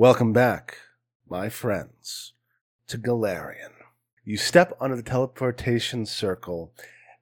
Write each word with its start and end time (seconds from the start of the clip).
Welcome 0.00 0.32
back, 0.32 0.78
my 1.28 1.50
friends, 1.50 2.32
to 2.86 2.96
Golarion. 2.96 3.74
You 4.24 4.38
step 4.38 4.74
onto 4.80 4.96
the 4.96 5.02
teleportation 5.02 6.06
circle 6.06 6.72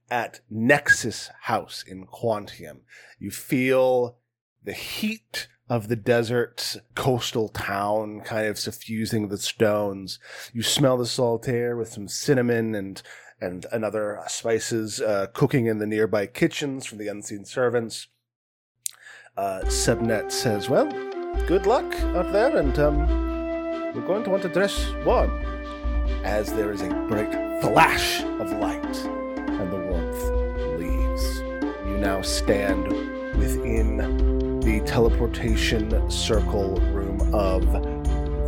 at 0.09 0.43
Nexus 0.49 1.29
House 1.41 1.83
in 1.85 2.07
Quantium. 2.07 2.83
You 3.19 3.33
feel 3.33 4.19
the 4.63 4.75
heat 4.75 5.49
of 5.69 5.89
the 5.89 5.97
desert 5.97 6.77
coastal 6.95 7.49
town 7.49 8.21
kind 8.21 8.47
of 8.47 8.61
suffusing 8.61 9.27
the 9.27 9.39
stones. 9.39 10.21
You 10.53 10.63
smell 10.63 10.99
the 10.99 11.07
salt 11.07 11.49
air 11.49 11.77
with 11.77 11.89
some 11.89 12.07
cinnamon 12.07 12.77
and 12.77 13.03
and, 13.41 13.67
another 13.73 14.21
spices 14.29 15.01
uh, 15.01 15.27
cooking 15.33 15.67
in 15.67 15.79
the 15.79 15.87
nearby 15.87 16.29
kitchens 16.29 16.87
from 16.87 16.99
the 16.99 17.09
unseen 17.09 17.45
servants. 17.45 18.07
Uh, 19.37 19.63
Sebnet 19.65 20.31
says, 20.31 20.69
Well, 20.69 21.08
good 21.47 21.67
luck 21.67 21.85
out 22.17 22.33
there, 22.33 22.57
and 22.57 22.79
um, 22.79 23.07
we're 23.95 24.07
going 24.07 24.25
to 24.25 24.31
want 24.31 24.43
to 24.43 24.49
dress 24.49 24.93
warm. 25.05 25.31
As 26.25 26.53
there 26.53 26.73
is 26.73 26.83
a 26.83 26.89
bright 27.09 27.33
flash 27.61 28.23
of 28.23 28.53
light, 28.53 28.97
and 29.05 29.73
the 29.73 29.79
warmth 29.79 30.79
leaves. 30.79 31.41
You 31.87 31.99
now 31.99 32.23
stand 32.23 32.89
within 33.39 34.61
the 34.61 34.81
teleportation 34.81 36.11
circle 36.11 36.77
room 36.93 37.21
of 37.35 37.63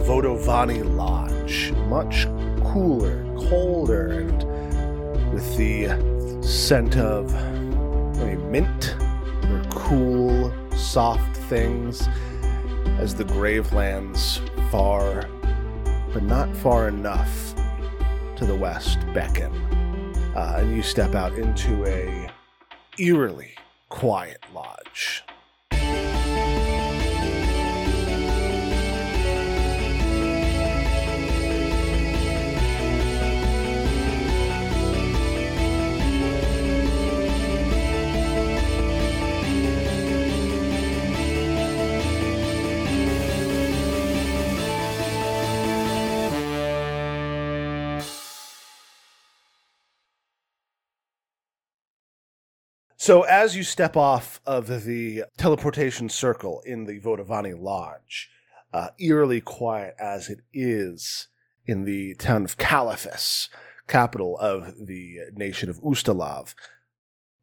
Vodavani 0.06 0.82
Lodge. 0.96 1.72
Much 1.88 2.26
cooler, 2.64 3.24
colder, 3.48 4.08
and 4.08 5.32
with 5.32 5.56
the 5.56 5.88
scent 6.42 6.96
of 6.96 7.32
maybe 8.16 8.42
mint 8.42 8.94
or 9.50 9.62
cool, 9.70 10.52
soft 10.76 11.36
things 11.36 12.08
as 13.00 13.14
the 13.14 13.24
gravelands 13.24 14.40
far, 14.70 15.26
but 16.12 16.22
not 16.22 16.54
far 16.58 16.86
enough 16.86 17.54
to 18.36 18.44
the 18.44 18.54
west 18.54 18.98
beckon. 19.14 19.50
Uh, 20.36 20.56
and 20.58 20.76
you 20.76 20.82
step 20.82 21.14
out 21.14 21.32
into 21.32 21.82
a 21.86 22.30
eerily 22.98 23.54
quiet 23.88 24.44
lodge. 24.52 25.24
So 53.00 53.22
as 53.22 53.56
you 53.56 53.62
step 53.62 53.96
off 53.96 54.42
of 54.44 54.84
the 54.84 55.24
teleportation 55.38 56.10
circle 56.10 56.60
in 56.66 56.84
the 56.84 57.00
Vodavani 57.00 57.58
Lodge, 57.58 58.28
uh, 58.74 58.88
eerily 58.98 59.40
quiet 59.40 59.94
as 59.98 60.28
it 60.28 60.40
is 60.52 61.28
in 61.64 61.86
the 61.86 62.14
town 62.16 62.44
of 62.44 62.58
Caliphas, 62.58 63.48
capital 63.88 64.36
of 64.36 64.86
the 64.86 65.20
nation 65.34 65.70
of 65.70 65.80
Ustalav, 65.80 66.54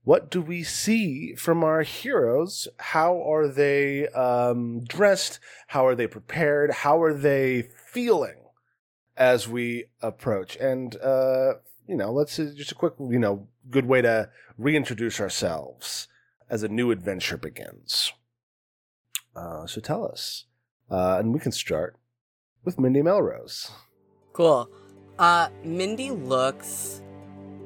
what 0.04 0.30
do 0.30 0.44
we 0.44 0.62
see 0.62 1.34
from 1.34 1.64
our 1.64 1.82
heroes? 1.82 2.68
How 2.78 3.20
are 3.28 3.48
they 3.48 4.10
um, 4.10 4.84
dressed? 4.84 5.40
How 5.70 5.88
are 5.88 5.96
they 5.96 6.06
prepared? 6.06 6.70
How 6.70 7.02
are 7.02 7.16
they 7.16 7.70
feeling 7.92 8.44
as 9.18 9.48
we 9.48 9.86
approach? 10.04 10.56
And 10.58 10.96
uh, 10.98 11.54
you 11.88 11.96
know, 11.96 12.12
let's 12.12 12.38
uh, 12.38 12.52
just 12.56 12.74
a 12.74 12.76
quick, 12.76 12.94
you 13.00 13.18
know, 13.18 13.48
good 13.70 13.86
way 13.86 14.02
to 14.02 14.30
reintroduce 14.58 15.20
ourselves 15.20 16.08
as 16.50 16.64
a 16.64 16.68
new 16.68 16.92
adventure 16.92 17.38
begins. 17.38 18.14
Uh, 19.36 19.68
so 19.68 19.82
tell 19.82 20.06
us, 20.06 20.46
uh, 20.90 21.18
and 21.20 21.34
we 21.34 21.40
can 21.40 21.52
start 21.52 21.98
with 22.64 22.80
Mindy 22.80 23.02
Melrose. 23.02 23.70
Cool. 24.34 24.70
Uh, 25.20 25.50
Mindy 25.64 26.12
looks 26.12 27.02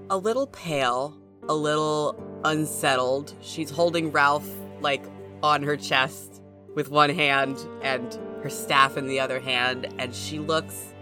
a 0.09 0.17
little 0.17 0.47
pale, 0.47 1.17
a 1.47 1.53
little 1.53 2.21
unsettled. 2.43 3.33
She's 3.41 3.69
holding 3.69 4.11
Ralph 4.11 4.47
like 4.81 5.03
on 5.43 5.63
her 5.63 5.77
chest 5.77 6.41
with 6.75 6.89
one 6.89 7.09
hand 7.09 7.57
and 7.81 8.13
her 8.43 8.49
staff 8.49 8.97
in 8.97 9.07
the 9.07 9.19
other 9.19 9.39
hand, 9.39 9.93
and 9.97 10.13
she 10.15 10.39
looks 10.39 10.93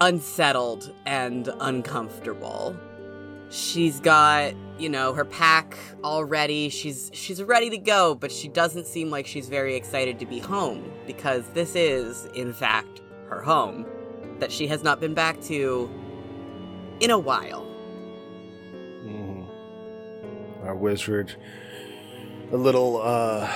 unsettled 0.00 0.92
and 1.06 1.48
uncomfortable. 1.60 2.76
She's 3.50 4.00
got, 4.00 4.54
you 4.78 4.88
know, 4.88 5.12
her 5.14 5.24
pack 5.24 5.76
all 6.02 6.24
ready. 6.24 6.68
She's 6.68 7.10
she's 7.12 7.42
ready 7.42 7.70
to 7.70 7.78
go, 7.78 8.14
but 8.14 8.32
she 8.32 8.48
doesn't 8.48 8.86
seem 8.86 9.10
like 9.10 9.26
she's 9.26 9.48
very 9.48 9.74
excited 9.76 10.18
to 10.18 10.26
be 10.26 10.38
home 10.38 10.90
because 11.06 11.48
this 11.50 11.76
is 11.76 12.26
in 12.34 12.52
fact 12.52 13.02
her 13.28 13.40
home 13.42 13.86
that 14.38 14.52
she 14.52 14.66
has 14.66 14.82
not 14.82 15.00
been 15.00 15.14
back 15.14 15.40
to 15.42 15.90
in 17.00 17.10
a 17.10 17.18
while. 17.18 17.66
Mm. 19.04 19.46
Our 20.64 20.74
wizard, 20.74 21.34
a 22.52 22.56
little, 22.56 23.00
uh, 23.00 23.50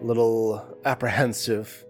little 0.00 0.78
apprehensive. 0.84 1.84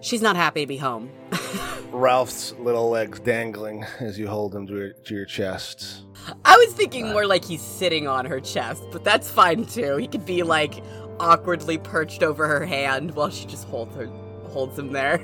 She's 0.00 0.22
not 0.22 0.36
happy 0.36 0.62
to 0.62 0.66
be 0.66 0.76
home. 0.76 1.10
Ralph's 1.90 2.52
little 2.58 2.90
legs 2.90 3.20
dangling 3.20 3.84
as 4.00 4.18
you 4.18 4.28
hold 4.28 4.54
him 4.54 4.66
to 4.66 4.76
your, 4.76 4.92
to 4.92 5.14
your 5.14 5.24
chest. 5.24 6.04
I 6.44 6.56
was 6.56 6.72
thinking 6.74 7.08
more 7.08 7.26
like 7.26 7.44
he's 7.44 7.62
sitting 7.62 8.08
on 8.08 8.24
her 8.24 8.40
chest, 8.40 8.84
but 8.90 9.04
that's 9.04 9.30
fine 9.30 9.64
too. 9.66 9.96
He 9.96 10.06
could 10.06 10.24
be 10.26 10.42
like 10.42 10.82
awkwardly 11.20 11.78
perched 11.78 12.22
over 12.22 12.46
her 12.48 12.64
hand 12.64 13.14
while 13.14 13.30
she 13.30 13.46
just 13.46 13.68
holds 13.68 13.94
her 13.96 14.06
holds 14.48 14.78
him 14.78 14.92
there. 14.92 15.20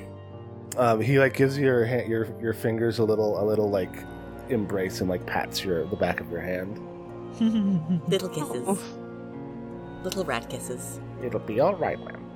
Um, 0.77 1.01
he 1.01 1.19
like 1.19 1.33
gives 1.35 1.57
your 1.57 1.85
hand, 1.85 2.07
your 2.09 2.27
your 2.41 2.53
fingers 2.53 2.99
a 2.99 3.03
little 3.03 3.41
a 3.41 3.43
little 3.43 3.69
like 3.69 3.93
embrace 4.49 5.01
and 5.01 5.09
like 5.09 5.25
pats 5.25 5.63
your 5.63 5.85
the 5.87 5.95
back 5.95 6.19
of 6.19 6.29
your 6.29 6.41
hand. 6.41 6.79
Little 8.09 8.29
kisses. 8.29 8.79
Little 10.03 10.25
rat 10.25 10.49
kisses. 10.49 10.99
It'll 11.23 11.39
be 11.39 11.59
all 11.59 11.75
right, 11.75 11.99
ma'am. 11.99 12.29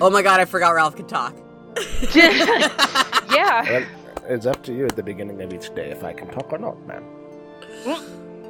Oh 0.00 0.10
my 0.10 0.22
god, 0.22 0.40
I 0.40 0.44
forgot 0.44 0.70
Ralph 0.70 0.96
could 0.96 1.08
talk. 1.08 1.34
yeah. 2.14 3.62
Well, 3.62 3.86
it's 4.28 4.46
up 4.46 4.62
to 4.64 4.72
you 4.72 4.86
at 4.86 4.96
the 4.96 5.02
beginning 5.02 5.42
of 5.42 5.52
each 5.52 5.74
day 5.74 5.90
if 5.90 6.04
I 6.04 6.12
can 6.12 6.28
talk 6.28 6.52
or 6.52 6.58
not, 6.58 6.78
ma'am. 6.86 7.04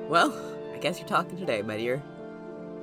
Well, 0.09 0.33
I 0.75 0.79
guess 0.79 0.99
you're 0.99 1.09
talking 1.09 1.39
today, 1.39 1.63
my 1.63 1.77
dear. 1.77 2.03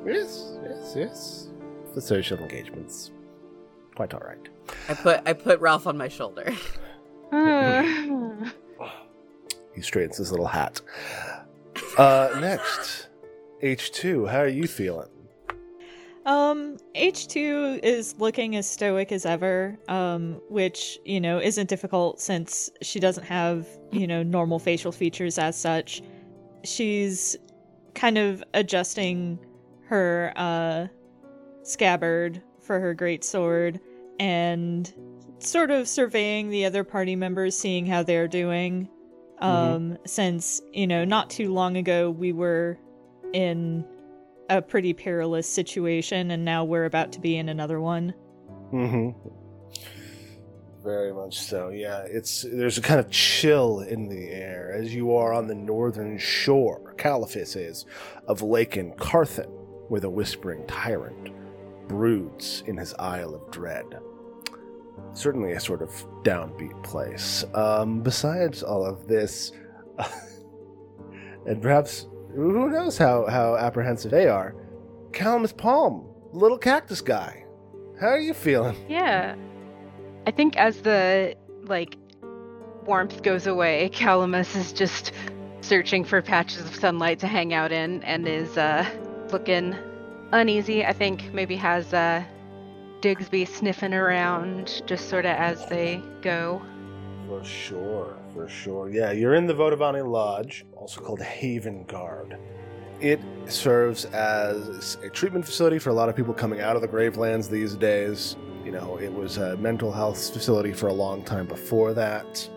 Yes, 0.06 0.58
yes, 0.64 0.94
yes. 0.96 1.48
The 1.94 2.02
social 2.02 2.38
engagements, 2.40 3.12
quite 3.96 4.14
all 4.14 4.22
right. 4.22 4.50
I 4.90 4.94
put 4.94 5.22
I 5.26 5.34
put 5.34 5.60
Ralph 5.60 5.88
on 5.88 5.98
my 5.98 6.08
shoulder. 6.08 6.52
He 9.74 9.82
straightens 9.82 10.18
his 10.18 10.32
little 10.32 10.48
hat. 10.48 10.82
Uh, 11.98 12.38
next, 12.42 13.08
H 13.62 13.92
two. 13.92 14.26
How 14.26 14.40
are 14.40 14.48
you 14.48 14.68
feeling? 14.68 15.08
Um, 16.26 16.78
H2 16.96 17.80
is 17.84 18.16
looking 18.20 18.56
as 18.56 18.70
stoic 18.70 19.12
as 19.12 19.26
ever, 19.26 19.78
um, 19.88 20.40
which, 20.50 21.00
you 21.04 21.20
know, 21.20 21.40
isn't 21.40 21.68
difficult 21.68 22.20
since 22.20 22.70
she 22.82 23.00
doesn't 23.00 23.24
have, 23.24 23.68
you 23.92 24.06
know, 24.06 24.22
normal 24.22 24.60
facial 24.60 24.92
features 24.92 25.40
as 25.40 25.58
such. 25.58 26.04
She's 26.64 27.36
kind 27.96 28.18
of 28.18 28.44
adjusting 28.54 29.38
her 29.88 30.32
uh 30.38 30.88
scabbard 31.64 32.42
for 32.62 32.80
her 32.80 32.94
great 32.94 33.24
sword 33.24 33.80
and 34.20 34.94
sort 35.40 35.72
of 35.72 35.88
surveying 35.88 36.50
the 36.50 36.66
other 36.66 36.84
party 36.84 37.16
members, 37.16 37.58
seeing 37.58 37.86
how 37.86 38.04
they're 38.04 38.28
doing. 38.28 38.88
Um, 39.40 39.98
since, 40.06 40.62
you 40.72 40.86
know, 40.86 41.04
not 41.04 41.32
too 41.32 41.52
long 41.52 41.76
ago 41.76 42.12
we 42.12 42.32
were 42.32 42.78
in 43.34 43.84
a 44.52 44.62
pretty 44.62 44.94
perilous 44.94 45.48
situation 45.48 46.32
and 46.32 46.44
now 46.44 46.64
we're 46.64 46.86
about 46.86 47.12
to 47.14 47.20
be 47.20 47.38
in 47.38 47.50
another 47.50 47.80
one. 47.80 48.14
Mm-hmm. 48.74 49.30
Very 50.84 51.14
much 51.14 51.40
so. 51.40 51.70
Yeah, 51.70 52.04
it's 52.08 52.42
there's 52.42 52.80
a 52.80 52.82
kind 52.82 53.00
of 53.00 53.10
chill 53.12 53.82
in 53.82 54.10
the 54.10 54.30
air 54.30 54.74
as 54.74 54.94
you 54.94 55.16
are 55.16 55.32
on 55.32 55.48
the 55.48 55.56
northern 55.56 56.18
shore. 56.18 56.96
Caliphas 56.98 57.56
is 57.56 57.86
of 58.28 58.42
Lake 58.42 58.72
Encarthan, 58.72 59.50
where 59.90 60.02
the 60.02 60.10
whispering 60.10 60.66
tyrant 60.66 61.30
broods 61.88 62.64
in 62.66 62.78
his 62.78 62.96
Isle 62.96 63.36
of 63.36 63.52
Dread. 63.52 63.86
Certainly 65.14 65.52
a 65.52 65.60
sort 65.60 65.84
of 65.84 65.92
downbeat 66.24 66.82
place. 66.84 67.46
Um, 67.54 68.02
besides 68.02 68.64
all 68.64 68.84
of 68.84 69.08
this, 69.08 69.52
and 71.46 71.62
perhaps 71.62 72.08
who 72.36 72.70
knows 72.70 72.98
how, 72.98 73.26
how 73.28 73.56
apprehensive 73.56 74.12
they 74.12 74.28
are, 74.28 74.56
Calamus 75.12 75.56
Palm, 75.56 76.08
little 76.32 76.58
cactus 76.58 77.02
guy. 77.02 77.44
How 78.00 78.08
are 78.08 78.20
you 78.20 78.34
feeling? 78.34 78.76
yeah. 78.90 79.36
I 80.28 80.32
think 80.32 80.56
as 80.56 80.82
the 80.82 81.36
like 81.64 81.98
warmth 82.86 83.24
goes 83.24 83.48
away, 83.48 83.90
Calamus 83.94 84.56
is 84.56 84.72
just 84.72 85.12
searching 85.62 86.04
for 86.04 86.22
patches 86.22 86.66
of 86.66 86.76
sunlight 86.76 87.20
to 87.20 87.28
hang 87.28 87.54
out 87.54 87.72
in 87.72 88.04
and 88.04 88.28
is 88.28 88.58
uh, 88.58 88.86
looking 89.32 89.76
uneasy. 90.32 90.86
I 90.86 90.94
think 90.94 91.34
maybe 91.34 91.56
has 91.56 91.94
uh, 91.94 92.24
Digsby 93.02 93.48
sniffing 93.48 93.94
around 93.94 94.84
just 94.86 95.10
sort 95.10 95.26
of 95.26 95.36
as 95.36 95.66
they 95.68 96.02
go. 96.22 96.62
For 97.28 97.44
sure, 97.44 98.18
for 98.34 98.48
sure. 98.48 98.90
Yeah, 98.90 99.12
you're 99.12 99.36
in 99.36 99.48
the 99.48 99.54
Vodavani 99.54 100.08
Lodge, 100.08 100.66
also 100.76 101.02
called 101.02 101.22
Haven 101.22 101.84
Guard. 101.86 102.38
It 103.00 103.20
serves 103.48 104.06
as 104.06 104.98
a 105.04 105.10
treatment 105.10 105.46
facility 105.46 105.80
for 105.80 105.90
a 105.90 105.94
lot 105.94 106.08
of 106.08 106.16
people 106.16 106.34
coming 106.34 106.62
out 106.62 106.76
of 106.76 106.82
the 106.82 106.88
Gravelands 106.88 107.50
these 107.50 107.76
days. 107.76 108.36
You 108.64 108.72
know, 108.72 108.98
it 108.98 109.12
was 109.12 109.38
a 109.38 109.58
mental 109.58 109.92
health 109.92 110.32
facility 110.32 110.72
for 110.72 110.88
a 110.88 110.94
long 110.94 111.24
time 111.24 111.48
before 111.48 111.94
that. 111.94 112.48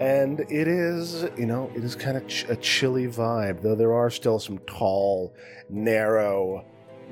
And 0.00 0.40
it 0.40 0.68
is, 0.68 1.26
you 1.36 1.46
know, 1.46 1.70
it 1.74 1.84
is 1.84 1.94
kind 1.94 2.16
of 2.16 2.26
ch- 2.26 2.46
a 2.48 2.56
chilly 2.56 3.06
vibe, 3.06 3.62
though 3.62 3.74
there 3.74 3.94
are 3.94 4.10
still 4.10 4.38
some 4.38 4.58
tall, 4.66 5.34
narrow 5.68 6.64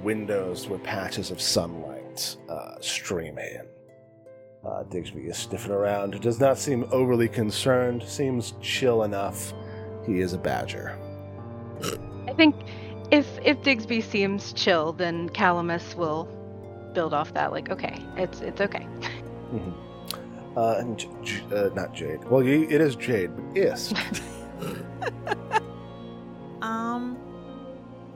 windows 0.02 0.68
with 0.68 0.82
patches 0.82 1.30
of 1.30 1.40
sunlight 1.40 2.36
uh, 2.48 2.80
stream 2.80 3.38
in. 3.38 3.62
Uh, 4.66 4.82
Digsby 4.84 5.26
is 5.30 5.36
sniffing 5.36 5.70
around, 5.70 6.20
does 6.20 6.40
not 6.40 6.58
seem 6.58 6.84
overly 6.90 7.28
concerned, 7.28 8.02
seems 8.02 8.54
chill 8.60 9.04
enough. 9.04 9.52
He 10.04 10.18
is 10.20 10.32
a 10.32 10.38
badger. 10.38 10.98
I 12.26 12.32
think 12.32 12.56
if 13.12 13.26
if 13.44 13.60
Digsby 13.62 14.02
seems 14.02 14.52
chill, 14.52 14.92
then 14.92 15.28
Calamus 15.30 15.94
will 15.94 16.24
build 16.94 17.14
off 17.14 17.32
that. 17.34 17.52
Like, 17.52 17.70
okay, 17.70 17.96
it's 18.16 18.40
it's 18.40 18.60
okay. 18.60 18.86
Mhm. 19.52 19.72
Uh, 20.56 20.76
and 20.78 20.98
J- 20.98 21.08
J- 21.22 21.44
uh, 21.54 21.68
not 21.74 21.94
Jade. 21.94 22.24
Well, 22.24 22.42
y- 22.42 22.66
it 22.68 22.80
is 22.80 22.96
Jade, 22.96 23.30
but 23.36 23.56
Ist. 23.62 23.94
Um, 26.62 27.16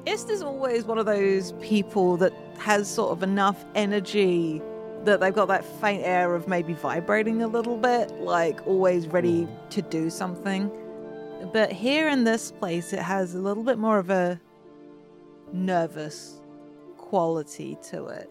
Ist 0.07 0.31
is 0.31 0.43
always 0.43 0.85
one 0.85 0.99
of 0.99 1.07
those 1.07 1.53
people 1.61 2.17
that 2.17 2.33
has 2.59 2.89
sort 2.89 3.13
of 3.13 3.23
enough 3.23 3.65
energy 3.75 4.61
that 5.05 5.21
they've 5.21 5.35
got 5.35 5.49
that 5.49 5.65
faint 5.81 6.03
air 6.05 6.35
of 6.35 6.47
maybe 6.47 6.75
vibrating 6.75 7.43
a 7.43 7.49
little 7.49 7.77
bit, 7.77 8.11
like 8.21 8.67
always 8.67 9.07
ready 9.07 9.49
to 9.71 9.83
do 9.83 10.11
something. 10.11 10.71
But 11.53 11.73
here 11.73 12.09
in 12.09 12.25
this 12.25 12.53
place, 12.53 12.93
it 12.93 13.01
has 13.01 13.35
a 13.35 13.39
little 13.39 13.63
bit 13.63 13.79
more 13.79 13.99
of 13.99 14.11
a 14.11 14.41
nervous 15.53 16.41
quality 16.99 17.79
to 17.91 18.07
it. 18.07 18.31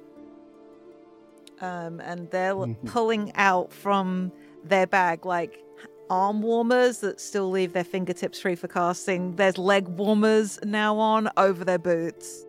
Um, 1.59 1.99
and 1.99 2.29
they're 2.29 2.53
Mhm. 2.53 2.85
pulling 2.85 3.35
out 3.35 3.73
from 3.73 4.31
their 4.63 4.87
bag 4.87 5.25
like 5.25 5.61
arm 6.09 6.41
warmers 6.41 6.99
that 6.99 7.19
still 7.19 7.49
leave 7.49 7.73
their 7.73 7.83
fingertips 7.83 8.39
free 8.39 8.55
for 8.55 8.67
casting. 8.67 9.35
There's 9.35 9.57
leg 9.57 9.87
warmers 9.87 10.59
now 10.63 10.97
on 10.97 11.29
over 11.35 11.65
their 11.65 11.77
boots. 11.77 12.45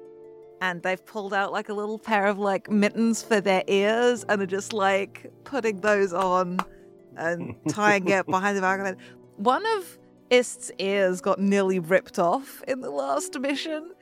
And 0.60 0.82
they've 0.82 1.04
pulled 1.04 1.32
out 1.32 1.52
like 1.52 1.68
a 1.70 1.74
little 1.74 1.98
pair 1.98 2.26
of 2.26 2.38
like 2.38 2.70
mittens 2.70 3.22
for 3.22 3.40
their 3.40 3.64
ears 3.66 4.24
and 4.28 4.42
are 4.42 4.46
just 4.46 4.72
like 4.72 5.30
putting 5.44 5.80
those 5.80 6.12
on 6.12 6.58
and 7.16 7.54
tying 7.68 8.08
it 8.08 8.26
behind 8.26 8.56
the 8.56 8.60
back 8.60 8.78
of 8.80 8.86
it. 8.86 8.98
One 9.36 9.64
of 9.76 9.98
Ist's 10.28 10.70
ears 10.78 11.20
got 11.22 11.40
nearly 11.40 11.78
ripped 11.78 12.18
off 12.18 12.62
in 12.68 12.80
the 12.82 12.90
last 12.90 13.38
mission 13.40 13.92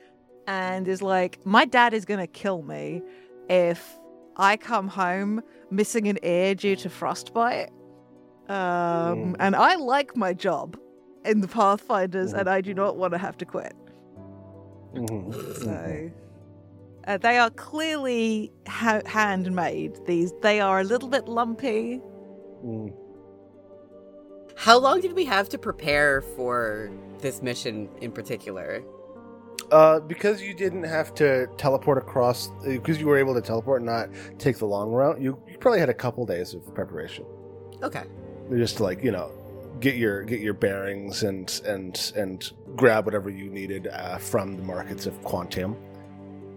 and 0.47 0.87
is 0.87 1.01
like, 1.01 1.39
My 1.45 1.63
dad 1.65 1.93
is 1.93 2.03
gonna 2.05 2.27
kill 2.27 2.61
me 2.61 3.01
if 3.49 3.97
I 4.35 4.57
come 4.57 4.87
home 4.89 5.41
missing 5.71 6.07
an 6.07 6.17
ear 6.23 6.55
due 6.55 6.75
to 6.77 6.89
frostbite. 6.89 7.69
Um, 8.49 8.55
Mm. 8.55 9.35
and 9.39 9.55
I 9.55 9.75
like 9.75 10.17
my 10.17 10.33
job 10.33 10.75
in 11.23 11.41
the 11.41 11.47
Pathfinders, 11.47 12.33
Mm. 12.33 12.39
and 12.39 12.49
I 12.49 12.61
do 12.61 12.73
not 12.73 12.97
want 12.97 13.13
to 13.13 13.17
have 13.19 13.37
to 13.37 13.45
quit. 13.45 13.73
Mhm. 14.93 15.33
So 15.63 16.11
uh, 17.09 17.17
they 17.17 17.39
are 17.39 17.49
clearly 17.49 18.51
ha- 18.67 19.01
handmade. 19.05 19.99
These 20.05 20.31
they 20.41 20.61
are 20.61 20.79
a 20.79 20.83
little 20.83 21.09
bit 21.09 21.27
lumpy. 21.27 22.01
Mm. 22.63 22.93
How 24.55 24.77
long 24.77 25.01
did 25.01 25.13
we 25.13 25.25
have 25.25 25.49
to 25.49 25.57
prepare 25.57 26.21
for 26.21 26.91
this 27.19 27.41
mission 27.41 27.89
in 28.01 28.11
particular? 28.11 28.83
Uh, 29.71 29.99
because 29.99 30.41
you 30.41 30.53
didn't 30.53 30.83
have 30.83 31.13
to 31.15 31.47
teleport 31.57 31.97
across, 31.97 32.49
because 32.63 32.99
you 32.99 33.07
were 33.07 33.17
able 33.17 33.33
to 33.33 33.41
teleport 33.41 33.81
and 33.81 33.89
not 33.89 34.09
take 34.37 34.57
the 34.57 34.65
long 34.65 34.91
route, 34.91 35.19
you, 35.19 35.41
you 35.47 35.57
probably 35.57 35.79
had 35.79 35.89
a 35.89 35.93
couple 35.93 36.25
days 36.25 36.53
of 36.53 36.73
preparation. 36.75 37.25
Okay. 37.81 38.03
just 38.51 38.77
to 38.77 38.83
like 38.83 39.01
you 39.03 39.11
know 39.11 39.31
get 39.79 39.95
your 39.95 40.23
get 40.23 40.41
your 40.41 40.53
bearings 40.53 41.23
and 41.23 41.61
and 41.65 42.11
and 42.15 42.51
grab 42.75 43.05
whatever 43.05 43.29
you 43.29 43.49
needed 43.49 43.87
uh, 43.87 44.17
from 44.17 44.57
the 44.57 44.63
markets 44.63 45.07
of 45.07 45.19
Quantium. 45.21 45.75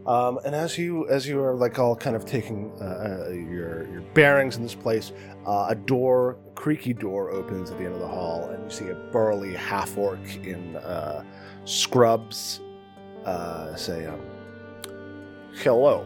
Um, 0.06 0.40
and 0.44 0.54
as 0.54 0.76
you 0.76 1.08
as 1.08 1.28
you 1.28 1.40
are 1.40 1.54
like 1.54 1.78
all 1.78 1.94
kind 1.94 2.16
of 2.16 2.26
taking 2.26 2.72
uh, 2.80 3.26
uh, 3.28 3.30
your 3.30 3.88
your 3.88 4.00
bearings 4.14 4.56
in 4.56 4.62
this 4.62 4.74
place, 4.74 5.12
uh, 5.46 5.66
a 5.68 5.76
door, 5.76 6.38
creaky 6.56 6.92
door, 6.92 7.30
opens 7.30 7.70
at 7.70 7.78
the 7.78 7.84
end 7.84 7.94
of 7.94 8.00
the 8.00 8.08
hall, 8.08 8.48
and 8.50 8.64
you 8.64 8.70
see 8.70 8.88
a 8.88 8.94
burly 9.12 9.54
half 9.54 9.96
orc 9.96 10.18
in 10.44 10.76
uh, 10.76 11.24
scrubs 11.64 12.60
uh, 13.24 13.76
say, 13.76 14.06
um, 14.06 14.20
"Hello, 15.54 16.04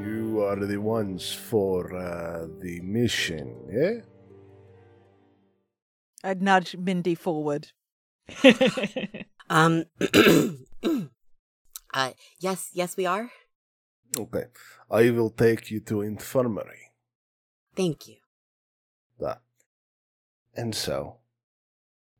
you 0.00 0.44
are 0.44 0.64
the 0.64 0.76
ones 0.76 1.32
for 1.32 1.92
uh, 1.92 2.46
the 2.60 2.80
mission, 2.80 3.56
yeah?" 3.68 4.02
I'd 6.22 6.42
nudge 6.42 6.76
Mindy 6.76 7.16
forward. 7.16 7.72
Um. 9.52 9.86
uh. 11.94 12.12
Yes. 12.38 12.70
Yes, 12.72 12.96
we 12.96 13.06
are. 13.06 13.30
Okay, 14.18 14.46
I 14.90 15.10
will 15.10 15.30
take 15.30 15.70
you 15.70 15.80
to 15.80 16.02
infirmary. 16.02 16.90
Thank 17.76 18.08
you. 18.08 18.16
And 20.54 20.74
so 20.74 21.18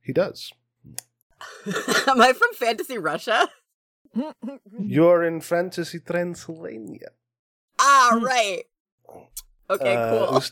he 0.01 0.13
does. 0.13 0.53
Am 2.07 2.21
I 2.21 2.33
from 2.33 2.55
Fantasy 2.55 2.97
Russia? 2.97 3.49
You're 4.79 5.25
in 5.25 5.41
Fantasy 5.41 5.99
Transylvania. 6.01 7.11
Ah, 7.79 8.19
right. 8.23 8.65
Okay, 9.69 9.95
Uh, 9.97 10.11
cool. 10.29 10.43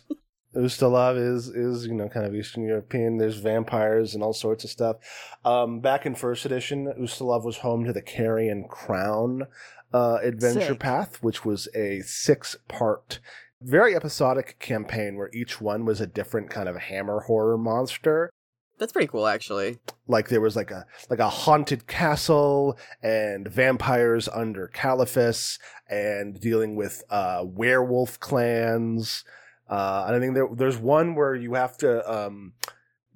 Ust- 0.58 0.81
Ustalav 0.81 1.16
is 1.16 1.49
is 1.49 1.87
you 1.87 1.94
know 1.94 2.08
kind 2.08 2.26
of 2.26 2.34
Eastern 2.34 2.64
European. 2.64 3.19
There's 3.19 3.38
vampires 3.38 4.14
and 4.14 4.23
all 4.23 4.33
sorts 4.33 4.64
of 4.64 4.71
stuff. 4.71 4.97
Um, 5.44 5.80
back 5.80 6.06
in 6.06 6.14
first 6.14 6.44
edition, 6.44 6.92
Ustalav 7.00 7.44
was 7.44 7.59
home 7.59 7.85
to 7.85 7.92
the 7.92 8.02
Carrion 8.02 8.66
Crown 8.68 9.47
uh, 9.92 10.18
adventure 10.23 10.61
Sick. 10.61 10.80
path, 10.80 11.23
which 11.23 11.44
was 11.44 11.68
a 11.75 12.00
six 12.00 12.56
part, 12.68 13.21
very 13.61 13.94
episodic 13.94 14.59
campaign 14.59 15.16
where 15.16 15.30
each 15.33 15.61
one 15.61 15.85
was 15.85 16.00
a 16.00 16.06
different 16.06 16.50
kind 16.50 16.68
of 16.68 16.76
hammer 16.76 17.21
horror 17.21 17.59
monster. 17.59 18.30
That's 18.78 18.92
pretty 18.92 19.09
cool, 19.09 19.26
actually. 19.26 19.78
like 20.06 20.28
there 20.28 20.40
was 20.40 20.54
like 20.54 20.71
a 20.71 20.87
like 21.11 21.18
a 21.18 21.28
haunted 21.28 21.88
castle 21.88 22.78
and 23.02 23.49
vampires 23.49 24.28
under 24.28 24.68
Caliphas 24.68 25.59
and 25.90 26.38
dealing 26.40 26.76
with 26.76 27.02
uh 27.11 27.42
werewolf 27.44 28.21
clans. 28.21 29.25
Uh 29.68 30.04
and 30.06 30.16
I 30.16 30.20
think 30.20 30.34
there 30.34 30.48
there's 30.52 30.78
one 30.78 31.14
where 31.14 31.34
you 31.34 31.54
have 31.54 31.76
to 31.78 32.10
um 32.10 32.54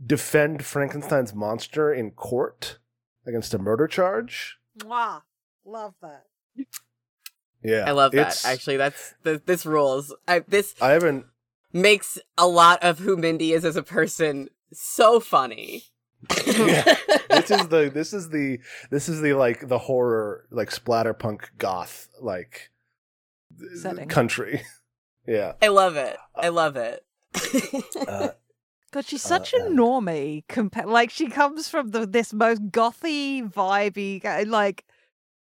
defend 0.05 0.65
Frankenstein's 0.65 1.35
monster 1.35 1.93
in 1.93 2.11
court 2.11 2.79
against 3.27 3.55
a 3.55 3.59
murder 3.59 3.87
charge. 3.87 4.59
Mwah. 4.79 5.23
Love 5.65 5.95
that. 6.03 6.25
Yeah. 7.63 7.85
I 7.87 7.93
love 7.93 8.13
that. 8.13 8.43
Actually, 8.45 8.77
that's 8.77 9.15
th- 9.23 9.43
this 9.47 9.65
rules. 9.65 10.15
I, 10.27 10.41
this 10.41 10.75
I 10.81 10.91
haven't 10.91 11.27
makes 11.73 12.19
a 12.37 12.47
lot 12.47 12.83
of 12.83 12.99
who 12.99 13.17
Mindy 13.17 13.53
is 13.53 13.65
as 13.65 13.77
a 13.77 13.83
person 13.83 14.49
so 14.73 15.21
funny. 15.21 15.85
Yeah. 16.47 16.97
this 17.31 17.51
is 17.51 17.69
the 17.69 17.91
this 17.93 18.13
is 18.13 18.31
the 18.31 18.59
this 18.91 19.09
is 19.09 19.21
the 19.21 19.35
like 19.35 19.69
the 19.69 19.79
horror 19.79 20.47
like 20.51 20.71
splatterpunk 20.71 21.43
goth 21.59 22.09
like 22.21 22.71
Setting. 23.75 24.09
country. 24.09 24.63
Yeah. 25.27 25.53
I 25.63 25.69
love 25.69 25.97
it. 25.97 26.17
I 26.37 26.49
love 26.49 26.77
it. 26.77 27.05
Uh, 28.09 28.29
God, 28.93 29.07
she's 29.07 29.25
Uh, 29.25 29.29
such 29.29 29.55
a 29.55 29.61
normie. 29.61 30.45
Compa- 30.49 30.85
like 30.87 31.11
she 31.11 31.29
comes 31.29 31.69
from 31.69 31.91
the 31.93 32.07
this 32.07 32.33
most 32.35 32.71
gothy, 32.71 33.43
vibey, 33.51 34.47
like 34.47 34.85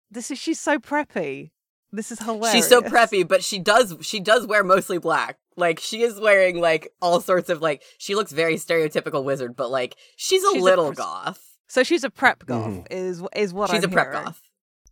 this 0.09 0.31
is. 0.31 0.37
She's 0.39 0.59
so 0.59 0.79
preppy. 0.79 1.51
This 1.91 2.11
is 2.11 2.19
hilarious. 2.19 2.51
She's 2.53 2.67
so 2.67 2.81
preppy, 2.81 3.27
but 3.27 3.43
she 3.43 3.59
does 3.59 3.95
she 4.01 4.19
does 4.21 4.47
wear 4.47 4.63
mostly 4.63 4.97
black. 4.99 5.37
Like 5.57 5.79
she 5.81 6.01
is 6.03 6.17
wearing 6.19 6.61
like 6.61 6.93
all 7.01 7.19
sorts 7.19 7.49
of 7.49 7.61
like 7.61 7.83
she 7.97 8.15
looks 8.15 8.31
very 8.31 8.55
stereotypical 8.55 9.25
wizard, 9.25 9.57
but 9.57 9.69
like 9.69 9.97
she's 10.15 10.43
a 10.45 10.51
She's 10.53 10.61
a 10.61 10.65
little 10.65 10.87
pres- 10.87 10.97
goth. 10.99 11.43
So 11.67 11.83
she's 11.83 12.05
a 12.05 12.09
prep 12.09 12.45
goth. 12.45 12.67
Mhm. 12.67 12.87
Is 12.89 13.21
is 13.35 13.53
what 13.53 13.69
she's 13.71 13.83
I'm 13.83 13.89
a 13.89 13.93
prep 13.93 14.11
hearing. 14.13 14.25
goth. 14.27 14.41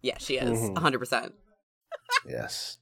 Yeah, 0.02 0.18
she 0.18 0.36
is. 0.38 0.60
Mhm. 0.60 0.76
a 0.78 0.80
hundred 0.82 1.00
percent. 1.00 1.34
Yes. 2.28 2.78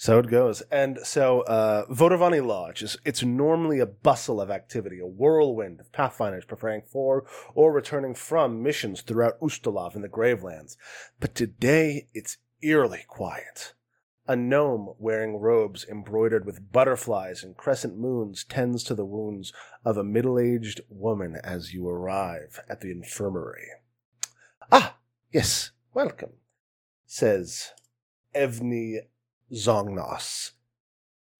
So 0.00 0.18
it 0.18 0.30
goes. 0.30 0.62
And 0.70 0.98
so 1.02 1.42
uh, 1.42 1.84
Lodge 1.90 2.82
is 2.82 2.96
it's 3.04 3.22
normally 3.22 3.80
a 3.80 3.86
bustle 3.86 4.40
of 4.40 4.50
activity, 4.50 4.98
a 4.98 5.06
whirlwind 5.06 5.78
of 5.78 5.92
pathfinders 5.92 6.46
preparing 6.46 6.80
for 6.90 7.26
or 7.54 7.70
returning 7.70 8.14
from 8.14 8.62
missions 8.62 9.02
throughout 9.02 9.38
Ustalav 9.40 9.94
and 9.94 10.02
the 10.02 10.08
Gravelands. 10.08 10.78
But 11.20 11.34
today 11.34 12.08
it's 12.14 12.38
eerily 12.62 13.04
quiet. 13.06 13.74
A 14.26 14.36
gnome 14.36 14.94
wearing 14.98 15.36
robes 15.36 15.84
embroidered 15.84 16.46
with 16.46 16.72
butterflies 16.72 17.44
and 17.44 17.54
crescent 17.54 17.98
moons 17.98 18.42
tends 18.42 18.82
to 18.84 18.94
the 18.94 19.04
wounds 19.04 19.52
of 19.84 19.98
a 19.98 20.02
middle-aged 20.02 20.80
woman 20.88 21.36
as 21.44 21.74
you 21.74 21.86
arrive 21.86 22.60
at 22.70 22.80
the 22.80 22.90
infirmary. 22.90 23.68
Ah, 24.72 24.96
yes, 25.30 25.72
welcome, 25.92 26.32
says 27.04 27.72
Evni 28.34 29.00
Zongnos, 29.52 30.52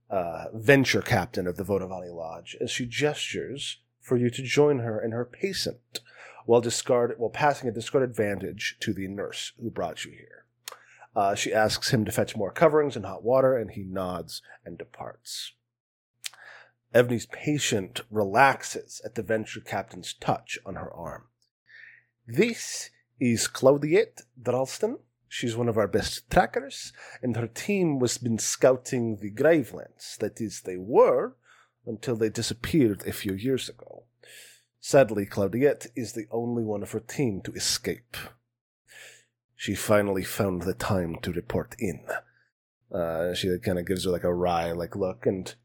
uh, 0.09 0.45
venture 0.53 1.01
captain 1.01 1.47
of 1.47 1.57
the 1.57 1.63
Vodavani 1.63 2.13
Lodge, 2.13 2.57
as 2.59 2.71
she 2.71 2.85
gestures 2.85 3.79
for 3.99 4.17
you 4.17 4.29
to 4.29 4.41
join 4.41 4.79
her 4.79 4.99
and 4.99 5.13
her 5.13 5.25
patient 5.25 6.01
while 6.45 6.61
discard 6.61 7.13
while 7.17 7.29
passing 7.29 7.69
a 7.69 7.71
discard 7.71 8.03
advantage 8.03 8.77
to 8.81 8.93
the 8.93 9.07
nurse 9.07 9.53
who 9.61 9.69
brought 9.69 10.05
you 10.05 10.11
here. 10.11 10.45
Uh, 11.15 11.35
she 11.35 11.53
asks 11.53 11.91
him 11.91 12.05
to 12.05 12.11
fetch 12.11 12.35
more 12.35 12.51
coverings 12.51 12.95
and 12.95 13.05
hot 13.05 13.23
water, 13.23 13.57
and 13.57 13.71
he 13.71 13.83
nods 13.83 14.41
and 14.65 14.77
departs. 14.77 15.53
Evnie's 16.93 17.25
patient 17.27 18.01
relaxes 18.09 19.01
at 19.05 19.15
the 19.15 19.23
venture 19.23 19.61
captain's 19.61 20.13
touch 20.13 20.57
on 20.65 20.75
her 20.75 20.91
arm. 20.91 21.23
This 22.27 22.89
is 23.19 23.47
Claudiette 23.47 24.23
Dralston. 24.41 24.99
She's 25.33 25.55
one 25.55 25.69
of 25.69 25.77
our 25.77 25.87
best 25.87 26.29
trackers, 26.29 26.91
and 27.21 27.37
her 27.37 27.47
team 27.47 27.99
was 27.99 28.17
been 28.17 28.37
scouting 28.37 29.15
the 29.15 29.31
Gravelands. 29.31 30.17
That 30.17 30.41
is, 30.41 30.63
they 30.65 30.75
were 30.75 31.37
until 31.85 32.17
they 32.17 32.27
disappeared 32.27 33.07
a 33.07 33.13
few 33.13 33.33
years 33.33 33.69
ago. 33.69 34.03
Sadly, 34.81 35.25
Claudiette 35.25 35.87
is 35.95 36.11
the 36.11 36.27
only 36.31 36.65
one 36.65 36.83
of 36.83 36.91
her 36.91 36.99
team 36.99 37.39
to 37.43 37.53
escape. 37.53 38.17
She 39.55 39.73
finally 39.73 40.25
found 40.25 40.63
the 40.63 40.73
time 40.73 41.15
to 41.21 41.31
report 41.31 41.77
in. 41.79 42.03
Uh, 42.93 43.33
she 43.33 43.57
kind 43.59 43.79
of 43.79 43.87
gives 43.87 44.03
her 44.03 44.11
like 44.11 44.25
a 44.25 44.33
wry 44.33 44.73
like 44.73 44.97
look, 44.97 45.25
and 45.25 45.55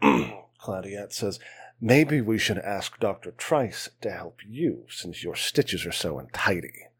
Claudiette 0.00 1.12
says, 1.12 1.40
"Maybe 1.80 2.20
we 2.20 2.38
should 2.38 2.58
ask 2.58 3.00
Doctor 3.00 3.32
Trice 3.32 3.88
to 4.00 4.12
help 4.12 4.38
you, 4.46 4.86
since 4.88 5.24
your 5.24 5.34
stitches 5.34 5.84
are 5.84 5.90
so 5.90 6.20
untidy." 6.20 6.91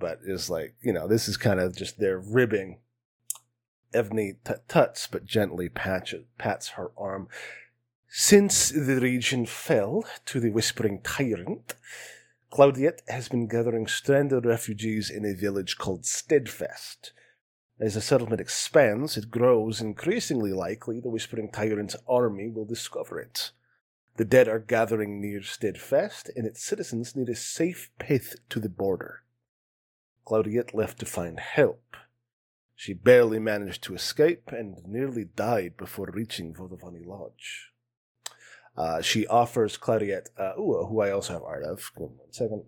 But 0.00 0.18
is 0.24 0.50
like, 0.50 0.74
you 0.80 0.92
know, 0.92 1.06
this 1.06 1.28
is 1.28 1.36
kind 1.36 1.60
of 1.60 1.76
just 1.76 2.00
their 2.00 2.18
ribbing. 2.18 2.78
Evney 3.94 4.38
tut 4.42 4.68
tuts, 4.68 5.06
but 5.06 5.26
gently 5.26 5.68
patches, 5.68 6.24
pats 6.38 6.70
her 6.70 6.90
arm. 6.98 7.28
Since 8.08 8.70
the 8.70 8.98
region 9.00 9.46
fell 9.46 10.04
to 10.26 10.40
the 10.40 10.50
Whispering 10.50 11.00
Tyrant, 11.02 11.74
Claudiette 12.50 13.02
has 13.08 13.28
been 13.28 13.46
gathering 13.46 13.86
stranded 13.86 14.44
refugees 14.44 15.10
in 15.10 15.24
a 15.24 15.34
village 15.34 15.78
called 15.78 16.04
Steadfast. 16.04 17.12
As 17.78 17.94
the 17.94 18.00
settlement 18.00 18.40
expands, 18.40 19.16
it 19.16 19.30
grows 19.30 19.80
increasingly 19.80 20.52
likely 20.52 20.98
the 20.98 21.10
Whispering 21.10 21.50
Tyrant's 21.50 21.96
army 22.08 22.48
will 22.48 22.64
discover 22.64 23.20
it. 23.20 23.52
The 24.16 24.24
dead 24.24 24.48
are 24.48 24.58
gathering 24.58 25.20
near 25.20 25.42
Steadfast, 25.42 26.30
and 26.34 26.46
its 26.46 26.64
citizens 26.64 27.14
need 27.14 27.28
a 27.28 27.36
safe 27.36 27.90
path 27.98 28.34
to 28.48 28.58
the 28.58 28.68
border. 28.68 29.22
Claudiette 30.30 30.74
left 30.74 31.00
to 31.00 31.06
find 31.06 31.40
help. 31.40 31.96
She 32.76 32.94
barely 32.94 33.40
managed 33.40 33.82
to 33.84 33.94
escape 33.94 34.50
and 34.52 34.76
nearly 34.86 35.24
died 35.24 35.76
before 35.76 36.08
reaching 36.12 36.54
Vodavani 36.54 37.04
Lodge. 37.04 37.72
Uh, 38.76 39.02
she 39.02 39.26
offers 39.26 39.76
Claudiette, 39.76 40.28
uh, 40.38 40.52
who 40.54 41.00
I 41.00 41.10
also 41.10 41.32
have 41.32 41.42
art 41.42 41.64
of. 41.64 41.90
Give 41.96 42.10
me 42.10 42.16
one 42.16 42.32
second. 42.32 42.64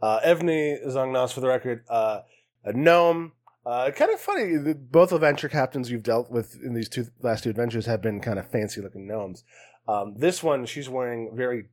Uh, 0.00 0.20
Evney 0.20 0.86
Zongnas, 0.86 1.32
for 1.32 1.40
the 1.40 1.48
record, 1.48 1.84
uh, 1.88 2.20
a 2.64 2.72
gnome. 2.72 3.32
Uh, 3.64 3.90
kind 3.90 4.12
of 4.12 4.20
funny. 4.20 4.74
Both 4.74 5.12
adventure 5.12 5.48
captains 5.48 5.90
you've 5.90 6.02
dealt 6.02 6.30
with 6.30 6.58
in 6.62 6.74
these 6.74 6.88
two 6.88 7.06
last 7.20 7.44
two 7.44 7.50
adventures 7.50 7.86
have 7.86 8.02
been 8.02 8.20
kind 8.20 8.38
of 8.38 8.50
fancy 8.50 8.80
looking 8.80 9.08
gnomes. 9.08 9.42
Um, 9.88 10.14
this 10.18 10.42
one, 10.42 10.66
she's 10.66 10.88
wearing 10.88 11.32
very 11.34 11.70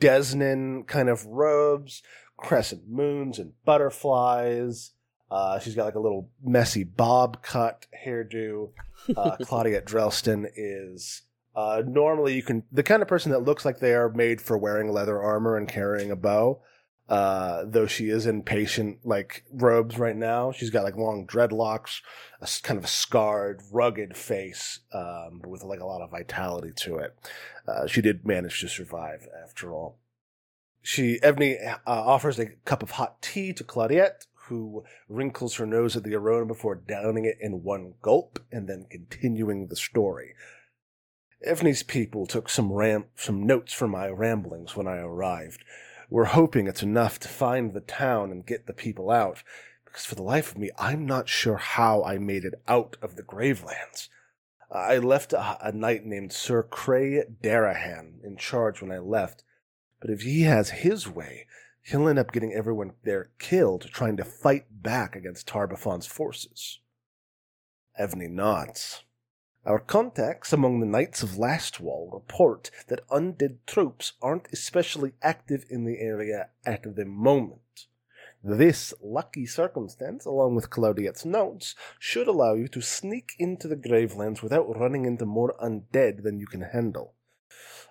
Desnan 0.00 0.86
kind 0.86 1.08
of 1.08 1.26
robes, 1.26 2.02
crescent 2.38 2.88
moons, 2.88 3.38
and 3.38 3.52
butterflies. 3.66 4.92
Uh, 5.30 5.58
she's 5.58 5.74
got 5.74 5.84
like 5.84 5.94
a 5.94 6.00
little 6.00 6.30
messy 6.42 6.84
bob 6.84 7.42
cut 7.42 7.86
hairdo. 8.04 8.70
Uh, 9.14 9.36
Claudia 9.42 9.82
Drelston 9.82 10.46
is 10.56 11.22
uh, 11.54 11.82
normally 11.86 12.34
you 12.34 12.42
can 12.42 12.62
the 12.72 12.82
kind 12.82 13.02
of 13.02 13.08
person 13.08 13.32
that 13.32 13.40
looks 13.40 13.64
like 13.64 13.78
they 13.78 13.94
are 13.94 14.08
made 14.08 14.40
for 14.40 14.56
wearing 14.56 14.90
leather 14.90 15.20
armor 15.20 15.56
and 15.56 15.68
carrying 15.68 16.10
a 16.10 16.16
bow. 16.16 16.62
Uh, 17.08 17.64
though 17.66 17.86
she 17.86 18.10
is 18.10 18.26
in 18.26 18.42
patient 18.42 18.98
like 19.02 19.42
robes 19.50 19.98
right 19.98 20.16
now, 20.16 20.52
she's 20.52 20.68
got 20.68 20.84
like 20.84 20.96
long 20.96 21.26
dreadlocks, 21.26 22.00
a 22.42 22.48
kind 22.62 22.76
of 22.76 22.84
a 22.84 22.88
scarred, 22.88 23.62
rugged 23.72 24.14
face, 24.14 24.80
um, 24.92 25.40
with 25.46 25.62
like 25.62 25.80
a 25.80 25.86
lot 25.86 26.02
of 26.02 26.10
vitality 26.10 26.70
to 26.76 26.96
it. 26.96 27.18
Uh, 27.66 27.86
she 27.86 28.02
did 28.02 28.26
manage 28.26 28.60
to 28.60 28.68
survive 28.68 29.26
after 29.42 29.72
all. 29.72 29.98
She 30.82 31.18
Evney 31.20 31.56
uh, 31.66 31.76
offers 31.86 32.38
a 32.38 32.46
cup 32.64 32.82
of 32.82 32.92
hot 32.92 33.20
tea 33.20 33.52
to 33.52 33.64
Claudette, 33.64 34.26
who 34.46 34.84
wrinkles 35.08 35.56
her 35.56 35.66
nose 35.66 35.96
at 35.96 36.04
the 36.04 36.14
aroma 36.14 36.46
before 36.46 36.74
downing 36.74 37.24
it 37.24 37.36
in 37.40 37.62
one 37.62 37.94
gulp 38.00 38.38
and 38.50 38.68
then 38.68 38.86
continuing 38.90 39.66
the 39.66 39.76
story. 39.76 40.34
Evney's 41.46 41.82
people 41.82 42.26
took 42.26 42.48
some 42.48 42.72
ram- 42.72 43.06
some 43.14 43.46
notes 43.46 43.72
from 43.72 43.90
my 43.90 44.08
ramblings 44.08 44.74
when 44.74 44.88
I 44.88 44.96
arrived. 44.96 45.64
We're 46.10 46.24
hoping 46.24 46.66
it's 46.66 46.82
enough 46.82 47.20
to 47.20 47.28
find 47.28 47.74
the 47.74 47.80
town 47.80 48.30
and 48.30 48.46
get 48.46 48.66
the 48.66 48.72
people 48.72 49.10
out, 49.10 49.42
because 49.84 50.06
for 50.06 50.14
the 50.14 50.22
life 50.22 50.52
of 50.52 50.58
me, 50.58 50.70
I'm 50.78 51.04
not 51.04 51.28
sure 51.28 51.58
how 51.58 52.02
I 52.02 52.18
made 52.18 52.44
it 52.44 52.54
out 52.66 52.96
of 53.02 53.16
the 53.16 53.22
Gravelands. 53.22 54.08
I 54.70 54.98
left 54.98 55.32
a, 55.32 55.58
a 55.60 55.72
knight 55.72 56.04
named 56.04 56.32
Sir 56.32 56.62
Cray 56.62 57.22
Darahan 57.42 58.24
in 58.24 58.36
charge 58.36 58.80
when 58.80 58.90
I 58.90 58.98
left, 58.98 59.44
but 60.00 60.10
if 60.10 60.22
he 60.22 60.42
has 60.42 60.70
his 60.70 61.08
way, 61.08 61.46
he'll 61.82 62.08
end 62.08 62.18
up 62.18 62.32
getting 62.32 62.52
everyone 62.52 62.92
there 63.04 63.30
killed 63.38 63.88
trying 63.92 64.16
to 64.16 64.24
fight 64.24 64.66
back 64.70 65.16
against 65.16 65.46
Tar-Baphon's 65.46 66.06
forces. 66.06 66.80
Evney 67.98 68.30
nods. 68.30 69.02
Our 69.64 69.80
contacts 69.80 70.52
among 70.52 70.80
the 70.80 70.86
Knights 70.86 71.22
of 71.22 71.30
Lastwall 71.30 72.12
report 72.12 72.70
that 72.86 73.06
undead 73.08 73.58
troops 73.66 74.12
aren't 74.22 74.48
especially 74.52 75.12
active 75.20 75.64
in 75.68 75.84
the 75.84 75.98
area 75.98 76.50
at 76.64 76.94
the 76.96 77.04
moment. 77.04 77.86
This 78.42 78.94
lucky 79.02 79.46
circumstance, 79.46 80.24
along 80.24 80.54
with 80.54 80.70
Claudiette's 80.70 81.24
notes, 81.24 81.74
should 81.98 82.28
allow 82.28 82.54
you 82.54 82.68
to 82.68 82.80
sneak 82.80 83.32
into 83.38 83.66
the 83.66 83.76
Gravelands 83.76 84.42
without 84.42 84.74
running 84.78 85.04
into 85.04 85.26
more 85.26 85.56
undead 85.60 86.22
than 86.22 86.38
you 86.38 86.46
can 86.46 86.62
handle. 86.62 87.14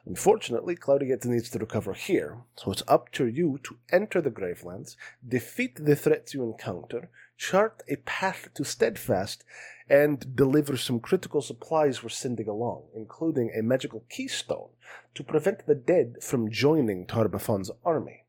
Unfortunately, 0.08 0.74
Claudiette 0.78 1.26
needs 1.26 1.50
to 1.50 1.60
recover 1.60 1.94
here, 1.94 2.38
so 2.56 2.72
it's 2.72 2.84
up 2.88 3.12
to 3.12 3.28
you 3.28 3.60
to 3.64 3.78
enter 3.92 4.22
the 4.22 4.32
Gravelands, 4.32 4.96
defeat 5.28 5.84
the 5.84 5.98
threats 5.98 6.34
you 6.34 6.44
encounter, 6.44 7.10
chart 7.38 7.84
a 7.90 7.98
path 7.98 8.48
to 8.54 8.64
Steadfast, 8.64 9.44
and 9.90 10.34
deliver 10.34 10.78
some 10.78 11.02
critical 11.02 11.42
supplies 11.42 12.02
we're 12.02 12.10
sending 12.10 12.48
along, 12.48 12.84
including 12.96 13.52
a 13.52 13.62
magical 13.62 14.06
keystone 14.10 14.70
to 15.14 15.26
prevent 15.26 15.66
the 15.66 15.76
dead 15.76 16.16
from 16.22 16.50
joining 16.50 17.06
Tar-Baphon's 17.06 17.72
army. 17.84 18.24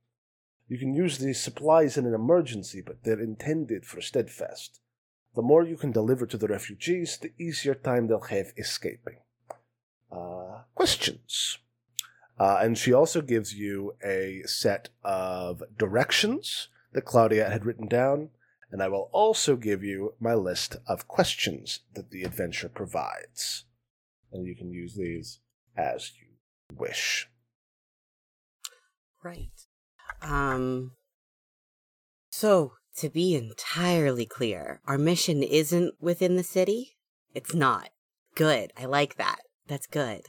You 0.66 0.78
can 0.78 0.94
use 0.94 1.18
these 1.18 1.40
supplies 1.40 1.96
in 1.96 2.06
an 2.06 2.14
emergency, 2.14 2.82
but 2.84 3.04
they're 3.04 3.20
intended 3.20 3.86
for 3.86 4.00
Steadfast. 4.00 4.80
The 5.36 5.42
more 5.42 5.64
you 5.64 5.76
can 5.76 5.92
deliver 5.92 6.26
to 6.26 6.36
the 6.36 6.48
refugees, 6.48 7.18
the 7.18 7.32
easier 7.38 7.74
time 7.74 8.08
they'll 8.08 8.20
have 8.20 8.52
escaping. 8.56 9.18
Uh, 10.10 10.62
questions? 10.74 11.58
Uh, 12.38 12.58
and 12.62 12.78
she 12.78 12.92
also 12.92 13.20
gives 13.20 13.54
you 13.54 13.94
a 14.04 14.42
set 14.46 14.90
of 15.02 15.62
directions 15.76 16.68
that 16.92 17.04
Claudia 17.04 17.50
had 17.50 17.64
written 17.64 17.88
down, 17.88 18.30
and 18.70 18.82
I 18.82 18.88
will 18.88 19.10
also 19.12 19.56
give 19.56 19.82
you 19.82 20.14
my 20.20 20.34
list 20.34 20.76
of 20.86 21.08
questions 21.08 21.80
that 21.94 22.10
the 22.10 22.22
adventure 22.22 22.68
provides. 22.68 23.64
And 24.32 24.46
you 24.46 24.54
can 24.54 24.70
use 24.70 24.94
these 24.94 25.40
as 25.76 26.12
you 26.20 26.76
wish. 26.76 27.28
Right. 29.22 29.66
Um. 30.22 30.92
So, 32.30 32.74
to 32.96 33.08
be 33.08 33.34
entirely 33.34 34.26
clear, 34.26 34.80
our 34.86 34.98
mission 34.98 35.42
isn't 35.42 35.94
within 36.00 36.36
the 36.36 36.44
city? 36.44 36.96
It's 37.34 37.54
not. 37.54 37.90
Good. 38.34 38.72
I 38.76 38.84
like 38.84 39.16
that. 39.16 39.40
That's 39.66 39.86
good. 39.86 40.22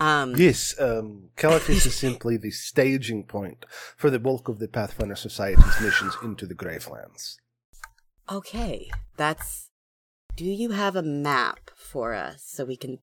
Um. 0.00 0.34
Yes, 0.36 0.74
um, 0.80 1.28
Caliphas 1.36 1.84
is 1.84 1.94
simply 2.06 2.38
the 2.38 2.50
staging 2.50 3.24
point 3.24 3.66
for 3.96 4.08
the 4.08 4.18
bulk 4.18 4.48
of 4.48 4.58
the 4.58 4.66
Pathfinder 4.66 5.14
Society's 5.14 5.80
missions 5.80 6.16
into 6.22 6.46
the 6.46 6.54
Gravelands. 6.54 7.36
Okay. 8.30 8.90
That's. 9.16 9.68
do 10.36 10.46
you 10.46 10.70
have 10.70 10.96
a 10.96 11.02
map 11.02 11.70
for 11.76 12.14
us 12.14 12.44
so 12.46 12.64
we 12.64 12.76
can 12.76 13.00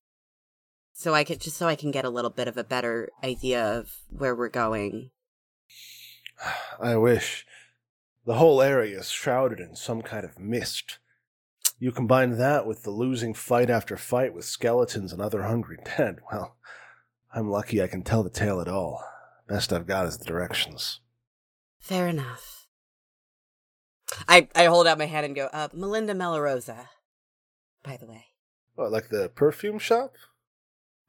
so 0.92 1.14
I 1.14 1.22
can 1.22 1.38
just 1.38 1.56
so 1.56 1.68
I 1.68 1.76
can 1.76 1.92
get 1.92 2.04
a 2.04 2.10
little 2.10 2.30
bit 2.30 2.48
of 2.48 2.56
a 2.56 2.64
better 2.64 3.10
idea 3.22 3.64
of 3.64 3.98
where 4.10 4.34
we're 4.34 4.48
going? 4.48 5.10
I 6.80 6.96
wish. 6.96 7.46
The 8.26 8.34
whole 8.34 8.60
area 8.60 8.98
is 8.98 9.08
shrouded 9.08 9.60
in 9.60 9.76
some 9.76 10.02
kind 10.02 10.24
of 10.24 10.38
mist. 10.38 10.98
You 11.78 11.92
combine 11.92 12.36
that 12.38 12.66
with 12.66 12.82
the 12.82 12.90
losing 12.90 13.32
fight 13.32 13.70
after 13.70 13.96
fight 13.96 14.34
with 14.34 14.44
skeletons 14.44 15.12
and 15.12 15.22
other 15.22 15.44
hungry 15.44 15.78
dead, 15.96 16.18
well, 16.32 16.56
I'm 17.34 17.50
lucky 17.50 17.82
I 17.82 17.86
can 17.86 18.02
tell 18.02 18.22
the 18.22 18.30
tale 18.30 18.60
at 18.60 18.68
all. 18.68 19.02
Best 19.48 19.72
I've 19.72 19.86
got 19.86 20.06
is 20.06 20.18
the 20.18 20.24
directions. 20.24 21.00
Fair 21.78 22.08
enough. 22.08 22.66
I 24.26 24.48
I 24.54 24.64
hold 24.64 24.86
out 24.86 24.98
my 24.98 25.06
hand 25.06 25.26
and 25.26 25.34
go, 25.34 25.46
uh, 25.52 25.68
Melinda 25.72 26.14
Melorosa, 26.14 26.86
by 27.82 27.96
the 27.96 28.06
way. 28.06 28.26
What, 28.74 28.90
like 28.92 29.08
the 29.08 29.28
perfume 29.34 29.78
shop? 29.78 30.14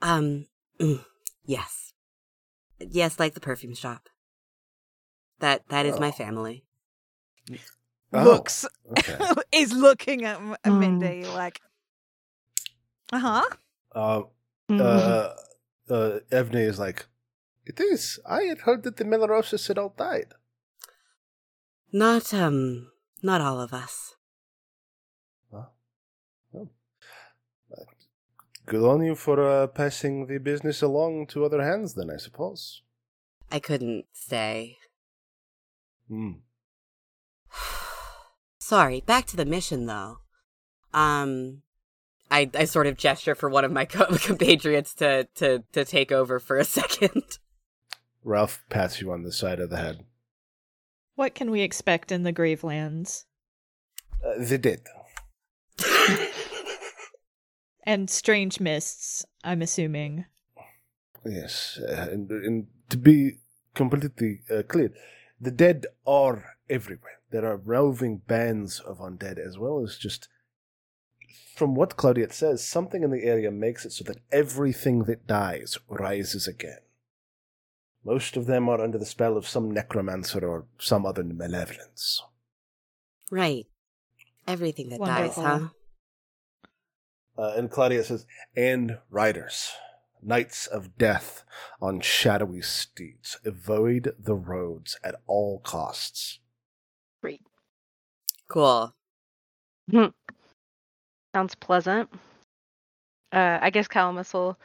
Um, 0.01 0.47
mm, 0.79 1.03
yes. 1.45 1.93
Yes, 2.79 3.19
like 3.19 3.33
the 3.33 3.39
perfume 3.39 3.73
shop. 3.75 4.09
That 5.39 5.67
that 5.69 5.85
is 5.85 5.99
my 5.99 6.09
Oh. 6.09 6.11
family. 6.11 6.65
Oh, 8.11 8.23
Looks 8.23 8.65
Okay. 8.91 9.17
is 9.51 9.71
looking 9.73 10.25
at 10.25 10.37
M- 10.37 10.55
Mm. 10.65 10.79
Mindy 10.79 11.25
like, 11.25 11.61
uh 13.13 13.19
huh. 13.19 13.43
uh, 13.93 14.21
Mhm. 14.69 14.81
uh, 14.81 15.33
uh, 15.89 16.19
Evney 16.31 16.67
is 16.67 16.79
like, 16.79 17.07
it 17.65 17.79
is. 17.79 18.19
I 18.25 18.43
had 18.43 18.59
heard 18.59 18.83
that 18.83 18.97
the 18.97 19.03
Melorosas 19.03 19.67
had 19.67 19.77
all 19.77 19.93
died. 19.97 20.33
Not 21.91 22.33
um 22.33 22.91
not 23.21 23.41
all 23.41 23.59
of 23.59 23.73
us. 23.73 24.15
Well, 25.51 25.73
Good 28.65 28.83
on 28.83 29.03
you 29.03 29.15
for 29.15 29.41
uh, 29.41 29.65
passing 29.67 30.27
the 30.27 30.37
business 30.37 30.83
along 30.83 31.25
to 31.27 31.43
other 31.43 31.63
hands, 31.63 31.95
then, 31.95 32.11
I 32.11 32.17
suppose. 32.17 32.83
I 33.51 33.59
couldn't 33.59 34.05
stay. 34.13 34.77
Hmm. 36.07 36.33
Sorry, 38.59 39.01
back 39.01 39.25
to 39.27 39.35
the 39.35 39.45
mission 39.45 39.87
though. 39.87 40.19
Um 40.93 41.63
I 42.31 42.49
I 42.53 42.65
sort 42.65 42.87
of 42.87 42.97
gesture 42.97 43.35
for 43.35 43.49
one 43.49 43.65
of 43.65 43.71
my 43.71 43.85
co- 43.85 44.17
compatriots 44.21 44.93
to 44.95 45.27
to 45.35 45.63
to 45.71 45.85
take 45.85 46.11
over 46.11 46.39
for 46.39 46.57
a 46.57 46.65
second. 46.79 47.39
Ralph 48.23 48.63
pats 48.69 49.01
you 49.01 49.11
on 49.11 49.23
the 49.23 49.31
side 49.31 49.59
of 49.59 49.69
the 49.69 49.77
head. 49.77 50.03
What 51.15 51.35
can 51.35 51.51
we 51.51 51.61
expect 51.61 52.11
in 52.11 52.23
the 52.23 52.33
Gravelands? 52.33 53.25
Uh, 54.23 54.43
they 54.43 54.57
did. 54.57 54.81
And 57.83 58.07
strange 58.07 58.59
mists, 58.59 59.25
I'm 59.43 59.63
assuming. 59.63 60.25
Yes, 61.25 61.79
uh, 61.81 62.07
and, 62.11 62.29
and 62.29 62.67
to 62.89 62.97
be 62.97 63.39
completely 63.73 64.41
uh, 64.47 64.61
clear, 64.61 64.93
the 65.41 65.49
dead 65.49 65.87
are 66.05 66.55
everywhere. 66.69 67.19
There 67.31 67.47
are 67.47 67.57
roving 67.57 68.17
bands 68.27 68.79
of 68.79 68.99
undead, 68.99 69.39
as 69.39 69.57
well 69.57 69.81
as 69.83 69.97
just. 69.97 70.27
From 71.59 71.75
what 71.75 71.97
Claudiet 71.97 72.31
says, 72.31 72.65
something 72.65 73.03
in 73.03 73.11
the 73.11 73.25
area 73.25 73.51
makes 73.51 73.83
it 73.83 73.91
so 73.91 74.05
that 74.05 74.19
everything 74.31 75.03
that 75.03 75.27
dies 75.27 75.77
rises 75.89 76.47
again. 76.47 76.79
Most 78.05 78.37
of 78.37 78.45
them 78.45 78.69
are 78.69 78.79
under 78.79 78.97
the 78.97 79.05
spell 79.05 79.35
of 79.35 79.45
some 79.45 79.69
necromancer 79.69 80.47
or 80.47 80.67
some 80.77 81.05
other 81.05 81.21
malevolence. 81.21 82.23
right. 83.29 83.67
Everything 84.47 84.87
that 84.87 85.01
dies, 85.01 85.35
huh? 85.35 85.67
Uh, 87.37 87.53
and 87.57 87.69
Claudia 87.69 88.05
says, 88.05 88.25
and 88.55 88.99
riders, 89.09 89.73
knights 90.21 90.65
of 90.65 90.97
death 90.97 91.43
on 91.81 91.99
shadowy 91.99 92.61
steeds, 92.61 93.37
avoid 93.43 94.15
the 94.17 94.33
roads 94.33 94.97
at 95.03 95.15
all 95.27 95.59
costs. 95.59 96.39
Great. 97.21 97.41
Cool. 98.47 98.95
Sounds 101.33 101.55
pleasant. 101.55 102.09
Uh, 103.31 103.59
I 103.61 103.69
guess 103.69 103.87
Calamus 103.87 104.33
will. 104.33 104.57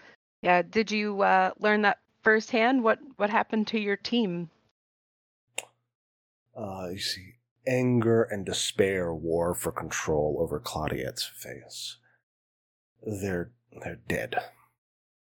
Yeah. 0.43 0.63
Did 0.63 0.91
you 0.91 1.23
uh, 1.23 1.51
learn 1.59 1.83
that 1.83 1.99
firsthand? 2.23 2.83
What 2.83 2.99
What 3.17 3.31
happened 3.31 3.67
to 3.69 3.79
your 3.79 3.97
team? 3.97 4.51
Uh, 6.57 6.89
you 6.93 6.99
see, 6.99 7.35
anger 7.67 8.23
and 8.23 8.47
despair 8.47 9.13
war 9.13 9.55
for 9.55 9.73
control 9.73 10.39
over 10.41 10.61
Claudiet's 10.61 11.25
face. 11.25 11.99
They're 13.03 13.51
they're 13.83 14.01
dead. 14.09 14.37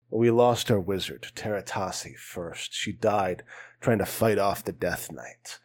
We 0.10 0.30
lost 0.30 0.70
our 0.70 0.80
wizard, 0.80 1.32
Teratasi, 1.36 2.18
first. 2.18 2.74
She 2.74 2.92
died 2.92 3.44
trying 3.80 4.00
to 4.00 4.06
fight 4.06 4.38
off 4.38 4.64
the 4.64 4.74
Death 4.74 5.10
Knight. 5.10 5.60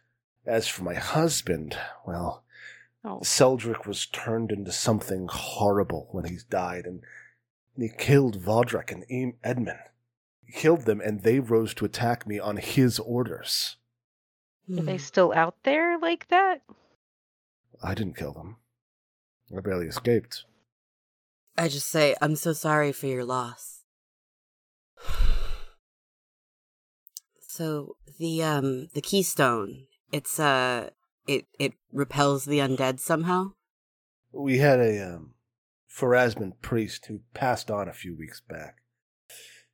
As 0.45 0.69
for 0.69 0.83
my 0.83 0.93
husband, 0.93 1.77
well, 2.05 2.45
Oh, 3.07 3.19
Seldrick 3.23 3.85
was 3.85 4.05
turned 4.05 4.51
into 4.51 4.71
something 4.73 5.27
horrible 5.31 6.09
when 6.11 6.25
he 6.25 6.37
died, 6.49 6.85
and 6.85 7.01
he 7.77 7.87
killed 7.89 8.41
Vodrak 8.41 8.91
and 8.91 9.05
Em- 9.09 9.37
Edmund. 9.43 9.79
He 10.45 10.51
killed 10.51 10.81
them, 10.81 10.99
and 10.99 11.23
they 11.23 11.39
rose 11.39 11.73
to 11.75 11.85
attack 11.85 12.27
me 12.27 12.37
on 12.37 12.57
his 12.57 12.99
orders. 12.99 13.77
are 14.69 14.81
they 14.83 14.97
Hmm. 14.97 15.03
still 15.03 15.31
out 15.33 15.55
there 15.63 15.97
like 15.97 16.27
that? 16.27 16.61
I 17.81 17.93
didn't 17.95 18.17
kill 18.17 18.33
them. 18.33 18.57
I 19.55 19.61
barely 19.61 19.87
escaped. 19.87 20.43
I 21.57 21.69
just 21.69 21.87
say 21.87 22.13
I'm 22.21 22.35
so 22.35 22.51
sorry 22.51 22.91
for 22.91 23.07
your 23.07 23.23
loss. 23.23 23.83
So 27.39 27.95
the 28.19 28.43
um 28.43 28.87
the 28.93 29.01
keystone, 29.01 29.87
it's 30.11 30.39
uh 30.39 30.91
it 31.27 31.45
it 31.59 31.73
repels 31.91 32.45
the 32.45 32.59
undead 32.59 32.99
somehow. 32.99 33.53
We 34.31 34.57
had 34.59 34.79
a 34.79 35.15
um, 35.15 35.33
Pharasman 35.89 36.53
priest 36.61 37.07
who 37.07 37.21
passed 37.33 37.71
on 37.71 37.87
a 37.87 37.93
few 37.93 38.15
weeks 38.15 38.41
back. 38.41 38.77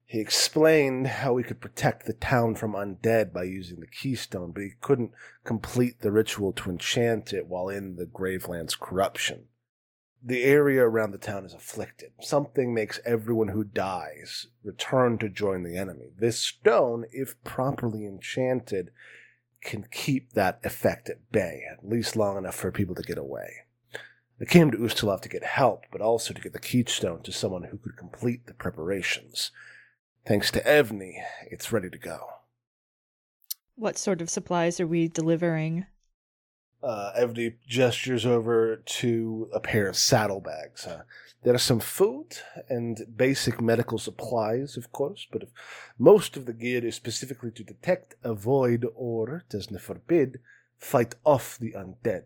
He 0.06 0.20
explained 0.20 1.08
how 1.08 1.34
we 1.34 1.44
could 1.44 1.60
protect 1.60 2.06
the 2.06 2.14
town 2.14 2.56
from 2.56 2.74
undead 2.74 3.34
by 3.34 3.44
using 3.46 3.80
the 3.80 3.88
keystone, 3.88 4.52
but 4.52 4.62
he 4.62 4.74
couldn't 4.80 5.12
complete 5.44 6.02
the 6.02 6.12
ritual 6.12 6.54
to 6.54 6.70
enchant 6.70 7.34
it 7.34 7.48
while 7.48 7.68
in 7.68 7.96
the 7.96 8.06
Graveland's 8.06 8.76
corruption. 8.76 9.46
The 10.24 10.44
area 10.44 10.84
around 10.84 11.12
the 11.12 11.18
town 11.18 11.46
is 11.46 11.54
afflicted. 11.54 12.12
Something 12.22 12.74
makes 12.74 13.02
everyone 13.04 13.50
who 13.50 13.64
dies 13.64 14.48
return 14.64 15.18
to 15.18 15.30
join 15.30 15.64
the 15.64 15.78
enemy. 15.78 16.12
This 16.18 16.40
stone, 16.40 17.06
if 17.12 17.42
properly 17.44 18.06
enchanted, 18.06 18.92
can 19.64 19.86
keep 19.92 20.34
that 20.34 20.60
effect 20.64 21.10
at 21.10 21.32
bay, 21.32 21.64
at 21.72 21.88
least 21.88 22.16
long 22.16 22.38
enough 22.38 22.56
for 22.56 22.72
people 22.72 22.96
to 22.96 23.04
get 23.04 23.18
away. 23.18 23.66
I 24.42 24.46
came 24.46 24.72
to 24.72 24.78
Ustalav 24.78 25.22
to 25.22 25.30
get 25.30 25.44
help, 25.44 25.86
but 25.92 26.02
also 26.02 26.34
to 26.34 26.42
get 26.42 26.54
the 26.54 26.60
keystone 26.60 27.22
to 27.24 27.32
someone 27.32 27.64
who 27.64 27.78
could 27.78 27.96
complete 27.96 28.46
the 28.46 28.54
preparations. 28.54 29.52
Thanks 30.26 30.52
to 30.52 30.62
Evney, 30.62 31.16
it's 31.50 31.72
ready 31.72 31.90
to 31.90 31.98
go. 31.98 32.28
What 33.76 33.98
sort 33.98 34.22
of 34.22 34.30
supplies 34.30 34.80
are 34.80 34.88
we 34.88 35.08
delivering? 35.08 35.86
Uh, 36.82 37.14
Evney 37.18 37.56
gestures 37.68 38.26
over 38.26 38.78
to 38.86 39.50
a 39.54 39.60
pair 39.60 39.88
of 39.88 39.96
saddlebags. 39.96 40.86
Uh, 40.86 41.04
there 41.44 41.54
are 41.54 41.60
some 41.60 41.80
food 41.80 42.38
and 42.70 43.06
basic 43.16 43.62
medical 43.62 43.98
supplies, 43.98 44.78
of 44.78 44.92
course, 44.92 45.28
but 45.32 45.50
most 46.00 46.38
of 46.38 46.46
the 46.46 46.54
gear 46.54 46.86
is 46.86 46.96
specifically 46.96 47.52
to 47.52 47.64
detect, 47.64 48.16
avoid, 48.24 48.86
or, 48.96 49.44
does 49.50 49.70
not 49.70 49.82
forbid, 49.82 50.40
fight 50.78 51.16
off 51.26 51.58
the 51.58 51.74
undead. 51.74 52.24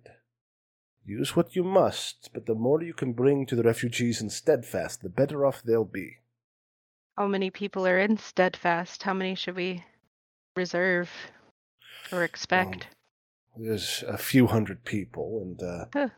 Use 1.06 1.36
what 1.36 1.56
you 1.56 1.64
must, 1.64 2.30
but 2.34 2.46
the 2.46 2.56
more 2.56 2.84
you 2.84 2.94
can 2.94 3.14
bring 3.14 3.46
to 3.46 3.56
the 3.56 3.64
refugees 3.64 4.22
in 4.22 4.30
Steadfast, 4.30 5.02
the 5.02 5.10
better 5.10 5.46
off 5.46 5.64
they'll 5.64 5.86
be. 5.86 6.18
How 7.18 7.28
many 7.28 7.50
people 7.50 7.88
are 7.88 7.98
in 7.98 8.18
Steadfast? 8.18 9.04
How 9.04 9.14
many 9.14 9.34
should 9.34 9.56
we 9.56 9.84
reserve 10.56 11.10
or 12.12 12.24
expect? 12.24 12.88
There's 13.56 14.04
a 14.08 14.18
few 14.18 14.48
hundred 14.48 14.86
people, 14.86 15.40
and 15.42 15.64
uh, 15.64 15.86
Huh. 15.94 16.10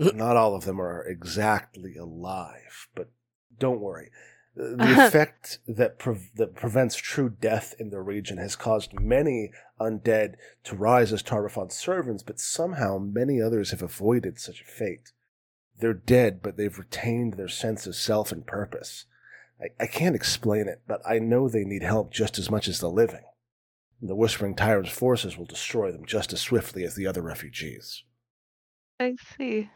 not 0.14 0.36
all 0.36 0.54
of 0.54 0.64
them 0.64 0.80
are 0.80 1.02
exactly 1.02 1.96
alive. 1.96 2.88
But 2.94 3.10
don't 3.58 3.80
worry. 3.80 4.10
The 4.56 5.06
effect 5.06 5.58
that, 5.68 5.98
pre- 5.98 6.30
that 6.36 6.54
prevents 6.54 6.96
true 6.96 7.30
death 7.30 7.74
in 7.78 7.90
the 7.90 8.00
region 8.00 8.38
has 8.38 8.56
caused 8.56 8.98
many 8.98 9.52
undead 9.80 10.34
to 10.64 10.76
rise 10.76 11.12
as 11.12 11.22
Tar-Baphon's 11.22 11.74
servants, 11.74 12.22
but 12.22 12.40
somehow 12.40 12.98
many 12.98 13.40
others 13.40 13.70
have 13.70 13.82
avoided 13.82 14.40
such 14.40 14.60
a 14.60 14.64
fate. 14.64 15.12
They're 15.78 15.94
dead, 15.94 16.40
but 16.42 16.56
they've 16.56 16.78
retained 16.78 17.34
their 17.34 17.48
sense 17.48 17.86
of 17.86 17.94
self 17.94 18.32
and 18.32 18.46
purpose. 18.46 19.06
I, 19.60 19.84
I 19.84 19.86
can't 19.86 20.16
explain 20.16 20.66
it, 20.66 20.82
but 20.86 21.00
I 21.08 21.18
know 21.18 21.48
they 21.48 21.64
need 21.64 21.82
help 21.82 22.12
just 22.12 22.38
as 22.38 22.50
much 22.50 22.68
as 22.68 22.80
the 22.80 22.90
living. 22.90 23.24
The 24.02 24.16
Whispering 24.16 24.56
Tyrant's 24.56 24.92
forces 24.92 25.36
will 25.36 25.44
destroy 25.44 25.92
them 25.92 26.06
just 26.06 26.32
as 26.32 26.40
swiftly 26.40 26.84
as 26.84 26.94
the 26.94 27.06
other 27.06 27.20
refugees. 27.20 28.02
I 28.98 29.16
see. 29.36 29.70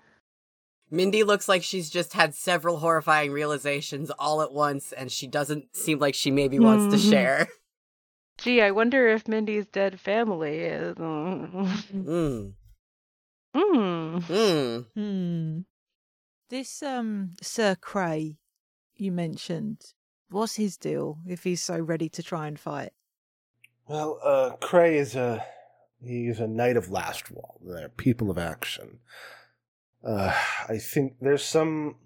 Mindy 0.90 1.24
looks 1.24 1.48
like 1.48 1.62
she's 1.62 1.90
just 1.90 2.12
had 2.12 2.34
several 2.34 2.78
horrifying 2.78 3.32
realizations 3.32 4.10
all 4.18 4.42
at 4.42 4.52
once, 4.52 4.92
and 4.92 5.10
she 5.10 5.26
doesn't 5.26 5.74
seem 5.76 5.98
like 5.98 6.14
she 6.14 6.30
maybe 6.30 6.58
wants 6.58 6.94
to 6.94 7.00
Mhm. 7.00 7.10
share. 7.10 7.48
Gee, 8.38 8.60
I 8.60 8.70
wonder 8.72 9.08
if 9.08 9.26
Mindy's 9.28 9.66
dead 9.66 9.98
family 10.00 10.58
is. 10.58 10.94
Mm. 10.96 12.52
Hmm. 13.54 14.18
Mm. 14.22 14.84
Hmm. 14.94 15.60
This 16.48 16.82
um 16.82 17.30
Sir 17.40 17.76
Cray 17.80 18.38
you 18.96 19.10
mentioned, 19.12 19.92
what's 20.30 20.56
his 20.56 20.76
deal 20.76 21.18
if 21.26 21.42
he's 21.44 21.62
so 21.62 21.78
ready 21.78 22.08
to 22.10 22.22
try 22.22 22.46
and 22.46 22.58
fight? 22.58 22.92
Well, 23.88 24.20
uh, 24.22 24.56
Cray 24.60 24.98
is 24.98 25.14
a 25.16 25.44
he's 26.02 26.40
a 26.40 26.46
knight 26.46 26.76
of 26.76 26.90
last 26.90 27.30
wall. 27.30 27.60
They're 27.64 27.88
people 27.88 28.30
of 28.30 28.38
action. 28.38 28.98
Uh, 30.04 30.34
I 30.68 30.78
think 30.78 31.14
there's 31.20 31.44
some 31.44 31.96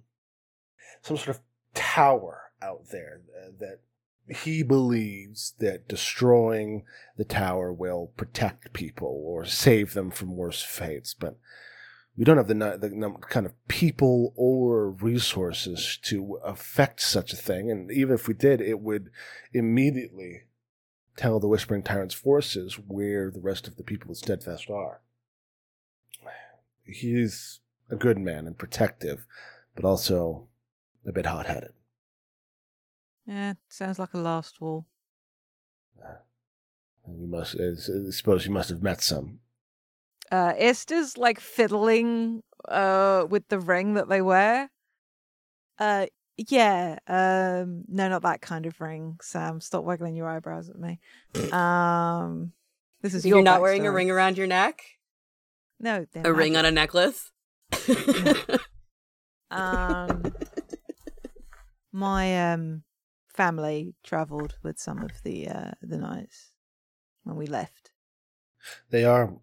some 1.02 1.16
sort 1.16 1.36
of 1.36 1.40
tower 1.74 2.52
out 2.62 2.90
there 2.90 3.22
uh, 3.36 3.50
that 3.60 3.80
he 4.34 4.62
believes 4.62 5.54
that 5.58 5.88
destroying 5.88 6.84
the 7.16 7.24
tower 7.24 7.72
will 7.72 8.12
protect 8.16 8.72
people 8.72 9.22
or 9.26 9.44
save 9.44 9.94
them 9.94 10.10
from 10.10 10.36
worse 10.36 10.62
fates, 10.62 11.14
but 11.14 11.38
we 12.16 12.24
don't 12.24 12.36
have 12.36 12.48
the, 12.48 12.54
the 12.54 13.14
kind 13.28 13.46
of 13.46 13.68
people 13.68 14.34
or 14.36 14.90
resources 14.90 15.98
to 16.02 16.40
affect 16.44 17.00
such 17.00 17.32
a 17.32 17.36
thing. 17.36 17.70
And 17.70 17.90
even 17.92 18.14
if 18.14 18.26
we 18.26 18.34
did, 18.34 18.60
it 18.60 18.80
would 18.80 19.10
immediately 19.52 20.42
tell 21.16 21.38
the 21.38 21.48
Whispering 21.48 21.82
Tyrant's 21.82 22.14
forces 22.14 22.74
where 22.74 23.30
the 23.30 23.40
rest 23.40 23.68
of 23.68 23.76
the 23.76 23.84
people 23.84 24.10
of 24.10 24.16
Steadfast 24.16 24.68
are. 24.68 25.00
He's 26.84 27.60
a 27.90 27.96
good 27.96 28.18
man 28.18 28.46
and 28.46 28.56
protective, 28.58 29.26
but 29.74 29.84
also 29.84 30.48
a 31.06 31.12
bit 31.12 31.26
hot 31.26 31.46
headed. 31.46 31.72
Yeah, 33.26 33.54
sounds 33.68 33.98
like 33.98 34.14
a 34.14 34.18
last 34.18 34.60
wall. 34.60 34.86
You 37.06 37.26
must, 37.26 37.56
I 37.58 38.10
suppose, 38.10 38.44
you 38.44 38.52
must 38.52 38.68
have 38.68 38.82
met 38.82 39.00
some. 39.02 39.40
Uh, 40.30 40.52
Esther's 40.56 41.16
like 41.16 41.40
fiddling 41.40 42.42
uh 42.68 43.24
with 43.30 43.48
the 43.48 43.58
ring 43.58 43.94
that 43.94 44.08
they 44.08 44.20
wear. 44.20 44.70
Uh, 45.78 46.06
yeah. 46.36 46.98
Um, 47.06 47.84
no, 47.88 48.08
not 48.08 48.22
that 48.22 48.40
kind 48.40 48.66
of 48.66 48.80
ring. 48.80 49.16
Sam, 49.22 49.60
stop 49.60 49.84
waggling 49.84 50.16
your 50.16 50.28
eyebrows 50.28 50.68
at 50.68 50.78
me. 50.78 51.00
Um, 51.52 52.52
this 53.00 53.14
is 53.14 53.24
You're 53.24 53.38
your 53.38 53.44
not 53.44 53.60
wearing 53.60 53.86
a 53.86 53.92
ring 53.92 54.10
around 54.10 54.36
your 54.36 54.46
neck? 54.46 54.82
No, 55.80 56.04
A 56.24 56.32
ring 56.32 56.56
on 56.56 56.64
a 56.66 56.70
necklace? 56.70 57.30
Um, 59.50 60.34
my 61.92 62.52
um 62.52 62.82
family 63.32 63.94
travelled 64.04 64.56
with 64.62 64.78
some 64.78 65.02
of 65.02 65.22
the 65.22 65.48
uh 65.48 65.70
the 65.80 65.96
knights 65.96 66.52
when 67.24 67.36
we 67.36 67.46
left. 67.46 67.90
They 68.90 69.04
are, 69.04 69.34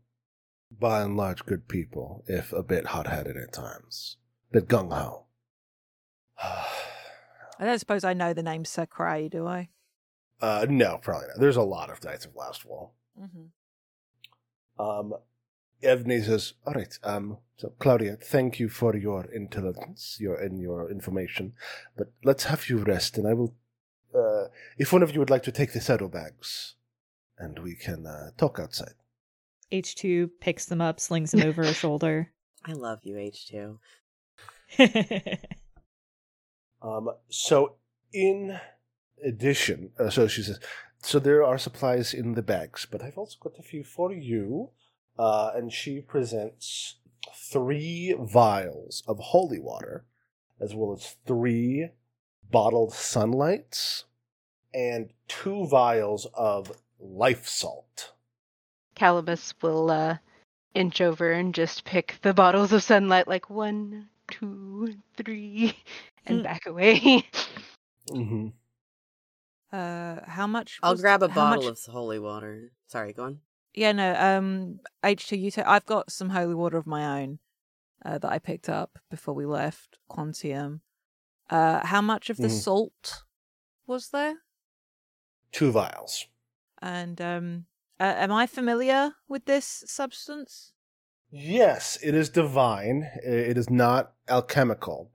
by 0.70 1.02
and 1.02 1.16
large, 1.18 1.46
good 1.46 1.68
people, 1.68 2.24
if 2.28 2.52
a 2.54 2.62
bit 2.62 2.88
hot 2.88 3.08
headed 3.08 3.38
at 3.38 3.54
times. 3.54 4.18
A 4.52 4.60
bit 4.60 4.68
gung 4.68 4.92
ho. 4.94 5.26
I 6.44 7.64
don't 7.64 7.80
suppose 7.80 8.04
I 8.04 8.14
know 8.14 8.34
the 8.34 8.44
name 8.44 8.66
Sir 8.66 8.86
Cray, 8.86 9.30
do 9.30 9.48
I? 9.48 9.70
uh, 10.42 10.66
no, 10.70 11.00
probably 11.02 11.30
not. 11.30 11.40
There's 11.40 11.56
a 11.56 11.64
lot 11.64 11.90
of 11.90 12.04
Knights 12.04 12.26
of 12.26 12.36
Last 12.36 12.66
Wall. 12.66 12.94
Mm-hmm. 13.20 14.82
Um, 14.86 15.14
Evney 15.86 16.24
says, 16.24 16.54
"All 16.66 16.74
right. 16.74 16.98
Um, 17.04 17.38
so 17.58 17.74
Claudia, 17.80 18.18
thank 18.18 18.60
you 18.60 18.70
for 18.70 18.96
your 18.96 19.26
intelligence, 19.26 20.18
your 20.20 20.36
and 20.36 20.60
your 20.60 20.92
information, 20.92 21.54
but 21.96 22.12
let's 22.24 22.46
have 22.46 22.70
you 22.70 22.78
rest, 22.78 23.18
and 23.18 23.28
I 23.28 23.34
will. 23.34 23.56
Uh, 24.14 24.48
if 24.78 24.94
one 24.94 25.04
of 25.04 25.14
you 25.14 25.20
would 25.20 25.30
like 25.30 25.44
to 25.44 25.52
take 25.52 25.74
the 25.74 25.82
saddlebags, 25.82 26.76
and 27.38 27.60
we 27.60 27.76
can 27.76 28.06
uh, 28.06 28.32
talk 28.38 28.60
outside. 28.60 28.94
H2 29.72 30.30
picks 30.40 30.66
them 30.66 30.80
up, 30.80 31.00
slings 31.00 31.32
them 31.32 31.42
over 31.42 31.66
her 31.66 31.74
shoulder. 31.84 32.32
I 32.66 32.74
love 32.74 33.00
you, 33.04 33.16
H2. 33.16 33.78
Um, 36.86 37.10
so 37.30 37.78
in 38.14 38.60
addition, 39.26 39.90
uh, 40.00 40.10
so 40.10 40.28
she 40.28 40.44
says, 40.44 40.60
so 41.02 41.18
there 41.20 41.44
are 41.44 41.58
supplies 41.58 42.14
in 42.14 42.34
the 42.36 42.44
bags, 42.44 42.86
but 42.90 43.02
I've 43.02 43.18
also 43.18 43.38
got 43.42 43.58
a 43.60 43.64
few 43.64 43.84
for 43.84 44.14
you. 44.14 44.70
Uh, 45.18 45.52
and 45.56 45.72
she 45.72 46.02
presents 46.02 46.96
three 47.34 48.14
vials 48.20 49.04
of 49.08 49.18
holy 49.20 49.60
water, 49.60 50.06
as 50.60 50.74
well 50.76 50.94
as 50.94 51.16
three 51.26 51.90
bottled 52.52 52.94
sunlights, 52.94 54.06
and 54.74 55.10
two 55.28 55.66
vials 55.68 56.28
of 56.34 56.72
life 57.00 57.48
salt. 57.48 58.12
Calamus 58.96 59.54
will 59.62 59.90
uh, 59.92 60.18
inch 60.74 61.02
over 61.02 61.32
and 61.32 61.54
just 61.56 61.84
pick 61.86 62.18
the 62.22 62.34
bottles 62.34 62.72
of 62.74 62.84
sunlight 62.84 63.28
like 63.28 63.50
one, 63.50 64.08
two, 64.30 64.96
three, 65.18 65.78
and 66.26 66.40
Hmm. 66.40 66.44
back 66.44 66.66
away. 66.66 67.26
Mm-hmm. 68.12 68.50
Uh, 69.76 70.18
how 70.28 70.46
much? 70.46 70.80
I'll 70.84 70.96
grab 70.96 71.24
a 71.24 71.28
bottle 71.28 71.64
much- 71.64 71.72
of 71.88 71.92
holy 71.92 72.20
water. 72.20 72.72
Sorry, 72.86 73.14
go 73.14 73.24
on. 73.24 73.40
Yeah, 73.76 73.92
no. 73.92 74.16
Um, 74.16 74.80
H 75.04 75.28
two, 75.28 75.38
you 75.38 75.52
take. 75.52 75.68
I've 75.68 75.86
got 75.86 76.12
some 76.12 76.30
holy 76.30 76.56
water 76.56 76.78
of 76.78 76.88
my 76.88 77.22
own 77.22 77.40
uh, 78.06 78.18
that 78.18 78.32
I 78.32 78.40
picked 78.40 78.70
up 78.70 79.00
before 79.10 79.34
we 79.34 79.46
left 79.46 79.98
Quantium. 80.10 80.80
Uh, 81.50 81.86
how 81.86 82.02
much 82.02 82.30
of 82.30 82.38
the 82.38 82.48
Mhm. 82.48 82.62
salt 82.62 83.24
was 83.86 84.10
there? 84.10 84.36
Two 85.52 85.72
vials. 85.72 86.28
And 86.82 87.20
um, 87.22 87.66
uh, 88.00 88.14
am 88.18 88.32
I 88.32 88.48
familiar 88.48 89.16
with 89.28 89.46
this 89.46 89.84
substance? 89.88 90.74
Yes, 91.30 91.98
it 92.02 92.16
is 92.16 92.30
divine. 92.30 93.10
It 93.24 93.58
is 93.58 93.70
not 93.70 94.14
alchemical. 94.30 95.12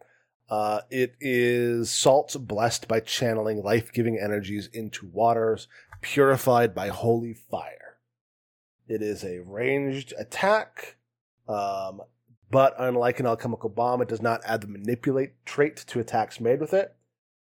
Uh, 0.48 0.82
it 0.90 1.14
is 1.20 1.90
salt 1.90 2.36
blessed 2.40 2.88
by 2.88 3.00
channeling 3.00 3.62
life 3.62 3.92
giving 3.92 4.18
energies 4.18 4.68
into 4.72 5.06
waters, 5.06 5.68
purified 6.00 6.74
by 6.74 6.88
holy 6.88 7.32
fire. 7.32 7.89
It 8.90 9.02
is 9.02 9.22
a 9.22 9.38
ranged 9.38 10.12
attack, 10.18 10.96
um, 11.48 12.02
but 12.50 12.74
unlike 12.76 13.20
an 13.20 13.26
alchemical 13.26 13.68
bomb, 13.68 14.02
it 14.02 14.08
does 14.08 14.20
not 14.20 14.40
add 14.44 14.62
the 14.62 14.66
manipulate 14.66 15.46
trait 15.46 15.76
to 15.76 16.00
attacks 16.00 16.40
made 16.40 16.60
with 16.60 16.74
it. 16.74 16.96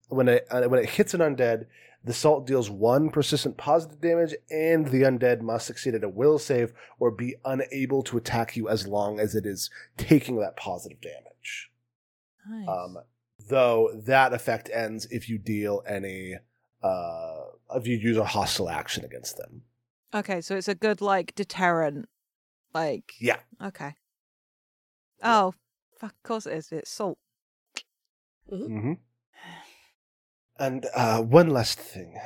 When 0.08 0.28
it, 0.28 0.46
uh, 0.50 0.64
when 0.64 0.80
it 0.80 0.90
hits 0.90 1.14
an 1.14 1.20
undead, 1.20 1.64
the 2.04 2.12
salt 2.12 2.46
deals 2.46 2.68
one 2.68 3.08
persistent 3.08 3.56
positive 3.56 3.98
damage, 3.98 4.34
and 4.50 4.88
the 4.88 5.04
undead 5.04 5.40
must 5.40 5.66
succeed 5.66 5.94
at 5.94 6.04
a 6.04 6.08
will 6.08 6.38
save 6.38 6.74
or 6.98 7.10
be 7.10 7.36
unable 7.46 8.02
to 8.02 8.18
attack 8.18 8.54
you 8.54 8.68
as 8.68 8.86
long 8.86 9.18
as 9.18 9.34
it 9.34 9.46
is 9.46 9.70
taking 9.96 10.38
that 10.40 10.58
positive 10.58 11.00
damage. 11.00 11.70
Nice. 12.46 12.68
Um, 12.68 12.98
though 13.48 13.88
that 14.04 14.34
effect 14.34 14.68
ends 14.70 15.06
if 15.10 15.30
you 15.30 15.38
deal 15.38 15.82
any, 15.88 16.34
uh, 16.82 17.40
if 17.74 17.86
you 17.86 17.96
use 17.96 18.18
a 18.18 18.24
hostile 18.26 18.68
action 18.68 19.02
against 19.02 19.38
them. 19.38 19.62
Okay, 20.14 20.40
so 20.40 20.56
it's 20.56 20.68
a 20.68 20.74
good 20.74 21.00
like 21.00 21.34
deterrent. 21.34 22.08
Like 22.74 23.14
Yeah. 23.20 23.38
okay. 23.62 23.94
Oh, 25.22 25.54
fuck, 25.98 26.12
of 26.12 26.22
course 26.22 26.46
it 26.46 26.54
is. 26.54 26.72
It's 26.72 26.90
salt. 26.90 27.18
Mm-hmm. 28.50 28.94
And 30.58 30.86
uh, 30.94 31.22
one 31.22 31.50
last 31.50 31.78
thing. 31.78 32.16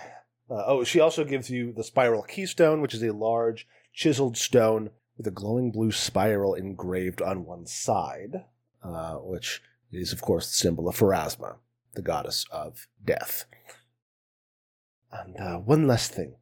Uh, 0.51 0.63
oh, 0.67 0.85
she 0.85 1.01
also 1.01 1.25
gives 1.25 1.51
you 1.51 1.73
the 1.73 1.85
spiral 1.85 2.23
keystone, 2.23 2.81
which 2.81 2.95
is 2.95 3.03
a 3.03 3.13
large 3.13 3.67
chiseled 3.93 4.37
stone 4.37 4.91
with 5.17 5.27
a 5.27 5.31
glowing 5.31 5.73
blue 5.73 5.91
spiral 5.91 6.55
engraved 6.55 7.23
on 7.23 7.45
one 7.45 7.67
side, 7.67 8.45
uh, 8.83 9.15
which 9.15 9.63
is, 9.91 10.13
of 10.13 10.21
course, 10.21 10.47
the 10.47 10.55
symbol 10.55 10.89
of 10.89 10.97
Pharasma, 10.97 11.57
the 11.95 12.03
goddess 12.03 12.45
of 12.51 12.87
death. 13.05 13.47
And 15.11 15.37
uh, 15.39 15.59
one 15.59 15.87
last 15.87 16.13
thing. 16.13 16.37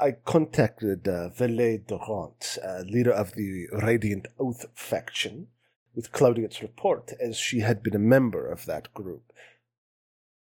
I 0.00 0.12
contacted 0.12 1.06
uh, 1.06 1.28
Valais 1.28 1.82
Durant, 1.86 2.58
uh, 2.66 2.80
leader 2.86 3.12
of 3.12 3.34
the 3.34 3.66
Radiant 3.70 4.28
Oath 4.38 4.64
faction, 4.74 5.48
with 5.94 6.12
Claudia's 6.12 6.62
report, 6.62 7.12
as 7.20 7.36
she 7.36 7.60
had 7.60 7.82
been 7.82 7.94
a 7.94 7.98
member 7.98 8.50
of 8.50 8.64
that 8.64 8.94
group. 8.94 9.32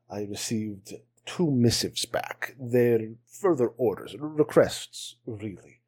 I 0.10 0.22
received 0.22 0.94
two 1.26 1.52
missives 1.52 2.06
back. 2.06 2.56
They're 2.58 3.16
further 3.28 3.68
orders, 3.68 4.16
requests, 4.18 5.16
really. 5.26 5.82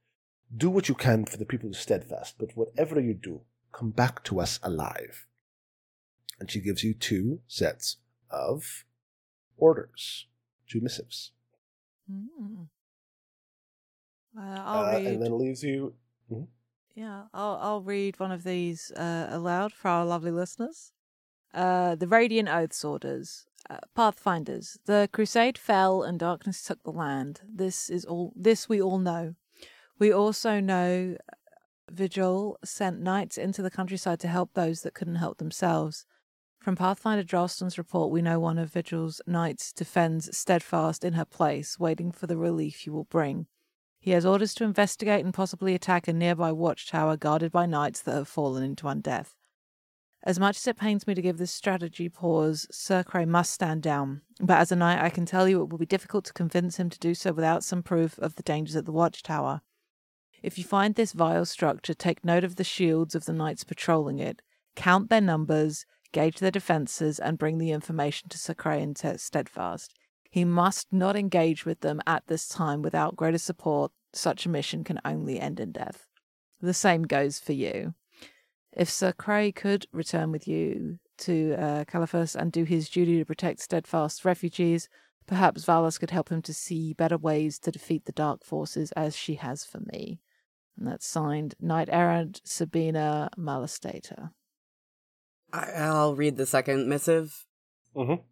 Do 0.56 0.70
what 0.70 0.90
you 0.90 0.96
can 0.96 1.26
for 1.26 1.38
the 1.38 1.46
people 1.46 1.70
of 1.70 1.78
Steadfast, 1.78 2.36
but 2.38 2.58
whatever 2.58 3.00
you 3.00 3.14
do, 3.14 3.42
come 3.72 3.92
back 3.92 4.24
to 4.26 4.42
us 4.42 4.60
alive. 4.62 5.26
And 6.40 6.52
she 6.52 6.60
gives 6.60 6.84
you 6.84 6.94
two 6.94 7.40
sets 7.48 7.98
of 8.30 8.84
orders, 9.58 10.28
two 10.68 10.82
missives. 10.82 11.32
Mm. 12.12 12.68
Uh, 14.38 14.42
I'll 14.42 14.86
Uh, 14.86 14.98
read. 14.98 15.08
and 15.08 15.22
then 15.22 15.38
leaves 15.38 15.64
you. 15.64 15.94
Yeah, 16.96 17.24
I'll 17.34 17.58
I'll 17.62 17.82
read 17.82 18.20
one 18.20 18.32
of 18.32 18.44
these 18.44 18.92
uh, 18.92 19.28
aloud 19.32 19.74
for 19.74 19.88
our 19.90 20.06
lovely 20.06 20.32
listeners. 20.32 20.92
Uh, 21.54 21.96
the 21.96 22.08
Radiant 22.08 22.50
Oaths 22.50 22.84
orders. 22.84 23.46
Uh, 23.70 23.78
Pathfinders. 23.96 24.78
The 24.86 25.10
crusade 25.14 25.58
fell 25.58 26.04
and 26.04 26.20
darkness 26.20 26.64
took 26.64 26.84
the 26.84 26.92
land. 26.92 27.42
This 27.48 27.90
is 27.90 28.06
all. 28.06 28.34
This 28.36 28.68
we 28.70 28.82
all 28.82 29.00
know. 29.00 29.36
We 29.98 30.12
also 30.12 30.60
know 30.60 31.18
Vigil 31.90 32.58
sent 32.64 33.00
knights 33.02 33.38
into 33.38 33.62
the 33.62 33.72
countryside 33.72 34.20
to 34.22 34.28
help 34.28 34.54
those 34.54 34.82
that 34.82 34.94
couldn't 34.94 35.16
help 35.16 35.38
themselves. 35.38 36.06
From 36.60 36.76
Pathfinder 36.76 37.24
Dralston's 37.24 37.78
report, 37.78 38.12
we 38.12 38.22
know 38.22 38.40
one 38.40 38.58
of 38.58 38.72
Vigil's 38.72 39.22
knights 39.28 39.74
defends 39.74 40.36
steadfast 40.38 41.04
in 41.04 41.14
her 41.14 41.26
place, 41.26 41.78
waiting 41.80 42.12
for 42.12 42.26
the 42.28 42.38
relief 42.38 42.86
you 42.86 42.94
will 42.94 43.04
bring. 43.06 43.48
He 44.04 44.12
has 44.12 44.26
orders 44.26 44.54
to 44.56 44.66
investigate 44.66 45.24
and 45.24 45.34
possibly 45.34 45.74
attack 45.74 46.10
a 46.10 46.14
nearby 46.14 46.52
watchtower 46.52 47.16
guarded 47.16 47.54
by 47.54 47.66
knights 47.66 48.02
that 48.02 48.16
have 48.16 48.28
fallen 48.28 48.62
into 48.62 48.84
undeath. 48.84 49.30
As 50.24 50.38
much 50.38 50.58
as 50.58 50.68
it 50.68 50.76
pains 50.76 51.08
me 51.08 51.14
to 51.14 51.22
give 51.22 51.38
this 51.38 51.54
strategy 51.54 52.10
pause, 52.10 52.68
Sir 52.70 53.04
Cray 53.04 53.24
must 53.24 53.54
stand 53.54 53.82
down. 53.82 54.20
But 54.42 54.58
as 54.58 54.74
a 54.74 54.76
knight, 54.76 55.02
I 55.02 55.10
can 55.10 55.26
tell 55.26 55.48
you 55.48 55.62
it 55.62 55.70
will 55.70 55.78
be 55.78 55.86
difficult 55.86 56.26
to 56.26 56.34
convince 56.34 56.76
him 56.76 56.90
to 56.90 57.00
do 57.00 57.16
so 57.16 57.32
without 57.32 57.64
some 57.64 57.82
proof 57.82 58.20
of 58.20 58.36
the 58.36 58.44
dangers 58.44 58.76
at 58.76 58.84
the 58.84 58.92
watchtower. 58.92 59.62
If 60.42 60.58
you 60.58 60.66
find 60.66 60.96
this 60.96 61.14
vile 61.14 61.46
structure, 61.46 61.94
take 61.94 62.26
note 62.26 62.44
of 62.44 62.58
the 62.58 62.66
shields 62.66 63.16
of 63.16 63.24
the 63.24 63.32
knights 63.32 63.64
patrolling 63.64 64.20
it, 64.20 64.42
count 64.76 65.10
their 65.10 65.22
numbers, 65.22 65.86
gauge 66.12 66.40
their 66.40 66.52
defences, 66.52 67.20
and 67.20 67.38
bring 67.38 67.58
the 67.58 67.72
information 67.72 68.28
to 68.28 68.38
Sir 68.38 68.54
Cray 68.54 68.84
and 68.84 68.98
Steadfast. 68.98 69.94
He 70.34 70.46
must 70.46 70.92
not 70.92 71.16
engage 71.16 71.64
with 71.64 71.82
them 71.82 72.02
at 72.08 72.26
this 72.26 72.48
time 72.48 72.82
without 72.82 73.16
greater 73.16 73.38
support. 73.38 73.92
Such 74.14 74.48
a 74.48 74.50
mission 74.50 74.84
can 74.84 75.00
only 75.06 75.40
end 75.40 75.60
in 75.60 75.72
death. 75.72 76.08
The 76.60 76.74
same 76.74 77.04
goes 77.04 77.38
for 77.38 77.54
you. 77.54 77.94
If 78.72 78.90
Sir 78.90 79.12
Cray 79.12 79.52
could 79.52 79.86
return 79.92 80.32
with 80.32 80.48
you 80.48 80.98
to 81.20 81.54
uh, 81.54 81.84
Caliphas 81.86 82.36
and 82.36 82.52
do 82.52 82.64
his 82.64 82.90
duty 82.90 83.20
to 83.20 83.26
protect 83.26 83.60
steadfast 83.60 84.26
refugees, 84.26 84.90
perhaps 85.28 85.66
Valais 85.66 86.00
could 86.00 86.10
help 86.10 86.30
him 86.30 86.42
to 86.42 86.54
see 86.54 86.94
better 86.94 87.20
ways 87.20 87.60
to 87.60 87.72
defeat 87.72 88.06
the 88.06 88.12
dark 88.12 88.44
forces 88.44 88.92
as 88.94 89.16
she 89.16 89.36
has 89.36 89.64
for 89.64 89.82
me. 89.94 90.20
And 90.80 90.88
that's 90.88 91.06
signed 91.06 91.54
Knight 91.60 91.90
Errant 91.92 92.42
Sabina 92.44 93.30
Malastata. 93.38 94.32
I- 95.54 95.74
I'll 95.74 96.16
read 96.16 96.38
the 96.38 96.48
second 96.48 96.90
missive. 96.90 97.46
Mm-hmm. 97.96 98.24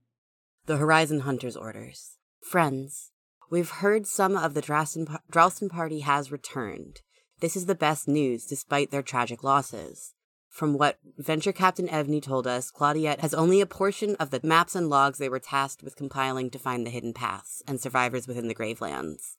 The 0.72 0.78
Horizon 0.78 1.20
Hunters 1.20 1.58
orders. 1.58 2.16
Friends, 2.42 3.12
we've 3.50 3.70
heard 3.70 4.08
some 4.08 4.38
of 4.38 4.54
the 4.54 4.62
Draston, 4.62 5.06
Dralston 5.30 5.68
party 5.68 6.00
has 6.00 6.32
returned. 6.32 7.02
This 7.42 7.58
is 7.58 7.66
the 7.66 7.76
best 7.76 8.08
news 8.08 8.46
despite 8.46 8.90
their 8.90 9.02
tragic 9.02 9.44
losses. 9.44 10.14
From 10.48 10.78
what 10.78 10.98
Venture 11.18 11.52
Captain 11.52 11.90
Evney 11.90 12.22
told 12.22 12.48
us, 12.48 12.72
Claudiette 12.72 13.20
has 13.20 13.34
only 13.34 13.60
a 13.60 13.66
portion 13.66 14.16
of 14.16 14.30
the 14.30 14.40
maps 14.44 14.74
and 14.74 14.90
logs 14.90 15.18
they 15.18 15.28
were 15.28 15.40
tasked 15.40 15.84
with 15.84 15.98
compiling 15.98 16.50
to 16.52 16.58
find 16.58 16.86
the 16.86 16.90
hidden 16.90 17.14
paths 17.14 17.62
and 17.68 17.82
survivors 17.82 18.26
within 18.26 18.48
the 18.48 18.56
Gravelands. 18.56 19.36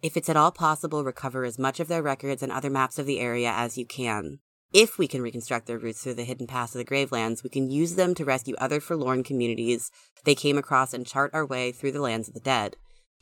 If 0.00 0.16
it's 0.16 0.30
at 0.30 0.38
all 0.38 0.52
possible, 0.52 1.04
recover 1.04 1.44
as 1.44 1.58
much 1.58 1.80
of 1.80 1.88
their 1.88 2.02
records 2.02 2.42
and 2.42 2.50
other 2.50 2.70
maps 2.70 2.98
of 2.98 3.04
the 3.04 3.20
area 3.20 3.52
as 3.54 3.76
you 3.76 3.84
can. 3.84 4.38
If 4.72 4.96
we 4.96 5.06
can 5.06 5.20
reconstruct 5.20 5.66
their 5.66 5.78
routes 5.78 6.02
through 6.02 6.14
the 6.14 6.24
hidden 6.24 6.46
paths 6.46 6.74
of 6.74 6.78
the 6.78 6.84
Gravelands, 6.84 7.44
we 7.44 7.50
can 7.50 7.70
use 7.70 7.94
them 7.94 8.14
to 8.14 8.24
rescue 8.24 8.54
other 8.56 8.80
forlorn 8.80 9.22
communities 9.22 9.90
they 10.24 10.34
came 10.34 10.56
across 10.56 10.94
and 10.94 11.06
chart 11.06 11.30
our 11.34 11.44
way 11.44 11.72
through 11.72 11.92
the 11.92 12.00
lands 12.00 12.28
of 12.28 12.34
the 12.34 12.40
dead. 12.40 12.76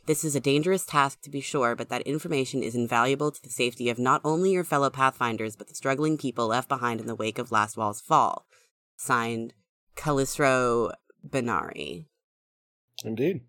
This 0.06 0.24
is 0.24 0.36
a 0.36 0.40
dangerous 0.40 0.86
task 0.86 1.22
to 1.22 1.30
be 1.30 1.40
sure, 1.40 1.74
but 1.74 1.88
that 1.88 2.02
information 2.02 2.62
is 2.62 2.74
invaluable 2.74 3.32
to 3.32 3.42
the 3.42 3.50
safety 3.50 3.90
of 3.90 3.98
not 3.98 4.20
only 4.24 4.52
your 4.52 4.64
fellow 4.64 4.90
Pathfinders, 4.90 5.56
but 5.56 5.68
the 5.68 5.74
struggling 5.74 6.16
people 6.16 6.46
left 6.46 6.68
behind 6.68 7.00
in 7.00 7.06
the 7.06 7.16
wake 7.16 7.38
of 7.38 7.50
Lastwall's 7.50 8.00
fall. 8.00 8.46
Signed, 8.96 9.52
Calisro 9.96 10.92
Benarry. 11.28 12.06
Indeed. 13.04 13.42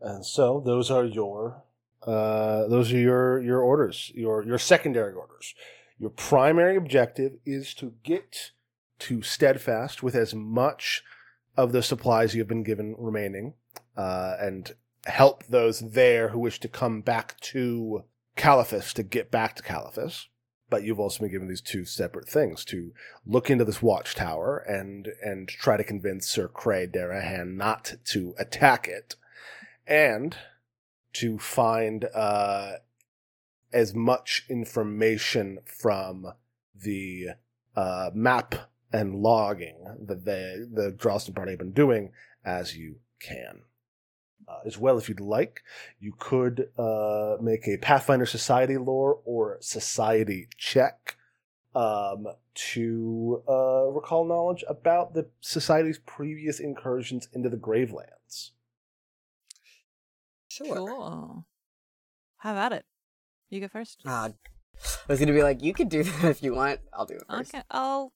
And 0.00 0.26
so 0.26 0.62
those 0.64 0.90
are 0.90 1.04
your 1.04 1.62
uh, 2.02 2.66
those 2.66 2.92
are 2.92 2.98
your 2.98 3.40
your 3.40 3.60
orders, 3.60 4.10
your 4.14 4.44
your 4.44 4.58
secondary 4.58 5.12
orders. 5.12 5.54
Your 6.02 6.10
primary 6.10 6.74
objective 6.74 7.34
is 7.46 7.74
to 7.74 7.94
get 8.02 8.50
to 8.98 9.22
Steadfast 9.22 10.02
with 10.02 10.16
as 10.16 10.34
much 10.34 11.04
of 11.56 11.70
the 11.70 11.80
supplies 11.80 12.34
you 12.34 12.40
have 12.40 12.48
been 12.48 12.64
given 12.64 12.96
remaining, 12.98 13.54
uh, 13.96 14.34
and 14.40 14.74
help 15.06 15.44
those 15.46 15.78
there 15.78 16.30
who 16.30 16.40
wish 16.40 16.58
to 16.58 16.68
come 16.68 17.02
back 17.02 17.38
to 17.42 18.02
Caliphas 18.34 18.92
to 18.94 19.04
get 19.04 19.30
back 19.30 19.54
to 19.54 19.62
Caliphas. 19.62 20.26
But 20.68 20.82
you've 20.82 20.98
also 20.98 21.20
been 21.20 21.30
given 21.30 21.46
these 21.46 21.60
two 21.60 21.84
separate 21.84 22.28
things 22.28 22.64
to 22.64 22.90
look 23.24 23.48
into 23.48 23.64
this 23.64 23.80
watchtower 23.80 24.58
and 24.58 25.06
and 25.22 25.48
try 25.48 25.76
to 25.76 25.84
convince 25.84 26.26
Sir 26.26 26.48
Cray 26.48 26.88
Darahan 26.88 27.54
not 27.54 27.94
to 28.06 28.34
attack 28.40 28.88
it, 28.88 29.14
and 29.86 30.36
to 31.12 31.38
find 31.38 32.06
uh, 32.12 32.72
as 33.72 33.94
much 33.94 34.44
information 34.48 35.58
from 35.64 36.32
the 36.74 37.28
uh, 37.76 38.10
map 38.14 38.54
and 38.92 39.14
logging 39.14 39.84
that 40.06 40.24
the 40.24 40.68
the 40.72 40.92
Dralston 40.92 41.34
party 41.34 41.52
have 41.52 41.58
been 41.58 41.72
doing 41.72 42.10
as 42.44 42.76
you 42.76 42.96
can. 43.20 43.62
Uh, 44.48 44.58
as 44.66 44.76
well, 44.76 44.98
if 44.98 45.08
you'd 45.08 45.20
like, 45.20 45.62
you 46.00 46.12
could 46.18 46.68
uh, 46.76 47.36
make 47.40 47.66
a 47.68 47.76
Pathfinder 47.76 48.26
Society 48.26 48.76
lore 48.76 49.20
or 49.24 49.56
Society 49.60 50.48
check 50.58 51.16
um, 51.74 52.26
to 52.54 53.42
uh, 53.48 53.86
recall 53.86 54.26
knowledge 54.26 54.64
about 54.68 55.14
the 55.14 55.28
Society's 55.40 56.00
previous 56.04 56.58
incursions 56.60 57.28
into 57.32 57.48
the 57.48 57.56
Gravelands. 57.56 58.50
Sure. 60.48 61.44
Have 62.38 62.56
at 62.56 62.72
it. 62.72 62.84
You 63.52 63.60
go 63.60 63.68
first. 63.68 64.00
Uh, 64.06 64.30
I 64.30 64.32
was 65.08 65.20
gonna 65.20 65.34
be 65.34 65.42
like, 65.42 65.62
you 65.62 65.74
could 65.74 65.90
do 65.90 66.02
that 66.04 66.24
if 66.24 66.42
you 66.42 66.54
want. 66.54 66.80
I'll 66.90 67.04
do 67.04 67.16
it 67.16 67.24
first. 67.28 67.54
Okay. 67.54 67.62
I'll. 67.70 68.12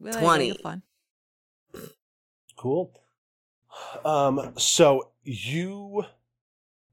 Well, 0.00 0.12
there 0.12 0.42
you 0.42 0.54
go, 0.54 0.62
20. 0.62 0.82
you're. 1.74 1.82
Cool. 2.56 2.92
Um, 4.04 4.54
so 4.56 5.12
you 5.22 6.06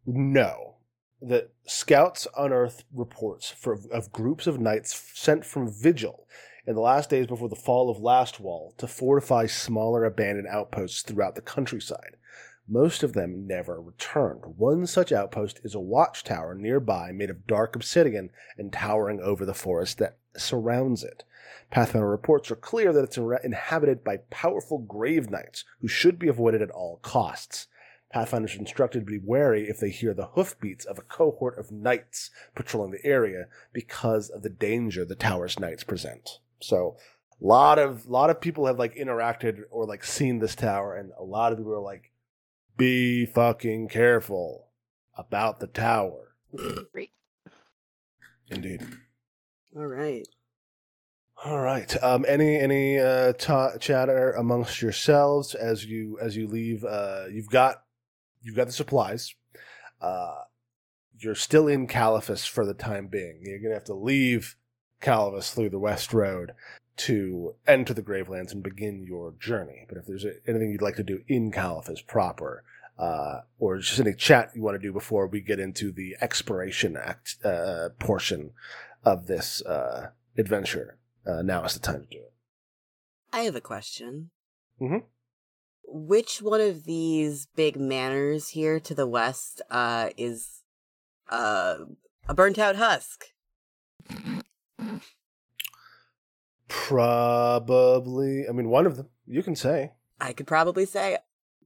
know 0.06 0.75
that 1.23 1.49
scouts 1.65 2.28
unearthed 2.38 2.84
reports 2.93 3.49
for, 3.49 3.80
of 3.91 4.12
groups 4.12 4.45
of 4.45 4.60
knights 4.60 5.12
sent 5.15 5.43
from 5.43 5.67
Vigil 5.67 6.28
in 6.67 6.75
the 6.75 6.82
last 6.82 7.10
days 7.10 7.25
before 7.25 7.49
the 7.49 7.56
fall 7.56 7.89
of 7.89 7.99
Last 7.99 8.39
Wall 8.39 8.75
to 8.78 8.86
fortify 8.86 9.47
smaller 9.47 10.06
abandoned 10.06 10.47
outposts 10.47 11.01
throughout 11.01 11.34
the 11.34 11.41
countryside. 11.41 12.15
Most 12.67 13.04
of 13.04 13.13
them 13.13 13.45
never 13.45 13.80
returned. 13.80 14.58
One 14.58 14.88
such 14.88 15.12
outpost 15.12 15.60
is 15.63 15.75
a 15.75 15.80
watchtower 15.80 16.56
nearby 16.56 17.12
made 17.12 17.30
of 17.30 17.45
dark 17.45 17.75
obsidian 17.75 18.32
and 18.58 18.73
towering 18.73 19.19
over 19.21 19.45
the 19.45 19.54
forest 19.54 19.99
that 19.99 20.17
surrounds 20.36 21.04
it. 21.04 21.23
Pathfinder 21.69 22.10
reports 22.10 22.49
are 22.49 22.56
clear 22.56 22.91
that 22.91 23.04
it's 23.04 23.17
inhabited 23.17 24.04
by 24.04 24.17
powerful 24.30 24.80
grave 24.80 25.30
knights 25.30 25.63
who 25.80 25.88
should 25.88 26.17
be 26.17 26.28
avoided 26.28 26.62
at 26.62 26.71
all 26.71 26.97
costs. 27.04 27.67
Pathfinders 28.12 28.56
are 28.56 28.60
instructed 28.60 29.01
to 29.01 29.06
be 29.06 29.19
wary 29.19 29.67
if 29.67 29.80
they 29.80 29.89
hear 29.89 30.13
the 30.13 30.28
hoofbeats 30.28 30.86
of 30.86 30.97
a 30.97 31.04
cohort 31.04 31.60
of 31.60 31.71
knights 31.71 32.32
patrolling 32.56 32.91
the 32.91 33.06
area 33.06 33.47
because 33.73 34.30
of 34.30 34.41
the 34.41 34.49
danger 34.49 35.06
the 35.06 35.15
tower's 35.15 35.60
knights 35.60 35.84
present. 35.84 36.39
So, 36.60 36.97
a 37.41 37.45
lot 37.45 37.78
of 37.78 38.08
lot 38.08 38.30
of 38.30 38.39
people 38.39 38.65
have 38.65 38.80
like 38.80 38.95
interacted 38.95 39.63
or 39.69 39.86
like 39.86 40.04
seen 40.04 40.39
this 40.39 40.56
tower, 40.56 40.95
and 40.95 41.12
a 41.19 41.23
lot 41.23 41.51
of 41.51 41.58
people 41.58 41.73
are 41.73 41.80
like, 41.80 42.12
"Be 42.77 43.25
fucking 43.25 43.89
careful 43.89 44.67
about 45.17 45.59
the 45.59 45.67
tower." 45.67 46.35
Great. 46.91 47.11
Indeed. 48.49 48.81
All 49.75 49.88
right. 49.88 50.27
All 51.43 51.59
right. 51.59 52.03
Um, 52.03 52.25
any 52.27 52.57
any 52.57 52.99
uh, 52.99 53.33
ta- 53.33 53.77
chatter 53.77 54.31
amongst 54.31 54.81
yourselves 54.81 55.53
as 55.53 55.85
you 55.85 56.17
as 56.21 56.35
you 56.35 56.47
leave? 56.47 56.83
Uh, 56.83 57.25
you've 57.31 57.49
got 57.49 57.83
you've 58.41 58.55
got 58.55 58.67
the 58.67 58.73
supplies. 58.73 59.33
Uh, 59.99 60.41
you're 61.17 61.35
still 61.35 61.67
in 61.67 61.88
Caliphas 61.88 62.45
for 62.45 62.65
the 62.65 62.73
time 62.73 63.07
being. 63.07 63.39
You're 63.41 63.59
gonna 63.59 63.73
have 63.73 63.83
to 63.85 63.93
leave 63.93 64.55
Caliphas 65.01 65.51
through 65.51 65.69
the 65.69 65.79
West 65.79 66.13
Road 66.13 66.53
to 66.97 67.55
enter 67.67 67.93
the 67.93 68.01
Gravelands 68.01 68.51
and 68.51 68.63
begin 68.63 69.03
your 69.05 69.34
journey. 69.39 69.86
But 69.88 69.97
if 69.97 70.05
there's 70.05 70.25
anything 70.47 70.71
you'd 70.71 70.81
like 70.81 70.95
to 70.95 71.03
do 71.03 71.23
in 71.27 71.51
Caliphas 71.51 72.01
proper, 72.01 72.63
uh, 72.97 73.41
or 73.60 73.77
just 73.79 73.99
any 73.99 74.13
chat 74.13 74.51
you 74.55 74.62
want 74.62 74.75
to 74.75 74.88
do 74.88 74.93
before 74.93 75.27
we 75.27 75.41
get 75.41 75.60
into 75.60 75.91
the 75.91 76.15
exploration 76.21 76.95
act 76.95 77.36
uh, 77.43 77.89
portion 77.99 78.51
of 79.03 79.27
this 79.27 79.62
uh, 79.63 80.12
adventure, 80.38 80.97
uh, 81.27 81.41
now 81.41 81.63
is 81.63 81.73
the 81.73 81.79
time 81.79 82.01
to 82.01 82.17
do 82.17 82.23
it. 82.23 82.34
I 83.34 83.41
have 83.41 83.55
a 83.55 83.62
question. 83.62 84.31
Mhm. 84.81 85.03
Which 85.88 86.41
one 86.41 86.62
of 86.62 86.86
these 86.86 87.47
big 87.55 87.77
manors 87.77 88.49
here 88.49 88.79
to 88.79 88.95
the 88.95 89.08
west 89.08 89.62
uh, 89.69 90.10
is 90.17 90.62
uh, 91.29 91.77
a 92.27 92.34
burnt 92.34 92.58
out 92.58 92.77
husk? 92.77 93.25
Probably. 96.67 98.47
I 98.47 98.51
mean, 98.51 98.69
one 98.69 98.86
of 98.86 98.97
them. 98.97 99.10
You 99.25 99.43
can 99.43 99.56
say. 99.56 99.91
I 100.19 100.34
could 100.34 100.47
probably 100.47 100.86
say, 100.86 101.17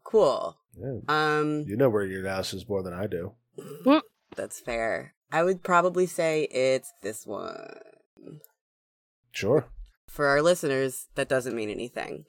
cool. 0.04 0.58
Yeah. 0.78 1.00
Um, 1.08 1.66
You 1.68 1.76
know 1.78 1.90
where 1.90 2.06
your 2.06 2.28
ass 2.28 2.54
is 2.54 2.68
more 2.68 2.84
than 2.84 2.94
I 2.94 3.08
do. 3.08 3.34
that's 4.36 4.60
fair. 4.60 5.14
I 5.32 5.44
would 5.44 5.64
probably 5.64 6.06
say 6.06 6.44
it's 6.52 6.92
this 7.04 7.26
one. 7.28 7.80
Sure. 9.32 9.66
For 10.08 10.26
our 10.28 10.42
listeners, 10.42 11.08
that 11.16 11.30
doesn't 11.30 11.56
mean 11.56 11.70
anything. 11.70 12.26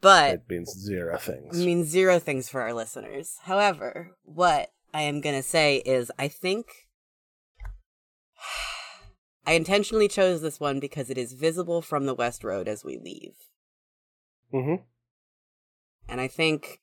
But 0.00 0.34
It 0.34 0.42
means 0.48 0.74
zero 0.76 1.16
things. 1.16 1.58
It 1.60 1.64
means 1.64 1.88
zero 1.88 2.18
things 2.18 2.48
for 2.48 2.60
our 2.60 2.74
listeners. 2.74 3.38
However, 3.44 4.16
what 4.24 4.70
I 4.92 5.02
am 5.02 5.20
going 5.20 5.36
to 5.36 5.42
say 5.42 5.76
is 5.76 6.10
I 6.18 6.28
think 6.28 6.66
I 9.46 9.52
intentionally 9.52 10.08
chose 10.08 10.40
this 10.40 10.60
one 10.60 10.78
because 10.80 11.10
it 11.10 11.18
is 11.18 11.32
visible 11.32 11.82
from 11.82 12.06
the 12.06 12.14
West 12.14 12.44
Road 12.44 12.68
as 12.68 12.84
we 12.84 12.96
leave. 12.98 13.34
mm-hmm. 14.52 14.82
And 16.08 16.20
I 16.20 16.28
think 16.28 16.80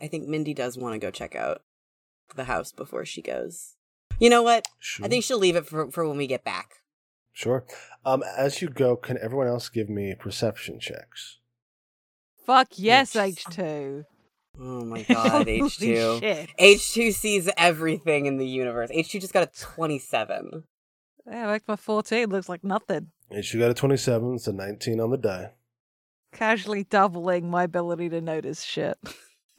I 0.00 0.08
think 0.08 0.26
Mindy 0.28 0.54
does 0.54 0.76
want 0.78 0.94
to 0.94 0.98
go 0.98 1.10
check 1.10 1.34
out 1.36 1.62
the 2.34 2.44
house 2.44 2.72
before 2.72 3.04
she 3.04 3.22
goes. 3.22 3.74
You 4.18 4.30
know 4.30 4.42
what? 4.42 4.66
Sure. 4.78 5.06
I 5.06 5.08
think 5.08 5.24
she'll 5.24 5.38
leave 5.38 5.56
it 5.56 5.66
for 5.66 5.90
for 5.90 6.06
when 6.08 6.16
we 6.16 6.26
get 6.26 6.44
back. 6.44 6.76
Sure. 7.32 7.64
Um, 8.04 8.22
as 8.36 8.62
you 8.62 8.68
go, 8.68 8.96
can 8.96 9.18
everyone 9.20 9.48
else 9.48 9.68
give 9.68 9.88
me 9.88 10.14
perception 10.18 10.78
checks? 10.80 11.38
Fuck 12.46 12.68
yes, 12.76 13.14
Yes. 13.14 13.38
H2. 13.44 14.04
Oh 14.60 14.84
my 14.84 15.02
god, 15.08 15.46
H2. 15.48 16.20
shit. 16.20 16.50
H2 16.60 17.12
sees 17.12 17.50
everything 17.56 18.26
in 18.26 18.36
the 18.38 18.46
universe. 18.46 18.90
H2 18.90 19.20
just 19.20 19.32
got 19.32 19.48
a 19.48 19.60
27. 19.60 20.62
Yeah, 21.26 21.46
like 21.46 21.66
my 21.66 21.76
14 21.76 22.28
looks 22.28 22.48
like 22.48 22.64
nothing. 22.64 23.08
And 23.30 23.52
you 23.52 23.60
got 23.60 23.70
a 23.70 23.74
27, 23.74 24.34
it's 24.34 24.46
a 24.46 24.52
19 24.52 25.00
on 25.00 25.10
the 25.10 25.16
die. 25.16 25.52
Casually 26.32 26.84
doubling 26.84 27.50
my 27.50 27.64
ability 27.64 28.08
to 28.10 28.20
notice 28.20 28.62
shit. 28.62 28.98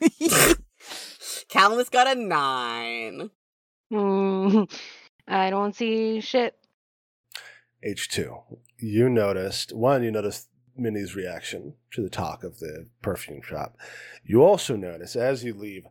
Calamus 1.48 1.90
got 1.90 2.16
a 2.16 2.20
9. 2.20 3.30
Hmm, 3.90 4.62
I 5.26 5.50
don't 5.50 5.74
see 5.74 6.20
shit. 6.20 6.54
H2. 7.86 8.58
You 8.78 9.08
noticed, 9.08 9.74
one, 9.74 10.02
you 10.02 10.10
noticed 10.10 10.48
Minnie's 10.76 11.14
reaction 11.14 11.74
to 11.92 12.02
the 12.02 12.10
talk 12.10 12.44
of 12.44 12.58
the 12.58 12.86
perfume 13.02 13.42
shop. 13.42 13.76
You 14.24 14.42
also 14.42 14.76
notice 14.76 15.16
as 15.16 15.44
you 15.44 15.54
leave, 15.54 15.84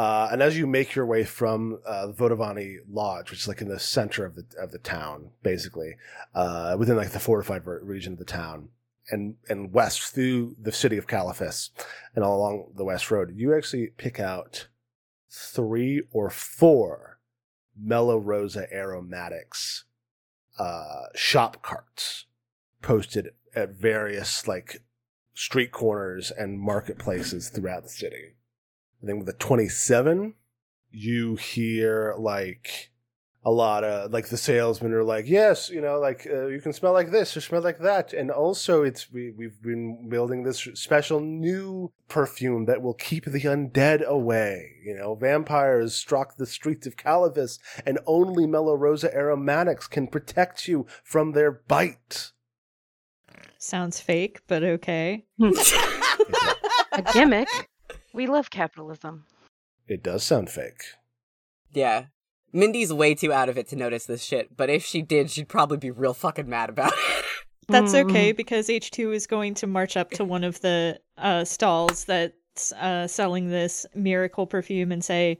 uh, 0.00 0.30
and 0.32 0.40
as 0.40 0.56
you 0.56 0.66
make 0.66 0.94
your 0.94 1.04
way 1.04 1.24
from 1.24 1.78
uh, 1.86 2.06
the 2.06 2.14
Vodavani 2.14 2.78
Lodge, 2.90 3.30
which 3.30 3.40
is 3.40 3.48
like 3.48 3.60
in 3.60 3.68
the 3.68 3.78
center 3.78 4.24
of 4.24 4.34
the 4.34 4.46
of 4.58 4.70
the 4.70 4.78
town, 4.78 5.28
basically, 5.42 5.96
uh, 6.34 6.74
within 6.78 6.96
like 6.96 7.10
the 7.10 7.20
fortified 7.20 7.66
region 7.66 8.14
of 8.14 8.18
the 8.18 8.24
town, 8.24 8.70
and 9.10 9.34
and 9.50 9.74
west 9.74 10.00
through 10.14 10.56
the 10.58 10.72
city 10.72 10.96
of 10.96 11.06
Caliphas, 11.06 11.68
and 12.14 12.24
all 12.24 12.38
along 12.38 12.72
the 12.76 12.84
west 12.84 13.10
road, 13.10 13.34
you 13.36 13.54
actually 13.54 13.88
pick 13.98 14.18
out 14.18 14.68
three 15.30 16.00
or 16.12 16.30
four 16.30 17.18
Mellow 17.78 18.16
Rosa 18.16 18.72
aromatics 18.72 19.84
uh, 20.58 21.08
shop 21.14 21.60
carts 21.60 22.24
posted 22.80 23.32
at 23.54 23.74
various 23.74 24.48
like 24.48 24.82
street 25.34 25.72
corners 25.72 26.30
and 26.30 26.58
marketplaces 26.58 27.50
throughout 27.50 27.82
the 27.82 27.90
city. 27.90 28.36
I 29.02 29.06
think 29.06 29.18
with 29.18 29.26
the 29.26 29.32
27, 29.34 30.34
you 30.90 31.36
hear 31.36 32.14
like 32.18 32.90
a 33.42 33.50
lot 33.50 33.84
of 33.84 34.12
like 34.12 34.28
the 34.28 34.36
salesmen 34.36 34.92
are 34.92 35.04
like, 35.04 35.26
yes, 35.26 35.70
you 35.70 35.80
know, 35.80 35.98
like 35.98 36.26
uh, 36.30 36.46
you 36.48 36.60
can 36.60 36.72
smell 36.72 36.92
like 36.92 37.10
this 37.10 37.34
or 37.36 37.40
smell 37.40 37.62
like 37.62 37.78
that, 37.78 38.12
and 38.12 38.30
also 38.30 38.82
it's 38.82 39.10
we 39.10 39.30
we've 39.30 39.62
been 39.62 40.08
building 40.08 40.42
this 40.42 40.68
special 40.74 41.20
new 41.20 41.90
perfume 42.08 42.66
that 42.66 42.82
will 42.82 42.94
keep 42.94 43.24
the 43.24 43.40
undead 43.40 44.04
away. 44.04 44.72
You 44.84 44.94
know, 44.94 45.14
vampires 45.14 45.94
stalk 45.94 46.36
the 46.36 46.46
streets 46.46 46.86
of 46.86 46.98
Caliphas, 46.98 47.58
and 47.86 47.98
only 48.06 48.44
Melorosa 48.44 49.14
aromatics 49.14 49.86
can 49.86 50.06
protect 50.06 50.68
you 50.68 50.86
from 51.02 51.32
their 51.32 51.50
bite. 51.50 52.32
Sounds 53.56 54.00
fake, 54.00 54.40
but 54.48 54.62
okay. 54.62 55.24
A 56.92 57.02
gimmick. 57.12 57.48
We 58.12 58.26
love 58.26 58.50
capitalism. 58.50 59.24
It 59.86 60.02
does 60.02 60.22
sound 60.24 60.50
fake. 60.50 60.82
yeah. 61.72 62.06
Mindy's 62.52 62.92
way 62.92 63.14
too 63.14 63.32
out 63.32 63.48
of 63.48 63.56
it 63.56 63.68
to 63.68 63.76
notice 63.76 64.06
this 64.06 64.24
shit, 64.24 64.56
but 64.56 64.68
if 64.68 64.84
she 64.84 65.02
did, 65.02 65.30
she'd 65.30 65.48
probably 65.48 65.76
be 65.76 65.92
real 65.92 66.14
fucking 66.14 66.48
mad 66.48 66.68
about 66.68 66.92
it. 66.96 67.24
That's 67.68 67.92
Mm. 67.94 68.10
okay 68.10 68.32
because 68.32 68.66
H2 68.68 69.14
is 69.14 69.28
going 69.28 69.54
to 69.54 69.68
march 69.68 69.96
up 69.96 70.10
to 70.12 70.24
one 70.24 70.42
of 70.42 70.60
the 70.60 70.98
uh, 71.16 71.44
stalls 71.44 72.04
that's 72.06 72.72
uh, 72.72 73.06
selling 73.06 73.50
this 73.50 73.86
miracle 73.94 74.48
perfume 74.48 74.90
and 74.90 75.04
say, 75.04 75.38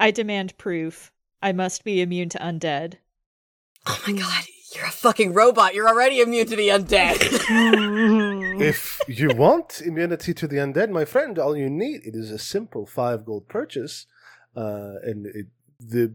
I 0.00 0.10
demand 0.10 0.56
proof. 0.56 1.12
I 1.42 1.52
must 1.52 1.84
be 1.84 2.00
immune 2.00 2.30
to 2.30 2.38
undead. 2.38 2.94
oh 3.86 4.02
my 4.06 4.14
god, 4.14 4.44
you're 4.74 4.86
a 4.86 4.90
fucking 4.90 5.32
robot. 5.32 5.74
You're 5.74 5.88
already 5.88 6.20
immune 6.20 6.46
to 6.46 6.56
the 6.56 6.68
undead. 6.68 7.18
if 8.60 9.00
you 9.08 9.30
want 9.34 9.80
immunity 9.84 10.34
to 10.34 10.46
the 10.46 10.56
undead, 10.56 10.90
my 10.90 11.04
friend, 11.04 11.38
all 11.38 11.56
you 11.56 11.70
need 11.70 12.02
it 12.04 12.14
is 12.14 12.30
a 12.30 12.38
simple 12.38 12.86
five 12.86 13.24
gold 13.24 13.48
purchase, 13.48 14.06
uh, 14.56 14.94
and 15.02 15.26
it, 15.26 15.46
the 15.78 16.14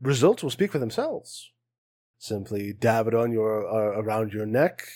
results 0.00 0.42
will 0.42 0.50
speak 0.50 0.72
for 0.72 0.78
themselves. 0.78 1.50
Simply 2.18 2.72
dab 2.72 3.08
it 3.08 3.14
on 3.14 3.32
your 3.32 3.66
uh, 3.66 4.00
around 4.00 4.32
your 4.32 4.46
neck. 4.46 4.86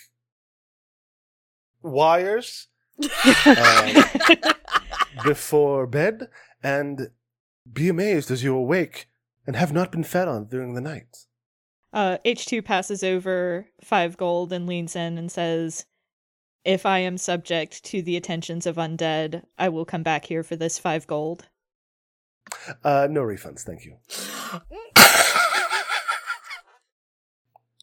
Wires 1.83 2.67
Um, 3.45 4.03
before 5.23 5.87
bed, 5.87 6.27
and 6.63 7.09
be 7.71 7.89
amazed 7.89 8.31
as 8.31 8.43
you 8.43 8.55
awake 8.55 9.07
and 9.47 9.55
have 9.55 9.73
not 9.73 9.91
been 9.91 10.03
fed 10.03 10.27
on 10.27 10.45
during 10.45 10.73
the 10.73 10.81
night. 10.81 11.25
Uh, 11.93 12.17
H2 12.25 12.63
passes 12.63 13.03
over 13.03 13.67
five 13.83 14.17
gold 14.17 14.53
and 14.53 14.67
leans 14.67 14.95
in 14.95 15.17
and 15.17 15.31
says, 15.31 15.85
If 16.63 16.85
I 16.85 16.99
am 16.99 17.17
subject 17.17 17.83
to 17.85 18.01
the 18.01 18.15
attentions 18.15 18.65
of 18.65 18.77
undead, 18.77 19.43
I 19.57 19.69
will 19.69 19.85
come 19.85 20.03
back 20.03 20.25
here 20.25 20.43
for 20.43 20.55
this 20.55 20.79
five 20.79 21.05
gold. 21.05 21.47
Uh, 22.83 23.07
no 23.09 23.21
refunds, 23.21 23.61
thank 23.61 23.85
you. 23.85 23.97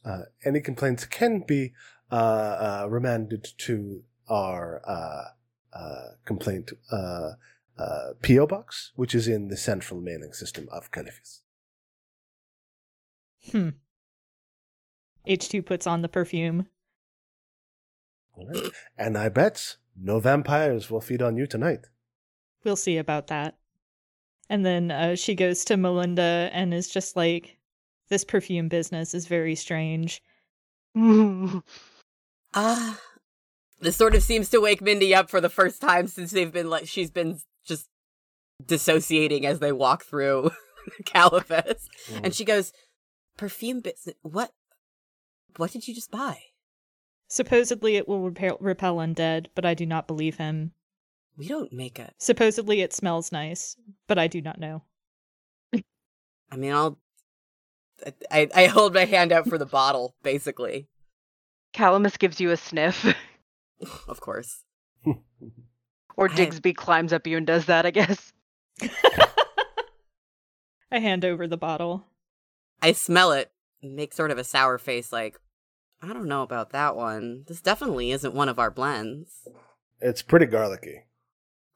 Uh, 0.05 0.23
any 0.43 0.61
complaints 0.61 1.05
can 1.05 1.41
be 1.47 1.73
uh, 2.11 2.15
uh, 2.15 2.87
remanded 2.89 3.47
to 3.59 4.03
our 4.29 4.81
uh, 4.87 5.25
uh, 5.79 6.09
complaint 6.25 6.73
uh, 6.91 7.33
uh, 7.79 8.13
PO 8.23 8.47
box, 8.47 8.93
which 8.97 9.15
is 9.15 9.29
in 9.29 9.49
the 9.49 9.57
central 9.57 10.01
mailing 10.01 10.33
system 10.33 10.67
of 10.73 10.91
Caliphas. 10.91 11.43
Hmm. 13.51 13.71
H2 15.27 15.65
puts 15.65 15.87
on 15.87 16.03
the 16.03 16.09
perfume. 16.09 16.67
All 18.37 18.47
right. 18.47 18.71
And 18.97 19.17
I 19.19 19.29
bet 19.29 19.77
no 20.01 20.21
vampires 20.21 20.91
will 20.91 21.01
feed 21.01 21.23
on 21.23 21.37
you 21.37 21.47
tonight. 21.47 21.87
We'll 22.65 22.77
see 22.77 22.97
about 22.99 23.27
that. 23.29 23.57
And 24.49 24.65
then 24.65 24.91
uh, 24.91 25.15
she 25.17 25.35
goes 25.35 25.65
to 25.67 25.77
Melinda 25.77 26.51
and 26.53 26.73
is 26.73 26.89
just 26.89 27.17
like, 27.17 27.59
This 28.09 28.25
perfume 28.25 28.69
business 28.69 29.15
is 29.15 29.27
very 29.27 29.55
strange. 29.55 30.23
Ah. 32.55 32.99
this 33.81 33.95
sort 33.95 34.15
of 34.15 34.23
seems 34.23 34.49
to 34.49 34.59
wake 34.59 34.81
Mindy 34.81 35.15
up 35.15 35.29
for 35.29 35.39
the 35.39 35.51
first 35.51 35.83
time 35.83 36.07
since 36.07 36.31
they've 36.31 36.51
been 36.51 36.71
like 36.71 36.89
she's 36.89 37.11
been 37.11 37.39
just 37.67 37.89
dissociating 38.65 39.45
as 39.45 39.59
they 39.59 39.71
walk 39.71 40.03
through 40.05 40.51
Caliphas. 41.05 41.89
And 42.23 42.35
she 42.35 42.47
goes, 42.47 42.73
"Perfume 43.37 43.81
business? 43.81 44.17
What? 44.23 44.53
What 45.59 45.73
did 45.73 45.87
you 45.87 45.95
just 45.95 46.11
buy? 46.11 46.39
Supposedly 47.29 47.97
it 47.97 48.09
will 48.09 48.23
repel, 48.23 48.57
repel 48.61 48.97
undead, 48.97 49.49
but 49.55 49.67
I 49.67 49.75
do 49.75 49.85
not 49.85 50.07
believe 50.07 50.37
him. 50.39 50.73
We 51.37 51.47
don't 51.49 51.73
make 51.73 51.99
a. 51.99 52.11
Supposedly 52.17 52.81
it 52.81 52.93
smells 52.95 53.31
nice, 53.31 53.77
but 54.07 54.19
I 54.19 54.27
do 54.29 54.41
not 54.41 54.59
know. 54.59 54.83
I 56.51 56.57
mean, 56.57 56.73
I'll. 56.73 56.99
I 58.31 58.49
I 58.55 58.67
hold 58.67 58.95
my 58.95 59.05
hand 59.05 59.33
out 59.33 59.47
for 59.49 59.59
the 59.59 59.67
bottle, 59.67 60.15
basically. 60.23 60.89
Calamus 61.75 62.19
gives 62.19 62.41
you 62.41 62.51
a 62.51 62.57
sniff, 62.57 63.05
Of 64.09 64.21
course. 64.21 64.65
or 66.17 66.31
I- 66.31 66.73
climbs 66.73 67.13
up 67.13 67.27
you 67.27 67.37
and 67.37 67.47
does 67.47 67.67
that. 67.67 67.85
I 67.85 67.91
guess. 67.91 68.33
I 70.91 71.01
hand 71.01 71.25
over 71.25 71.47
the 71.47 71.57
bottle. 71.59 72.07
I 72.81 72.93
smell 72.93 73.33
it, 73.33 73.51
make 73.83 74.13
sort 74.15 74.31
of 74.31 74.39
a 74.39 74.45
sour 74.45 74.79
face, 74.79 75.13
like 75.13 75.39
I 76.03 76.13
don't 76.13 76.29
know 76.29 76.43
about 76.43 76.71
that 76.71 76.97
one. 76.97 77.45
This 77.47 77.61
definitely 77.61 78.13
isn't 78.13 78.35
one 78.35 78.49
of 78.49 78.59
our 78.59 78.71
blends. 78.71 79.49
It's 80.01 80.23
pretty 80.23 80.47
garlicky. 80.47 81.05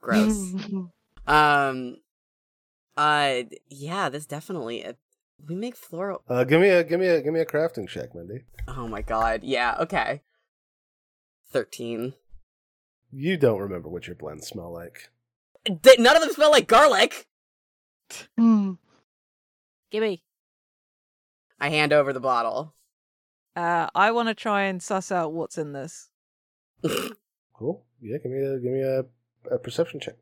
Gross. 0.01 0.55
um. 1.27 1.97
Uh. 2.97 3.43
Yeah. 3.69 4.09
This 4.09 4.27
definitely. 4.27 4.85
Uh, 4.85 4.93
we 5.49 5.57
make 5.57 5.77
floral. 5.77 6.23
Uh, 6.29 6.45
give 6.45 6.61
me 6.61 6.69
a 6.69 6.85
give 6.85 7.01
me 7.01 7.09
a 7.09 7.21
give 7.21 7.33
me 7.33 7.41
a 7.41 7.47
crafting 7.47 7.89
check, 7.89 8.15
Mindy. 8.15 8.45
Oh 8.69 8.87
my 8.87 9.03
god. 9.03 9.43
Yeah. 9.43 9.77
Okay. 9.81 10.23
13. 11.51 12.15
You 13.11 13.37
don't 13.37 13.61
remember 13.61 13.89
what 13.89 14.07
your 14.07 14.17
blends 14.17 14.47
smell 14.47 14.73
like. 14.73 15.11
Th- 15.67 15.99
none 15.99 16.17
of 16.17 16.23
them 16.23 16.33
smell 16.33 16.51
like 16.51 16.67
garlic. 16.67 17.27
Hmm. 18.39 18.73
Gimme. 19.91 20.23
I 21.61 21.69
hand 21.69 21.93
over 21.93 22.13
the 22.13 22.21
bottle. 22.21 22.75
Uh, 23.55 23.89
I 23.95 24.11
want 24.13 24.29
to 24.29 24.35
try 24.35 24.63
and 24.63 24.83
suss 24.83 25.13
out 25.13 25.33
what's 25.33 25.59
in 25.59 25.73
this. 25.73 26.11
Cool. 27.55 27.85
Yeah, 28.01 28.19
give 28.19 28.33
me 28.33 28.41
a 28.41 28.59
give 28.59 28.73
me 28.73 28.81
a, 28.81 29.05
a 29.55 29.59
perception 29.59 30.01
check. 30.01 30.17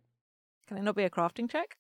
Can 0.69 0.77
it 0.77 0.83
not 0.83 0.95
be 0.95 1.05
a 1.05 1.11
crafting 1.11 1.49
check? 1.49 1.79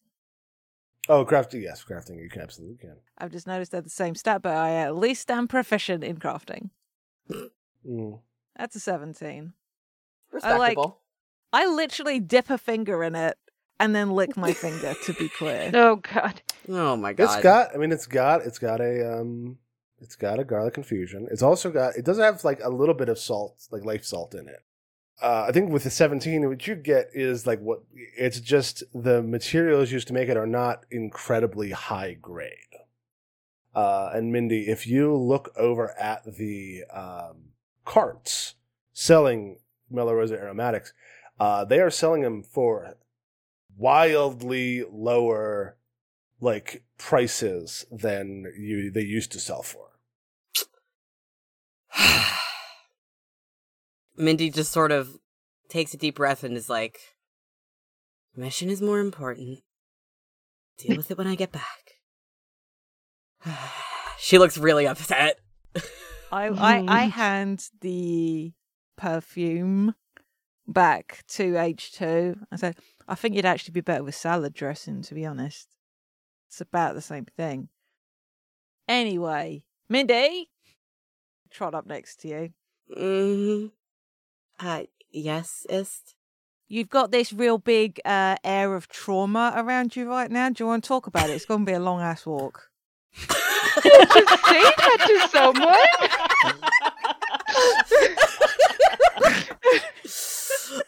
Oh, 1.06 1.24
crafting. 1.26 1.60
Yes, 1.62 1.84
crafting. 1.84 2.18
You 2.18 2.30
can 2.30 2.40
absolutely 2.40 2.78
can. 2.78 2.96
I've 3.18 3.30
just 3.30 3.46
noticed 3.46 3.72
they're 3.72 3.82
the 3.82 3.90
same 3.90 4.14
stat, 4.14 4.40
but 4.40 4.56
I 4.56 4.76
at 4.76 4.96
least 4.96 5.30
am 5.30 5.48
proficient 5.48 6.02
in 6.02 6.16
crafting. 6.16 6.70
Mm. 7.88 8.20
That's 8.58 8.76
a 8.76 8.80
17. 8.80 9.54
Respectable. 10.32 10.98
I 11.50 11.66
literally 11.66 12.20
dip 12.20 12.50
a 12.50 12.58
finger 12.58 13.02
in 13.02 13.14
it 13.14 13.38
and 13.78 13.94
then 13.94 14.10
lick 14.10 14.36
my 14.36 14.52
finger, 14.52 14.94
to 15.04 15.14
be 15.14 15.28
clear. 15.38 15.70
Oh 15.72 15.96
god. 15.96 16.42
oh 16.68 16.96
my 16.96 17.14
god. 17.14 17.24
It's 17.24 17.42
got. 17.42 17.74
I 17.74 17.78
mean, 17.78 17.90
it's 17.90 18.06
got. 18.06 18.42
It's 18.42 18.58
got 18.58 18.82
a. 18.82 19.20
Um. 19.20 19.56
It's 20.00 20.16
got 20.16 20.40
a 20.40 20.44
garlic 20.44 20.76
infusion. 20.76 21.28
It's 21.30 21.42
also 21.42 21.70
got. 21.70 21.96
It 21.96 22.04
does 22.04 22.18
have 22.18 22.44
like 22.44 22.60
a 22.62 22.70
little 22.70 22.94
bit 22.94 23.08
of 23.08 23.18
salt, 23.18 23.68
like 23.70 23.84
life 23.84 24.04
salt 24.04 24.34
in 24.34 24.48
it. 24.48 24.62
Uh, 25.22 25.44
I 25.48 25.52
think 25.52 25.70
with 25.70 25.84
the 25.84 25.90
17, 25.90 26.48
what 26.48 26.66
you 26.66 26.74
get 26.74 27.10
is 27.12 27.46
like 27.46 27.60
what 27.60 27.82
it's 28.16 28.40
just 28.40 28.82
the 28.94 29.22
materials 29.22 29.92
used 29.92 30.08
to 30.08 30.14
make 30.14 30.30
it 30.30 30.36
are 30.36 30.46
not 30.46 30.86
incredibly 30.90 31.72
high 31.72 32.14
grade. 32.14 32.54
Uh, 33.74 34.10
and 34.14 34.32
Mindy, 34.32 34.68
if 34.68 34.86
you 34.86 35.14
look 35.14 35.52
over 35.56 35.96
at 35.98 36.24
the 36.24 36.84
um, 36.92 37.50
carts 37.84 38.54
selling 38.92 39.58
Melorosa 39.92 40.40
aromatics, 40.40 40.92
uh, 41.38 41.64
they 41.64 41.80
are 41.80 41.90
selling 41.90 42.22
them 42.22 42.42
for 42.42 42.96
wildly 43.76 44.84
lower 44.90 45.76
like 46.40 46.82
prices 47.00 47.86
than 47.90 48.44
you 48.56 48.90
they 48.90 49.00
used 49.00 49.32
to 49.32 49.40
sell 49.40 49.62
for. 49.62 49.86
Mindy 54.16 54.50
just 54.50 54.70
sort 54.70 54.92
of 54.92 55.16
takes 55.68 55.94
a 55.94 55.96
deep 55.96 56.16
breath 56.16 56.44
and 56.44 56.56
is 56.56 56.68
like, 56.68 57.00
Mission 58.36 58.68
is 58.68 58.82
more 58.82 59.00
important. 59.00 59.60
Deal 60.78 60.98
with 60.98 61.10
it 61.10 61.18
when 61.18 61.26
I 61.26 61.34
get 61.34 61.52
back. 61.52 61.94
she 64.18 64.38
looks 64.38 64.58
really 64.58 64.86
upset. 64.86 65.40
I, 66.32 66.46
I, 66.46 66.76
I 66.86 67.06
mm. 67.06 67.10
hand 67.10 67.64
the 67.80 68.52
perfume 68.96 69.94
back 70.68 71.24
to 71.28 71.54
H2. 71.54 72.44
I 72.52 72.56
said, 72.56 72.76
I 73.08 73.14
think 73.14 73.34
you'd 73.34 73.44
actually 73.44 73.72
be 73.72 73.80
better 73.80 74.04
with 74.04 74.14
salad 74.14 74.54
dressing, 74.54 75.02
to 75.02 75.14
be 75.14 75.26
honest. 75.26 75.68
It's 76.50 76.60
about 76.60 76.94
the 76.94 77.00
same 77.00 77.26
thing. 77.36 77.68
Anyway, 78.88 79.62
Mindy, 79.88 80.50
trot 81.48 81.74
up 81.76 81.86
next 81.86 82.16
to 82.22 82.28
you. 82.28 82.50
hmm 82.92 83.66
Uh, 84.58 84.82
yes, 85.12 85.64
Ist? 85.70 86.16
You've 86.66 86.88
got 86.88 87.12
this 87.12 87.32
real 87.32 87.58
big 87.58 88.00
uh, 88.04 88.34
air 88.42 88.74
of 88.74 88.88
trauma 88.88 89.52
around 89.56 89.94
you 89.94 90.08
right 90.08 90.28
now. 90.30 90.48
Do 90.50 90.64
you 90.64 90.66
want 90.68 90.82
to 90.84 90.88
talk 90.88 91.06
about 91.06 91.30
it? 91.30 91.34
It's 91.34 91.44
going 91.44 91.64
to 91.64 91.70
be 91.70 91.74
a 91.76 91.80
long 91.80 92.00
ass 92.00 92.26
walk. 92.26 92.70
Just 93.16 94.12
say 94.44 94.62
that 94.62 94.98
to 95.06 95.28
someone. 95.30 95.76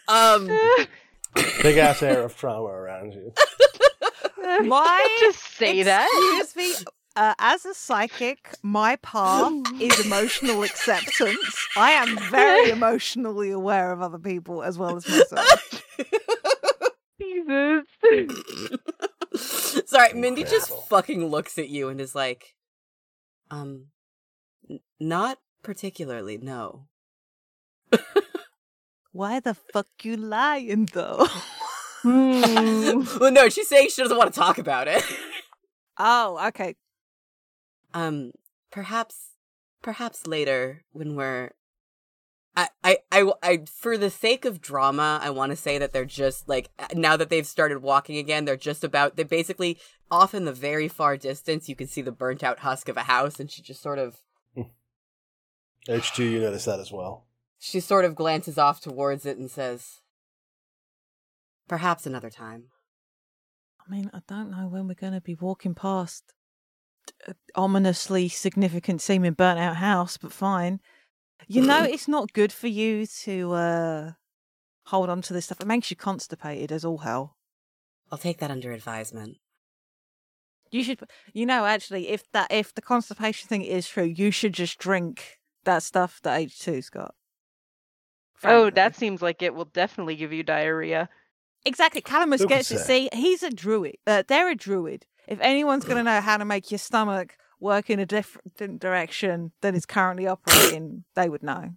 um, 0.09 0.49
Big 1.63 1.79
ass 1.79 2.03
air 2.03 2.23
of 2.25 2.37
trauma 2.37 2.67
around 2.69 3.15
you. 3.15 3.33
My 4.65 5.17
Just 5.21 5.57
say 5.57 5.83
that. 5.83 6.09
Excuse 6.41 6.81
me. 6.81 6.87
Uh, 7.15 7.35
as 7.39 7.67
a 7.67 7.75
psychic, 7.75 8.55
my 8.63 8.97
path 8.97 9.53
is 9.81 10.05
emotional 10.07 10.63
acceptance. 10.63 11.69
I 11.77 11.91
am 11.91 12.17
very 12.31 12.71
emotionally 12.79 13.51
aware 13.51 13.93
of 13.93 14.01
other 14.01 14.19
people 14.19 14.63
as 14.63 14.79
well 14.79 14.97
as 14.97 15.07
myself. 15.07 15.85
Jesus. 17.21 17.85
Sorry, 19.87 20.15
Mindy 20.15 20.45
just 20.45 20.73
fucking 20.89 21.27
looks 21.27 21.59
at 21.59 21.69
you 21.69 21.89
and 21.91 22.01
is 22.01 22.15
like, 22.15 22.55
um, 23.51 23.89
n- 24.71 24.81
not 24.99 25.39
particularly, 25.63 26.39
no. 26.39 26.89
Why 29.13 29.41
the 29.41 29.53
fuck 29.55 29.89
you 30.03 30.17
lying 30.17 30.87
though? 30.87 31.27
Hmm. 32.03 33.03
well, 33.21 33.31
no, 33.31 33.49
she's 33.49 33.69
saying 33.69 33.89
she 33.91 34.03
doesn't 34.03 34.17
want 34.17 34.33
to 34.33 34.39
talk 34.39 34.59
about 34.59 34.89
it. 34.89 35.03
oh, 35.99 36.39
okay. 36.49 36.75
um, 37.95 38.33
perhaps, 38.71 39.31
perhaps 39.83 40.27
later 40.27 40.85
when 40.93 41.17
we're. 41.17 41.51
I, 42.55 42.69
I, 42.85 42.99
I, 43.11 43.33
I, 43.43 43.59
for 43.67 43.97
the 43.97 44.11
sake 44.11 44.45
of 44.45 44.61
drama, 44.61 45.19
I 45.23 45.31
want 45.31 45.51
to 45.53 45.57
say 45.57 45.79
that 45.79 45.95
they're 45.95 46.05
just 46.05 46.51
like 46.51 46.69
now 46.95 47.17
that 47.17 47.31
they've 47.31 47.47
started 47.47 47.79
walking 47.79 48.19
again, 48.19 48.45
they're 48.45 48.57
just 48.57 48.85
about. 48.85 49.17
They 49.17 49.25
basically 49.25 49.79
off 50.11 50.35
in 50.35 50.45
the 50.45 50.53
very 50.53 50.89
far 50.89 51.17
distance, 51.17 51.71
you 51.71 51.77
can 51.77 51.87
see 51.87 52.03
the 52.03 52.13
burnt 52.13 52.43
out 52.43 52.59
husk 52.59 52.91
of 52.91 52.99
a 52.99 53.05
house, 53.05 53.41
and 53.41 53.51
she 53.51 53.63
just 53.63 53.81
sort 53.81 53.99
of 53.99 54.19
H2, 55.89 56.31
you 56.31 56.41
notice 56.41 56.65
that 56.65 56.81
as 56.81 56.93
well. 56.93 57.25
She 57.59 57.81
sort 57.81 58.05
of 58.05 58.15
glances 58.15 58.59
off 58.59 58.81
towards 58.81 59.27
it 59.27 59.37
and 59.37 59.51
says, 59.51 60.01
Perhaps 61.69 62.07
another 62.07 62.31
time. 62.31 62.65
I 63.87 63.91
mean, 63.91 64.11
I 64.13 64.21
don't 64.29 64.51
know 64.51 64.69
when 64.69 64.87
we're 64.87 64.95
going 64.95 65.13
to 65.13 65.21
be 65.21 65.35
walking 65.35 65.75
past 65.75 66.33
a 67.27 67.35
ominously 67.55 68.29
significant 68.29 69.01
seeming 69.01 69.33
burnt 69.33 69.59
out 69.59 69.77
house, 69.77 70.17
but 70.17 70.33
fine. 70.33 70.81
You 71.49 71.63
know, 71.63 71.83
it's 71.91 72.09
not 72.09 72.33
good 72.33 72.53
for 72.53 72.69
you 72.69 73.07
to 73.25 73.53
uh, 73.53 74.13
hold 74.87 75.11
on 75.11 75.23
to 75.23 75.33
this 75.33 75.47
stuff. 75.47 75.61
It 75.61 75.67
makes 75.67 75.91
you 75.91 75.97
constipated 75.97 76.71
as 76.71 76.85
all 76.85 76.99
hell. 76.99 77.37
I'll 78.11 78.19
take 78.19 78.39
that 78.39 78.51
under 78.51 78.73
advisement. 78.73 79.39
You 80.71 80.85
should, 80.85 81.01
you 81.33 81.45
know, 81.45 81.67
actually, 81.67 82.09
if 82.09 82.31
that 82.33 82.51
if 82.51 82.75
the 82.75 82.83
constipation 82.83 83.49
thing 83.49 83.63
is 83.63 83.89
true, 83.89 84.05
you 84.05 84.31
should 84.31 84.55
just 84.55 84.79
drink 84.79 85.39
that 85.65 85.83
stuff 85.83 86.21
that 86.23 86.39
H 86.39 86.59
2's 86.59 86.89
got. 86.89 87.15
Oh, 88.45 88.71
that 88.71 88.97
seems 88.97 89.23
like 89.23 89.43
it 89.43 89.55
will 89.55 89.67
definitely 89.67 90.17
give 90.17 90.33
you 90.33 90.43
diarrhea. 90.43 91.09
Exactly. 91.65 92.01
Calamus 92.03 92.41
Who 92.41 92.47
gets 92.49 92.71
it. 92.71 92.79
say? 92.81 93.09
See, 93.11 93.17
he's 93.21 93.43
a 93.43 93.51
druid. 93.51 93.97
Uh, 94.07 94.23
they're 94.27 94.51
a 94.51 94.55
druid. 94.55 95.07
If 95.29 95.41
anyone's 95.41 95.85
going 95.85 95.99
to 95.99 96.03
know 96.03 96.21
how 96.21 96.37
to 96.37 96.45
make 96.45 96.71
your 96.71 96.79
stomach 96.79 97.37
work 97.61 97.91
in 97.91 97.99
a 98.01 98.07
different 98.07 98.81
direction 98.81 99.53
than 99.61 99.75
it's 99.75 99.87
currently 99.87 100.27
operating, 100.27 101.05
they 101.15 101.29
would 101.29 101.43
know. 101.43 101.71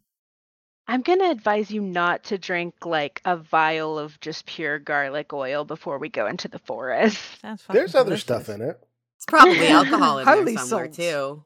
I'm 0.87 1.01
gonna 1.01 1.31
advise 1.31 1.71
you 1.71 1.81
not 1.81 2.25
to 2.25 2.37
drink 2.37 2.85
like 2.85 3.19
a 3.25 3.35
vial 3.35 3.97
of 3.97 4.19
just 4.19 4.45
pure 4.45 4.77
garlic 4.77 5.33
oil 5.33 5.65
before 5.65 5.97
we 5.97 6.09
go 6.09 6.27
into 6.27 6.47
the 6.47 6.59
forest. 6.59 7.19
Sounds 7.41 7.63
fucking 7.63 7.79
There's 7.79 7.95
other 7.95 8.17
stuff 8.17 8.49
in 8.49 8.61
it. 8.61 8.79
It's 9.17 9.25
probably 9.25 9.65
alcohol 9.69 10.19
in 10.19 10.27
Holy 10.27 10.53
there 10.55 10.63
somewhere 10.63 10.85
salts. 10.85 10.97
too. 10.97 11.43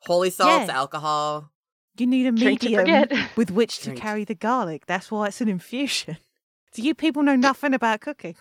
Holy 0.00 0.28
salts, 0.28 0.68
Yeah. 0.68 0.76
alcohol. 0.76 1.50
You 1.96 2.06
need 2.06 2.26
a 2.26 2.32
Drink 2.32 2.62
medium 2.62 3.08
with 3.36 3.50
which 3.50 3.78
to 3.80 3.84
Drink. 3.86 4.00
carry 4.00 4.24
the 4.24 4.34
garlic. 4.34 4.84
That's 4.84 5.10
why 5.10 5.28
it's 5.28 5.40
an 5.40 5.48
infusion. 5.48 6.18
Do 6.74 6.82
you 6.82 6.94
people 6.94 7.22
know 7.22 7.36
nothing 7.36 7.74
about 7.74 8.00
cooking? 8.00 8.36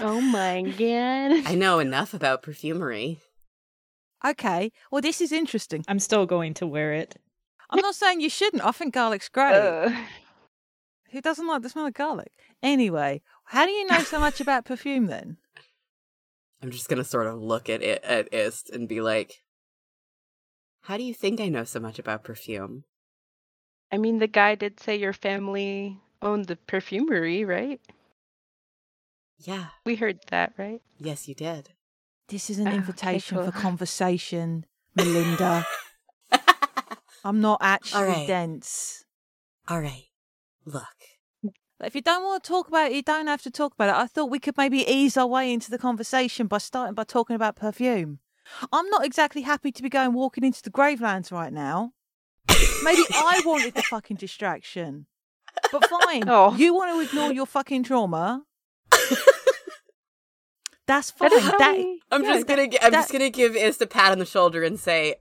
oh 0.00 0.20
my 0.20 0.62
god. 0.62 1.46
I 1.46 1.54
know 1.54 1.78
enough 1.78 2.14
about 2.14 2.42
perfumery. 2.42 3.20
Okay, 4.24 4.72
well, 4.90 5.02
this 5.02 5.20
is 5.20 5.32
interesting. 5.32 5.84
I'm 5.86 5.98
still 5.98 6.24
going 6.24 6.54
to 6.54 6.66
wear 6.66 6.92
it. 6.92 7.16
I'm 7.68 7.80
not 7.80 7.94
saying 7.94 8.20
you 8.20 8.30
shouldn't. 8.30 8.64
I 8.64 8.70
think 8.70 8.94
garlic's 8.94 9.28
great. 9.28 9.54
Uh, 9.54 9.90
Who 11.10 11.20
doesn't 11.20 11.46
like 11.46 11.62
the 11.62 11.68
smell 11.68 11.86
of 11.86 11.94
garlic? 11.94 12.32
Anyway, 12.62 13.22
how 13.44 13.66
do 13.66 13.72
you 13.72 13.86
know 13.86 14.00
so 14.00 14.18
much 14.18 14.40
about 14.40 14.64
perfume 14.64 15.06
then? 15.06 15.36
I'm 16.62 16.70
just 16.70 16.88
gonna 16.88 17.04
sort 17.04 17.26
of 17.26 17.40
look 17.40 17.68
at 17.68 17.82
it 17.82 18.02
at 18.02 18.32
Ist 18.32 18.70
and 18.70 18.88
be 18.88 19.00
like, 19.02 19.42
How 20.82 20.96
do 20.96 21.02
you 21.02 21.12
think 21.12 21.40
I 21.40 21.48
know 21.48 21.64
so 21.64 21.80
much 21.80 21.98
about 21.98 22.24
perfume? 22.24 22.84
I 23.92 23.98
mean, 23.98 24.18
the 24.18 24.26
guy 24.26 24.54
did 24.54 24.80
say 24.80 24.96
your 24.96 25.12
family 25.12 26.00
owned 26.22 26.46
the 26.46 26.56
perfumery, 26.56 27.44
right? 27.44 27.80
Yeah, 29.38 29.66
We 29.84 29.96
heard 29.96 30.18
that, 30.30 30.52
right? 30.56 30.80
yes, 30.98 31.28
you 31.28 31.34
did. 31.34 31.70
This 32.28 32.50
is 32.50 32.58
an 32.58 32.66
Oh, 32.66 32.70
okay, 32.70 32.76
invitation 32.76 33.38
for 33.44 33.50
conversation, 33.52 34.64
Melinda. 34.94 35.66
I'm 37.24 37.40
not 37.40 37.58
actually 37.60 38.00
right. 38.06 38.26
dense. 38.26 39.04
All 39.68 39.80
right, 39.80 40.06
look. 40.64 40.84
If 41.84 41.94
you 41.94 42.00
don't 42.00 42.24
want 42.24 42.42
to 42.42 42.48
talk 42.48 42.68
about 42.68 42.90
it, 42.90 42.94
you 42.96 43.02
don't 43.02 43.26
have 43.26 43.42
to 43.42 43.50
talk 43.50 43.74
about 43.74 43.90
it. 43.90 43.94
I 44.00 44.06
thought 44.06 44.30
we 44.30 44.38
could 44.38 44.56
maybe 44.56 44.78
ease 44.90 45.16
our 45.18 45.26
way 45.26 45.52
into 45.52 45.70
the 45.70 45.78
conversation 45.78 46.46
by 46.46 46.58
starting 46.58 46.94
by 46.94 47.04
talking 47.04 47.36
about 47.36 47.54
perfume. 47.56 48.20
I'm 48.72 48.88
not 48.88 49.04
exactly 49.04 49.42
happy 49.42 49.70
to 49.72 49.82
be 49.82 49.90
going 49.90 50.14
walking 50.14 50.44
into 50.44 50.62
the 50.62 50.70
Gravelands 50.70 51.30
right 51.30 51.52
now. 51.52 51.92
Maybe 52.82 53.02
I 53.14 53.42
wanted 53.44 53.74
the 53.74 53.82
fucking 53.82 54.16
distraction. 54.16 55.06
But 55.72 55.88
fine. 55.88 56.24
Oh. 56.28 56.54
You 56.56 56.74
want 56.74 56.92
to 56.94 57.00
ignore 57.08 57.32
your 57.32 57.46
fucking 57.46 57.82
trauma. 57.84 58.44
That's 60.86 61.10
That 61.12 61.30
fine. 61.32 61.38
is 61.38 61.44
That, 61.46 61.96
I'm 62.12 62.22
Yeah, 62.22 62.32
just 62.34 62.46
gonna. 62.46 62.68
gi- 62.68 62.80
I'm 62.80 62.92
that- 62.92 62.98
just 63.00 63.12
gonna 63.12 63.30
give 63.30 63.56
Ist 63.56 63.82
a 63.82 63.86
pat 63.86 64.12
on 64.12 64.18
the 64.20 64.24
shoulder 64.26 64.62
and 64.62 64.78
say, 64.78 65.16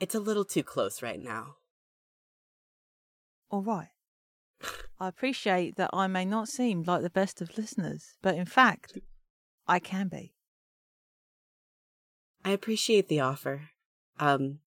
"It's 0.00 0.14
a 0.14 0.20
little 0.20 0.44
too 0.44 0.62
close 0.62 1.02
right 1.02 1.20
now." 1.22 1.56
all 3.50 3.62
right. 3.62 3.88
I 4.98 5.08
appreciate 5.08 5.76
that 5.76 5.90
I 5.92 6.06
may 6.08 6.24
not 6.24 6.48
seem 6.48 6.82
like 6.82 7.02
the 7.02 7.10
best 7.10 7.40
of 7.40 7.56
listeners, 7.56 8.16
but 8.22 8.34
in 8.34 8.46
fact, 8.46 8.98
I 9.68 9.78
can 9.78 10.08
be. 10.08 10.34
I 12.44 12.50
appreciate 12.50 13.08
the 13.08 13.20
offer. 13.20 13.70
Um, 14.18 14.58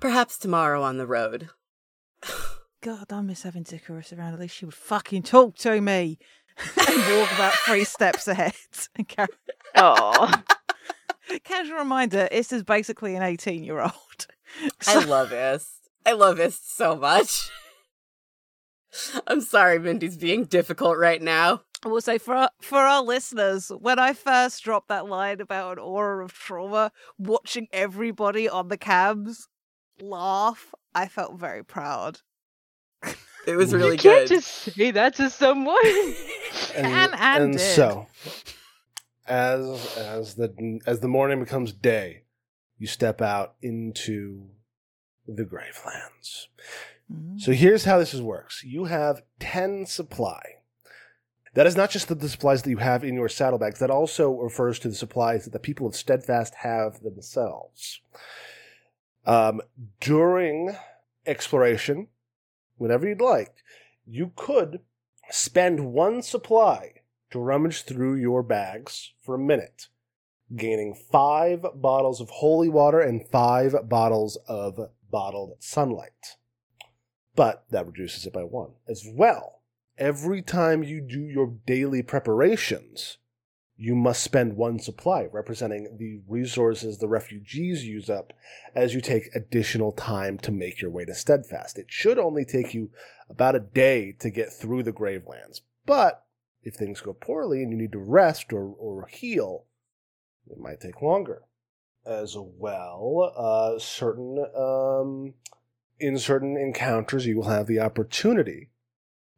perhaps 0.00 0.38
tomorrow 0.38 0.82
on 0.82 0.96
the 0.96 1.06
road. 1.06 1.50
God, 2.80 3.12
I 3.12 3.20
miss 3.22 3.42
having 3.42 3.64
Zikaris 3.64 4.16
around. 4.16 4.34
At 4.34 4.40
least 4.40 4.56
she 4.56 4.64
would 4.64 4.74
fucking 4.74 5.22
talk 5.24 5.56
to 5.58 5.80
me 5.80 6.18
and 6.76 7.18
walk 7.18 7.32
about 7.32 7.52
three 7.54 7.84
steps 7.96 8.28
ahead. 8.28 8.54
And 8.96 9.08
carry- 9.08 9.28
Oh, 9.74 10.32
Casual 11.44 11.78
reminder: 11.78 12.28
Ist 12.32 12.52
is 12.52 12.62
basically 12.64 13.14
an 13.14 13.22
eighteen-year-old. 13.22 14.26
I 14.86 15.04
love 15.04 15.32
Ist. 15.32 15.90
I 16.06 16.12
love 16.12 16.40
Ist 16.40 16.74
so 16.76 16.96
much. 16.96 17.50
I'm 19.26 19.42
sorry, 19.42 19.78
Mindy's 19.78 20.16
being 20.16 20.44
difficult 20.44 20.96
right 20.96 21.20
now. 21.20 21.60
I 21.84 21.88
will 21.88 22.00
say 22.00 22.16
for 22.18 22.34
our, 22.34 22.50
for 22.62 22.78
our 22.78 23.02
listeners, 23.02 23.70
when 23.78 23.98
I 23.98 24.14
first 24.14 24.64
dropped 24.64 24.88
that 24.88 25.06
line 25.06 25.40
about 25.40 25.72
an 25.72 25.78
aura 25.84 26.24
of 26.24 26.32
trauma, 26.32 26.90
watching 27.18 27.68
everybody 27.72 28.48
on 28.48 28.68
the 28.68 28.78
cabs 28.78 29.46
laugh, 30.00 30.74
I 30.94 31.06
felt 31.06 31.38
very 31.38 31.62
proud. 31.62 32.20
It 33.48 33.56
was 33.56 33.72
You 33.72 33.78
really 33.78 33.92
you 33.92 33.98
can't 33.98 34.28
good. 34.28 34.34
just 34.36 34.48
say 34.48 34.90
that 34.90 35.14
to 35.14 35.30
someone. 35.30 35.76
Can 36.74 37.14
and 37.18 37.52
did. 37.52 37.60
so 37.60 38.06
as 39.26 39.96
as 39.96 40.34
the 40.34 40.80
as 40.86 41.00
the 41.00 41.08
morning 41.08 41.40
becomes 41.40 41.72
day, 41.72 42.22
you 42.78 42.86
step 42.86 43.20
out 43.22 43.54
into 43.62 44.48
the 45.26 45.44
Gravelands. 45.44 46.46
Mm. 47.12 47.40
So 47.40 47.52
here's 47.52 47.84
how 47.84 47.98
this 47.98 48.14
works. 48.14 48.62
You 48.64 48.84
have 48.84 49.22
10 49.40 49.86
supply. 49.86 50.42
That 51.54 51.66
is 51.66 51.76
not 51.76 51.90
just 51.90 52.08
the, 52.08 52.14
the 52.14 52.28
supplies 52.28 52.62
that 52.62 52.70
you 52.70 52.76
have 52.76 53.02
in 53.02 53.14
your 53.14 53.28
saddlebags. 53.28 53.78
That 53.78 53.90
also 53.90 54.30
refers 54.30 54.78
to 54.80 54.88
the 54.88 54.94
supplies 54.94 55.44
that 55.44 55.52
the 55.52 55.58
people 55.58 55.86
of 55.86 55.96
Steadfast 55.96 56.54
have 56.56 57.02
themselves. 57.02 58.00
Um, 59.26 59.60
during 60.00 60.76
exploration, 61.26 62.08
whenever 62.78 63.06
you'd 63.06 63.20
like, 63.20 63.54
you 64.06 64.32
could 64.34 64.80
spend 65.30 65.92
one 65.92 66.22
supply 66.22 66.94
to 67.30 67.38
rummage 67.38 67.82
through 67.82 68.16
your 68.16 68.42
bags 68.42 69.12
for 69.22 69.34
a 69.34 69.38
minute, 69.38 69.88
gaining 70.56 70.94
five 70.94 71.64
bottles 71.74 72.20
of 72.20 72.30
holy 72.30 72.68
water 72.68 73.00
and 73.00 73.28
five 73.28 73.74
bottles 73.88 74.38
of 74.48 74.78
bottled 75.10 75.52
sunlight 75.58 76.36
but 77.38 77.62
that 77.70 77.86
reduces 77.86 78.26
it 78.26 78.32
by 78.32 78.42
one. 78.42 78.72
As 78.88 79.06
well, 79.14 79.62
every 79.96 80.42
time 80.42 80.82
you 80.82 81.00
do 81.00 81.20
your 81.20 81.54
daily 81.68 82.02
preparations, 82.02 83.18
you 83.80 83.94
must 83.94 84.24
spend 84.24 84.56
one 84.56 84.80
supply, 84.80 85.28
representing 85.32 85.96
the 85.98 86.20
resources 86.26 86.98
the 86.98 87.06
refugees 87.06 87.86
use 87.86 88.10
up 88.10 88.32
as 88.74 88.92
you 88.92 89.00
take 89.00 89.34
additional 89.36 89.92
time 89.92 90.36
to 90.38 90.50
make 90.50 90.82
your 90.82 90.90
way 90.90 91.04
to 91.04 91.14
Steadfast. 91.14 91.78
It 91.78 91.86
should 91.88 92.18
only 92.18 92.44
take 92.44 92.74
you 92.74 92.90
about 93.30 93.54
a 93.54 93.60
day 93.60 94.16
to 94.18 94.30
get 94.30 94.52
through 94.52 94.82
the 94.82 94.92
Gravelands, 94.92 95.60
but 95.86 96.24
if 96.64 96.74
things 96.74 97.00
go 97.00 97.12
poorly 97.12 97.62
and 97.62 97.70
you 97.70 97.78
need 97.78 97.92
to 97.92 97.98
rest 97.98 98.52
or, 98.52 98.74
or 98.78 99.06
heal, 99.06 99.64
it 100.50 100.58
might 100.58 100.80
take 100.80 101.00
longer. 101.00 101.42
As 102.04 102.36
well, 102.36 103.32
uh, 103.36 103.78
certain 103.78 104.44
um, 104.56 105.34
in 106.00 106.18
certain 106.18 106.56
encounters, 106.56 107.26
you 107.26 107.36
will 107.36 107.48
have 107.48 107.66
the 107.66 107.80
opportunity 107.80 108.70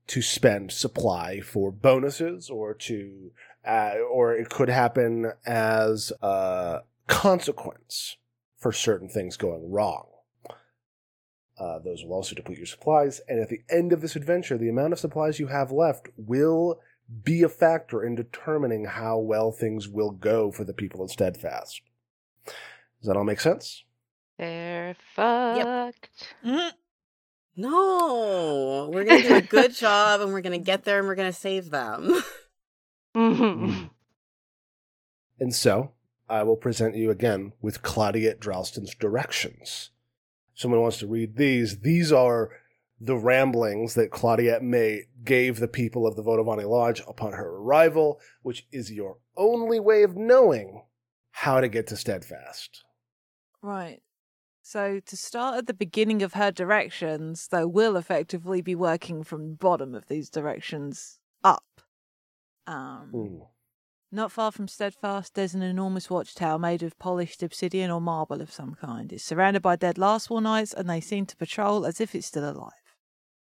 to 0.07 0.23
spend 0.23 0.73
supply 0.73 1.41
for 1.41 1.71
bonuses 1.71 2.51
or 2.51 2.75
to, 2.75 3.33
uh, 3.67 3.95
or 4.11 4.35
it 4.35 4.49
could 4.49 4.69
happen 4.69 5.33
as 5.47 6.13
a 6.23 6.81
consequence 7.07 8.17
for 8.57 8.73
certain 8.73 9.09
things 9.09 9.37
going 9.37 9.71
wrong. 9.71 10.07
Uh, 11.59 11.79
those 11.79 12.03
will 12.03 12.15
also 12.15 12.35
deplete 12.35 12.57
your 12.57 12.67
supplies, 12.67 13.21
and 13.29 13.39
at 13.39 13.51
the 13.51 13.61
end 13.69 13.93
of 13.93 14.01
this 14.01 14.17
adventure, 14.17 14.57
the 14.57 14.71
amount 14.71 14.95
of 14.95 14.99
supplies 14.99 15.39
you 15.39 15.49
have 15.49 15.71
left 15.71 16.09
will 16.17 16.81
be 17.23 17.43
a 17.43 17.49
factor 17.49 18.03
in 18.03 18.15
determining 18.15 18.87
how 18.87 19.19
well 19.19 19.53
things 19.53 19.87
will 19.87 20.11
go 20.11 20.51
for 20.51 20.65
the 20.65 20.73
people 20.73 21.03
of 21.03 21.11
Steadfast. 21.11 21.83
Does 22.47 23.09
that 23.09 23.17
all 23.17 23.25
make 23.25 23.41
sense? 23.41 23.85
They're 24.39 24.97
fucked. 25.15 26.09
Mm. 26.45 26.73
No, 27.57 28.91
we're 28.91 29.05
gonna 29.05 29.23
do 29.23 29.35
a 29.35 29.43
good 29.43 29.75
job, 29.75 30.23
and 30.23 30.33
we're 30.33 30.41
gonna 30.41 30.59
get 30.59 30.85
there, 30.85 30.99
and 30.99 31.07
we're 31.07 31.15
gonna 31.15 31.33
save 31.33 31.69
them. 31.71 32.23
Mhm. 33.15 33.91
And 35.39 35.55
so, 35.55 35.93
I 36.29 36.43
will 36.43 36.57
present 36.57 36.97
you 36.97 37.11
again 37.11 37.53
with 37.61 37.83
Claudia 37.83 38.35
Dralston's 38.37 38.95
directions. 38.95 39.91
Someone 40.55 40.81
wants 40.81 40.99
to 40.99 41.07
read 41.07 41.37
these. 41.37 41.81
These 41.81 42.13
are 42.13 42.51
the 43.01 43.17
ramblings 43.17 43.95
that 43.95 44.11
Claudiette 44.11 44.63
May 44.63 45.05
gave 45.25 45.59
the 45.59 45.69
people 45.69 46.07
of 46.07 46.17
the 46.17 46.23
Vodavani 46.23 46.69
Lodge 46.69 47.03
upon 47.09 47.33
her 47.33 47.49
arrival, 47.49 48.21
which 48.43 48.67
is 48.71 48.93
your 48.93 49.17
only 49.37 49.81
way 49.81 50.03
of 50.03 50.17
knowing 50.17 50.85
how 51.31 51.61
to 51.61 51.69
get 51.69 51.87
to 51.87 51.97
Steadfast. 51.97 52.85
Right. 53.63 54.03
So 54.63 55.01
to 55.01 55.17
start 55.17 55.57
at 55.57 55.67
the 55.67 55.75
beginning 55.75 56.23
of 56.23 56.35
her 56.35 56.53
directions, 56.53 57.49
they 57.49 57.65
will 57.65 57.97
effectively 57.97 58.61
be 58.61 58.75
working 58.75 59.25
from 59.25 59.49
the 59.49 59.57
bottom 59.57 59.95
of 59.95 60.07
these 60.07 60.29
directions 60.29 61.19
up. 61.43 61.81
Um. 62.71 63.43
Not 64.13 64.31
far 64.31 64.53
from 64.53 64.69
Steadfast, 64.69 65.35
there's 65.35 65.55
an 65.55 65.63
enormous 65.63 66.09
watchtower 66.09 66.59
made 66.59 66.83
of 66.83 66.99
polished 66.99 67.43
obsidian 67.43 67.91
or 67.91 68.01
marble 68.01 68.41
of 68.41 68.53
some 68.53 68.75
kind. 68.75 69.13
It's 69.13 69.25
surrounded 69.25 69.63
by 69.63 69.77
dead 69.77 69.97
Lastwall 69.97 70.43
Knights, 70.43 70.73
and 70.73 70.89
they 70.89 71.01
seem 71.01 71.27
to 71.27 71.37
patrol 71.37 71.85
as 71.85 72.01
if 72.01 72.15
it's 72.15 72.29
still 72.29 72.49
alive. 72.49 72.73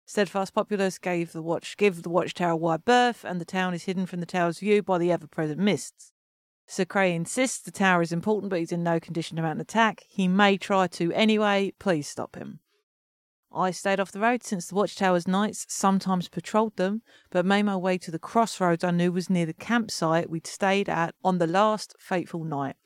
Steadfast 0.06 0.54
populace 0.54 0.98
gave 0.98 1.32
the 1.32 1.42
watch 1.42 1.76
give 1.76 2.02
the 2.02 2.10
watchtower 2.10 2.56
wide 2.56 2.84
berth, 2.84 3.24
and 3.24 3.40
the 3.40 3.44
town 3.44 3.74
is 3.74 3.84
hidden 3.84 4.06
from 4.06 4.20
the 4.20 4.26
tower's 4.26 4.58
view 4.58 4.82
by 4.82 4.96
the 4.98 5.12
ever-present 5.12 5.60
mists. 5.60 6.12
Sir 6.66 6.84
Cray 6.84 7.14
insists 7.14 7.58
the 7.58 7.70
tower 7.70 8.00
is 8.00 8.12
important, 8.12 8.48
but 8.48 8.58
he's 8.58 8.72
in 8.72 8.82
no 8.82 9.00
condition 9.00 9.36
to 9.36 9.42
mount 9.42 9.56
an 9.56 9.60
attack. 9.60 10.04
He 10.08 10.28
may 10.28 10.56
try 10.56 10.86
to 10.88 11.12
anyway. 11.12 11.72
Please 11.78 12.08
stop 12.08 12.36
him. 12.36 12.60
I 13.52 13.72
stayed 13.72 13.98
off 13.98 14.12
the 14.12 14.20
road 14.20 14.44
since 14.44 14.66
the 14.66 14.76
watchtower's 14.76 15.26
knights 15.26 15.66
sometimes 15.68 16.28
patrolled 16.28 16.76
them, 16.76 17.02
but 17.30 17.44
made 17.44 17.64
my 17.64 17.76
way 17.76 17.98
to 17.98 18.10
the 18.10 18.18
crossroads 18.18 18.84
I 18.84 18.92
knew 18.92 19.10
was 19.10 19.28
near 19.28 19.46
the 19.46 19.52
campsite 19.52 20.30
we'd 20.30 20.46
stayed 20.46 20.88
at 20.88 21.14
on 21.24 21.38
the 21.38 21.48
last 21.48 21.96
fateful 21.98 22.44
night. 22.44 22.76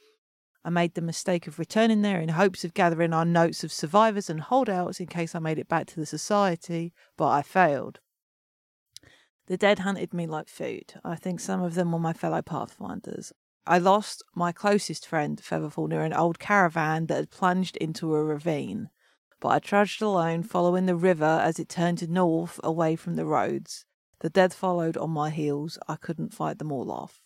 I 0.65 0.71
made 0.71 0.95
the 0.95 1.03
mistake 1.03 1.47
of 1.47 1.59
returning 1.59 2.01
there 2.01 2.21
in 2.21 2.31
hopes 2.31 2.65
of 2.65 2.73
gathering 2.73 3.13
our 3.13 3.27
notes 3.27 3.63
of 3.63 3.73
survivors 3.73 4.31
and 4.31 4.41
holdouts 4.41 4.99
in 4.99 5.07
case 5.07 5.35
I 5.35 5.39
made 5.39 5.59
it 5.59 5.69
back 5.69 5.87
to 5.89 6.01
the 6.01 6.07
society, 6.07 6.95
but 7.19 7.29
I 7.29 7.43
failed. 7.43 8.01
The 9.47 9.59
dead 9.59 9.81
hunted 9.81 10.15
me 10.15 10.27
like 10.27 10.49
food. 10.49 10.95
I 11.05 11.17
think 11.17 11.41
some 11.41 11.63
of 11.63 11.75
them 11.75 11.93
were 11.93 11.99
my 11.99 12.15
fellow 12.15 12.41
pathfinders. 12.41 13.35
I 13.67 13.77
lost 13.79 14.23
my 14.35 14.53
closest 14.53 15.07
friend, 15.07 15.39
Featherfall, 15.39 15.89
near 15.89 16.03
an 16.03 16.15
old 16.15 16.39
caravan 16.39 17.07
that 17.07 17.17
had 17.17 17.31
plunged 17.31 17.77
into 17.77 18.15
a 18.15 18.25
ravine. 18.25 18.89
But 19.41 19.49
I 19.49 19.59
trudged 19.59 20.01
alone, 20.01 20.43
following 20.43 20.87
the 20.87 20.97
river 20.97 21.41
as 21.43 21.59
it 21.59 21.69
turned 21.69 22.09
north 22.09 22.59
away 22.65 22.97
from 22.97 23.17
the 23.17 23.27
roads. 23.27 23.85
The 24.21 24.31
dead 24.31 24.55
followed 24.55 24.97
on 24.97 25.11
my 25.11 25.31
heels. 25.31 25.79
I 25.87 25.97
couldn't 25.97 26.33
fight 26.33 26.59
them 26.59 26.73
all 26.73 26.91
off. 26.91 27.21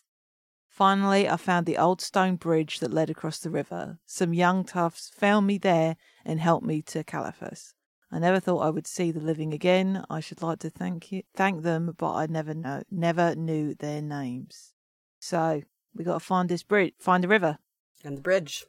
Finally, 0.69 1.29
I 1.29 1.37
found 1.37 1.67
the 1.67 1.79
old 1.79 2.01
stone 2.01 2.37
bridge 2.37 2.79
that 2.81 2.93
led 2.93 3.11
across 3.11 3.39
the 3.39 3.51
river. 3.51 3.99
Some 4.07 4.33
young 4.33 4.65
toughs 4.65 5.11
found 5.13 5.47
me 5.47 5.59
there 5.59 5.97
and 6.25 6.41
helped 6.41 6.67
me 6.67 6.83
to 6.83 7.03
Caliphas. 7.05 7.75
I 8.11 8.19
never 8.19 8.41
thought 8.41 8.61
I 8.61 8.71
would 8.71 8.87
see 8.87 9.11
the 9.11 9.21
living 9.21 9.53
again. 9.53 10.05
I 10.09 10.21
should 10.21 10.41
like 10.41 10.61
to 10.61 10.71
thank 10.71 11.13
you, 11.13 11.23
thank 11.35 11.63
them, 11.63 11.95
but 11.99 12.15
I 12.15 12.27
never 12.27 12.55
know, 12.55 12.83
never 12.91 13.35
knew 13.35 13.75
their 13.75 14.01
names. 14.01 14.73
So 15.21 15.63
we 15.95 16.05
got 16.05 16.15
to 16.15 16.21
find 16.21 16.49
this 16.49 16.63
bridge, 16.63 16.95
find 16.99 17.23
the 17.23 17.29
river. 17.29 17.59
and 18.05 18.17
the 18.17 18.23
bridge. 18.23 18.65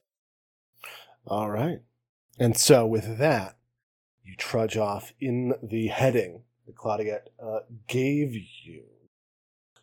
All 1.26 1.50
right. 1.50 1.80
And 2.40 2.58
so, 2.58 2.88
with 2.88 3.18
that, 3.18 3.58
you 4.24 4.36
trudge 4.38 4.78
off 4.78 5.14
in 5.20 5.54
the 5.62 5.88
heading 5.88 6.44
that 6.66 6.76
Claudiette 6.76 7.28
uh, 7.42 7.60
gave 7.88 8.34
you. 8.34 8.84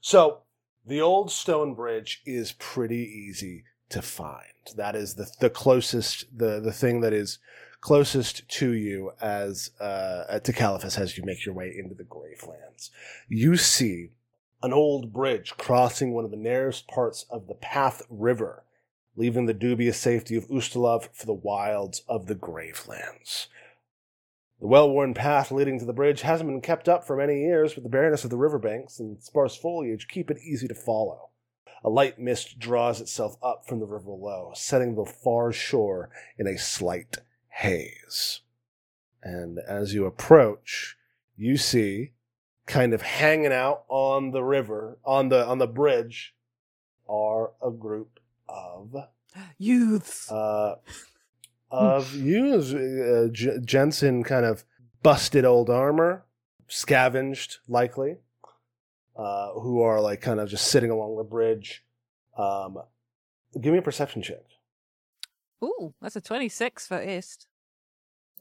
So, 0.01 0.41
the 0.87 1.01
old 1.01 1.31
stone 1.31 1.75
bridge 1.75 2.23
is 2.25 2.53
pretty 2.53 3.05
easy 3.29 3.65
to 3.91 4.01
find. 4.01 4.43
That 4.77 4.97
is 4.97 5.15
the, 5.15 5.31
the 5.41 5.51
closest, 5.51 6.27
the, 6.37 6.61
the 6.61 6.73
thing 6.73 7.01
that 7.03 7.13
is 7.13 7.39
closest 7.81 8.49
to 8.49 8.73
you 8.73 9.13
as 9.21 9.71
uh, 9.81 10.39
to 10.41 10.53
Caliphas 10.53 10.99
as 10.99 11.17
you 11.17 11.25
make 11.25 11.45
your 11.45 11.55
way 11.55 11.75
into 11.77 11.95
the 11.95 12.05
Gravelands. 12.05 12.91
You 13.29 13.57
see 13.57 14.11
an 14.63 14.73
old 14.73 15.13
bridge 15.13 15.55
crossing 15.57 16.13
one 16.13 16.25
of 16.25 16.31
the 16.31 16.37
narrowest 16.37 16.89
parts 16.89 17.27
of 17.31 17.47
the 17.47 17.55
Path 17.55 18.03
River, 18.09 18.65
leaving 19.17 19.47
the 19.47 19.55
dubious 19.55 19.99
safety 19.99 20.37
of 20.37 20.49
Ustalav 20.49 21.09
for 21.13 21.27
the 21.27 21.33
wilds 21.33 22.03
of 22.09 22.27
the 22.27 22.35
Gravelands. 22.35 23.49
The 24.61 24.67
well 24.67 24.91
worn 24.91 25.15
path 25.15 25.51
leading 25.51 25.79
to 25.79 25.85
the 25.85 25.93
bridge 25.93 26.23
hasn't 26.23 26.49
been 26.49 26.61
kept 26.61 26.89
up 26.89 27.05
for 27.05 27.17
many 27.17 27.41
years, 27.41 27.75
but 27.75 27.83
the 27.83 27.89
bareness 27.89 28.25
of 28.25 28.31
the 28.31 28.37
riverbanks 28.37 28.99
and 28.99 29.23
sparse 29.23 29.57
foliage 29.57 30.09
keep 30.09 30.31
it 30.31 30.39
easy 30.39 30.69
to 30.69 30.75
follow. 30.75 31.31
A 31.85 31.91
light 31.91 32.19
mist 32.19 32.59
draws 32.59 33.01
itself 33.01 33.37
up 33.43 33.67
from 33.67 33.81
the 33.81 33.87
river 33.87 34.05
below, 34.05 34.53
setting 34.55 34.95
the 34.95 35.05
far 35.05 35.53
shore 35.53 36.11
in 36.39 36.47
a 36.47 36.59
slight 36.59 37.19
haze. 37.49 38.41
And 39.23 39.59
as 39.59 39.93
you 39.93 40.07
approach, 40.07 40.97
you 41.37 41.57
see 41.57 42.13
kind 42.67 42.93
of 42.93 43.03
hanging 43.03 43.53
out 43.53 43.85
on 43.89 44.31
the 44.31 44.43
river, 44.43 44.99
on 45.05 45.29
the 45.29 45.47
on 45.47 45.59
the 45.59 45.67
bridge, 45.67 46.35
are 47.09 47.53
a 47.63 47.71
group 47.71 48.21
of 48.49 48.95
Youths. 49.59 50.31
uh, 50.31 50.77
of 51.71 52.15
youths. 52.15 52.73
Uh, 52.73 53.29
J- 53.33 53.59
Jensen 53.65 54.23
kind 54.25 54.47
of 54.47 54.65
busted 55.03 55.45
old 55.45 55.69
armor, 55.71 56.25
scavenged 56.69 57.59
likely, 57.69 58.17
uh, 59.17 59.53
who 59.53 59.81
are 59.83 60.01
like 60.01 60.21
kind 60.21 60.41
of 60.41 60.49
just 60.49 60.69
sitting 60.69 60.91
along 60.91 61.17
the 61.17 61.25
bridge. 61.25 61.85
Um, 62.39 62.79
give 63.61 63.73
me 63.73 63.79
a 63.79 63.83
perception 63.83 64.23
check. 64.23 64.43
Ooh, 65.65 65.95
that's 66.01 66.17
a 66.17 66.21
26 66.21 66.87
for 66.87 67.01
Ist. 67.01 67.47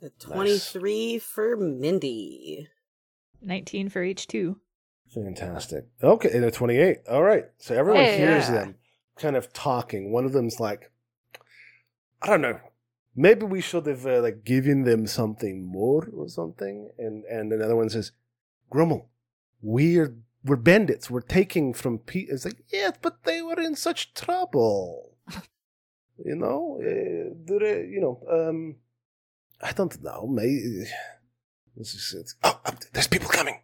A 0.02 0.10
23 0.20 1.18
for 1.20 1.56
Mindy. 1.56 2.68
19 3.42 3.90
for 3.90 4.02
H2. 4.06 4.58
Fantastic. 5.14 5.86
Okay, 6.04 6.30
and 6.34 6.44
a 6.44 6.52
28. 6.52 7.00
All 7.10 7.24
right. 7.24 7.46
So 7.58 7.74
everyone 7.76 8.04
Hey. 8.04 8.18
hears 8.18 8.48
Yeah. 8.50 8.52
them 8.56 8.76
kind 9.18 9.36
of 9.36 9.54
talking. 9.54 10.12
One 10.12 10.26
of 10.26 10.34
them's 10.34 10.60
like, 10.60 10.92
I 12.22 12.28
don't 12.28 12.42
know. 12.42 12.60
Maybe 13.16 13.46
we 13.46 13.62
should 13.62 13.86
have 13.86 14.06
uh, 14.06 14.22
like 14.22 14.44
given 14.44 14.84
them 14.84 15.08
something 15.08 15.66
more 15.66 16.10
or 16.14 16.28
something. 16.28 16.90
And 16.98 17.24
and 17.26 17.54
another 17.54 17.76
one 17.76 17.90
says, 17.90 18.12
Grummel, 18.70 19.10
we're 19.62 20.16
we're 20.44 20.58
bandits. 20.58 21.10
We're 21.10 21.22
taking 21.22 21.74
from 21.74 22.00
Pete. 22.00 22.30
It's 22.30 22.46
like, 22.46 22.62
yeah, 22.72 22.92
but 23.02 23.24
they 23.24 23.42
were 23.42 23.60
in 23.60 23.76
such 23.76 24.14
trouble. 24.14 25.16
you 26.24 26.36
know, 26.36 26.80
uh, 26.82 27.34
they're, 27.46 27.86
you 27.86 28.00
know, 28.00 28.22
um, 28.30 28.76
I 29.62 29.72
don't 29.72 30.02
know. 30.04 30.28
Maybe 30.28 30.86
this 31.76 31.94
is 31.94 32.14
it. 32.14 32.34
Oh, 32.44 32.60
uh, 32.66 32.72
there's 32.94 33.08
people 33.08 33.30
coming. 33.30 33.60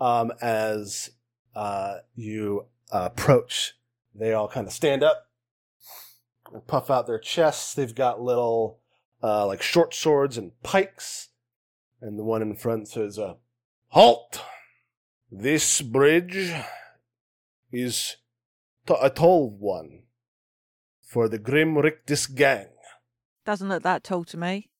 Um, 0.00 0.32
as 0.42 1.10
uh, 1.54 1.98
you 2.14 2.66
approach, 2.90 3.74
they 4.14 4.32
all 4.32 4.48
kind 4.48 4.66
of 4.66 4.72
stand 4.72 5.02
up 5.02 5.28
and 6.52 6.66
puff 6.66 6.90
out 6.90 7.06
their 7.06 7.18
chests. 7.18 7.74
They've 7.74 7.94
got 7.94 8.20
little, 8.20 8.80
uh, 9.22 9.46
like 9.46 9.62
short 9.62 9.94
swords 9.94 10.36
and 10.38 10.52
pikes. 10.62 11.28
And 12.00 12.18
the 12.18 12.24
one 12.24 12.42
in 12.42 12.54
front 12.54 12.88
says, 12.88 13.18
uh, 13.18 13.34
"Halt! 13.88 14.40
This 15.30 15.80
bridge 15.80 16.52
is 17.72 18.16
to- 18.86 19.02
a 19.02 19.10
tall 19.10 19.50
one 19.50 20.02
for 21.02 21.28
the 21.28 21.38
Grim 21.38 21.78
Rictus 21.78 22.26
gang." 22.26 22.68
Doesn't 23.44 23.68
look 23.68 23.82
that 23.82 24.04
tall 24.04 24.24
to 24.24 24.36
me. 24.36 24.70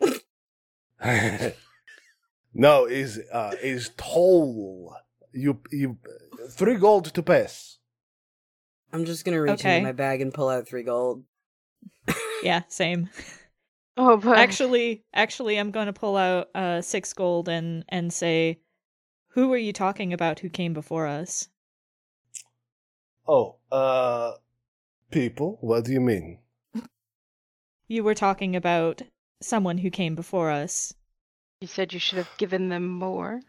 no, 2.54 2.84
is 2.86 3.20
uh, 3.32 3.54
is 3.62 3.90
toll. 3.96 4.94
You 5.32 5.60
you 5.70 5.98
three 6.50 6.76
gold 6.76 7.06
to 7.14 7.22
pass. 7.22 7.77
I'm 8.92 9.04
just 9.04 9.24
gonna 9.24 9.40
reach 9.42 9.60
Okay. 9.60 9.76
into 9.76 9.86
my 9.88 9.92
bag 9.92 10.20
and 10.20 10.32
pull 10.32 10.48
out 10.48 10.66
three 10.68 10.82
gold. 10.82 11.24
Yeah, 12.42 12.62
same. 12.68 13.10
Oh, 13.96 14.16
but 14.16 14.38
Actually, 14.38 15.02
actually, 15.12 15.58
I'm 15.58 15.72
going 15.72 15.86
to 15.86 15.92
pull 15.92 16.16
out 16.16 16.48
uh, 16.54 16.80
six 16.82 17.12
gold 17.12 17.48
and 17.48 17.84
and 17.88 18.12
say, 18.12 18.60
who 19.30 19.48
were 19.48 19.56
you 19.56 19.72
talking 19.72 20.12
about? 20.12 20.38
Who 20.38 20.48
came 20.48 20.72
before 20.72 21.08
us? 21.08 21.48
Oh, 23.26 23.56
uh, 23.72 24.34
people. 25.10 25.58
What 25.60 25.84
do 25.84 25.92
you 25.92 26.00
mean? 26.00 26.38
You 27.88 28.04
were 28.04 28.14
talking 28.14 28.54
about 28.54 29.02
someone 29.42 29.78
who 29.78 29.90
came 29.90 30.14
before 30.14 30.50
us. 30.50 30.94
you 31.60 31.66
said 31.66 31.92
you 31.92 31.98
should 31.98 32.18
have 32.18 32.30
given 32.38 32.68
them 32.68 32.86
more. 32.86 33.40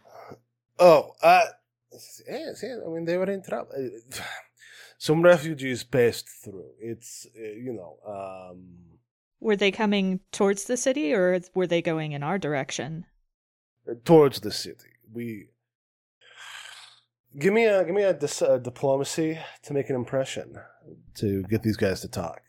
Oh, 0.79 1.13
uh, 1.21 1.45
yes, 1.91 2.21
yes. 2.27 2.63
I 2.85 2.89
mean, 2.89 3.05
they 3.05 3.17
were 3.17 3.29
in 3.29 3.43
trouble. 3.43 3.71
Uh, 4.99 5.01
Some 5.01 5.21
refugees 5.21 5.83
passed 5.83 6.27
through. 6.29 6.71
It's 6.79 7.25
uh, 7.37 7.41
you 7.41 7.73
know, 7.73 7.97
um, 8.51 8.65
Were 9.39 9.55
they 9.55 9.71
coming 9.71 10.19
towards 10.31 10.65
the 10.65 10.77
city, 10.77 11.13
or 11.13 11.39
were 11.55 11.67
they 11.67 11.81
going 11.81 12.11
in 12.11 12.23
our 12.23 12.37
direction? 12.37 13.05
towards 14.05 14.41
the 14.41 14.51
city. 14.51 14.89
We 15.11 15.47
give 17.39 17.53
me 17.53 17.65
a 17.65 17.83
give 17.83 17.95
me 17.95 18.03
a, 18.03 18.13
dis- 18.13 18.41
a 18.43 18.59
diplomacy 18.59 19.39
to 19.63 19.73
make 19.73 19.89
an 19.89 19.95
impression 19.95 20.55
to 21.15 21.43
get 21.43 21.63
these 21.63 21.77
guys 21.77 22.01
to 22.01 22.07
talk. 22.07 22.41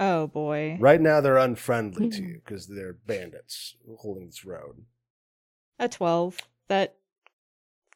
Oh 0.00 0.26
boy, 0.28 0.76
Right 0.80 1.00
now, 1.00 1.20
they're 1.20 1.36
unfriendly 1.38 2.08
to 2.10 2.22
you 2.22 2.40
because 2.44 2.66
they're 2.68 2.92
bandits 2.94 3.76
holding 3.98 4.26
this 4.26 4.44
road. 4.44 4.84
a 5.78 5.88
twelve. 5.88 6.38
That 6.68 6.96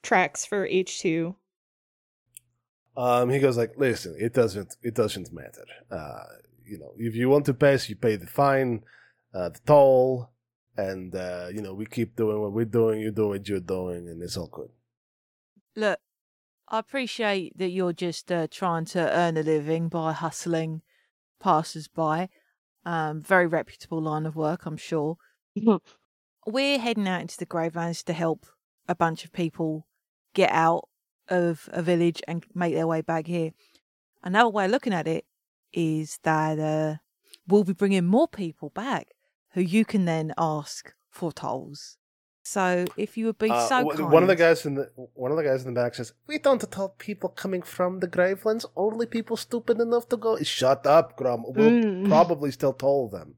tracks 0.03 0.45
for 0.47 0.64
H 0.66 1.01
two. 1.01 1.37
Um, 2.97 3.30
he 3.30 3.38
goes 3.38 3.57
like, 3.57 3.72
"Listen, 3.76 4.16
it 4.18 4.34
doesn't 4.34 4.76
it 4.82 4.95
doesn't 4.95 5.32
matter. 5.32 5.64
Uh, 5.90 6.24
you 6.64 6.78
know, 6.78 6.93
if 6.97 7.14
you 7.14 7.28
want 7.28 7.47
to 7.47 7.55
pass, 7.55 7.88
you 7.88 7.97
pay 7.97 8.16
the 8.16 8.26
fine, 8.26 8.82
uh, 9.34 9.49
the 9.49 9.61
toll, 9.66 10.30
and 10.76 11.14
uh, 11.14 11.49
you 11.53 11.62
know 11.62 11.74
we 11.74 11.86
keep 11.86 12.16
doing 12.16 12.40
what 12.40 12.53
we're 12.53 12.64
doing. 12.64 13.01
You 13.01 13.11
do 13.11 13.28
what 13.28 13.49
you're 13.49 13.61
doing, 13.61 14.09
and 14.09 14.22
it's 14.22 14.36
all 14.36 14.49
good." 14.49 14.70
Look, 15.74 15.99
I 16.68 16.78
appreciate 16.78 17.57
that 17.59 17.70
you're 17.70 17.95
just 17.95 18.30
uh, 18.30 18.47
trying 18.51 18.84
to 18.86 19.11
earn 19.11 19.36
a 19.36 19.43
living 19.43 19.88
by 19.88 20.12
hustling 20.12 20.82
passers 21.40 21.88
by. 21.88 22.28
Um, 22.84 23.22
very 23.22 23.47
reputable 23.47 24.03
line 24.03 24.26
of 24.26 24.36
work, 24.36 24.66
I'm 24.66 24.76
sure. 24.76 25.16
We're 26.47 26.78
heading 26.78 27.07
out 27.07 27.20
into 27.20 27.36
the 27.36 27.47
Gravelands 27.47 28.03
to 28.05 28.12
help 28.12 28.47
a 28.88 28.95
bunch 28.95 29.24
of 29.24 29.32
people 29.32 29.86
get 30.34 30.51
out 30.51 30.88
of 31.33 31.68
a 31.72 31.83
village 31.83 32.20
and 32.28 32.45
make 32.55 32.74
their 32.74 32.87
way 32.87 33.01
back 33.01 33.26
here. 33.26 33.51
Another 34.22 34.51
way 34.51 34.66
of 34.66 34.70
looking 34.70 34.93
at 34.93 35.09
it 35.09 35.24
is 35.72 36.18
that 36.22 36.59
uh, 36.59 36.97
we'll 37.49 37.64
be 37.64 37.72
bringing 37.72 38.07
more 38.07 38.28
people 38.28 38.70
back 38.70 39.09
who 39.55 39.61
you 39.61 39.85
can 39.85 40.05
then 40.05 40.33
ask 40.37 40.93
for 41.11 41.33
tolls. 41.33 41.97
So 42.45 42.85
if 42.97 43.16
you 43.16 43.26
would 43.26 43.39
be 43.39 43.51
Uh, 43.51 43.68
so 43.68 43.85
one- 43.85 43.97
kind, 43.97 44.12
one 44.12 44.22
of 44.24 44.28
the 44.28 44.37
guys 44.37 44.66
in 44.66 44.74
the 44.74 44.91
one 45.14 45.30
of 45.30 45.37
the 45.37 45.45
guys 45.45 45.64
in 45.64 45.72
the 45.72 45.80
back 45.80 45.95
says, 45.95 46.12
"We 46.26 46.39
don't 46.39 46.61
tell 46.70 46.89
people 47.09 47.28
coming 47.43 47.62
from 47.62 48.01
the 48.01 48.09
Gravelands. 48.09 48.66
Only 48.76 49.07
people 49.07 49.37
stupid 49.37 49.80
enough 49.80 50.09
to 50.09 50.16
go." 50.16 50.37
Shut 50.43 50.85
up, 50.87 51.16
Grum. 51.16 51.45
We'll 51.47 51.70
Mm. 51.70 52.09
probably 52.09 52.51
still 52.51 52.72
toll 52.72 53.09
them. 53.09 53.37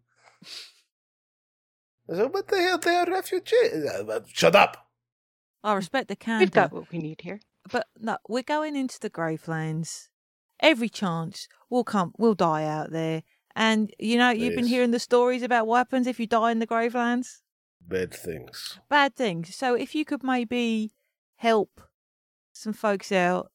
I 2.11 2.15
said, 2.17 2.33
"What 2.33 2.49
the 2.49 2.57
hell? 2.63 2.79
They 2.79 2.95
are 2.97 3.07
refugees." 3.11 3.85
Uh, 3.85 4.21
Shut 4.27 4.57
up. 4.57 4.73
I 5.63 5.75
respect 5.75 6.09
the 6.09 6.17
We've 6.39 6.51
got 6.51 6.73
what 6.73 6.91
we 6.91 6.99
need 6.99 7.21
here. 7.23 7.41
But 7.71 7.87
no, 7.99 8.19
we're 8.29 8.43
going 8.43 8.77
into 8.77 9.01
the 9.01 9.11
Gravelands. 9.11 10.09
Every 10.61 10.89
chance 10.89 11.49
we'll 11.71 11.85
come, 11.85 12.13
we'll 12.19 12.35
die 12.35 12.65
out 12.65 12.91
there. 12.91 13.23
And 13.57 13.93
you 13.99 14.19
know, 14.19 14.31
you've 14.31 14.57
been 14.57 14.67
hearing 14.67 14.91
the 14.91 14.99
stories 14.99 15.43
about 15.43 15.67
what 15.67 15.79
happens 15.79 16.07
if 16.07 16.19
you 16.19 16.27
die 16.27 16.51
in 16.51 16.59
the 16.59 16.67
Gravelands. 16.67 17.41
Bad 17.81 18.13
things. 18.13 18.79
Bad 18.89 19.15
things. 19.15 19.55
So 19.55 19.75
if 19.75 19.95
you 19.95 20.05
could 20.05 20.25
maybe 20.25 20.93
help 21.37 21.81
some 22.53 22.73
folks 22.73 23.13
out, 23.13 23.51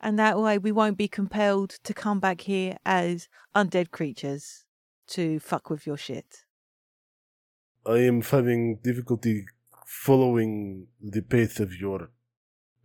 and 0.00 0.18
that 0.18 0.38
way 0.38 0.58
we 0.58 0.72
won't 0.72 0.96
be 0.96 1.08
compelled 1.08 1.70
to 1.82 1.94
come 1.94 2.20
back 2.20 2.42
here 2.42 2.76
as 2.84 3.28
undead 3.54 3.90
creatures 3.90 4.64
to 5.08 5.40
fuck 5.40 5.70
with 5.70 5.86
your 5.86 5.96
shit. 5.96 6.44
I 7.86 7.98
am 7.98 8.20
having 8.22 8.76
difficulty 8.82 9.46
following 9.86 10.88
the 11.00 11.22
path 11.22 11.58
of 11.58 11.74
your 11.74 12.10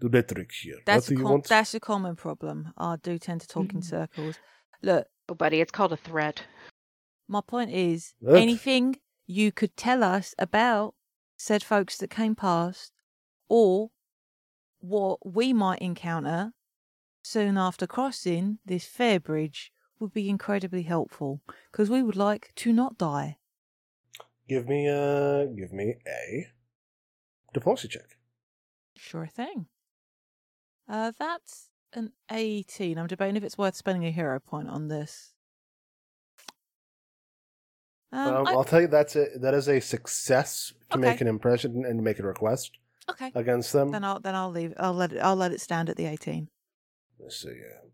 rhetoric 0.09 0.51
here. 0.51 0.77
That's 0.85 1.09
a 1.09 1.15
com- 1.15 1.23
want? 1.23 1.47
that's 1.47 1.73
a 1.73 1.79
common 1.79 2.15
problem. 2.15 2.73
I 2.77 2.97
do 2.97 3.17
tend 3.17 3.41
to 3.41 3.47
talk 3.47 3.73
in 3.73 3.81
Mhm. 3.81 3.85
circles. 3.85 4.37
Look, 4.81 5.07
Oh, 5.29 5.35
buddy, 5.35 5.61
it's 5.61 5.71
called 5.71 5.93
a 5.93 5.97
threat. 5.97 6.43
My 7.29 7.39
point 7.41 7.71
is, 7.71 8.13
Look. 8.21 8.35
anything 8.37 8.99
you 9.25 9.53
could 9.53 9.77
tell 9.77 10.03
us 10.03 10.35
about 10.37 10.95
said 11.37 11.63
folks 11.63 11.95
that 11.97 12.09
came 12.09 12.35
past, 12.35 12.91
or 13.47 13.91
what 14.79 15.25
we 15.25 15.53
might 15.53 15.79
encounter 15.81 16.53
soon 17.23 17.57
after 17.57 17.87
crossing 17.87 18.59
this 18.65 18.85
fair 18.85 19.17
bridge 19.17 19.71
would 19.97 20.11
be 20.11 20.27
incredibly 20.27 20.83
helpful 20.83 21.41
because 21.71 21.89
we 21.89 22.03
would 22.03 22.17
like 22.17 22.51
to 22.55 22.73
not 22.73 22.97
die 22.97 23.37
Give 24.49 24.67
me 24.67 24.87
a 24.89 25.47
give 25.55 25.71
me 25.71 25.95
a 26.05 26.51
diplomacy 27.53 27.87
check. 27.87 28.17
Sure 28.97 29.25
thing. 29.25 29.67
Uh, 30.87 31.11
that's 31.17 31.69
an 31.93 32.11
18. 32.31 32.97
I'm 32.97 33.07
debating 33.07 33.35
if 33.35 33.43
it's 33.43 33.57
worth 33.57 33.75
spending 33.75 34.05
a 34.05 34.11
hero 34.11 34.39
point 34.39 34.69
on 34.69 34.87
this. 34.87 35.33
Um, 38.11 38.35
Um, 38.35 38.47
I'll 38.47 38.63
tell 38.63 38.81
you 38.81 38.87
that's 38.87 39.15
a 39.15 39.25
that 39.39 39.55
is 39.55 39.67
a 39.67 39.79
success 39.79 40.73
to 40.91 40.99
make 40.99 41.19
an 41.19 41.27
impression 41.27 41.83
and 41.83 42.03
make 42.03 42.19
a 42.19 42.23
request 42.23 42.77
okay. 43.09 43.31
against 43.33 43.73
them. 43.73 43.89
Then 43.91 44.03
I'll 44.03 44.19
then 44.19 44.35
I'll 44.35 44.51
leave. 44.51 44.73
I'll 44.77 44.93
let 44.93 45.13
it. 45.13 45.19
I'll 45.19 45.35
let 45.35 45.51
it 45.51 45.61
stand 45.61 45.89
at 45.89 45.97
the 45.97 46.05
18. 46.05 46.49
Let's 47.19 47.37
see. 47.41 47.49
Uh, 47.49 47.87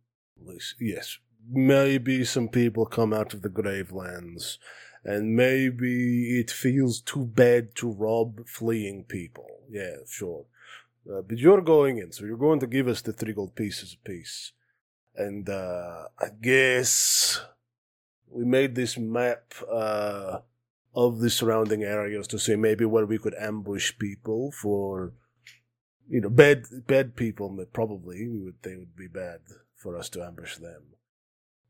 let's- 0.44 0.76
yes, 0.80 1.20
maybe 1.50 2.26
some 2.26 2.50
people 2.50 2.86
come 2.86 3.14
out 3.14 3.34
of 3.34 3.44
the 3.44 3.50
gravelands, 3.50 4.58
and 5.06 5.36
maybe 5.36 6.38
it 6.38 6.52
feels 6.52 7.02
too 7.02 7.26
bad 7.26 7.76
to 7.76 7.90
rob 7.90 8.46
fleeing 8.46 9.06
people. 9.06 9.62
Yeah, 9.70 9.98
sure. 10.06 10.48
Uh, 11.08 11.22
but 11.22 11.38
you're 11.38 11.62
going 11.62 11.98
in, 11.98 12.12
so 12.12 12.26
you're 12.26 12.38
going 12.38 12.60
to 12.60 12.68
give 12.68 12.88
us 12.88 13.02
the 13.02 13.14
three 13.14 13.34
gold 13.34 13.56
pieces 13.56 13.96
apiece. 14.00 14.54
And 15.16 15.50
uh, 15.50 16.06
I 16.20 16.28
guess 16.42 17.42
we 18.30 18.46
made 18.46 18.76
this 18.76 18.98
map 18.98 19.54
uh, 19.72 20.40
of 20.96 21.20
the 21.20 21.30
surrounding 21.30 21.84
areas 21.84 22.28
to 22.28 22.40
see 22.40 22.56
maybe 22.56 22.86
where 22.86 23.06
we 23.06 23.18
could 23.18 23.36
ambush 23.36 23.94
people 23.98 24.52
for 24.52 25.14
you 26.10 26.22
know, 26.22 26.30
bad 26.30 26.66
bad 26.88 27.16
people 27.16 27.56
probably 27.72 28.28
would 28.28 28.56
they 28.64 28.76
would 28.76 28.96
be 28.96 29.08
bad 29.08 29.40
for 29.76 29.96
us 29.96 30.10
to 30.10 30.24
ambush 30.24 30.58
them. 30.58 30.82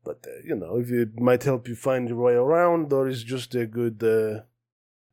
But 0.02 0.26
uh, 0.26 0.40
you 0.44 0.56
know, 0.56 0.78
if 0.78 0.90
it 0.90 1.20
might 1.20 1.44
help 1.44 1.68
you 1.68 1.76
find 1.76 2.08
your 2.08 2.18
way 2.18 2.32
around, 2.32 2.92
or 2.92 3.06
is 3.06 3.22
just 3.22 3.54
a 3.54 3.66
good, 3.66 4.02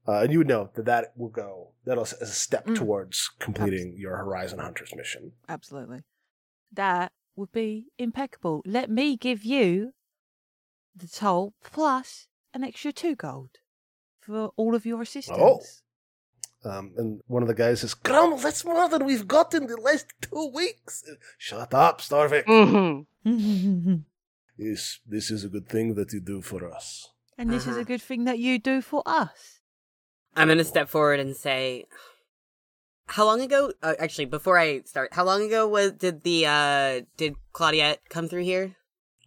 uh, 0.08 0.22
and 0.22 0.32
you 0.32 0.38
would 0.39 0.47
know 0.47 0.70
that 0.76 0.86
that 0.86 1.12
will 1.16 1.30
go 1.30 1.72
that'll 1.86 2.03
as 2.03 2.14
a 2.22 2.26
step 2.28 2.66
Mm. 2.68 2.76
towards 2.76 3.30
completing 3.39 3.93
your 3.97 4.18
Horizon 4.18 4.60
Hunters 4.60 4.93
mission. 4.95 5.34
Absolutely. 5.47 6.01
That 6.72 7.12
would 7.36 7.51
be 7.51 7.88
impeccable. 7.97 8.62
Let 8.66 8.89
me 8.89 9.16
give 9.18 9.43
you 9.43 9.93
the 10.95 11.08
toll 11.08 11.53
plus 11.64 12.28
an 12.53 12.64
extra 12.64 12.91
two 12.91 13.16
gold 13.16 13.51
for 14.20 14.51
all 14.58 14.74
of 14.76 14.86
your 14.86 15.01
assistance. 15.01 15.84
Um, 16.64 16.93
and 16.97 17.22
one 17.28 17.43
of 17.43 17.47
the 17.47 17.53
guys 17.53 17.82
says, 17.82 17.93
"Grumble, 17.93 18.38
that's 18.39 18.66
more 18.66 18.89
than 18.89 19.05
we've 19.05 19.28
got 19.28 19.53
in 19.53 19.68
the 19.68 19.78
last 19.78 20.08
two 20.22 20.51
weeks." 20.53 21.03
Shut 21.38 21.74
up, 21.74 22.01
Starvik. 22.01 22.45
hmm 22.45 23.03
This 24.58 24.99
this 25.05 25.30
is 25.30 25.43
a 25.43 25.49
good 25.49 25.68
thing 25.70 25.93
that 25.93 26.12
you 26.12 26.20
do 26.20 26.41
for 26.41 26.68
us. 26.74 27.10
And 27.38 27.51
this 27.51 27.68
is 27.68 27.78
a 27.78 27.84
good 27.86 28.01
thing 28.01 28.24
that 28.26 28.39
you 28.39 28.58
do 28.58 28.82
for 28.82 29.03
us. 29.05 29.57
I'm 30.38 30.47
gonna 30.47 30.63
step 30.63 30.88
forward 30.88 31.19
and 31.19 31.35
say, 31.35 31.85
how 33.07 33.25
long 33.25 33.41
ago? 33.41 33.71
Uh, 33.81 33.95
actually, 33.99 34.25
before 34.25 34.59
I 34.59 34.81
start, 34.81 35.13
how 35.13 35.23
long 35.23 35.41
ago 35.41 35.67
was 35.67 35.93
did 35.93 36.23
the 36.23 36.45
uh 36.45 37.01
did 37.17 37.35
Claudette 37.53 37.97
come 38.09 38.27
through 38.27 38.43
here? 38.43 38.75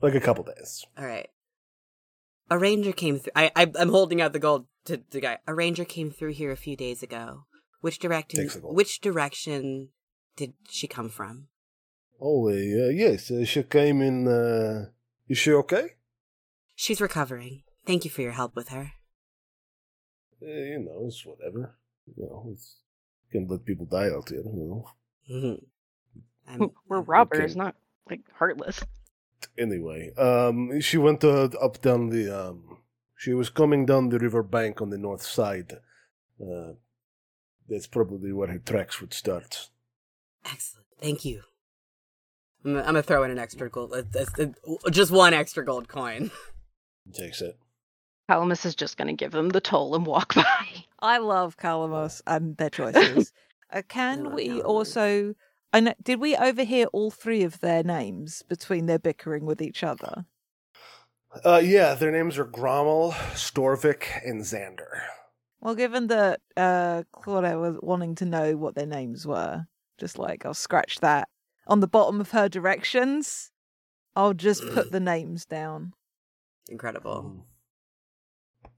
Like 0.00 0.14
a 0.14 0.20
couple 0.20 0.44
days. 0.44 0.84
All 0.96 1.04
right. 1.04 1.28
A 2.50 2.58
ranger 2.58 2.92
came 2.92 3.18
through. 3.18 3.32
I, 3.34 3.50
I 3.56 3.70
I'm 3.78 3.90
holding 3.90 4.20
out 4.20 4.32
the 4.32 4.38
gold 4.38 4.66
to 4.84 5.02
the 5.10 5.20
guy. 5.20 5.38
A 5.46 5.54
ranger 5.54 5.84
came 5.84 6.10
through 6.10 6.32
here 6.32 6.52
a 6.52 6.56
few 6.56 6.76
days 6.76 7.02
ago. 7.02 7.44
Which 7.80 7.98
direction? 7.98 8.40
Takes 8.40 8.54
the 8.54 8.60
gold. 8.60 8.76
Which 8.76 9.00
direction 9.00 9.88
did 10.36 10.54
she 10.68 10.86
come 10.86 11.08
from? 11.08 11.48
Oh, 12.20 12.48
uh, 12.48 12.52
yes, 12.52 13.30
uh, 13.30 13.44
she 13.44 13.62
came 13.62 14.02
in. 14.02 14.28
Uh, 14.28 14.90
is 15.26 15.38
she 15.38 15.52
okay? 15.52 15.96
She's 16.74 17.00
recovering. 17.00 17.62
Thank 17.86 18.04
you 18.04 18.10
for 18.10 18.20
your 18.20 18.32
help 18.32 18.54
with 18.54 18.68
her. 18.68 18.92
Uh, 20.42 20.46
you 20.46 20.78
know, 20.78 21.06
it's 21.06 21.24
whatever. 21.24 21.74
You 22.16 22.24
know, 22.24 22.50
it's 22.52 22.76
can 23.30 23.46
let 23.46 23.64
people 23.64 23.86
die 23.86 24.10
out 24.10 24.28
here. 24.28 24.42
You 24.44 24.84
know. 25.28 25.60
Mhm. 26.48 26.70
We're 26.88 27.00
robbers, 27.02 27.52
okay. 27.52 27.58
not 27.58 27.76
like 28.08 28.22
heartless. 28.38 28.84
Anyway, 29.56 30.12
um, 30.18 30.80
she 30.82 30.98
went 30.98 31.24
uh, 31.24 31.44
up 31.62 31.80
down 31.80 32.10
the 32.10 32.28
um. 32.28 32.76
She 33.16 33.32
was 33.32 33.48
coming 33.48 33.86
down 33.86 34.10
the 34.10 34.18
river 34.18 34.42
bank 34.42 34.82
on 34.82 34.90
the 34.90 34.98
north 34.98 35.22
side. 35.22 35.78
Uh, 36.38 36.72
that's 37.66 37.86
probably 37.86 38.32
where 38.32 38.48
her 38.48 38.58
tracks 38.58 39.00
would 39.00 39.14
start. 39.14 39.70
Excellent. 40.44 40.86
Thank 41.00 41.24
you. 41.24 41.42
I'm, 42.64 42.76
I'm 42.76 42.84
gonna 42.84 43.02
throw 43.02 43.22
in 43.24 43.30
an 43.30 43.38
extra 43.38 43.70
gold, 43.70 43.94
uh, 43.94 44.02
uh, 44.38 44.90
just 44.90 45.10
one 45.10 45.32
extra 45.32 45.64
gold 45.64 45.88
coin. 45.88 46.30
Takes 47.14 47.40
it. 47.40 47.58
Calamus 48.30 48.64
is 48.64 48.76
just 48.76 48.96
going 48.96 49.08
to 49.08 49.12
give 49.12 49.32
them 49.32 49.48
the 49.48 49.60
toll 49.60 49.96
and 49.96 50.06
walk 50.06 50.34
by. 50.36 50.84
I 51.00 51.18
love 51.18 51.56
Calamus 51.56 52.22
and 52.28 52.56
their 52.58 52.70
choices. 52.70 53.32
uh, 53.72 53.82
can 53.88 54.32
we 54.32 54.48
Calamos. 54.48 54.64
also? 54.64 55.34
I 55.72 55.80
know, 55.80 55.94
did 56.00 56.20
we 56.20 56.36
overhear 56.36 56.86
all 56.92 57.10
three 57.10 57.42
of 57.42 57.58
their 57.58 57.82
names 57.82 58.42
between 58.48 58.86
their 58.86 59.00
bickering 59.00 59.46
with 59.46 59.60
each 59.60 59.82
other? 59.82 60.26
Uh, 61.44 61.60
yeah, 61.62 61.94
their 61.94 62.12
names 62.12 62.38
are 62.38 62.44
Grommel, 62.44 63.12
Storvik, 63.34 64.24
and 64.24 64.42
Xander. 64.42 65.00
Well, 65.60 65.74
given 65.74 66.06
that 66.06 66.40
uh, 66.56 67.02
Claudia 67.12 67.58
was 67.58 67.78
wanting 67.82 68.14
to 68.16 68.26
know 68.26 68.56
what 68.56 68.76
their 68.76 68.86
names 68.86 69.26
were, 69.26 69.66
just 69.98 70.20
like 70.20 70.46
I'll 70.46 70.54
scratch 70.54 71.00
that 71.00 71.28
on 71.66 71.80
the 71.80 71.88
bottom 71.88 72.20
of 72.20 72.30
her 72.30 72.48
directions. 72.48 73.50
I'll 74.14 74.34
just 74.34 74.62
put 74.70 74.90
the 74.92 75.00
names 75.00 75.46
down. 75.46 75.94
Incredible. 76.68 77.44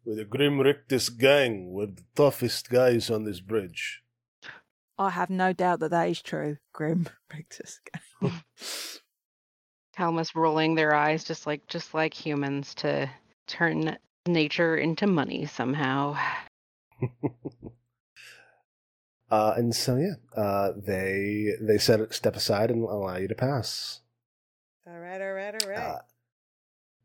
With 0.05 0.17
the 0.19 0.25
Grim 0.25 0.61
Rictus 0.61 1.09
gang, 1.09 1.71
we're 1.73 1.87
the 1.87 2.03
toughest 2.17 2.69
guys 2.69 3.09
on 3.09 3.25
this 3.25 3.39
bridge. 3.39 4.03
I 4.99 5.11
have 5.11 5.31
no 5.31 5.53
doubt 5.53 5.79
that 5.81 5.93
that 5.93 6.09
is 6.09 6.21
true. 6.21 6.59
Grim 6.73 7.09
Rictus. 7.33 7.81
Calamus 9.97 10.35
rolling 10.35 10.75
their 10.75 10.95
eyes 10.95 11.23
just 11.23 11.47
like 11.47 11.67
just 11.69 11.95
like 11.95 12.15
humans 12.15 12.75
to 12.77 13.09
turn 13.47 13.97
nature 14.27 14.77
into 14.77 15.07
money 15.07 15.47
somehow. 15.47 16.17
uh, 19.31 19.55
and 19.57 19.75
so 19.75 19.97
yeah, 19.97 20.15
uh, 20.41 20.73
they 20.77 21.53
they 21.61 21.79
set 21.79 22.01
it, 22.01 22.13
step 22.13 22.35
aside 22.35 22.71
and 22.71 22.83
allow 22.83 23.17
you 23.17 23.29
to 23.29 23.35
pass. 23.35 24.01
all 24.87 24.99
right, 24.99 25.21
all 25.21 25.33
right, 25.33 25.63
all 25.63 25.71
Uh, 25.79 25.99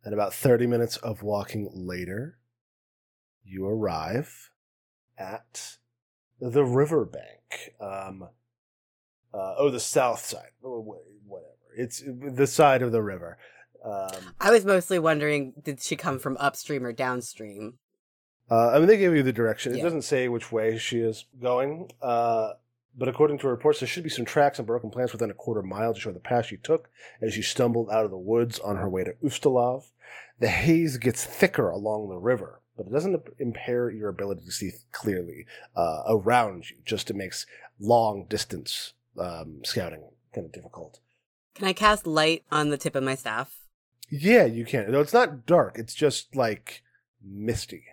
and 0.03 0.13
about 0.13 0.33
thirty 0.33 0.65
minutes 0.65 0.97
of 0.97 1.21
walking 1.21 1.69
later, 1.73 2.37
you 3.47 3.67
arrive 3.67 4.51
at 5.17 5.77
the 6.39 6.63
riverbank. 6.63 7.73
Um, 7.79 8.23
uh, 9.33 9.55
oh, 9.57 9.69
the 9.69 9.79
south 9.79 10.25
side. 10.25 10.51
Oh, 10.63 10.99
whatever. 11.25 11.51
It's 11.75 12.03
the 12.05 12.47
side 12.47 12.81
of 12.81 12.91
the 12.91 13.01
river. 13.03 13.37
Um, 13.83 14.33
I 14.39 14.51
was 14.51 14.65
mostly 14.65 14.99
wondering, 14.99 15.53
did 15.63 15.81
she 15.81 15.95
come 15.95 16.19
from 16.19 16.37
upstream 16.37 16.85
or 16.85 16.91
downstream? 16.91 17.77
Uh, 18.49 18.69
I 18.69 18.79
mean, 18.79 18.87
they 18.87 18.97
gave 18.97 19.13
you 19.15 19.23
the 19.23 19.33
direction. 19.33 19.73
It 19.73 19.77
Yeah. 19.77 19.83
doesn't 19.83 20.01
say 20.03 20.27
which 20.27 20.51
way 20.51 20.77
she 20.77 20.99
is 20.99 21.25
going, 21.41 21.91
uh, 22.01 22.53
but 22.97 23.07
according 23.07 23.37
to 23.39 23.47
reports, 23.47 23.79
there 23.79 23.87
should 23.87 24.03
be 24.03 24.09
some 24.09 24.25
tracks 24.25 24.57
and 24.57 24.65
broken 24.65 24.89
plants 24.89 25.11
within 25.13 25.29
a 25.29 25.33
quarter 25.35 25.61
mile 25.61 25.93
to 25.93 25.99
show 25.99 26.11
the 26.11 26.19
path 26.19 26.47
she 26.47 26.57
took 26.57 26.89
as 27.21 27.33
she 27.33 27.41
stumbled 27.41 27.89
out 27.91 28.05
of 28.05 28.11
the 28.11 28.17
woods 28.17 28.57
on 28.59 28.77
her 28.77 28.89
way 28.89 29.03
to 29.03 29.13
Ustalav. 29.23 29.91
The 30.39 30.47
haze 30.47 30.97
gets 30.97 31.23
thicker 31.23 31.69
along 31.69 32.09
the 32.09 32.17
river, 32.17 32.61
but 32.77 32.87
it 32.87 32.93
doesn't 32.93 33.21
impair 33.39 33.89
your 33.89 34.09
ability 34.09 34.45
to 34.45 34.51
see 34.51 34.71
clearly 34.91 35.45
uh, 35.75 36.03
around 36.07 36.69
you. 36.69 36.77
Just 36.85 37.09
it 37.09 37.15
makes 37.15 37.45
long 37.79 38.25
distance 38.29 38.93
um, 39.19 39.61
scouting 39.63 40.03
kind 40.33 40.45
of 40.45 40.53
difficult. 40.53 40.99
Can 41.55 41.67
I 41.67 41.73
cast 41.73 42.05
light 42.05 42.43
on 42.51 42.69
the 42.69 42.77
tip 42.77 42.95
of 42.95 43.03
my 43.03 43.15
staff? 43.15 43.57
Yeah, 44.09 44.45
you 44.45 44.63
can. 44.63 44.91
No, 44.91 45.01
it's 45.01 45.13
not 45.13 45.45
dark. 45.45 45.77
It's 45.77 45.95
just 45.95 46.35
like 46.35 46.83
misty. 47.21 47.83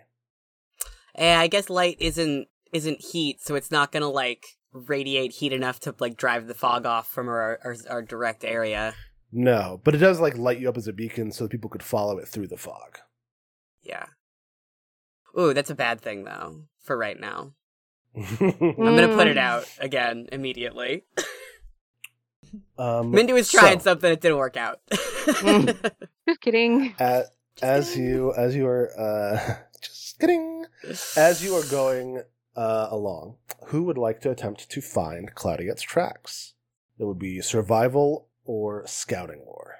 Eh, 1.15 1.35
I 1.35 1.47
guess 1.47 1.69
light 1.69 1.97
isn't 1.99 2.47
isn't 2.71 3.01
heat, 3.01 3.41
so 3.41 3.55
it's 3.55 3.71
not 3.71 3.91
gonna 3.91 4.09
like 4.09 4.45
radiate 4.71 5.31
heat 5.33 5.53
enough 5.53 5.79
to 5.81 5.95
like 5.99 6.17
drive 6.17 6.47
the 6.47 6.53
fog 6.53 6.85
off 6.85 7.07
from 7.07 7.27
our 7.27 7.59
our, 7.63 7.75
our 7.89 8.01
direct 8.01 8.45
area. 8.45 8.93
No, 9.31 9.81
but 9.83 9.95
it 9.95 9.99
does 9.99 10.19
like 10.19 10.37
light 10.37 10.59
you 10.59 10.69
up 10.69 10.77
as 10.77 10.87
a 10.87 10.93
beacon 10.93 11.31
so 11.31 11.47
people 11.47 11.69
could 11.69 11.83
follow 11.83 12.17
it 12.17 12.27
through 12.27 12.47
the 12.47 12.57
fog. 12.57 12.99
Yeah. 13.83 14.05
Ooh, 15.37 15.53
that's 15.53 15.69
a 15.69 15.75
bad 15.75 16.01
thing 16.01 16.23
though. 16.23 16.61
For 16.79 16.97
right 16.97 17.19
now, 17.19 17.53
I'm 18.15 18.25
gonna 18.75 19.15
put 19.15 19.27
it 19.27 19.37
Mm. 19.37 19.39
out 19.39 19.65
again 19.79 20.29
immediately. 20.31 21.03
um, 22.77 23.11
Mindy 23.11 23.33
was 23.33 23.49
trying 23.51 23.79
so, 23.79 23.91
something; 23.91 24.11
it 24.11 24.21
didn't 24.21 24.37
work 24.37 24.57
out. 24.57 24.79
Just 26.27 26.41
kidding. 26.41 26.93
a- 26.99 27.25
as 27.61 27.97
you 27.97 28.33
as 28.35 28.55
you 28.55 28.67
are 28.67 28.91
uh, 28.99 29.55
just 29.81 30.19
kidding. 30.19 30.65
As 31.17 31.43
you 31.43 31.55
are 31.55 31.63
going 31.71 32.21
uh, 32.55 32.87
along, 32.91 33.37
who 33.67 33.83
would 33.83 33.97
like 33.97 34.21
to 34.21 34.31
attempt 34.31 34.69
to 34.69 34.81
find 34.81 35.33
Claudiette's 35.33 35.81
tracks? 35.81 36.53
It 36.99 37.05
would 37.05 37.19
be 37.19 37.41
survival 37.41 38.29
or 38.43 38.85
scouting 38.87 39.39
lore. 39.45 39.75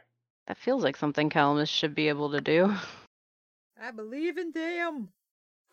That 0.47 0.57
feels 0.57 0.83
like 0.83 0.97
something 0.97 1.29
Calamus 1.29 1.67
should 1.69 1.95
be 1.95 2.07
able 2.09 2.31
to 2.31 2.41
do. 2.41 2.73
I 3.81 3.91
believe 3.91 4.37
in 4.37 4.51
them. 4.51 5.09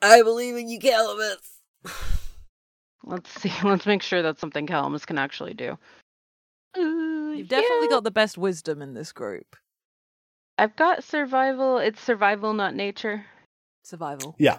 I 0.02 0.22
believe 0.22 0.56
in 0.56 0.68
you, 0.68 0.78
Calamus. 0.80 1.36
Let's 3.04 3.40
see. 3.40 3.52
Let's 3.64 3.86
make 3.86 4.02
sure 4.02 4.22
that's 4.22 4.40
something 4.40 4.66
Calamus 4.66 5.06
can 5.06 5.18
actually 5.18 5.54
do. 5.54 5.78
Uh, 6.76 6.80
You've 7.34 7.48
definitely 7.48 7.86
yeah. 7.86 7.90
got 7.90 8.04
the 8.04 8.10
best 8.10 8.36
wisdom 8.38 8.82
in 8.82 8.94
this 8.94 9.12
group. 9.12 9.56
I've 10.58 10.76
got 10.76 11.02
survival. 11.04 11.78
It's 11.78 12.00
survival, 12.00 12.52
not 12.52 12.74
nature. 12.74 13.24
Survival. 13.84 14.36
Yeah, 14.38 14.58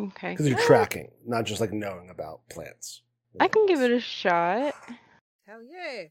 Okay. 0.00 0.30
because 0.32 0.48
you're 0.48 0.58
tracking, 0.58 1.10
not 1.24 1.44
just 1.44 1.60
like 1.60 1.72
knowing 1.72 2.10
about 2.10 2.40
plants. 2.50 3.02
I 3.38 3.48
can 3.48 3.66
give 3.66 3.80
it 3.80 3.92
a 3.92 4.00
shot. 4.00 4.74
Hell 5.46 5.62
yeah. 5.62 6.04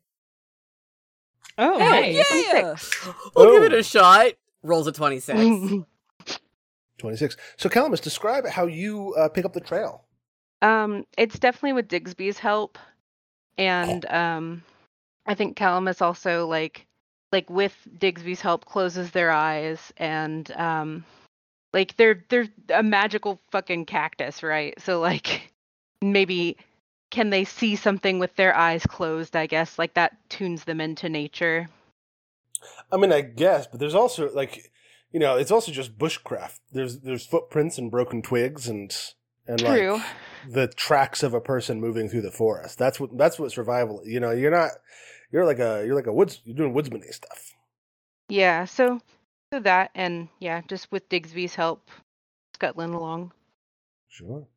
Oh, 1.57 1.77
Hey, 1.79 2.15
nice. 2.17 2.31
Yeah. 3.05 3.13
We'll 3.35 3.53
give 3.53 3.63
it 3.63 3.73
Oh. 3.73 3.79
a 3.79 3.83
shot. 3.83 4.27
Rolls 4.63 4.87
a 4.87 4.91
26. 4.91 5.39
26. 7.05 7.37
So, 7.57 7.69
Calamus, 7.69 8.01
describe 8.01 8.47
how 8.47 8.65
you 8.65 9.13
uh, 9.15 9.29
pick 9.29 9.45
up 9.45 9.53
the 9.53 9.61
trail. 9.61 10.03
um, 10.61 11.05
it's 11.17 11.37
definitely 11.39 11.73
with 11.73 11.87
Digsby's 11.87 12.39
help, 12.39 12.77
and 13.57 14.05
um, 14.07 14.63
I 15.25 15.35
think 15.35 15.55
Calamus 15.55 16.01
also 16.01 16.47
like 16.47 16.85
like 17.31 17.49
with 17.49 17.75
Digsby's 17.97 18.41
help 18.41 18.65
closes 18.65 19.11
their 19.11 19.31
eyes 19.31 19.91
and 19.97 20.49
um, 20.51 21.05
like 21.73 21.95
they're 21.97 22.23
they're 22.29 22.47
a 22.73 22.81
magical 22.81 23.39
fucking 23.51 23.85
cactus, 23.85 24.41
right? 24.41 24.73
So 24.81 24.99
like 24.99 25.53
maybe 26.01 26.57
can 27.11 27.29
they 27.29 27.45
see 27.45 27.75
something 27.75 28.19
with 28.19 28.35
their 28.35 28.55
eyes 28.55 28.85
closed? 28.85 29.35
I 29.35 29.45
guess 29.45 29.77
like 29.77 29.93
that 29.93 30.17
tunes 30.29 30.63
them 30.63 30.81
into 30.81 31.09
nature. 31.09 31.69
I 32.91 32.97
mean, 32.97 33.11
I 33.11 33.21
guess, 33.21 33.67
but 33.67 33.79
there's 33.79 33.95
also 33.95 34.31
like, 34.31 34.71
you 35.15 35.19
know, 35.19 35.37
it's 35.37 35.49
also 35.49 35.71
just 35.71 35.97
bushcraft. 35.97 36.59
There's 36.73 36.99
there's 36.99 37.25
footprints 37.25 37.77
and 37.77 37.89
broken 37.89 38.21
twigs 38.21 38.67
and 38.67 38.93
and 39.47 39.59
True. 39.59 39.93
like 39.93 40.03
the 40.49 40.67
tracks 40.67 41.23
of 41.23 41.33
a 41.33 41.39
person 41.39 41.79
moving 41.79 42.09
through 42.09 42.23
the 42.23 42.31
forest. 42.31 42.77
That's 42.77 42.99
what 42.99 43.17
that's 43.17 43.39
what 43.39 43.53
survival. 43.53 44.01
You 44.03 44.19
know, 44.19 44.31
you're 44.31 44.51
not 44.51 44.71
you're 45.31 45.45
like 45.45 45.59
a 45.59 45.85
you're 45.85 45.95
like 45.95 46.07
a 46.07 46.11
woods 46.11 46.41
you're 46.43 46.57
doing 46.57 46.73
woodsman 46.73 47.01
stuff. 47.13 47.53
Yeah, 48.27 48.65
so 48.65 48.99
so 49.53 49.61
that 49.61 49.91
and 49.95 50.27
yeah, 50.41 50.59
just 50.67 50.91
with 50.91 51.07
Digsby's 51.07 51.55
help, 51.55 51.89
scuttling 52.53 52.93
along. 52.93 53.31
Sure. 54.09 54.49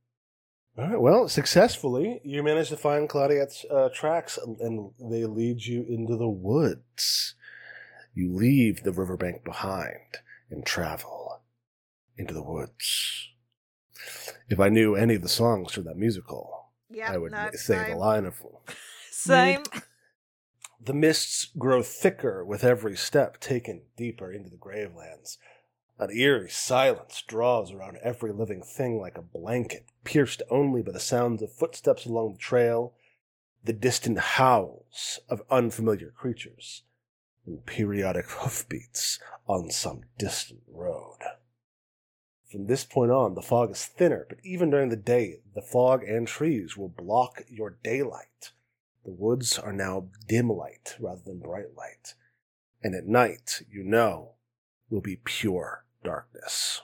All 0.76 0.88
right. 0.88 1.00
Well, 1.00 1.28
successfully, 1.28 2.20
you 2.24 2.42
manage 2.42 2.70
to 2.70 2.76
find 2.76 3.08
Claudiette's 3.08 3.64
uh, 3.70 3.90
tracks, 3.94 4.36
and 4.36 4.90
they 4.98 5.24
lead 5.24 5.64
you 5.66 5.86
into 5.88 6.16
the 6.16 6.28
woods. 6.28 7.36
You 8.12 8.34
leave 8.34 8.82
the 8.82 8.90
riverbank 8.90 9.44
behind 9.44 10.18
and 10.50 10.64
travel 10.64 11.42
into 12.16 12.34
the 12.34 12.42
woods. 12.42 13.28
If 14.48 14.60
I 14.60 14.68
knew 14.68 14.94
any 14.94 15.14
of 15.14 15.22
the 15.22 15.28
songs 15.28 15.72
from 15.72 15.84
that 15.84 15.96
musical, 15.96 16.72
Yeah. 16.90 17.12
I 17.12 17.18
would 17.18 17.34
say 17.54 17.90
the 17.90 17.96
line 17.96 18.24
of 18.24 18.42
Same. 19.10 19.64
The 20.80 20.94
mists 20.94 21.48
grow 21.58 21.82
thicker 21.82 22.44
with 22.44 22.62
every 22.62 22.96
step 22.96 23.40
taken 23.40 23.82
deeper 23.96 24.32
into 24.32 24.48
the 24.48 24.56
gravelands. 24.56 25.36
An 25.98 26.10
eerie 26.12 26.48
silence 26.48 27.22
draws 27.26 27.72
around 27.72 27.98
every 28.00 28.32
living 28.32 28.62
thing 28.62 29.00
like 29.00 29.18
a 29.18 29.22
blanket, 29.22 29.86
pierced 30.04 30.40
only 30.48 30.80
by 30.82 30.92
the 30.92 31.00
sounds 31.00 31.42
of 31.42 31.52
footsteps 31.52 32.06
along 32.06 32.34
the 32.34 32.38
trail, 32.38 32.94
the 33.64 33.72
distant 33.72 34.18
howls 34.20 35.18
of 35.28 35.42
unfamiliar 35.50 36.12
creatures, 36.12 36.84
and 37.48 37.64
periodic 37.66 38.26
hoofbeats 38.28 39.18
on 39.46 39.70
some 39.70 40.02
distant 40.18 40.60
road. 40.70 41.18
From 42.50 42.66
this 42.66 42.84
point 42.84 43.10
on, 43.10 43.34
the 43.34 43.42
fog 43.42 43.70
is 43.70 43.84
thinner, 43.84 44.26
but 44.28 44.38
even 44.44 44.70
during 44.70 44.90
the 44.90 44.96
day, 44.96 45.40
the 45.54 45.62
fog 45.62 46.02
and 46.04 46.26
trees 46.26 46.76
will 46.76 46.88
block 46.88 47.42
your 47.48 47.76
daylight. 47.82 48.52
The 49.04 49.10
woods 49.10 49.58
are 49.58 49.72
now 49.72 50.08
dim 50.26 50.50
light 50.50 50.96
rather 51.00 51.22
than 51.24 51.40
bright 51.40 51.76
light. 51.76 52.14
And 52.82 52.94
at 52.94 53.06
night, 53.06 53.62
you 53.70 53.82
know, 53.82 54.34
will 54.90 55.00
be 55.00 55.16
pure 55.16 55.84
darkness. 56.04 56.82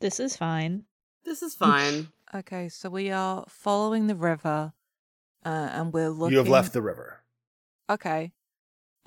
This 0.00 0.18
is 0.20 0.36
fine. 0.36 0.84
This 1.24 1.42
is 1.42 1.54
fine. 1.54 2.08
Okay, 2.34 2.68
so 2.68 2.90
we 2.90 3.10
are 3.10 3.46
following 3.48 4.06
the 4.06 4.14
river, 4.14 4.74
uh, 5.46 5.68
and 5.72 5.94
we're 5.94 6.10
looking. 6.10 6.32
You 6.32 6.38
have 6.40 6.48
left 6.48 6.74
the 6.74 6.82
river. 6.82 7.22
Okay. 7.88 8.32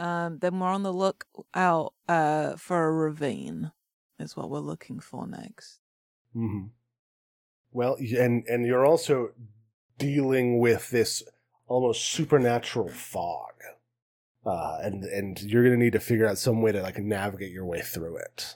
Um, 0.02 0.40
then 0.40 0.60
we're 0.60 0.68
on 0.68 0.82
the 0.82 0.92
lookout 0.92 1.94
uh, 2.10 2.56
for 2.56 2.88
a 2.88 2.92
ravine, 2.92 3.72
is 4.20 4.36
what 4.36 4.50
we're 4.50 4.58
looking 4.58 5.00
for 5.00 5.28
next. 5.28 5.80
Mm-hmm. 6.36 6.70
Well, 7.72 7.98
and 8.18 8.44
and 8.48 8.66
you're 8.66 8.86
also 8.86 9.34
dealing 10.00 10.58
with 10.58 10.90
this 10.90 11.22
almost 11.68 12.04
supernatural 12.04 12.90
fog, 12.90 13.54
uh, 14.44 14.80
and 14.82 15.04
and 15.04 15.40
you're 15.40 15.64
gonna 15.64 15.78
need 15.78 15.94
to 15.94 16.00
figure 16.00 16.28
out 16.28 16.40
some 16.40 16.64
way 16.64 16.72
to 16.72 16.82
like 16.82 16.98
navigate 16.98 17.52
your 17.52 17.66
way 17.66 17.82
through 17.82 18.18
it. 18.18 18.56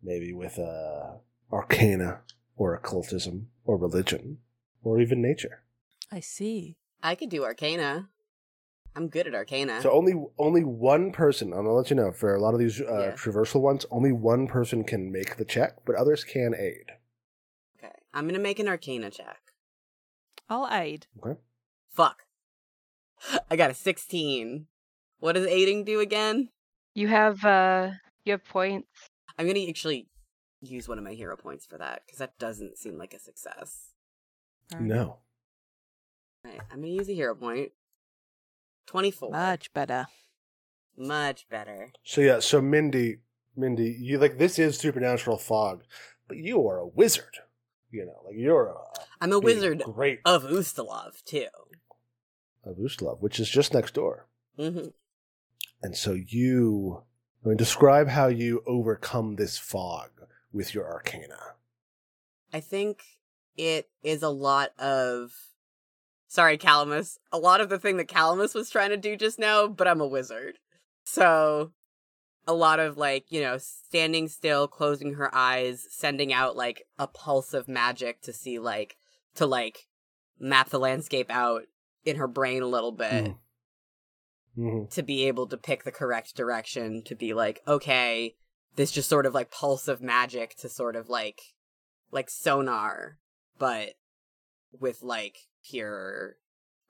Maybe 0.00 0.32
with 0.32 0.60
uh, 0.60 1.14
arcana 1.52 2.20
or 2.56 2.72
occultism 2.72 3.48
or 3.64 3.76
religion 3.76 4.38
or 4.84 5.00
even 5.00 5.20
nature. 5.20 5.64
I 6.12 6.20
see. 6.20 6.76
I 7.02 7.16
could 7.16 7.30
do 7.30 7.42
Arcana. 7.42 8.10
I'm 8.96 9.08
good 9.08 9.26
at 9.26 9.34
Arcana. 9.34 9.80
So 9.82 9.90
only 9.90 10.14
only 10.38 10.62
one 10.64 11.10
person. 11.12 11.48
I'm 11.52 11.60
gonna 11.64 11.72
let 11.72 11.90
you 11.90 11.96
know 11.96 12.12
for 12.12 12.34
a 12.34 12.40
lot 12.40 12.54
of 12.54 12.60
these 12.60 12.80
uh, 12.80 12.84
Yeah. 12.84 13.12
traversal 13.12 13.60
ones, 13.60 13.84
only 13.90 14.12
one 14.12 14.46
person 14.46 14.84
can 14.84 15.10
make 15.10 15.36
the 15.36 15.44
check, 15.44 15.78
but 15.84 15.96
others 15.96 16.22
can 16.24 16.54
aid. 16.56 16.92
okay, 17.78 17.92
I'm 18.12 18.26
gonna 18.26 18.38
make 18.38 18.58
an 18.58 18.68
Arcana 18.68 19.10
check. 19.10 19.40
I'll 20.48 20.68
aid. 20.70 21.06
Okay. 21.24 21.38
Fuck. 21.90 22.24
I 23.50 23.56
got 23.56 23.70
a 23.70 23.74
16. 23.74 24.66
What 25.18 25.32
does 25.32 25.46
aiding 25.46 25.84
do 25.84 26.00
again? 26.00 26.50
You 26.94 27.08
have 27.08 27.44
uh 27.44 27.90
you 28.24 28.32
have 28.32 28.44
points. 28.44 28.88
I'm 29.38 29.46
gonna 29.48 29.66
actually 29.68 30.08
use 30.60 30.88
one 30.88 30.98
of 30.98 31.04
my 31.04 31.14
hero 31.14 31.36
points 31.36 31.66
for 31.66 31.78
that 31.78 32.02
because 32.06 32.18
that 32.20 32.38
doesn't 32.38 32.78
seem 32.78 32.96
like 32.96 33.12
a 33.12 33.18
success. 33.18 33.90
Fair 34.70 34.80
enough. 34.80 34.96
No. 34.96 35.18
Right, 36.44 36.60
I'm 36.70 36.76
gonna 36.80 36.88
use 36.92 37.08
a 37.08 37.14
hero 37.14 37.34
point. 37.34 37.72
24. 38.86 39.30
Much 39.30 39.72
better. 39.72 40.06
Much 40.96 41.48
better. 41.48 41.92
So 42.04 42.20
yeah, 42.20 42.38
so 42.40 42.60
Mindy, 42.60 43.18
Mindy, 43.56 43.96
you 43.98 44.18
like 44.18 44.38
this 44.38 44.58
is 44.58 44.78
supernatural 44.78 45.38
fog, 45.38 45.82
but 46.28 46.36
you 46.36 46.66
are 46.68 46.78
a 46.78 46.86
wizard. 46.86 47.38
You 47.90 48.06
know, 48.06 48.22
like 48.24 48.34
you're 48.36 48.66
a 48.68 48.76
I'm 49.20 49.32
a 49.32 49.38
wizard 49.38 49.82
great 49.84 50.20
of 50.24 50.42
Ustalav, 50.44 51.22
too. 51.24 51.46
of 52.64 52.76
Ustalav, 52.76 53.20
which 53.20 53.38
is 53.38 53.48
just 53.48 53.72
next 53.74 53.94
door. 53.94 54.26
hmm 54.56 54.88
And 55.82 55.96
so 55.96 56.12
you, 56.12 57.02
I 57.44 57.48
mean, 57.48 57.56
describe 57.56 58.08
how 58.08 58.26
you 58.28 58.62
overcome 58.66 59.36
this 59.36 59.58
fog 59.58 60.10
with 60.52 60.74
your 60.74 60.86
arcana. 60.86 61.54
I 62.52 62.60
think 62.60 63.02
it 63.56 63.88
is 64.02 64.22
a 64.22 64.28
lot 64.28 64.70
of. 64.78 65.32
Sorry, 66.34 66.58
Calamus. 66.58 67.18
A 67.30 67.38
lot 67.38 67.60
of 67.60 67.68
the 67.68 67.78
thing 67.78 67.96
that 67.98 68.08
Calamus 68.08 68.56
was 68.56 68.68
trying 68.68 68.90
to 68.90 68.96
do 68.96 69.16
just 69.16 69.38
now, 69.38 69.68
but 69.68 69.86
I'm 69.86 70.00
a 70.00 70.06
wizard. 70.06 70.58
So, 71.04 71.70
a 72.44 72.52
lot 72.52 72.80
of 72.80 72.98
like, 72.98 73.30
you 73.30 73.40
know, 73.40 73.56
standing 73.56 74.26
still, 74.26 74.66
closing 74.66 75.14
her 75.14 75.32
eyes, 75.32 75.86
sending 75.90 76.32
out 76.32 76.56
like 76.56 76.88
a 76.98 77.06
pulse 77.06 77.54
of 77.54 77.68
magic 77.68 78.20
to 78.22 78.32
see, 78.32 78.58
like, 78.58 78.96
to 79.36 79.46
like 79.46 79.86
map 80.40 80.70
the 80.70 80.80
landscape 80.80 81.30
out 81.30 81.66
in 82.04 82.16
her 82.16 82.26
brain 82.26 82.62
a 82.62 82.66
little 82.66 82.90
bit. 82.90 83.26
Mm. 83.26 83.36
hmm 84.56 84.84
to 84.90 85.04
be 85.04 85.28
able 85.28 85.46
to 85.46 85.56
pick 85.56 85.84
the 85.84 85.92
correct 85.92 86.34
direction 86.34 87.02
to 87.04 87.14
be 87.14 87.32
like 87.32 87.60
okay 87.66 88.34
this 88.74 88.90
just 88.90 89.08
sort 89.08 89.26
of 89.26 89.34
like 89.34 89.50
pulse 89.50 89.88
of 89.88 90.02
magic 90.02 90.56
to 90.56 90.68
sort 90.68 90.94
of 90.94 91.08
like 91.08 91.40
like 92.12 92.28
sonar 92.30 93.18
but 93.58 93.94
with 94.80 95.02
like 95.02 95.38
pure 95.64 96.36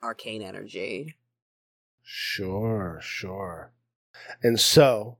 arcane 0.03 0.41
energy 0.41 1.15
Sure, 2.07 2.99
sure. 3.01 3.73
And 4.43 4.59
so 4.59 5.17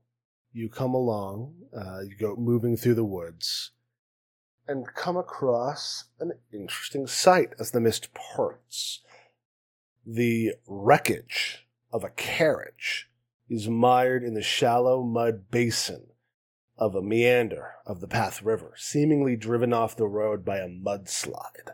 you 0.52 0.68
come 0.68 0.94
along, 0.94 1.54
uh, 1.76 2.00
you 2.02 2.16
go 2.16 2.36
moving 2.36 2.76
through 2.76 2.94
the 2.94 3.04
woods, 3.04 3.72
and 4.68 4.86
come 4.94 5.16
across 5.16 6.04
an 6.20 6.32
interesting 6.52 7.08
sight 7.08 7.54
as 7.58 7.72
the 7.72 7.80
mist 7.80 8.14
parts. 8.14 9.00
The 10.06 10.52
wreckage 10.68 11.66
of 11.92 12.04
a 12.04 12.10
carriage 12.10 13.10
is 13.48 13.68
mired 13.68 14.22
in 14.22 14.34
the 14.34 14.42
shallow 14.42 15.02
mud 15.02 15.50
basin 15.50 16.06
of 16.78 16.94
a 16.94 17.02
meander 17.02 17.72
of 17.84 18.00
the 18.00 18.08
Path 18.08 18.42
River, 18.42 18.74
seemingly 18.76 19.34
driven 19.34 19.72
off 19.72 19.96
the 19.96 20.06
road 20.06 20.44
by 20.44 20.58
a 20.58 20.68
mudslide. 20.68 21.72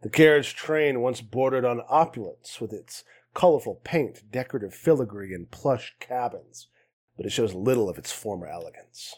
The 0.00 0.10
carriage 0.10 0.54
train 0.54 1.00
once 1.00 1.20
bordered 1.20 1.64
on 1.64 1.82
opulence 1.88 2.60
with 2.60 2.72
its 2.72 3.02
colorful 3.34 3.80
paint, 3.82 4.30
decorative 4.30 4.74
filigree, 4.74 5.34
and 5.34 5.50
plush 5.50 5.96
cabins, 5.98 6.68
but 7.16 7.26
it 7.26 7.32
shows 7.32 7.54
little 7.54 7.88
of 7.88 7.98
its 7.98 8.12
former 8.12 8.46
elegance. 8.46 9.16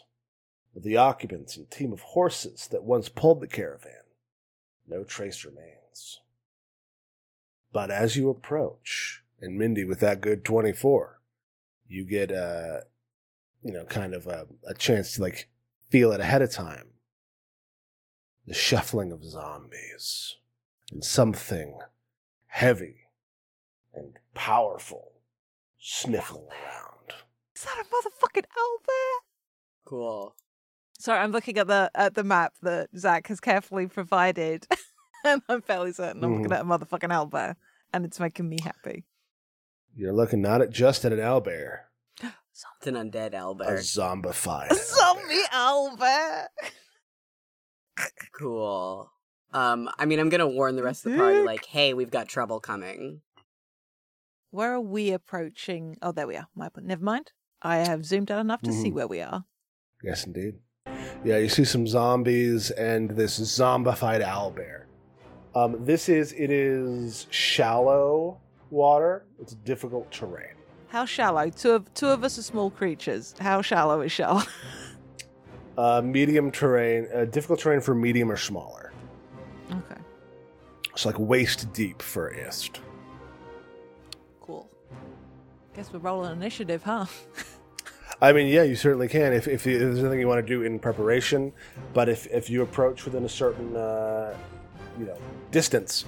of 0.75 0.83
the 0.83 0.95
occupants 0.97 1.57
and 1.57 1.69
team 1.69 1.91
of 1.91 1.99
horses 1.99 2.67
that 2.71 2.83
once 2.83 3.09
pulled 3.09 3.41
the 3.41 3.47
caravan. 3.47 4.03
No 4.87 5.03
trace 5.03 5.43
remains. 5.43 6.21
But 7.73 7.91
as 7.91 8.15
you 8.15 8.29
approach, 8.29 9.21
and 9.41 9.57
Mindy 9.57 9.83
with 9.83 9.99
that 9.99 10.21
good 10.21 10.45
24, 10.45 11.19
you 11.87 12.05
get 12.05 12.31
a, 12.31 12.85
you 13.61 13.73
know, 13.73 13.85
kind 13.85 14.13
of 14.13 14.27
a, 14.27 14.47
a 14.65 14.73
chance 14.73 15.15
to 15.15 15.21
like 15.21 15.49
feel 15.89 16.11
it 16.13 16.21
ahead 16.21 16.41
of 16.41 16.51
time. 16.51 16.91
The 18.47 18.53
shuffling 18.53 19.11
of 19.11 19.23
zombies 19.23 20.37
and 20.91 21.03
something 21.03 21.79
heavy 22.47 23.07
and 23.93 24.17
powerful 24.33 25.13
sniffling 25.79 26.47
around. 26.47 27.13
Is 27.55 27.63
that 27.63 27.77
a 27.81 27.83
motherfucking 27.85 28.45
owlbear? 28.45 29.15
Cool. 29.85 30.35
Sorry, 30.99 31.19
I'm 31.19 31.31
looking 31.31 31.57
at 31.57 31.67
the 31.67 31.89
at 31.95 32.13
the 32.15 32.23
map 32.23 32.53
that 32.61 32.89
Zach 32.97 33.27
has 33.27 33.39
carefully 33.39 33.87
provided, 33.87 34.67
and 35.25 35.41
I'm 35.49 35.61
fairly 35.61 35.91
certain 35.93 36.23
I'm 36.23 36.33
looking 36.35 36.49
Mhm. 36.51 36.55
at 36.55 36.61
a 36.61 36.65
motherfucking 36.65 37.09
owlbear, 37.09 37.55
and 37.93 38.05
it's 38.05 38.19
making 38.19 38.47
me 38.49 38.57
happy. 38.63 39.05
You're 39.95 40.13
looking 40.13 40.41
not 40.41 40.61
at 40.61 40.69
just 40.69 41.03
at 41.05 41.11
an 41.11 41.19
owlbear, 41.19 41.79
It's 42.21 42.65
an 42.87 42.93
undead 42.95 43.33
a 43.33 43.37
owlbear. 43.37 43.79
zombified 43.79 44.69
A 44.71 44.73
owlbear. 44.75 44.95
zombie 44.95 45.43
owlbear. 45.51 46.47
Cool. 48.37 49.11
Um, 49.53 49.89
I 49.99 50.05
mean, 50.05 50.19
I'm 50.19 50.29
gonna 50.29 50.47
warn 50.47 50.75
the 50.75 50.83
rest 50.83 51.05
of 51.05 51.11
the 51.11 51.17
party, 51.17 51.41
like, 51.41 51.65
hey, 51.65 51.93
we've 51.93 52.09
got 52.11 52.27
trouble 52.27 52.59
coming. 52.59 53.21
Where 54.51 54.73
are 54.73 54.81
we 54.81 55.11
approaching? 55.11 55.97
Oh, 56.01 56.11
there 56.11 56.27
we 56.27 56.35
are. 56.37 56.47
My 56.55 56.69
never 56.81 57.03
mind. 57.03 57.31
I 57.61 57.77
have 57.77 58.05
zoomed 58.05 58.31
out 58.31 58.39
enough 58.39 58.61
to 58.63 58.73
see 58.73 58.89
Mhm. 58.89 58.93
where 58.93 59.07
we 59.07 59.21
are. 59.21 59.45
Yes, 60.03 60.25
indeed. 60.25 60.55
Yeah, 61.23 61.37
you 61.37 61.47
see 61.49 61.63
some 61.65 61.85
zombies 61.85 62.71
and 62.71 63.11
this 63.11 63.39
zombified 63.39 64.21
owlbear. 64.25 64.85
Um, 65.53 65.85
this 65.85 66.09
is 66.09 66.33
it 66.33 66.49
is 66.49 67.27
shallow 67.29 68.39
water. 68.71 69.25
It's 69.39 69.53
difficult 69.53 70.09
terrain. 70.11 70.55
How 70.87 71.05
shallow? 71.05 71.49
Two 71.49 71.71
of 71.71 71.93
two 71.93 72.07
of 72.07 72.23
us 72.23 72.37
are 72.37 72.41
small 72.43 72.71
creatures. 72.71 73.35
How 73.39 73.61
shallow 73.61 74.01
is 74.01 74.11
shallow? 74.11 74.43
Uh, 75.77 76.01
medium 76.03 76.51
terrain, 76.51 77.07
uh, 77.15 77.23
difficult 77.25 77.57
terrain 77.61 77.79
for 77.79 77.95
medium 77.95 78.29
or 78.29 78.35
smaller. 78.35 78.80
Okay, 79.71 80.01
It's 80.91 81.05
like 81.05 81.17
waist 81.19 81.71
deep 81.73 82.01
for 82.01 82.29
ist. 82.29 82.79
cool. 84.41 84.69
Guess 85.75 85.93
we're 85.93 85.99
rolling 85.99 86.31
initiative, 86.33 86.83
huh? 86.83 87.05
I 88.21 88.33
mean, 88.33 88.47
yeah, 88.47 88.63
you 88.63 88.75
certainly 88.75 89.07
can 89.07 89.33
if, 89.33 89.47
if, 89.47 89.63
there's 89.63 89.99
anything 89.99 90.19
you 90.19 90.27
want 90.27 90.45
to 90.45 90.47
do 90.47 90.61
in 90.61 90.77
preparation. 90.77 91.51
But 91.93 92.07
if, 92.07 92.27
if 92.27 92.49
you 92.51 92.61
approach 92.61 93.03
within 93.05 93.25
a 93.25 93.29
certain 93.29 93.75
uh, 93.75 94.35
you 94.99 95.05
know 95.05 95.17
distance, 95.49 96.05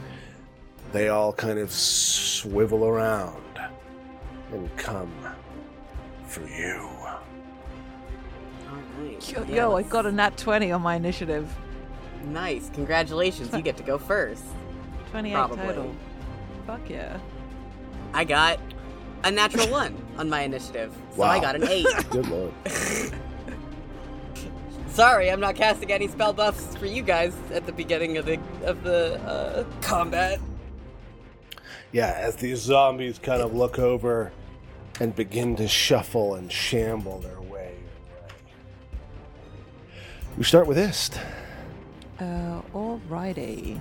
they 0.92 1.10
all 1.10 1.34
kind 1.34 1.58
of 1.58 1.72
swivel 1.72 2.86
around 2.86 3.42
and 4.52 4.70
come 4.78 5.12
for 6.28 6.46
you. 6.48 6.90
Yo, 9.28 9.44
yo, 9.46 9.76
I 9.76 9.82
got 9.84 10.06
a 10.06 10.12
nat 10.12 10.38
twenty 10.38 10.72
on 10.72 10.82
my 10.82 10.96
initiative. 10.96 11.52
Nice. 12.24 12.70
Congratulations. 12.74 13.54
You 13.54 13.62
get 13.62 13.78
to 13.78 13.84
go 13.84 13.98
first. 13.98 14.44
Twenty-eight 15.12 15.34
Probably. 15.34 15.58
total. 15.58 15.96
Fuck 16.66 16.90
yeah. 16.90 17.20
I 18.14 18.24
got 18.24 18.60
a 19.24 19.32
natural 19.32 19.68
one 19.72 19.96
on 20.18 20.30
my 20.30 20.42
initiative. 20.42 20.94
So 21.16 21.24
I 21.24 21.40
got 21.40 21.56
an 21.56 21.68
eight. 21.68 21.88
Good 22.10 22.28
lord. 22.28 22.54
Sorry, 24.88 25.32
I'm 25.32 25.40
not 25.40 25.56
casting 25.56 25.92
any 25.92 26.08
spell 26.08 26.34
buffs 26.34 26.76
for 26.76 26.86
you 26.86 27.02
guys 27.02 27.34
at 27.52 27.66
the 27.66 27.72
beginning 27.72 28.18
of 28.18 28.26
the 28.26 28.40
of 28.64 28.84
the 28.84 29.20
uh, 29.22 29.66
combat. 29.82 30.40
Yeah, 31.92 32.16
as 32.18 32.36
these 32.36 32.60
zombies 32.60 33.20
kind 33.20 33.42
of 33.42 33.54
look 33.54 33.78
over 33.80 34.32
and 35.00 35.16
begin 35.16 35.56
to 35.56 35.68
shuffle 35.68 36.36
and 36.36 36.52
shamble 36.52 37.20
their 37.20 37.42
way. 37.42 37.76
We 40.38 40.44
start 40.44 40.68
with 40.68 40.78
Ist. 40.78 41.20
Uh, 42.20 42.62
alrighty. 42.74 43.80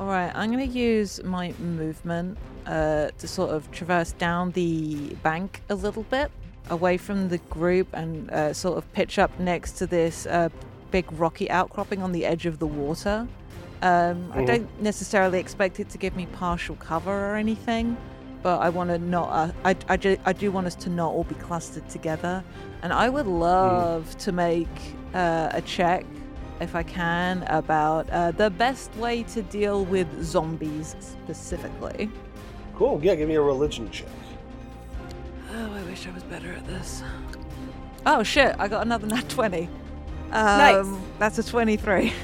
Alright, 0.00 0.32
I'm 0.34 0.50
gonna 0.50 0.64
use 0.64 1.22
my 1.22 1.52
movement 1.58 2.38
uh, 2.66 3.10
to 3.18 3.28
sort 3.28 3.50
of 3.50 3.70
traverse 3.72 4.12
down 4.12 4.52
the 4.52 5.14
bank 5.22 5.60
a 5.68 5.74
little 5.74 6.04
bit, 6.04 6.30
away 6.70 6.96
from 6.96 7.28
the 7.28 7.38
group, 7.38 7.88
and 7.92 8.30
uh, 8.30 8.52
sort 8.54 8.78
of 8.78 8.90
pitch 8.92 9.18
up 9.18 9.38
next 9.38 9.72
to 9.72 9.86
this 9.86 10.26
uh, 10.26 10.48
big 10.90 11.10
rocky 11.12 11.50
outcropping 11.50 12.02
on 12.02 12.12
the 12.12 12.24
edge 12.24 12.46
of 12.46 12.58
the 12.58 12.66
water. 12.66 13.26
Um, 13.82 14.30
I 14.32 14.38
Mhm. 14.42 14.46
don't 14.46 14.80
necessarily 14.82 15.38
expect 15.40 15.80
it 15.80 15.88
to 15.90 15.98
give 15.98 16.14
me 16.16 16.26
partial 16.26 16.76
cover 16.76 17.10
or 17.32 17.36
anything, 17.36 17.96
but 18.42 18.60
I 18.60 18.68
want 18.70 18.90
to 18.90 18.98
not. 18.98 19.28
Uh, 19.30 19.52
I, 19.64 19.76
I, 19.88 19.96
ju- 19.96 20.18
I 20.24 20.32
do 20.32 20.50
want 20.52 20.66
us 20.68 20.74
to 20.76 20.90
not 20.90 21.12
all 21.12 21.24
be 21.24 21.34
clustered 21.34 21.88
together, 21.88 22.42
and 22.82 22.92
I 22.92 23.08
would 23.08 23.26
love 23.26 24.16
to 24.18 24.32
make 24.32 24.68
uh, 25.14 25.50
a 25.52 25.60
check 25.62 26.06
if 26.60 26.74
I 26.74 26.82
can, 26.82 27.42
about 27.48 28.08
uh, 28.10 28.30
the 28.32 28.50
best 28.50 28.94
way 28.96 29.22
to 29.24 29.42
deal 29.42 29.84
with 29.84 30.06
zombies 30.22 30.94
specifically. 31.00 32.10
Cool. 32.74 33.00
Yeah, 33.02 33.14
give 33.14 33.28
me 33.28 33.34
a 33.34 33.40
religion 33.42 33.90
check. 33.90 34.08
Oh, 35.54 35.72
I 35.72 35.82
wish 35.84 36.06
I 36.06 36.10
was 36.12 36.22
better 36.24 36.52
at 36.52 36.66
this. 36.66 37.02
Oh 38.06 38.22
shit! 38.22 38.56
I 38.58 38.68
got 38.68 38.82
another 38.86 39.06
nat 39.06 39.28
twenty. 39.28 39.68
Um, 40.30 40.58
Nice. 40.58 40.86
That's 41.18 41.38
a 41.38 41.42
twenty-three. 41.44 42.12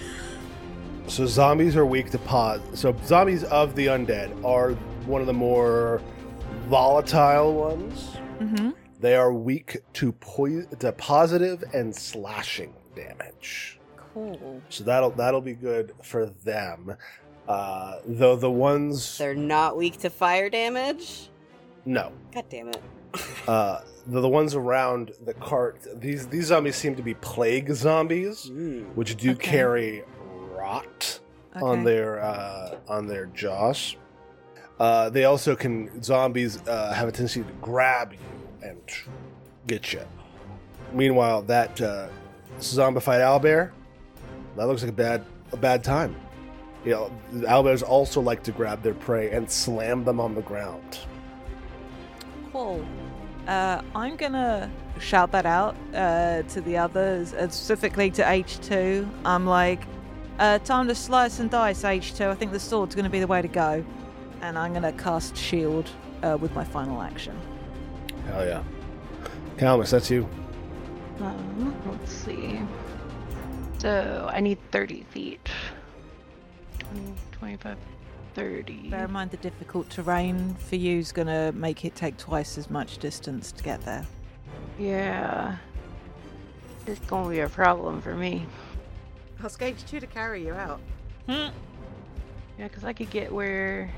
So 1.06 1.24
zombies 1.24 1.74
are 1.74 1.86
weak 1.86 2.10
to 2.10 2.18
pos. 2.18 2.60
So 2.74 2.94
zombies 3.06 3.42
of 3.44 3.74
the 3.74 3.86
undead 3.86 4.44
are 4.44 4.72
one 5.06 5.22
of 5.22 5.26
the 5.26 5.32
more 5.32 6.02
volatile 6.66 7.54
ones. 7.54 8.10
mm-hmm. 8.38 8.70
They 9.00 9.14
are 9.14 9.32
weak 9.32 9.78
to 9.94 10.12
poi- 10.12 10.66
to 10.80 10.92
positive 10.92 11.64
and 11.72 11.96
slashing 11.96 12.74
damage. 12.94 13.77
Cool. 14.18 14.62
So 14.68 14.84
that'll 14.84 15.10
that'll 15.10 15.40
be 15.40 15.54
good 15.54 15.92
for 16.02 16.26
them. 16.26 16.96
Uh, 17.46 18.00
though 18.04 18.36
the 18.36 18.50
ones 18.50 19.16
They're 19.16 19.34
not 19.34 19.76
weak 19.76 19.98
to 20.00 20.10
fire 20.10 20.50
damage. 20.50 21.30
no, 21.86 22.12
God 22.34 22.44
damn 22.50 22.68
it. 22.68 22.82
uh, 23.46 23.80
the, 24.06 24.20
the 24.20 24.28
ones 24.28 24.54
around 24.54 25.12
the 25.24 25.34
cart. 25.34 25.78
These 26.00 26.26
these 26.28 26.46
zombies 26.46 26.76
seem 26.76 26.94
to 26.96 27.02
be 27.02 27.14
plague 27.14 27.72
zombies, 27.74 28.50
Mm. 28.50 28.94
which 28.94 29.16
do 29.16 29.30
Okay. 29.32 29.50
carry 29.50 30.04
rot 30.54 31.20
Okay. 31.56 31.64
on 31.64 31.84
their 31.84 32.20
uh, 32.22 32.76
on 32.88 33.06
their 33.06 33.26
jaws. 33.26 33.96
Uh, 34.78 35.08
they 35.10 35.24
also 35.24 35.56
can 35.56 36.02
zombies 36.02 36.60
uh, 36.68 36.92
have 36.92 37.08
a 37.08 37.12
tendency 37.12 37.42
to 37.42 37.52
grab 37.62 38.12
you 38.12 38.18
and 38.68 38.78
get 39.66 39.92
you. 39.92 40.02
Meanwhile, 40.92 41.42
that 41.42 41.80
uh, 41.80 42.08
zombified 42.60 43.20
owlbear 43.20 43.70
that 44.58 44.66
looks 44.66 44.82
like 44.82 44.90
a 44.90 44.94
bad 44.94 45.24
a 45.52 45.56
bad 45.56 45.82
time. 45.82 46.14
You 46.84 46.92
know, 46.92 47.12
the 47.32 47.46
owlbears 47.46 47.82
also 47.82 48.20
like 48.20 48.42
to 48.44 48.52
grab 48.52 48.82
their 48.82 48.94
prey 48.94 49.30
and 49.30 49.50
slam 49.50 50.04
them 50.04 50.20
on 50.20 50.34
the 50.34 50.42
ground. 50.42 50.98
Cool. 52.52 52.84
Uh, 53.46 53.82
I'm 53.94 54.16
gonna 54.16 54.70
shout 55.00 55.32
that 55.32 55.46
out 55.46 55.76
uh, 55.94 56.42
to 56.42 56.60
the 56.60 56.76
others, 56.76 57.32
uh, 57.32 57.48
specifically 57.48 58.10
to 58.12 58.22
H2. 58.22 59.08
I'm 59.24 59.46
like, 59.46 59.80
uh, 60.38 60.58
time 60.58 60.86
to 60.88 60.94
slice 60.94 61.40
and 61.40 61.50
dice, 61.50 61.82
H2. 61.82 62.28
I 62.28 62.34
think 62.34 62.52
the 62.52 62.60
sword's 62.60 62.94
gonna 62.94 63.10
be 63.10 63.20
the 63.20 63.26
way 63.26 63.42
to 63.42 63.48
go. 63.48 63.84
And 64.40 64.58
I'm 64.58 64.72
gonna 64.72 64.92
cast 64.92 65.36
shield 65.36 65.88
uh, 66.22 66.36
with 66.40 66.54
my 66.54 66.64
final 66.64 67.00
action. 67.00 67.36
Hell 68.26 68.46
yeah, 68.46 68.62
Calamus, 69.56 69.90
that's 69.90 70.10
you. 70.10 70.28
Um, 71.20 71.74
let's 71.90 72.12
see. 72.12 72.60
So 73.78 74.28
I 74.32 74.40
need 74.40 74.58
30 74.72 75.04
feet. 75.10 75.48
20, 76.80 77.14
25, 77.32 77.76
30. 78.34 78.88
Bear 78.88 79.04
in 79.04 79.12
mind 79.12 79.30
the 79.30 79.36
difficult 79.36 79.88
terrain 79.88 80.56
for 80.56 80.76
you 80.76 80.98
is 80.98 81.12
gonna 81.12 81.52
make 81.52 81.84
it 81.84 81.94
take 81.94 82.16
twice 82.16 82.58
as 82.58 82.70
much 82.70 82.98
distance 82.98 83.52
to 83.52 83.62
get 83.62 83.80
there. 83.82 84.04
Yeah. 84.78 85.56
It's 86.86 87.00
gonna 87.00 87.28
be 87.28 87.40
a 87.40 87.48
problem 87.48 88.02
for 88.02 88.14
me. 88.14 88.46
Ask 89.44 89.60
H2 89.60 90.00
to 90.00 90.06
carry 90.06 90.44
you 90.44 90.54
out. 90.54 90.80
Hmm. 91.26 91.48
Yeah, 92.58 92.66
because 92.66 92.82
I 92.82 92.92
could 92.92 93.10
get 93.10 93.32
where 93.32 93.90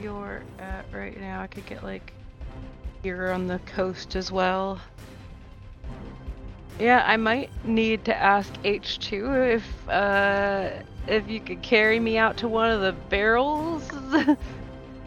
you're 0.00 0.42
at 0.58 0.86
right 0.92 1.20
now. 1.20 1.42
I 1.42 1.46
could 1.46 1.66
get 1.66 1.82
like 1.82 2.12
here 3.02 3.30
on 3.32 3.46
the 3.46 3.58
coast 3.60 4.16
as 4.16 4.32
well. 4.32 4.80
Yeah, 6.78 7.02
I 7.04 7.16
might 7.16 7.50
need 7.64 8.04
to 8.04 8.16
ask 8.16 8.52
H2 8.62 9.54
if 9.56 9.88
uh 9.88 10.70
if 11.08 11.28
you 11.28 11.40
could 11.40 11.62
carry 11.62 11.98
me 11.98 12.18
out 12.18 12.36
to 12.38 12.48
one 12.48 12.70
of 12.70 12.80
the 12.80 12.92
barrels 13.08 13.88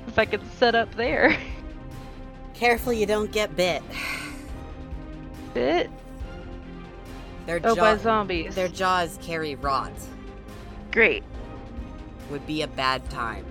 if 0.08 0.18
I 0.18 0.26
could 0.26 0.42
set 0.54 0.76
up 0.76 0.94
there. 0.96 1.38
Careful 2.54 2.92
you 2.94 3.06
don't 3.06 3.32
get 3.32 3.56
bit. 3.56 3.82
Bit. 5.54 5.90
Their 7.46 7.60
Oh, 7.64 7.76
jaw- 7.76 7.82
by 7.82 7.98
zombies. 7.98 8.56
Their 8.56 8.68
jaws 8.68 9.18
carry 9.22 9.56
rot. 9.56 9.92
Great. 10.92 11.24
Would 12.30 12.46
be 12.46 12.62
a 12.62 12.68
bad 12.68 13.10
time. 13.10 13.46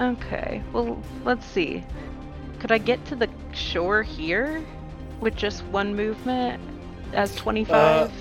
Okay. 0.00 0.62
Well, 0.72 1.02
let's 1.24 1.46
see. 1.46 1.84
Could 2.58 2.72
I 2.72 2.78
get 2.78 3.04
to 3.06 3.16
the 3.16 3.28
shore 3.52 4.02
here 4.02 4.64
with 5.20 5.36
just 5.36 5.62
one 5.66 5.94
movement 5.94 6.60
as 7.14 7.34
uh, 7.36 7.40
25? 7.40 8.12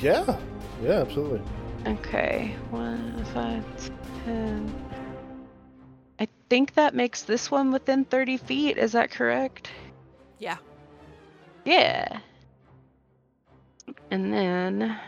Yeah, 0.00 0.38
yeah, 0.82 0.90
absolutely. 1.00 1.40
Okay. 1.86 2.54
One, 2.70 3.24
five, 3.34 3.64
ten. 4.24 4.72
I 6.20 6.28
think 6.48 6.74
that 6.74 6.94
makes 6.94 7.22
this 7.22 7.50
one 7.50 7.72
within 7.72 8.04
30 8.04 8.36
feet. 8.36 8.78
Is 8.78 8.92
that 8.92 9.10
correct? 9.10 9.70
Yeah. 10.38 10.58
Yeah. 11.64 12.20
And 14.10 14.32
then 14.32 14.98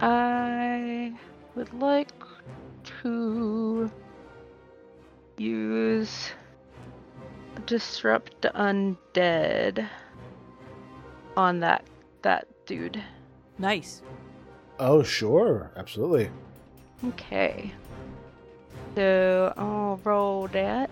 I 0.00 1.12
would 1.54 1.72
like 1.74 2.12
to 3.02 3.90
use 5.38 6.30
disrupt 7.66 8.42
undead 8.42 9.88
on 11.38 11.60
that 11.60 11.84
that 12.22 12.48
dude. 12.66 13.00
Nice. 13.58 14.02
Oh, 14.80 15.02
sure, 15.02 15.70
absolutely. 15.76 16.30
Okay. 17.06 17.72
So 18.96 19.54
I'll 19.56 20.00
roll 20.02 20.48
that. 20.48 20.90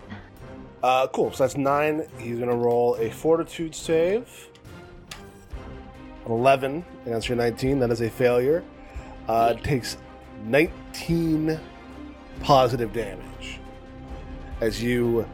Uh, 0.81 1.07
cool. 1.07 1.33
So 1.33 1.43
that's 1.43 1.57
nine. 1.57 2.07
He's 2.17 2.39
gonna 2.39 2.55
roll 2.55 2.95
a 2.95 3.11
Fortitude 3.11 3.75
save. 3.75 4.49
An 6.25 6.31
Eleven 6.31 6.85
against 7.05 7.27
your 7.27 7.37
nineteen. 7.37 7.79
That 7.79 7.91
is 7.91 8.01
a 8.01 8.09
failure. 8.09 8.63
Uh, 9.27 9.53
takes 9.53 9.97
nineteen 10.45 11.59
positive 12.39 12.93
damage 12.93 13.59
as 14.61 14.81
you 14.81 15.27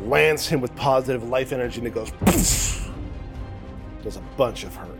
lance 0.00 0.46
him 0.46 0.60
with 0.60 0.74
positive 0.76 1.28
life 1.28 1.52
energy, 1.52 1.78
and 1.78 1.86
it 1.86 1.94
goes. 1.94 2.79
Poof, 4.00 4.04
does 4.04 4.16
a 4.16 4.20
bunch 4.36 4.64
of 4.64 4.74
hurt. 4.74 4.98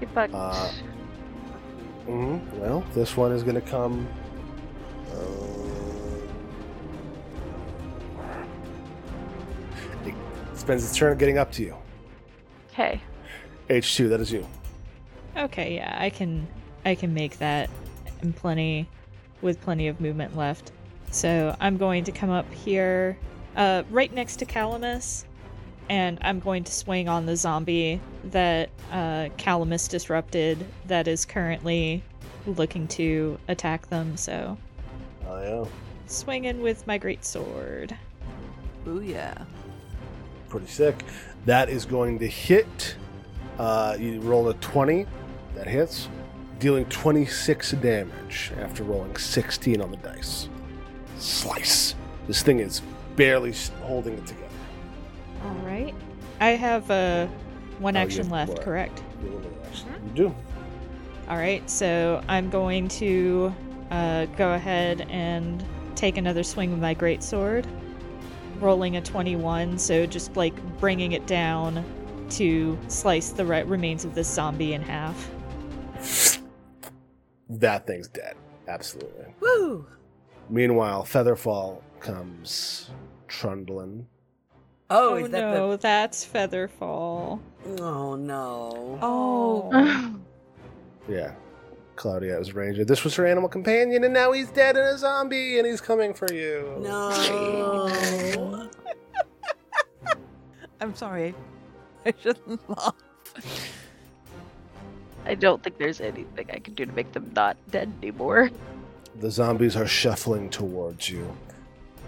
Get 0.00 0.14
back. 0.14 0.30
Uh, 0.32 0.70
hmm 2.06 2.38
Well, 2.58 2.84
this 2.94 3.16
one 3.16 3.32
is 3.32 3.42
going 3.42 3.54
to 3.54 3.60
come. 3.60 4.06
Uh, 5.12 5.16
it 10.06 10.14
spends 10.54 10.84
its 10.84 10.96
turn 10.96 11.16
getting 11.18 11.38
up 11.38 11.52
to 11.52 11.62
you. 11.62 11.76
okay. 12.72 13.00
H2, 13.68 14.08
that 14.10 14.20
is 14.20 14.32
you. 14.32 14.46
Okay, 15.36 15.76
yeah, 15.76 15.96
I 15.98 16.10
can 16.10 16.46
I 16.84 16.94
can 16.94 17.14
make 17.14 17.38
that 17.38 17.70
in 18.22 18.32
plenty 18.34 18.86
with 19.40 19.60
plenty 19.62 19.88
of 19.88 19.98
movement 20.00 20.36
left. 20.36 20.72
So 21.10 21.56
I'm 21.60 21.78
going 21.78 22.04
to 22.04 22.12
come 22.12 22.28
up 22.28 22.52
here, 22.52 23.16
uh, 23.56 23.84
right 23.90 24.12
next 24.12 24.36
to 24.36 24.46
Calamus, 24.46 25.24
and 25.88 26.18
I'm 26.22 26.40
going 26.40 26.64
to 26.64 26.72
swing 26.72 27.08
on 27.08 27.26
the 27.26 27.36
zombie 27.36 28.00
that 28.24 28.70
uh, 28.90 29.28
Calamus 29.38 29.88
disrupted 29.88 30.64
that 30.86 31.08
is 31.08 31.24
currently 31.24 32.02
looking 32.46 32.88
to 32.88 33.38
attack 33.48 33.88
them. 33.88 34.16
So 34.16 34.56
Oh, 35.26 35.42
yeah. 35.42 35.64
swinging 36.06 36.60
with 36.62 36.86
my 36.86 36.98
great 36.98 37.24
sword. 37.24 37.96
yeah. 39.02 39.34
Pretty 40.48 40.66
sick. 40.66 41.02
That 41.46 41.68
is 41.68 41.84
going 41.84 42.18
to 42.18 42.26
hit. 42.26 42.96
Uh, 43.58 43.96
you 43.98 44.20
roll 44.20 44.48
a 44.48 44.54
20. 44.54 45.06
That 45.54 45.66
hits. 45.66 46.08
Dealing 46.58 46.84
26 46.86 47.72
damage 47.72 48.52
after 48.60 48.84
rolling 48.84 49.16
16 49.16 49.80
on 49.80 49.90
the 49.90 49.96
dice. 49.98 50.48
Slice. 51.18 51.94
This 52.28 52.42
thing 52.42 52.58
is 52.60 52.82
barely 53.16 53.52
holding 53.82 54.14
it 54.14 54.26
together. 54.26 54.46
All 55.44 55.54
right. 55.64 55.94
I 56.40 56.50
have 56.50 56.90
uh, 56.90 57.26
one 57.78 57.96
Oh, 57.96 58.00
action 58.00 58.24
have 58.24 58.32
left, 58.32 58.48
more. 58.56 58.62
correct? 58.64 59.02
You 59.22 60.10
do. 60.14 60.34
All 61.28 61.36
right, 61.36 61.68
so 61.70 62.22
I'm 62.28 62.50
going 62.50 62.88
to 62.88 63.54
uh, 63.90 64.26
go 64.36 64.52
ahead 64.54 65.02
and 65.08 65.64
take 65.94 66.16
another 66.16 66.42
swing 66.42 66.70
with 66.72 66.80
my 66.80 66.94
great 66.94 67.22
sword, 67.22 67.66
rolling 68.60 68.96
a 68.96 69.00
21. 69.00 69.78
So 69.78 70.04
just 70.06 70.36
like 70.36 70.54
bringing 70.78 71.12
it 71.12 71.26
down 71.26 71.84
to 72.30 72.78
slice 72.88 73.30
the 73.30 73.44
re- 73.44 73.62
remains 73.62 74.04
of 74.04 74.14
this 74.14 74.28
zombie 74.28 74.72
in 74.74 74.82
half. 74.82 75.30
That 77.48 77.86
thing's 77.86 78.08
dead. 78.08 78.36
Absolutely. 78.68 79.26
Woo! 79.40 79.86
Meanwhile, 80.48 81.04
Featherfall 81.04 81.82
comes 82.00 82.90
trundling. 83.28 84.06
Oh, 84.94 85.14
oh, 85.14 85.16
is 85.16 85.30
that 85.30 85.54
no, 85.54 85.76
that's 85.76 86.26
Featherfall. 86.26 87.40
Oh 87.78 88.14
no. 88.14 88.98
Oh. 89.00 90.18
Yeah. 91.08 91.32
Claudia 91.96 92.38
is 92.38 92.54
ranger. 92.54 92.84
This 92.84 93.02
was 93.04 93.14
her 93.16 93.26
animal 93.26 93.48
companion, 93.48 94.04
and 94.04 94.12
now 94.12 94.32
he's 94.32 94.50
dead 94.50 94.76
and 94.76 94.86
a 94.86 94.98
zombie, 94.98 95.58
and 95.58 95.66
he's 95.66 95.80
coming 95.80 96.12
for 96.12 96.32
you. 96.32 96.76
No. 96.80 98.68
I'm 100.80 100.94
sorry. 100.94 101.34
I 102.04 102.12
shouldn't 102.20 102.68
laugh. 102.68 102.94
I 105.24 105.34
don't 105.34 105.62
think 105.62 105.78
there's 105.78 106.00
anything 106.00 106.50
I 106.52 106.58
can 106.58 106.74
do 106.74 106.84
to 106.84 106.92
make 106.92 107.12
them 107.12 107.30
not 107.34 107.56
dead 107.70 107.92
anymore. 108.02 108.50
The 109.20 109.30
zombies 109.30 109.76
are 109.76 109.86
shuffling 109.86 110.50
towards 110.50 111.08
you. 111.08 111.34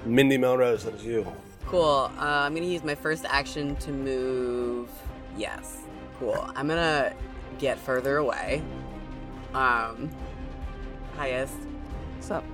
Mindy 0.05 0.37
Melrose, 0.37 0.85
that 0.85 0.95
is 0.95 1.05
you. 1.05 1.27
Cool. 1.67 2.11
Uh, 2.19 2.21
I'm 2.21 2.55
gonna 2.55 2.67
use 2.67 2.85
my 2.85 2.95
first 2.95 3.25
action 3.29 3.77
to 3.77 3.91
move. 3.91 4.89
Yes. 5.37 5.79
Cool. 6.19 6.49
I'm 6.55 6.69
gonna 6.69 7.13
get 7.59 7.79
further 7.79 8.19
away. 8.19 8.63
Um, 9.55 10.11
highest, 11.17 11.55
What's 12.17 12.31
up? 12.31 12.45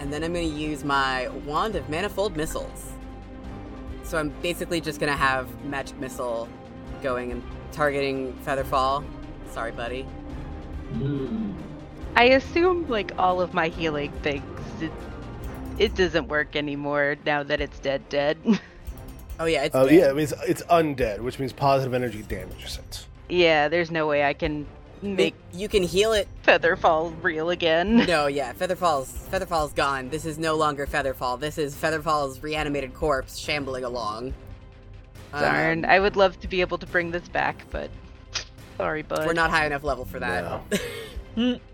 and 0.00 0.12
then 0.12 0.24
I'm 0.24 0.32
gonna 0.32 0.44
use 0.44 0.84
my 0.84 1.28
wand 1.46 1.76
of 1.76 1.88
manifold 1.88 2.36
missiles. 2.36 2.92
So 4.02 4.18
I'm 4.18 4.30
basically 4.42 4.80
just 4.80 4.98
gonna 5.00 5.16
have 5.16 5.64
magic 5.64 5.98
missile 5.98 6.48
going 7.02 7.30
and 7.32 7.42
targeting 7.72 8.32
Featherfall. 8.44 9.04
Sorry, 9.50 9.70
buddy. 9.72 10.06
I 12.16 12.24
assume 12.24 12.88
like 12.88 13.12
all 13.18 13.40
of 13.40 13.54
my 13.54 13.68
healing 13.68 14.10
things, 14.22 14.44
it, 15.78 15.82
it 15.84 15.94
doesn't 15.94 16.28
work 16.28 16.56
anymore 16.56 17.16
now 17.24 17.42
that 17.42 17.60
it's 17.60 17.78
dead. 17.78 18.08
Dead. 18.08 18.38
Oh 19.40 19.46
yeah, 19.46 19.64
it's 19.64 19.74
Oh 19.74 19.88
dead. 19.88 19.94
yeah, 19.98 20.10
it 20.10 20.14
means 20.14 20.32
it's 20.46 20.62
undead, 20.66 21.18
which 21.18 21.40
means 21.40 21.52
positive 21.52 21.92
energy 21.92 22.22
damages 22.22 22.78
it. 22.78 23.04
yeah, 23.28 23.66
there's 23.66 23.90
no 23.90 24.06
way 24.06 24.22
I 24.24 24.32
can 24.32 24.64
make 25.02 25.34
You 25.52 25.68
can 25.68 25.82
heal 25.82 26.12
it 26.12 26.28
Featherfall 26.46 27.12
real 27.20 27.50
again. 27.50 27.96
No, 28.06 28.28
yeah, 28.28 28.52
Featherfall's 28.52 29.10
Featherfall's 29.32 29.72
gone. 29.72 30.08
This 30.08 30.24
is 30.24 30.38
no 30.38 30.54
longer 30.54 30.86
Featherfall. 30.86 31.40
This 31.40 31.58
is 31.58 31.74
Featherfall's 31.74 32.44
reanimated 32.44 32.94
corpse 32.94 33.36
shambling 33.36 33.82
along. 33.82 34.34
Darn, 35.32 35.84
Um, 35.84 35.90
I 35.90 35.98
would 35.98 36.14
love 36.14 36.38
to 36.38 36.46
be 36.46 36.60
able 36.60 36.78
to 36.78 36.86
bring 36.86 37.10
this 37.10 37.26
back, 37.28 37.64
but 37.72 37.90
sorry, 38.76 39.02
bud. 39.02 39.26
we're 39.26 39.32
not 39.32 39.50
high 39.50 39.66
enough 39.66 39.82
level 39.82 40.04
for 40.04 40.20
that. 40.20 40.62
No. 41.36 41.58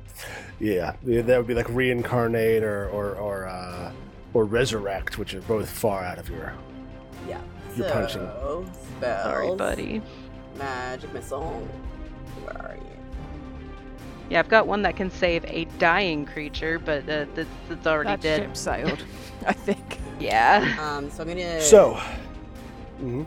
Yeah, 0.59 0.95
yeah, 1.05 1.23
that 1.23 1.39
would 1.39 1.47
be 1.47 1.55
like 1.55 1.69
reincarnate 1.69 2.63
or 2.63 2.89
or 2.91 3.15
or, 3.15 3.47
uh, 3.49 3.93
or 4.35 4.45
resurrect, 4.45 5.17
which 5.19 5.35
are 5.35 5.41
both 5.43 5.69
far 5.71 6.05
out 6.05 6.19
of 6.19 6.29
your. 6.29 6.53
yeah. 7.29 7.41
You're 7.77 7.87
so, 7.89 7.93
punching. 7.95 8.29
Spells. 8.99 9.25
Sorry, 9.25 9.57
buddy. 9.57 10.03
Magic 10.59 11.13
missile. 11.15 11.67
Where 12.45 12.67
are 12.67 12.75
you? 12.77 12.83
Yeah, 14.29 14.41
I've 14.41 14.49
got 14.49 14.67
one 14.67 14.83
that 14.83 14.97
can 14.97 15.11
save 15.11 15.45
a 15.47 15.65
dying 15.79 16.25
creature, 16.27 16.79
but 16.79 17.03
uh, 17.09 17.27
that's, 17.35 17.49
that's 17.69 17.87
already 17.87 18.11
That 18.11 18.21
dead. 18.21 18.41
ship 18.43 18.57
sailed, 18.57 19.05
I 19.47 19.53
think. 19.53 19.99
Yeah. 20.21 20.77
Um, 20.81 21.11
so 21.11 21.23
I'm 21.23 21.29
gonna. 21.29 21.61
So, 21.61 21.99
mhm. 23.01 23.25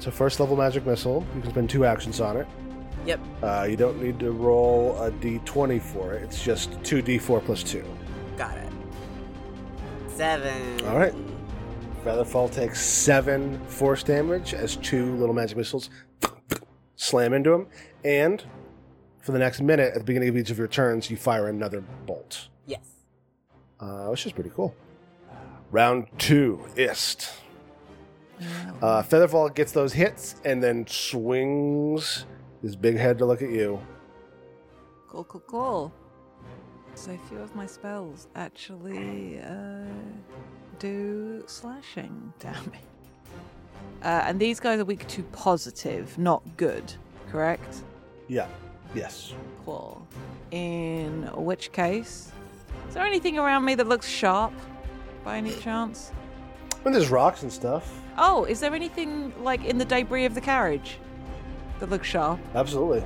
so 0.00 0.10
first 0.10 0.38
level 0.40 0.56
magic 0.56 0.84
missile. 0.84 1.24
You 1.36 1.40
can 1.42 1.50
spend 1.50 1.70
two 1.70 1.84
actions 1.84 2.20
on 2.20 2.36
it. 2.36 2.46
Yep. 3.08 3.20
Uh, 3.42 3.66
you 3.70 3.74
don't 3.78 4.02
need 4.02 4.18
to 4.20 4.32
roll 4.32 4.94
a 5.02 5.10
d20 5.10 5.80
for 5.80 6.12
it. 6.12 6.22
It's 6.24 6.44
just 6.44 6.72
two 6.84 7.02
d4 7.02 7.42
plus 7.42 7.62
two. 7.62 7.82
Got 8.36 8.58
it. 8.58 8.70
Seven. 10.08 10.84
All 10.84 10.98
right. 10.98 11.14
Featherfall 12.04 12.52
takes 12.52 12.82
seven 12.84 13.58
force 13.66 14.02
damage 14.02 14.52
as 14.52 14.76
two 14.76 15.16
little 15.16 15.34
magic 15.34 15.56
missiles 15.56 15.88
slam 16.96 17.32
into 17.32 17.50
him, 17.50 17.66
and 18.04 18.44
for 19.22 19.32
the 19.32 19.38
next 19.38 19.62
minute, 19.62 19.88
at 19.94 20.00
the 20.00 20.04
beginning 20.04 20.28
of 20.28 20.36
each 20.36 20.50
of 20.50 20.58
your 20.58 20.68
turns, 20.68 21.10
you 21.10 21.16
fire 21.16 21.48
another 21.48 21.80
bolt, 22.04 22.48
Yes. 22.66 22.80
uh, 23.80 24.08
which 24.08 24.26
is 24.26 24.32
pretty 24.32 24.50
cool. 24.50 24.74
Round 25.70 26.08
two, 26.18 26.66
Ist. 26.76 27.30
Uh, 28.82 29.02
Featherfall 29.02 29.54
gets 29.54 29.72
those 29.72 29.94
hits 29.94 30.36
and 30.44 30.62
then 30.62 30.86
swings 30.86 32.26
his 32.62 32.76
big 32.76 32.96
head 32.96 33.18
to 33.18 33.26
look 33.26 33.42
at 33.42 33.50
you. 33.50 33.80
Cool, 35.08 35.24
cool, 35.24 35.42
cool. 35.46 35.92
So 36.94 37.16
few 37.28 37.38
of 37.38 37.54
my 37.54 37.66
spells 37.66 38.26
actually 38.34 39.40
uh, 39.40 39.84
do 40.78 41.44
slashing 41.46 42.32
damage. 42.38 42.80
Uh, 44.02 44.22
and 44.24 44.38
these 44.38 44.60
guys 44.60 44.80
are 44.80 44.84
weak 44.84 45.06
to 45.08 45.22
positive, 45.24 46.16
not 46.18 46.42
good, 46.56 46.92
correct? 47.30 47.82
Yeah. 48.28 48.46
Yes. 48.94 49.34
Cool. 49.64 50.06
In 50.50 51.28
which 51.34 51.72
case, 51.72 52.32
is 52.88 52.94
there 52.94 53.04
anything 53.04 53.38
around 53.38 53.64
me 53.64 53.74
that 53.74 53.88
looks 53.88 54.08
sharp 54.08 54.52
by 55.24 55.36
any 55.36 55.54
chance? 55.56 56.12
And 56.84 56.94
there's 56.94 57.10
rocks 57.10 57.42
and 57.42 57.52
stuff. 57.52 58.00
Oh, 58.16 58.44
is 58.44 58.60
there 58.60 58.74
anything 58.74 59.32
like 59.42 59.64
in 59.64 59.78
the 59.78 59.84
debris 59.84 60.24
of 60.24 60.34
the 60.34 60.40
carriage 60.40 60.98
that 61.80 61.90
looks 61.90 62.06
sharp? 62.06 62.40
Absolutely. 62.54 63.04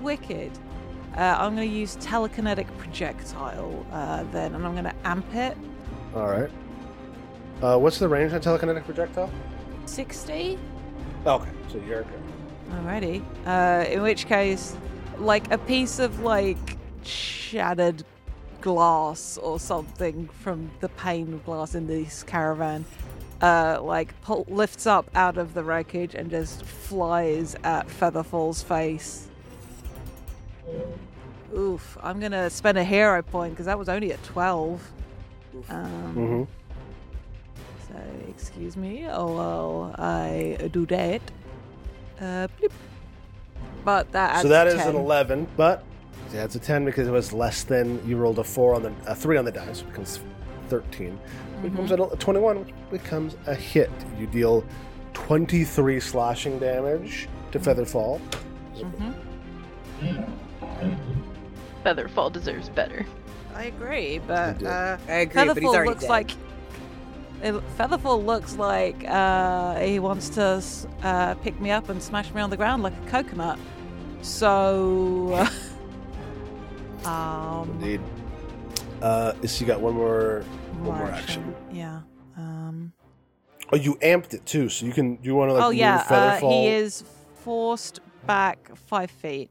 Wicked. 0.00 0.52
Uh, 1.16 1.36
I'm 1.38 1.56
going 1.56 1.68
to 1.68 1.74
use 1.74 1.96
telekinetic 1.96 2.66
projectile 2.78 3.84
uh, 3.90 4.24
then, 4.30 4.54
and 4.54 4.64
I'm 4.64 4.72
going 4.72 4.84
to 4.84 4.94
amp 5.04 5.34
it. 5.34 5.56
All 6.14 6.26
right. 6.26 6.50
Uh, 7.62 7.78
what's 7.78 7.98
the 7.98 8.08
range 8.08 8.32
on 8.32 8.40
telekinetic 8.40 8.84
projectile? 8.84 9.30
60. 9.86 10.58
Okay, 11.26 11.50
so 11.70 11.78
you're 11.78 12.02
good. 12.02 12.22
Alrighty. 12.70 13.22
Uh, 13.46 13.88
in 13.90 14.02
which 14.02 14.26
case, 14.26 14.76
like 15.18 15.50
a 15.50 15.58
piece 15.58 15.98
of 15.98 16.20
like 16.20 16.78
shattered 17.02 18.04
glass 18.60 19.36
or 19.38 19.58
something 19.58 20.28
from 20.28 20.70
the 20.80 20.88
pane 20.90 21.34
of 21.34 21.44
glass 21.44 21.74
in 21.74 21.86
this 21.86 22.22
caravan, 22.22 22.84
uh, 23.42 23.80
like 23.82 24.18
pull- 24.22 24.46
lifts 24.48 24.86
up 24.86 25.08
out 25.14 25.38
of 25.38 25.54
the 25.54 25.62
wreckage 25.64 26.14
and 26.14 26.30
just 26.30 26.62
flies 26.64 27.56
at 27.64 27.88
Featherfall's 27.88 28.62
face. 28.62 29.28
Oof! 31.56 31.98
I'm 32.02 32.20
gonna 32.20 32.48
spend 32.50 32.78
a 32.78 32.84
hero 32.84 33.22
point 33.22 33.52
because 33.54 33.66
that 33.66 33.78
was 33.78 33.88
only 33.88 34.12
at 34.12 34.22
twelve. 34.22 34.80
Um, 35.68 36.14
Mm-hmm. 36.16 36.44
so, 37.88 38.00
excuse 38.28 38.76
me 38.76 39.02
while 39.04 39.94
I 39.98 40.68
do 40.70 40.86
that. 40.86 41.20
Uh, 42.20 42.46
bloop. 42.60 42.70
But 43.84 44.12
that 44.12 44.32
adds 44.34 44.42
So 44.42 44.48
that 44.48 44.66
is 44.68 44.74
10. 44.74 44.90
an 44.90 44.96
11, 44.96 45.48
but 45.56 45.82
yeah, 46.34 46.44
it's 46.44 46.54
a 46.54 46.58
10 46.60 46.84
because 46.84 47.08
it 47.08 47.10
was 47.10 47.32
less 47.32 47.62
than 47.64 48.06
you 48.06 48.16
rolled 48.18 48.38
a 48.38 48.44
4 48.44 48.74
on 48.74 48.82
the 48.82 48.92
a 49.06 49.14
3 49.14 49.38
on 49.38 49.44
the 49.46 49.50
dice, 49.50 49.80
which 49.80 49.88
becomes 49.88 50.20
13. 50.68 51.18
It 51.62 51.70
becomes 51.70 51.90
Mm-hmm. 51.90 52.12
a 52.14 52.16
21, 52.16 52.58
which 52.60 52.74
becomes 52.90 53.36
a 53.46 53.54
hit. 53.54 53.90
You 54.18 54.26
deal 54.26 54.64
23 55.14 56.00
slashing 56.00 56.58
damage 56.58 57.28
to 57.52 57.58
Featherfall. 57.60 58.20
Mhm. 58.76 59.14
Featherfall 61.84 62.32
deserves 62.32 62.68
better. 62.70 63.04
I 63.54 63.64
agree, 63.64 64.20
but 64.26 64.62
uh, 64.62 64.96
I 65.08 65.12
agree, 65.12 65.44
but 65.46 65.56
he's 65.58 65.64
Featherfall 65.66 65.74
already 65.74 65.88
looks 65.90 66.00
dead. 66.02 66.10
like 66.10 66.30
it, 67.42 67.54
Featherfall 67.78 68.24
looks 68.24 68.56
like 68.56 69.04
uh, 69.08 69.78
he 69.80 69.98
wants 69.98 70.28
to 70.30 70.62
uh, 71.02 71.34
pick 71.36 71.60
me 71.60 71.70
up 71.70 71.88
and 71.88 72.02
smash 72.02 72.32
me 72.32 72.40
on 72.40 72.50
the 72.50 72.56
ground 72.56 72.82
like 72.82 72.92
a 73.06 73.10
coconut. 73.10 73.58
So, 74.22 75.46
um, 77.04 77.70
Indeed. 77.80 78.00
Uh, 79.02 79.32
so 79.46 79.60
you 79.60 79.66
got 79.66 79.80
one 79.80 79.94
more 79.94 80.42
one 80.44 80.59
more 80.80 80.96
more 80.96 81.06
action. 81.06 81.54
Yeah. 81.72 82.00
Um, 82.36 82.92
Oh, 83.72 83.76
you 83.76 83.94
amped 83.96 84.34
it 84.34 84.44
too, 84.46 84.68
so 84.68 84.84
you 84.84 84.92
can. 84.92 85.16
Do 85.16 85.28
you 85.28 85.36
want 85.36 85.50
to 85.50 85.54
like 85.54 85.62
oh 85.62 85.70
yeah, 85.70 86.04
uh, 86.08 86.40
he 86.40 86.66
is 86.66 87.04
forced 87.34 88.00
back 88.26 88.70
five 88.74 89.10
feet 89.10 89.50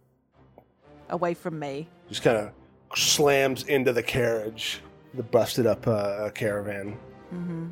away 1.10 1.34
from 1.34 1.58
me. 1.58 1.88
Just 2.10 2.22
kind 2.22 2.38
of 2.38 2.52
slams 2.98 3.64
into 3.64 3.94
the 3.94 4.04
carriage, 4.04 4.82
the 5.14 5.24
busted 5.24 5.66
up 5.66 5.88
uh, 5.88 6.30
caravan. 6.32 6.98
Mm-hmm. 7.34 7.68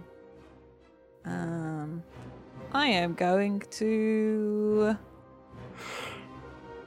Um, 1.26 2.04
I 2.72 2.88
am 2.88 3.14
going 3.14 3.62
to. 3.72 4.98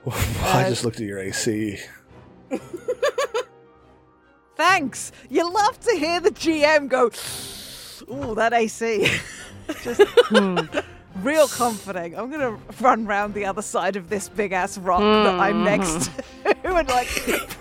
I 0.43 0.67
just 0.71 0.85
looked 0.85 1.01
at 1.01 1.07
your 1.07 1.19
AC. 1.19 1.79
Thanks. 4.61 5.11
You 5.31 5.51
love 5.51 5.81
to 5.81 5.97
hear 5.97 6.20
the 6.20 6.31
GM 6.32 6.89
go. 6.89 7.07
Ooh, 8.12 8.35
that 8.35 8.53
AC. 8.53 9.09
Just 9.82 10.03
hmm, 10.28 10.59
real 11.23 11.49
comforting. 11.49 12.15
I'm 12.15 12.31
gonna 12.31 12.59
run 12.78 13.07
round 13.07 13.32
the 13.32 13.47
other 13.47 13.62
side 13.62 13.97
of 13.97 14.11
this 14.11 14.28
big 14.28 14.53
ass 14.53 14.77
rock 14.77 15.01
that 15.01 15.41
I'm 15.41 15.65
next 15.65 16.11
to 16.45 16.55
and 16.77 16.89
like 16.91 17.09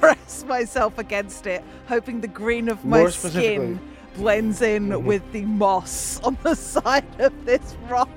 press 0.01 0.43
myself 0.43 0.97
against 0.97 1.47
it, 1.47 1.63
hoping 1.87 2.19
the 2.19 2.27
green 2.27 2.67
of 2.67 2.83
my 2.83 3.07
skin 3.09 3.79
blends 4.17 4.61
in 4.61 4.89
Mhm. 4.89 5.03
with 5.03 5.23
the 5.31 5.45
moss 5.45 6.19
on 6.21 6.37
the 6.43 6.53
side 6.73 7.05
of 7.21 7.31
this 7.45 7.77
rock. 7.87 8.09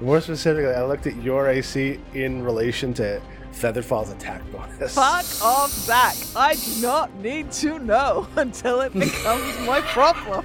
More 0.00 0.20
specifically, 0.20 0.72
I 0.74 0.84
looked 0.84 1.08
at 1.08 1.20
your 1.24 1.48
AC 1.48 1.98
in 2.14 2.44
relation 2.44 2.94
to 2.94 3.20
Featherfall's 3.52 4.10
attack 4.10 4.42
bonus. 4.50 4.94
Fuck 4.94 5.24
off, 5.44 5.70
Zach. 5.70 6.16
I 6.34 6.54
do 6.54 6.82
not 6.82 7.14
need 7.16 7.52
to 7.52 7.78
know 7.78 8.26
until 8.36 8.80
it 8.80 8.92
becomes 8.92 9.58
my 9.60 9.80
problem. 9.82 10.44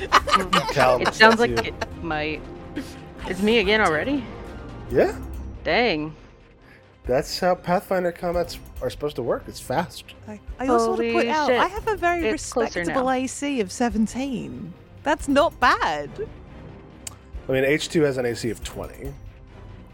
It 0.00 0.12
sounds 0.74 1.18
that's 1.18 1.38
like 1.38 1.50
you. 1.50 1.56
it 1.56 2.02
might. 2.02 2.42
It's 3.26 3.40
me 3.42 3.58
again 3.58 3.80
already? 3.80 4.24
Yeah, 4.90 5.16
Dang. 5.62 6.14
that's 7.06 7.38
how 7.40 7.54
Pathfinder 7.54 8.12
combats 8.12 8.58
are 8.82 8.90
supposed 8.90 9.16
to 9.16 9.22
work. 9.22 9.44
It's 9.46 9.60
fast. 9.60 10.04
I, 10.28 10.38
I 10.58 10.66
also 10.66 10.88
want 10.90 11.00
to 11.00 11.10
Holy 11.12 11.24
put 11.24 11.28
out 11.28 11.46
shit. 11.48 11.58
I 11.60 11.68
have 11.68 11.88
a 11.88 11.96
very 11.96 12.26
It's 12.28 12.32
respectable. 12.56 13.10
AC 13.10 13.60
of 13.60 13.72
17. 13.72 14.72
That's 15.02 15.28
not 15.28 15.58
bad. 15.60 16.10
I 17.48 17.52
mean, 17.52 17.64
H2 17.64 18.02
has 18.04 18.16
an 18.18 18.26
AC 18.26 18.50
of 18.50 18.62
20. 18.64 19.12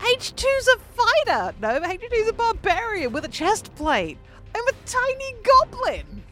H2's 0.01 0.69
a 0.69 0.79
fighter. 0.79 1.55
No, 1.61 1.81
H2's 1.81 2.29
a 2.29 2.33
barbarian 2.33 3.13
with 3.13 3.25
a 3.25 3.29
chest 3.29 3.75
plate. 3.77 4.19
I'm 4.55 4.67
a 4.67 4.73
tiny 4.87 5.35
goblin. 5.43 6.23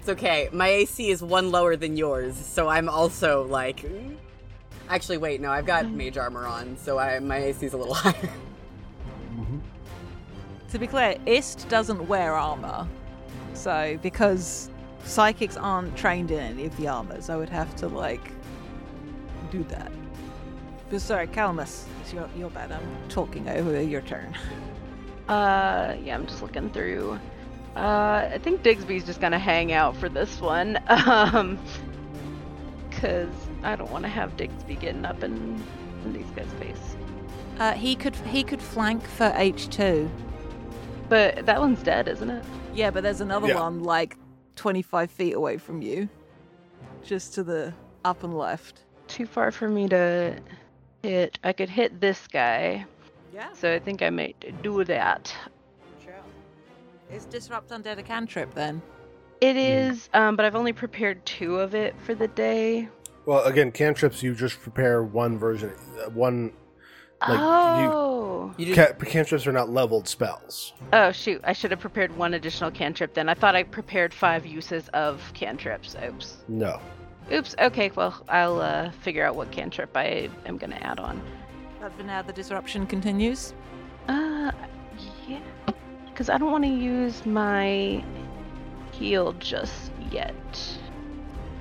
It's 0.00 0.08
okay. 0.08 0.48
My 0.52 0.68
AC 0.68 1.10
is 1.10 1.22
one 1.22 1.50
lower 1.50 1.76
than 1.76 1.96
yours, 1.96 2.36
so 2.36 2.68
I'm 2.68 2.88
also 2.88 3.44
like. 3.46 3.84
Actually, 4.88 5.18
wait, 5.18 5.40
no, 5.40 5.50
I've 5.50 5.66
got 5.66 5.84
mm. 5.84 5.94
mage 5.94 6.16
armor 6.16 6.46
on, 6.46 6.76
so 6.78 6.98
I 6.98 7.18
my 7.18 7.36
AC 7.36 7.66
is 7.66 7.74
a 7.74 7.76
little 7.76 7.94
higher. 8.04 8.30
To 10.70 10.78
be 10.78 10.86
clear, 10.86 11.16
Ist 11.24 11.66
doesn't 11.70 12.08
wear 12.08 12.34
armor. 12.34 12.86
So, 13.54 13.98
because 14.02 14.70
psychics 15.02 15.56
aren't 15.56 15.96
trained 15.96 16.30
in 16.30 16.38
any 16.38 16.66
of 16.66 16.76
the 16.76 16.88
armors, 16.88 17.30
I 17.30 17.36
would 17.36 17.48
have 17.48 17.74
to, 17.76 17.88
like, 17.88 18.32
do 19.50 19.64
that. 19.64 19.90
But 20.90 21.00
sorry, 21.02 21.26
Calamus, 21.26 21.84
it's 22.00 22.12
your, 22.12 22.28
your 22.36 22.50
bad. 22.50 22.72
I'm 22.72 23.08
talking 23.08 23.48
over 23.48 23.80
your 23.82 24.00
turn. 24.02 24.34
Uh, 25.28 25.94
yeah, 26.02 26.14
I'm 26.14 26.26
just 26.26 26.40
looking 26.42 26.70
through. 26.70 27.18
Uh, 27.76 28.30
I 28.32 28.38
think 28.42 28.62
Digsby's 28.62 29.04
just 29.04 29.20
gonna 29.20 29.38
hang 29.38 29.72
out 29.72 29.96
for 29.96 30.08
this 30.08 30.40
one. 30.40 30.78
Um, 30.88 31.58
cause 32.90 33.28
I 33.62 33.76
don't 33.76 33.90
want 33.92 34.04
to 34.04 34.08
have 34.08 34.36
Digsby 34.36 34.80
getting 34.80 35.04
up 35.04 35.22
in, 35.22 35.62
in 36.04 36.12
these 36.12 36.26
guys' 36.34 36.50
face. 36.58 36.96
Uh, 37.58 37.72
he 37.74 37.94
could 37.94 38.16
he 38.16 38.42
could 38.42 38.60
flank 38.62 39.04
for 39.06 39.30
H2. 39.30 40.08
But 41.08 41.46
that 41.46 41.60
one's 41.60 41.82
dead, 41.82 42.08
isn't 42.08 42.28
it? 42.30 42.44
Yeah, 42.74 42.90
but 42.90 43.02
there's 43.02 43.20
another 43.20 43.48
Yeah. 43.48 43.60
one 43.60 43.82
like 43.84 44.16
25 44.56 45.10
feet 45.10 45.34
away 45.34 45.58
from 45.58 45.80
you. 45.82 46.08
Just 47.04 47.34
to 47.34 47.42
the 47.44 47.72
up 48.04 48.24
and 48.24 48.36
left. 48.36 48.82
Too 49.06 49.26
far 49.26 49.50
for 49.52 49.68
me 49.68 49.88
to 49.88 50.38
hit. 51.02 51.38
I 51.44 51.52
could 51.52 51.68
hit 51.68 52.00
this 52.00 52.26
guy, 52.26 52.84
Yeah, 53.32 53.52
so 53.52 53.72
I 53.72 53.78
think 53.78 54.02
I 54.02 54.10
might 54.10 54.62
do 54.62 54.84
that. 54.84 55.32
sure. 56.02 56.14
Is 57.10 57.24
Disrupt 57.26 57.70
Undead 57.70 57.98
a 57.98 58.02
cantrip 58.02 58.54
then? 58.54 58.82
It 59.40 59.56
is, 59.56 60.08
um, 60.14 60.34
but 60.34 60.44
I've 60.44 60.56
only 60.56 60.72
prepared 60.72 61.24
two 61.24 61.56
of 61.60 61.74
it 61.74 61.94
for 62.04 62.14
the 62.14 62.26
day. 62.28 62.88
Well, 63.24 63.44
again, 63.44 63.70
cantrips, 63.70 64.22
you 64.22 64.34
just 64.34 64.60
prepare 64.60 65.02
one 65.02 65.38
version. 65.38 65.72
uh, 66.04 66.10
One. 66.10 66.52
Like, 67.20 67.38
oh. 67.40 68.54
You 68.56 68.74
just, 68.74 68.98
Ca- 68.98 69.04
cantrips 69.04 69.46
are 69.46 69.52
not 69.52 69.68
leveled 69.68 70.06
spells. 70.08 70.72
Oh 70.92 71.10
shoot! 71.10 71.40
I 71.44 71.52
should 71.52 71.72
have 71.72 71.80
prepared 71.80 72.16
one 72.16 72.34
additional 72.34 72.70
cantrip. 72.70 73.12
Then 73.12 73.28
I 73.28 73.34
thought 73.34 73.56
I 73.56 73.64
prepared 73.64 74.14
five 74.14 74.46
uses 74.46 74.88
of 74.90 75.20
cantrips. 75.34 75.96
Oops. 76.02 76.36
No. 76.46 76.80
Oops. 77.30 77.54
Okay. 77.60 77.90
Well, 77.94 78.22
I'll 78.28 78.60
uh, 78.60 78.90
figure 78.90 79.24
out 79.24 79.36
what 79.36 79.50
cantrip 79.50 79.96
I 79.96 80.30
am 80.46 80.56
gonna 80.56 80.76
add 80.76 80.98
on. 80.98 81.20
But 81.80 81.92
for 81.92 82.02
now, 82.02 82.22
the 82.22 82.32
disruption 82.32 82.86
continues. 82.86 83.54
Uh, 84.08 84.50
yeah. 85.26 85.40
Because 86.06 86.28
I 86.28 86.38
don't 86.38 86.50
want 86.50 86.64
to 86.64 86.70
use 86.70 87.24
my 87.26 88.02
heal 88.92 89.32
just 89.34 89.92
yet. 90.10 90.34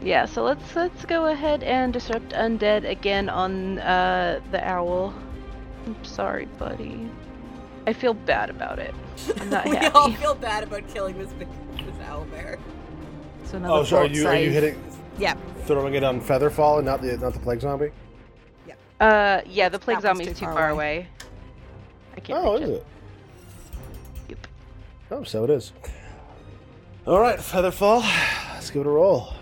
Yeah. 0.01 0.25
So 0.25 0.43
let's 0.43 0.75
let's 0.75 1.05
go 1.05 1.27
ahead 1.27 1.63
and 1.63 1.91
disrupt 1.91 2.29
undead 2.29 2.89
again 2.89 3.29
on 3.29 3.79
uh 3.79 4.39
the 4.51 4.65
owl. 4.67 5.13
I'm 5.85 6.03
sorry, 6.03 6.45
buddy. 6.57 7.09
I 7.85 7.93
feel 7.93 8.13
bad 8.13 8.49
about 8.49 8.79
it. 8.79 8.93
I'm 9.39 9.49
not 9.49 9.65
we 9.69 9.75
happy. 9.75 9.95
all 9.95 10.11
feel 10.11 10.35
bad 10.35 10.63
about 10.63 10.87
killing 10.93 11.17
this 11.17 11.31
big, 11.33 11.47
this 11.77 11.95
owlbear. 12.07 12.59
So 13.45 13.57
another 13.57 13.73
Oh, 13.73 13.83
so 13.83 13.97
are 13.97 14.01
fort 14.01 14.11
you 14.11 14.27
are 14.27 14.35
you 14.35 14.51
hitting 14.51 14.81
Yep. 15.19 15.37
throwing 15.65 15.93
it 15.95 16.03
on 16.03 16.21
Featherfall 16.21 16.77
and 16.77 16.85
not 16.85 17.01
the 17.01 17.17
not 17.17 17.33
the 17.33 17.39
plague 17.39 17.61
zombie? 17.61 17.91
Yeah. 18.67 18.73
Uh, 18.99 19.41
yeah, 19.45 19.69
the 19.69 19.79
plague 19.79 20.01
That 20.01 20.09
one's 20.15 20.19
zombie's 20.19 20.39
too 20.39 20.45
too 20.45 20.45
far 20.45 20.53
far 20.55 20.69
away. 20.69 20.95
away. 20.97 21.07
I 22.15 22.19
can't 22.19 22.39
Oh, 22.45 22.55
is 22.55 22.69
it. 22.69 22.73
it? 22.73 22.85
Yep. 24.29 24.47
Oh, 25.11 25.23
so 25.23 25.43
it 25.43 25.49
is. 25.49 25.71
All 27.05 27.19
right, 27.19 27.39
Featherfall. 27.39 28.01
Let's 28.53 28.69
give 28.71 28.81
it 28.81 28.87
a 28.87 28.91
roll. 28.91 29.33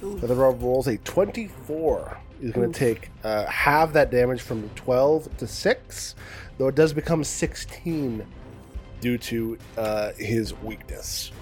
Featherfall 0.00 0.60
rolls 0.60 0.88
a 0.88 0.98
24. 0.98 2.18
He's 2.40 2.52
going 2.52 2.70
to 2.72 2.78
take 2.78 3.10
uh, 3.24 3.46
half 3.46 3.92
that 3.94 4.10
damage 4.10 4.42
from 4.42 4.68
12 4.74 5.36
to 5.38 5.46
6, 5.46 6.14
though 6.58 6.68
it 6.68 6.74
does 6.74 6.92
become 6.92 7.24
16 7.24 8.26
due 9.00 9.16
to 9.18 9.56
uh, 9.78 10.12
his 10.18 10.52
weakness. 10.62 11.32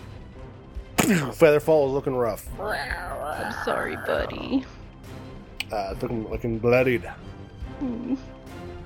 Featherfall 1.35 1.87
is 1.87 1.93
looking 1.93 2.15
rough. 2.15 2.49
I'm 2.61 3.53
sorry, 3.65 3.97
buddy. 4.07 4.65
Uh, 5.71 5.91
it's 5.93 6.03
looking, 6.03 6.29
looking 6.31 6.59
bloodied. 6.59 7.05
Hmm. 7.79 8.15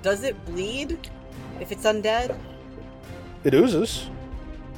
Does 0.02 0.24
it 0.24 0.42
bleed 0.46 0.98
if 1.60 1.70
it's 1.70 1.84
undead? 1.84 2.36
It 3.44 3.54
oozes. 3.54 4.10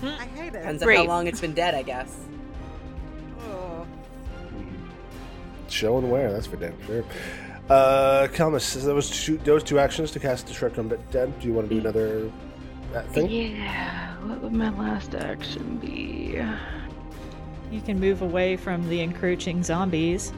I 0.02 0.24
hate 0.26 0.48
it. 0.48 0.52
Depends 0.52 0.82
on 0.82 0.94
how 0.94 1.04
long 1.04 1.26
it's 1.26 1.40
been 1.40 1.54
dead, 1.54 1.74
I 1.74 1.82
guess. 1.82 2.14
Oh. 3.40 3.86
Show 5.68 5.98
and 5.98 6.10
wear, 6.10 6.32
that's 6.32 6.46
for 6.46 6.56
damn 6.56 6.74
sure. 6.86 7.04
Uh, 7.68 8.26
Calamus, 8.32 8.82
those 8.82 9.08
two, 9.10 9.38
those 9.38 9.62
two 9.62 9.78
actions 9.78 10.10
to 10.10 10.20
cast 10.20 10.46
Destroy 10.46 10.70
Combat 10.70 10.98
Dead. 11.10 11.38
Do 11.38 11.46
you 11.46 11.54
want 11.54 11.68
to 11.68 11.74
do 11.74 11.80
another 11.80 12.30
uh, 12.94 13.02
thing? 13.12 13.30
Yeah, 13.30 14.16
what 14.24 14.42
would 14.42 14.52
my 14.52 14.70
last 14.70 15.14
action 15.14 15.76
be? 15.78 16.42
You 17.70 17.80
can 17.80 18.00
move 18.00 18.22
away 18.22 18.56
from 18.56 18.88
the 18.88 19.00
encroaching 19.00 19.62
zombies. 19.62 20.32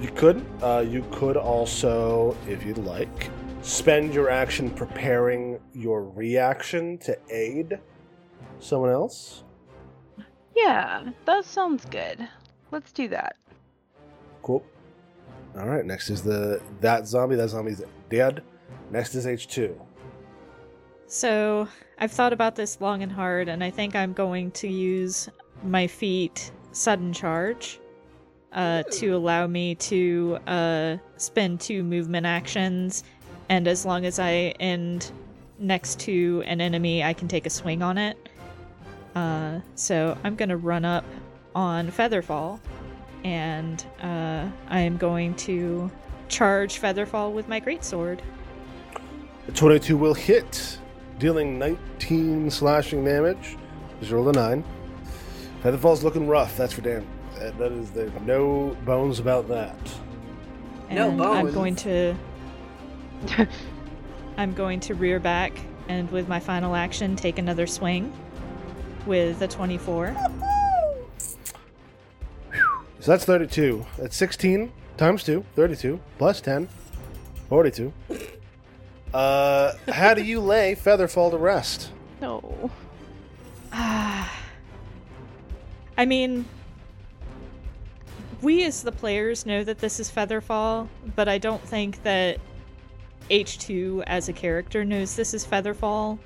You 0.00 0.10
could. 0.10 0.44
Uh, 0.62 0.84
you 0.86 1.04
could 1.10 1.36
also, 1.36 2.36
if 2.46 2.64
you'd 2.64 2.78
like, 2.78 3.30
spend 3.62 4.12
your 4.12 4.28
action 4.28 4.70
preparing 4.70 5.58
your 5.72 6.04
reaction 6.04 6.98
to 6.98 7.16
aid 7.30 7.78
someone 8.58 8.90
else. 8.90 9.44
Yeah, 10.54 11.10
that 11.24 11.44
sounds 11.44 11.84
good. 11.86 12.28
Let's 12.70 12.92
do 12.92 13.08
that. 13.08 13.36
Cool. 14.42 14.64
All 15.56 15.66
right. 15.66 15.86
Next 15.86 16.10
is 16.10 16.22
the 16.22 16.60
that 16.80 17.06
zombie. 17.06 17.36
That 17.36 17.48
zombie's 17.48 17.82
dead. 18.10 18.42
Next 18.90 19.14
is 19.14 19.26
H 19.26 19.48
two. 19.48 19.80
So 21.06 21.68
I've 21.98 22.12
thought 22.12 22.32
about 22.32 22.56
this 22.56 22.80
long 22.80 23.02
and 23.02 23.10
hard, 23.10 23.48
and 23.48 23.62
I 23.64 23.70
think 23.70 23.94
I'm 23.94 24.12
going 24.12 24.50
to 24.52 24.68
use 24.68 25.28
my 25.62 25.86
feat 25.86 26.50
sudden 26.72 27.12
charge 27.12 27.78
uh, 28.52 28.82
to 28.90 29.10
allow 29.10 29.46
me 29.46 29.74
to 29.74 30.38
uh, 30.46 30.96
spend 31.16 31.60
two 31.60 31.82
movement 31.82 32.26
actions, 32.26 33.04
and 33.48 33.66
as 33.66 33.84
long 33.84 34.04
as 34.06 34.18
I 34.18 34.54
end 34.60 35.10
next 35.58 36.00
to 36.00 36.42
an 36.46 36.60
enemy, 36.60 37.02
I 37.02 37.12
can 37.12 37.28
take 37.28 37.46
a 37.46 37.50
swing 37.50 37.82
on 37.82 37.98
it. 37.98 38.28
Uh, 39.14 39.60
so 39.74 40.16
I'm 40.24 40.36
going 40.36 40.48
to 40.48 40.56
run 40.56 40.84
up 40.84 41.04
on 41.54 41.90
Featherfall, 41.90 42.60
and 43.24 43.84
uh, 44.02 44.48
I 44.68 44.80
am 44.80 44.96
going 44.96 45.34
to 45.36 45.90
charge 46.28 46.80
Featherfall 46.80 47.32
with 47.32 47.48
my 47.48 47.60
greatsword. 47.60 48.20
A 49.48 49.52
22 49.52 49.96
will 49.96 50.14
hit, 50.14 50.78
dealing 51.18 51.58
19 51.58 52.50
slashing 52.50 53.04
damage, 53.04 53.56
0 54.02 54.32
to 54.32 54.32
9. 54.32 54.64
Featherfall's 55.64 56.04
looking 56.04 56.26
rough, 56.26 56.54
that's 56.58 56.74
for 56.74 56.82
damn. 56.82 57.06
That, 57.38 57.56
that 57.56 57.72
is, 57.72 57.90
there's 57.90 58.12
no 58.26 58.76
bones 58.84 59.18
about 59.18 59.48
that. 59.48 59.74
And 60.90 60.98
no 60.98 61.10
bones. 61.10 61.48
I'm 61.48 61.54
going 61.54 61.74
to. 61.76 62.14
I'm 64.36 64.52
going 64.52 64.78
to 64.80 64.94
rear 64.94 65.18
back 65.18 65.58
and 65.88 66.10
with 66.10 66.28
my 66.28 66.38
final 66.38 66.74
action 66.74 67.16
take 67.16 67.38
another 67.38 67.66
swing 67.66 68.12
with 69.06 69.40
a 69.40 69.48
24. 69.48 70.14
So 73.00 73.10
that's 73.10 73.24
32. 73.24 73.86
That's 73.96 74.16
16 74.16 74.70
times 74.98 75.24
2, 75.24 75.46
32, 75.56 75.98
plus 76.18 76.42
10, 76.42 76.68
42. 77.48 77.90
Uh, 79.14 79.72
how 79.88 80.12
do 80.12 80.22
you 80.22 80.40
lay 80.40 80.74
Featherfall 80.74 81.30
to 81.30 81.38
rest? 81.38 81.90
No. 82.20 82.70
Ah. 83.76 84.43
I 85.96 86.06
mean, 86.06 86.44
we 88.42 88.64
as 88.64 88.82
the 88.82 88.92
players 88.92 89.46
know 89.46 89.64
that 89.64 89.78
this 89.78 90.00
is 90.00 90.10
Featherfall, 90.10 90.88
but 91.16 91.28
I 91.28 91.38
don't 91.38 91.62
think 91.62 92.02
that 92.02 92.38
H2 93.30 94.04
as 94.06 94.28
a 94.28 94.32
character 94.32 94.84
knows 94.84 95.16
this 95.16 95.34
is 95.34 95.46
Featherfall. 95.46 96.18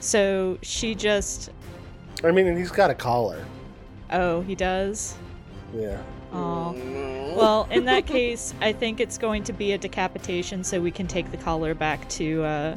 So 0.00 0.58
she 0.62 0.94
just. 0.94 1.50
I 2.24 2.30
mean, 2.30 2.46
and 2.46 2.58
he's 2.58 2.70
got 2.70 2.90
a 2.90 2.94
collar. 2.94 3.44
Oh, 4.10 4.40
he 4.42 4.54
does? 4.54 5.16
Yeah. 5.74 6.02
Oh. 6.32 6.72
Well, 7.36 7.68
in 7.70 7.84
that 7.84 8.06
case, 8.06 8.54
I 8.60 8.72
think 8.72 9.00
it's 9.00 9.18
going 9.18 9.44
to 9.44 9.52
be 9.52 9.72
a 9.72 9.78
decapitation, 9.78 10.64
so 10.64 10.80
we 10.80 10.90
can 10.90 11.06
take 11.06 11.30
the 11.30 11.36
collar 11.36 11.74
back 11.74 12.08
to 12.10 12.42
uh, 12.42 12.76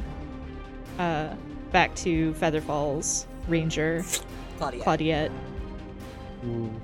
uh, 0.98 1.34
back 1.72 1.94
to 1.96 2.32
Featherfall's 2.34 3.26
ranger 3.48 4.04
Claudia. 4.58 4.84
Claudette. 4.84 5.30
Mm. 6.44 6.80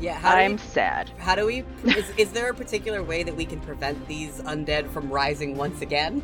Yeah, 0.00 0.14
how 0.14 0.34
I'm 0.34 0.52
we, 0.52 0.58
sad. 0.58 1.10
how 1.18 1.36
do 1.36 1.46
we 1.46 1.64
is, 1.84 2.10
is 2.16 2.32
there 2.32 2.50
a 2.50 2.54
particular 2.54 3.02
way 3.02 3.22
that 3.22 3.36
we 3.36 3.44
can 3.44 3.60
prevent 3.60 4.08
these 4.08 4.40
undead 4.42 4.90
from 4.90 5.10
rising 5.10 5.56
once 5.56 5.80
again? 5.80 6.22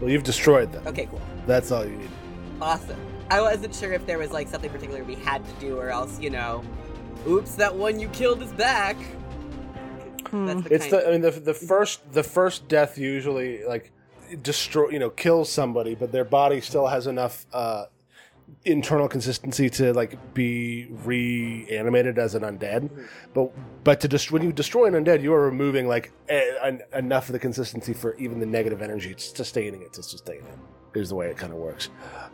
Well, 0.00 0.10
you've 0.10 0.24
destroyed 0.24 0.72
them. 0.72 0.86
Okay, 0.86 1.06
cool. 1.06 1.22
That's 1.46 1.70
all 1.70 1.84
you 1.84 1.96
need. 1.96 2.10
Awesome. 2.60 2.98
I 3.30 3.40
wasn't 3.40 3.74
sure 3.74 3.92
if 3.92 4.06
there 4.06 4.18
was 4.18 4.30
like 4.30 4.48
something 4.48 4.70
particular 4.70 5.04
we 5.04 5.14
had 5.14 5.44
to 5.44 5.52
do 5.60 5.78
or 5.78 5.90
else, 5.90 6.20
you 6.20 6.30
know, 6.30 6.64
oops, 7.26 7.54
that 7.56 7.74
one 7.74 7.98
you 8.00 8.08
killed 8.08 8.42
is 8.42 8.52
back. 8.52 8.96
Hmm. 10.30 10.46
That's 10.46 10.62
the 10.62 10.74
It's 10.74 10.86
the 10.88 11.08
I 11.08 11.12
mean 11.12 11.20
the 11.20 11.30
the 11.30 11.54
first 11.54 12.12
the 12.12 12.22
first 12.22 12.68
death 12.68 12.98
usually 12.98 13.64
like 13.64 13.92
destroy 14.42 14.90
you 14.90 14.98
know 14.98 15.10
kills 15.10 15.50
somebody, 15.50 15.94
but 15.94 16.10
their 16.12 16.24
body 16.24 16.60
still 16.60 16.86
has 16.88 17.06
enough 17.06 17.46
uh, 17.52 17.86
internal 18.64 19.08
consistency 19.08 19.70
to 19.70 19.92
like 19.92 20.34
be 20.34 20.88
reanimated 21.04 22.18
as 22.18 22.34
an 22.34 22.42
undead. 22.42 22.90
But 23.34 23.52
but 23.84 24.00
to 24.00 24.08
just 24.08 24.32
when 24.32 24.42
you 24.42 24.52
destroy 24.52 24.86
an 24.86 24.94
undead, 24.94 25.22
you 25.22 25.32
are 25.32 25.42
removing 25.42 25.88
like 25.88 26.12
a, 26.28 26.64
an, 26.64 26.82
enough 26.94 27.28
of 27.28 27.32
the 27.32 27.38
consistency 27.38 27.92
for 27.92 28.16
even 28.16 28.40
the 28.40 28.46
negative 28.46 28.82
energy 28.82 29.10
it's 29.10 29.36
sustaining 29.36 29.82
it 29.82 29.92
to 29.94 30.02
sustain 30.02 30.38
it. 30.38 30.98
Is 30.98 31.10
the 31.10 31.14
way 31.14 31.28
it 31.28 31.36
kind 31.36 31.52
of 31.52 31.58
works. 31.58 31.90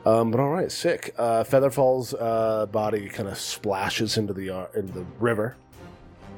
Um, 0.06 0.30
but 0.30 0.39
all 0.39 0.51
right, 0.51 0.70
sick. 0.70 1.12
Uh, 1.18 1.43
Featherfall's 1.43 2.14
uh, 2.14 2.66
body 2.66 3.09
kind 3.09 3.28
of 3.28 3.36
splashes 3.36 4.16
into 4.16 4.32
the 4.32 4.51
uh, 4.51 4.66
into 4.74 4.93
the 4.93 5.06
river 5.18 5.56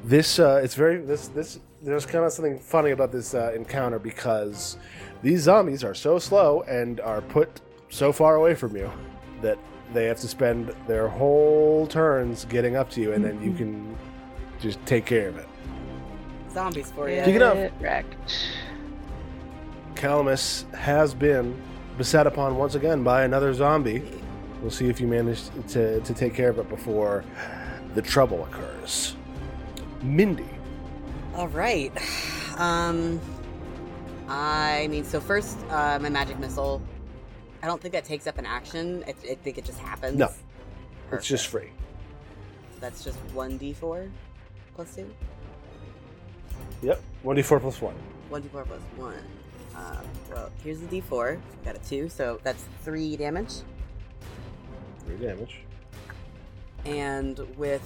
this 0.05 0.37
uh, 0.37 0.61
it's 0.63 0.75
very 0.75 0.97
this 0.97 1.29
this 1.29 1.59
there's 1.81 2.05
kind 2.05 2.23
of 2.23 2.31
something 2.31 2.59
funny 2.59 2.91
about 2.91 3.11
this 3.11 3.33
uh, 3.33 3.51
encounter 3.55 3.99
because 3.99 4.77
these 5.23 5.41
zombies 5.41 5.83
are 5.83 5.95
so 5.95 6.19
slow 6.19 6.61
and 6.63 6.99
are 6.99 7.21
put 7.21 7.61
so 7.89 8.11
far 8.11 8.35
away 8.35 8.53
from 8.53 8.75
you 8.75 8.89
that 9.41 9.57
they 9.93 10.05
have 10.05 10.19
to 10.19 10.27
spend 10.27 10.73
their 10.87 11.07
whole 11.07 11.85
turns 11.87 12.45
getting 12.45 12.75
up 12.75 12.89
to 12.91 13.01
you 13.01 13.13
and 13.13 13.23
then 13.23 13.41
you 13.41 13.53
can 13.53 13.95
just 14.59 14.83
take 14.85 15.05
care 15.05 15.29
of 15.29 15.37
it 15.37 15.47
zombies 16.51 16.91
for 16.91 17.09
you. 17.09 17.21
Speaking 17.21 17.41
of- 17.41 17.53
Get 17.55 17.73
wrecked. 17.81 18.15
calamus 19.95 20.71
has 20.73 21.13
been 21.13 21.59
beset 21.97 22.27
upon 22.27 22.57
once 22.57 22.75
again 22.75 23.03
by 23.03 23.23
another 23.23 23.53
zombie 23.53 24.01
we'll 24.61 24.71
see 24.71 24.89
if 24.89 24.99
you 24.99 25.07
manage 25.07 25.41
to, 25.67 25.99
to 26.01 26.13
take 26.13 26.33
care 26.33 26.49
of 26.49 26.57
it 26.59 26.67
before 26.69 27.23
the 27.93 28.01
trouble 28.01 28.43
occurs 28.45 29.15
mindy 30.01 30.45
All 31.35 31.47
right. 31.49 31.91
Um, 32.57 33.19
I 34.29 34.87
mean, 34.89 35.03
so 35.03 35.19
first, 35.19 35.57
uh, 35.69 35.99
my 36.01 36.07
magic 36.07 36.39
missile. 36.39 36.81
I 37.65 37.67
don't 37.67 37.81
think 37.81 37.95
that 37.95 38.05
takes 38.05 38.27
up 38.27 38.37
an 38.37 38.45
action. 38.45 39.03
I, 39.07 39.09
I 39.09 39.33
think 39.33 39.57
it 39.57 39.65
just 39.65 39.79
happens. 39.79 40.19
No. 40.19 40.29
it's 41.11 41.25
just 41.25 41.47
free 41.47 41.71
That's 42.79 43.03
just 43.03 43.17
one 43.33 43.57
d4 43.57 44.11
plus 44.75 44.95
two. 44.95 45.11
yep 46.83 47.01
1d4 47.23 47.59
plus 47.59 47.81
1 47.81 47.95
One 48.29 48.43
d4 48.43 48.67
plus 48.67 48.81
one. 48.97 49.17
Um, 49.75 50.05
well, 50.31 50.51
here's 50.63 50.79
the 50.79 51.01
d4. 51.01 51.39
Got 51.65 51.75
a 51.75 51.79
two, 51.79 52.07
so 52.07 52.39
that's 52.43 52.63
three 52.83 53.17
damage. 53.17 53.53
3 55.07 55.15
damage 55.17 55.61
And 56.85 57.39
with 57.57 57.81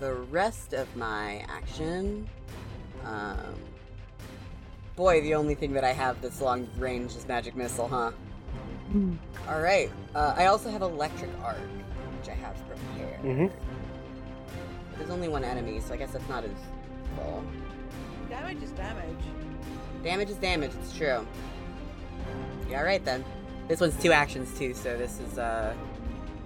the 0.00 0.14
rest 0.14 0.72
of 0.72 0.94
my 0.96 1.44
action, 1.48 2.28
um, 3.04 3.54
boy, 4.96 5.20
the 5.20 5.34
only 5.36 5.54
thing 5.54 5.74
that 5.74 5.84
I 5.84 5.92
have 5.92 6.20
that's 6.20 6.40
long 6.40 6.68
range 6.76 7.14
is 7.14 7.28
magic 7.28 7.54
missile, 7.54 7.86
huh? 7.86 8.10
All 9.48 9.60
right. 9.60 9.90
Uh, 10.14 10.34
I 10.36 10.46
also 10.46 10.70
have 10.70 10.82
electric 10.82 11.30
arc, 11.42 11.56
which 12.18 12.28
I 12.28 12.34
have 12.34 12.54
prepared. 12.68 13.20
Mhm. 13.22 13.50
There's 14.96 15.10
only 15.10 15.28
one 15.28 15.44
enemy, 15.44 15.80
so 15.80 15.94
I 15.94 15.96
guess 15.98 16.12
that's 16.12 16.28
not 16.28 16.44
as 16.44 16.50
full. 17.16 17.42
Damage 18.30 18.62
is 18.62 18.70
damage. 18.72 19.04
Damage 20.02 20.30
is 20.30 20.36
damage. 20.36 20.72
It's 20.82 20.96
true. 20.96 21.26
Yeah, 22.70 22.78
all 22.78 22.84
right 22.84 23.04
then. 23.04 23.24
This 23.68 23.80
one's 23.80 24.00
two 24.02 24.12
actions 24.12 24.56
too, 24.58 24.74
so 24.74 24.96
this 24.96 25.20
is 25.20 25.38
uh. 25.38 25.74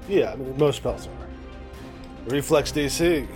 Yeah, 0.08 0.32
I 0.32 0.36
mean, 0.36 0.56
most 0.58 0.76
spells 0.76 1.06
are. 1.06 2.30
Reflex 2.30 2.72
DC. 2.72 3.26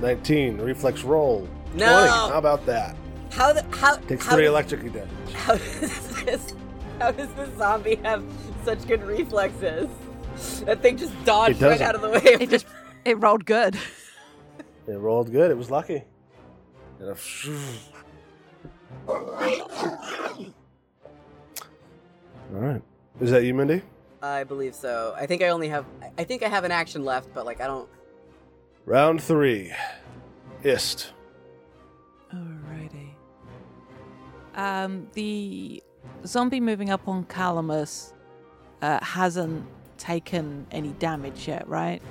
19. 0.00 0.58
Reflex 0.58 1.02
roll. 1.02 1.48
No! 1.74 1.86
20. 1.86 2.08
How 2.08 2.38
about 2.38 2.64
that? 2.66 2.96
How 3.30 3.52
the 3.52 3.64
how 3.76 3.96
Takes 3.96 4.24
how 4.26 4.34
three 4.36 4.44
does- 4.44 4.50
electric 4.50 4.92
damage. 4.92 5.08
How 5.34 5.56
does 5.56 5.80
this? 6.24 6.54
How 7.00 7.10
does 7.10 7.32
the 7.34 7.50
zombie 7.56 7.96
have 7.96 8.24
such 8.64 8.86
good 8.86 9.02
reflexes? 9.02 9.88
That 10.64 10.80
thing 10.80 10.96
just 10.96 11.12
dodged 11.24 11.60
right 11.60 11.80
out 11.80 11.94
of 11.94 12.02
the 12.02 12.10
way. 12.10 12.20
It 12.24 12.50
just 12.50 12.66
it 13.04 13.20
rolled 13.20 13.44
good. 13.44 13.76
It 14.86 14.98
rolled 14.98 15.32
good. 15.32 15.50
It 15.50 15.56
was 15.56 15.70
lucky. 15.70 16.04
And 17.00 17.08
a 17.08 17.16
All 19.08 20.52
right. 22.50 22.82
Is 23.18 23.30
that 23.30 23.44
you, 23.44 23.54
Mindy? 23.54 23.80
I 24.20 24.44
believe 24.44 24.74
so. 24.74 25.14
I 25.16 25.24
think 25.24 25.42
I 25.42 25.48
only 25.48 25.68
have. 25.68 25.86
I 26.18 26.24
think 26.24 26.42
I 26.42 26.48
have 26.48 26.64
an 26.64 26.70
action 26.70 27.02
left, 27.02 27.32
but 27.32 27.46
like 27.46 27.62
I 27.62 27.66
don't. 27.66 27.88
Round 28.84 29.22
three. 29.22 29.72
Ist. 30.62 31.12
Alrighty. 32.30 33.14
Um, 34.54 35.08
the 35.14 35.82
zombie 36.26 36.60
moving 36.60 36.90
up 36.90 37.06
on 37.08 37.24
Calamus 37.24 38.12
uh, 38.82 39.02
hasn't 39.04 39.64
taken 39.98 40.66
any 40.70 40.90
damage 40.92 41.46
yet, 41.48 41.66
right? 41.68 42.02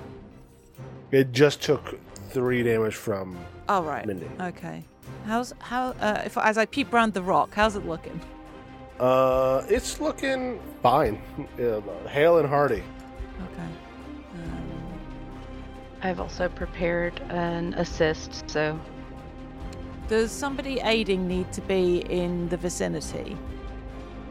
It 1.11 1.31
just 1.31 1.61
took 1.61 1.99
three 2.29 2.63
damage 2.63 2.95
from 2.95 3.37
Oh, 3.69 3.83
right. 3.83 4.05
Mindy. 4.05 4.27
Okay. 4.41 4.83
How's 5.25 5.53
how? 5.59 5.89
Uh, 5.99 6.21
if 6.25 6.37
as 6.37 6.57
I 6.57 6.65
peep 6.65 6.93
around 6.93 7.13
the 7.13 7.21
rock, 7.21 7.53
how's 7.53 7.75
it 7.75 7.85
looking? 7.85 8.19
Uh, 8.99 9.63
it's 9.69 9.99
looking 9.99 10.59
fine. 10.81 11.21
Uh, 11.59 11.81
hale 12.07 12.39
and 12.39 12.47
hearty. 12.49 12.83
Okay. 13.51 13.69
Um, 14.33 14.99
I've 16.01 16.19
also 16.19 16.49
prepared 16.49 17.19
an 17.29 17.73
assist, 17.75 18.49
so 18.49 18.79
does 20.07 20.31
somebody 20.31 20.79
aiding 20.83 21.27
need 21.27 21.51
to 21.53 21.61
be 21.61 21.99
in 22.09 22.49
the 22.49 22.57
vicinity? 22.57 23.37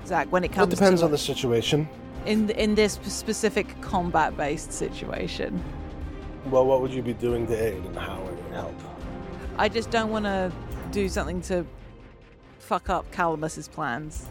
Zach, 0.07 0.27
when 0.31 0.45
it 0.45 0.57
It 0.57 0.71
depends 0.71 1.01
to 1.01 1.07
on 1.07 1.11
the 1.13 1.19
situation. 1.19 1.89
in 2.27 2.51
in 2.51 2.75
this 2.75 2.99
specific 3.07 3.67
combat-based 3.81 4.73
situation. 4.73 5.63
Well, 6.51 6.67
what 6.67 6.81
would 6.81 6.93
you 6.93 7.03
be 7.03 7.15
doing 7.15 7.47
to 7.47 7.55
aid 7.55 7.85
and 7.85 7.97
how 7.97 8.17
it 8.23 8.35
would 8.35 8.53
help? 8.55 8.75
I 9.59 9.69
just 9.69 9.91
don't 9.91 10.11
want 10.11 10.25
to 10.25 10.51
do 10.91 11.09
something 11.09 11.41
to 11.43 11.65
fuck 12.59 12.89
up 12.91 13.11
Calamus's 13.13 13.69
plans. 13.69 14.27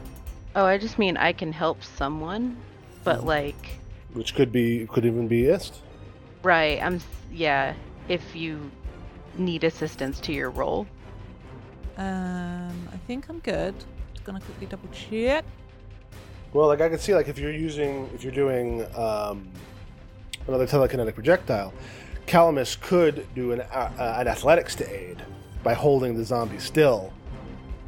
oh, 0.56 0.66
I 0.66 0.78
just 0.78 0.98
mean 1.00 1.16
I 1.18 1.32
can 1.34 1.54
help 1.54 1.82
someone, 1.84 2.58
but 3.04 3.26
like, 3.26 3.80
Which 4.14 4.36
could 4.36 4.52
be, 4.52 4.86
could 4.88 5.06
even 5.06 5.28
be 5.28 5.46
Ist. 5.46 5.82
right? 6.44 6.82
I'm 6.82 7.00
yeah. 7.32 7.74
If 8.10 8.36
you 8.36 8.70
need 9.38 9.64
assistance 9.64 10.20
to 10.22 10.34
your 10.34 10.50
role, 10.50 10.86
Um, 11.98 12.88
I 12.94 12.98
think 13.08 13.30
I'm 13.30 13.40
good. 13.40 13.76
Just 14.14 14.26
gonna 14.26 14.42
quickly 14.42 14.68
double 14.68 14.90
check. 14.92 15.46
Well, 16.54 16.68
like 16.68 16.82
I 16.82 16.90
can 16.90 17.00
see, 17.00 17.14
like 17.14 17.28
if 17.28 17.40
you're 17.40 17.52
using, 17.52 18.10
if 18.14 18.24
you're 18.24 18.34
doing 18.34 18.86
um, 18.96 19.48
another 20.48 20.68
telekinetic 20.68 21.14
projectile, 21.14 21.74
Calamus 22.28 22.80
could 22.80 23.26
do 23.36 23.52
an 23.52 23.62
uh, 23.62 23.92
uh, 23.98 24.16
an 24.20 24.28
athletics 24.28 24.76
to 24.76 24.90
aid 24.90 25.24
by 25.64 25.74
holding 25.74 26.18
the 26.18 26.24
zombie 26.24 26.60
still 26.60 27.14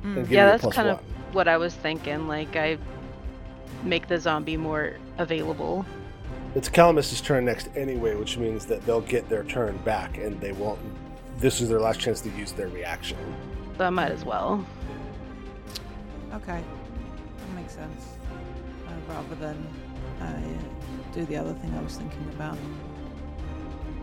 and 0.04 0.30
yeah, 0.30 0.46
that's 0.46 0.76
kind 0.76 0.90
one. 0.90 0.98
of 0.98 1.34
what 1.34 1.48
I 1.48 1.58
was 1.58 1.74
thinking. 1.74 2.28
Like, 2.28 2.56
I 2.56 2.78
make 3.84 4.08
the 4.08 4.20
zombie 4.20 4.58
more 4.58 4.96
available. 5.18 5.86
It's 6.56 6.70
Calamus's 6.70 7.22
turn 7.22 7.46
next 7.46 7.70
anyway, 7.76 8.16
which 8.16 8.38
means 8.38 8.66
that 8.68 8.86
they'll 8.86 9.02
get 9.02 9.28
their 9.30 9.44
turn 9.44 9.78
back 9.78 10.18
and 10.18 10.40
they 10.40 10.52
won't. 10.52 10.80
This 11.38 11.62
is 11.62 11.70
their 11.70 11.80
last 11.80 12.00
chance 12.00 12.22
to 12.22 12.30
use 12.32 12.52
their 12.52 12.68
reaction. 12.68 13.18
So 13.78 13.86
I 13.86 13.90
might 13.90 14.12
as 14.12 14.24
well. 14.24 14.66
Okay, 16.34 16.62
that 16.62 17.56
makes 17.56 17.74
sense. 17.74 18.13
Rather 19.08 19.36
than 19.36 19.68
uh, 20.22 21.14
do 21.14 21.26
the 21.26 21.38
other 21.38 21.54
thing 21.54 21.74
I 21.76 21.82
was 21.82 21.96
thinking 21.98 22.28
about. 22.30 22.58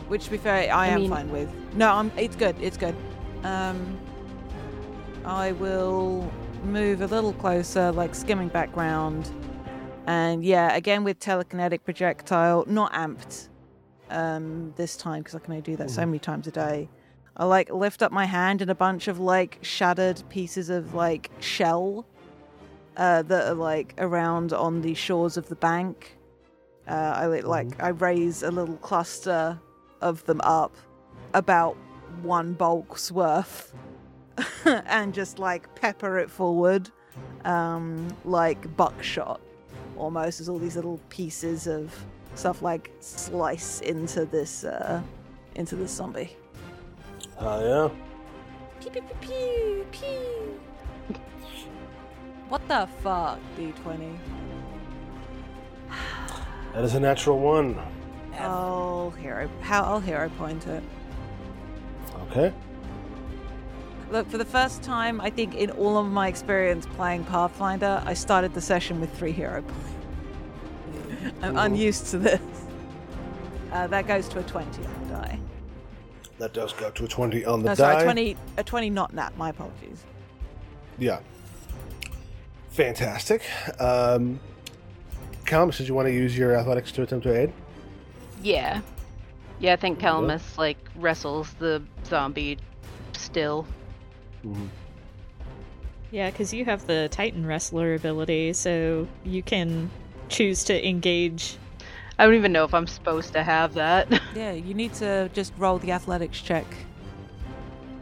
Which, 0.09 0.25
to 0.25 0.31
be 0.31 0.39
fair, 0.39 0.55
I, 0.55 0.67
I 0.67 0.87
am 0.89 1.03
mean- 1.03 1.11
fine 1.11 1.31
with. 1.31 1.49
No, 1.75 1.93
I'm. 1.93 2.13
It's 2.17 2.37
good. 2.37 2.57
It's 2.61 2.77
good. 2.77 2.95
Um, 3.45 3.99
I 5.25 5.53
will 5.53 6.31
move 6.65 7.01
a 7.03 7.07
little 7.07 7.33
closer, 7.35 7.93
like 7.93 8.15
skimming 8.15 8.49
background, 8.49 9.31
and 10.07 10.45
yeah, 10.45 10.75
again 10.75 11.05
with 11.05 11.21
telekinetic 11.21 11.85
projectile, 11.85 12.65
not 12.67 12.93
amped. 12.93 13.49
Um, 14.11 14.73
this 14.75 14.97
time 14.97 15.21
because 15.21 15.37
I 15.37 15.39
can 15.39 15.53
only 15.53 15.63
do 15.63 15.77
that 15.77 15.89
so 15.89 16.05
many 16.05 16.19
times 16.19 16.49
a 16.49 16.51
day. 16.51 16.89
I 17.37 17.45
like 17.45 17.71
lift 17.73 18.03
up 18.03 18.11
my 18.11 18.25
hand 18.25 18.61
and 18.61 18.69
a 18.69 18.75
bunch 18.75 19.07
of 19.07 19.21
like 19.21 19.59
shattered 19.63 20.21
pieces 20.29 20.69
of 20.69 20.95
like 20.95 21.31
shell 21.39 22.05
uh, 23.01 23.23
that 23.23 23.49
are 23.49 23.55
like 23.55 23.95
around 23.97 24.53
on 24.53 24.83
the 24.83 24.93
shores 24.93 25.39
of 25.39 25.49
the 25.49 25.57
bank. 25.57 26.19
Uh, 26.87 27.15
I 27.17 27.27
like 27.27 27.83
I 27.83 27.89
raise 27.89 28.43
a 28.43 28.51
little 28.51 28.77
cluster 28.77 29.59
of 30.03 30.25
them 30.27 30.41
up, 30.43 30.77
about 31.33 31.77
one 32.23 32.53
bulk's 32.53 33.11
worth, 33.11 33.75
and 34.67 35.15
just 35.15 35.39
like 35.39 35.75
pepper 35.75 36.19
it 36.19 36.31
forward, 36.31 36.91
um, 37.47 38.15
like 38.27 38.77
buckshot, 38.77 39.41
almost 39.97 40.41
as 40.41 40.51
all 40.51 40.59
these 40.59 40.77
little 40.77 41.01
pieces 41.09 41.67
of 41.67 41.95
stuff 42.35 42.61
like 42.61 42.93
slice 43.01 43.81
into 43.81 44.27
this 44.27 44.65
uh, 44.65 45.01
into 45.55 45.75
this 45.75 45.91
zombie. 45.91 46.37
Oh 47.39 47.65
yeah. 47.65 47.89
Pew 48.83 48.91
pew 48.91 49.03
pew 49.03 49.17
pew 49.21 49.87
pew. 49.91 50.61
What 52.51 52.67
the 52.67 52.89
fuck, 53.01 53.39
D20? 53.57 54.19
That 56.75 56.83
is 56.83 56.95
a 56.95 57.01
natural 57.01 57.39
one. 57.39 57.79
I'll 58.37 59.11
hero. 59.13 59.49
How 59.61 59.85
I'll 59.85 60.01
hero 60.01 60.29
point 60.31 60.67
it. 60.67 60.83
Okay. 62.23 62.53
Look, 64.11 64.29
for 64.29 64.37
the 64.37 64.45
first 64.45 64.83
time, 64.83 65.21
I 65.21 65.31
think 65.31 65.55
in 65.55 65.71
all 65.71 65.97
of 65.97 66.09
my 66.09 66.27
experience 66.27 66.87
playing 66.87 67.23
Pathfinder, 67.27 68.03
I 68.05 68.15
started 68.15 68.53
the 68.53 68.61
session 68.61 69.01
with 69.01 69.17
three 69.17 69.31
hero 69.31 69.63
points. 69.63 71.35
I'm 71.43 71.57
unused 71.57 72.09
to 72.09 72.19
this. 72.19 72.41
Uh, 73.71 73.87
that 73.87 74.09
goes 74.09 74.29
to 74.29 74.41
a 74.41 74.43
20 74.43 74.85
on 74.85 75.03
the 75.07 75.15
die. 75.15 75.39
That 76.39 76.53
does 76.53 76.73
go 76.73 76.91
to 76.91 77.05
a 77.05 77.09
20 77.09 77.45
on 77.45 77.63
the 77.63 77.69
No, 77.69 77.75
die. 77.77 77.93
sorry, 77.93 78.03
20, 78.03 78.37
a 78.57 78.65
20 78.65 78.91
not 78.91 79.15
nat. 79.15 79.37
My 79.37 79.51
apologies. 79.51 80.03
Yeah. 80.99 81.21
Fantastic. 82.71 83.43
Um, 83.79 84.41
Calamus, 85.45 85.79
did 85.79 85.89
you 85.89 85.95
want 85.95 86.07
to 86.07 86.13
use 86.13 86.37
your 86.37 86.55
athletics 86.55 86.93
to 86.93 87.03
attempt 87.03 87.25
to 87.25 87.37
aid? 87.37 87.53
Yeah. 88.43 88.81
Yeah, 89.59 89.73
I 89.75 89.77
think 89.77 90.01
There 90.01 90.11
you 90.11 90.21
go. 90.21 90.27
Calamus 90.29 90.57
like 90.59 90.79
wrestles 90.97 91.53
the 91.59 91.83
zombie 92.07 92.59
still. 93.13 93.67
Mm-hmm. 94.45 94.67
Yeah, 96.13 96.31
because 96.31 96.53
you 96.53 96.65
have 96.65 96.87
the 96.87 97.09
Titan 97.11 97.47
Wrestler 97.47 97.95
ability, 97.95 98.53
so 98.55 99.07
you 99.25 99.43
can 99.43 99.91
choose 100.29 100.65
to 100.65 100.89
engage. 100.89 101.57
I 102.19 102.25
don't 102.25 102.35
even 102.35 102.53
know 102.53 102.65
if 102.65 102.75
I'm 102.75 102.87
supposed 102.87 103.33
to 103.35 103.43
have 103.43 103.75
that. 103.75 104.09
Yeah, 104.35 104.53
you 104.53 104.75
need 104.75 104.95
to 104.95 105.29
just 105.35 105.53
roll 105.59 105.79
the 105.79 105.91
athletics 105.93 106.41
check. 106.41 106.65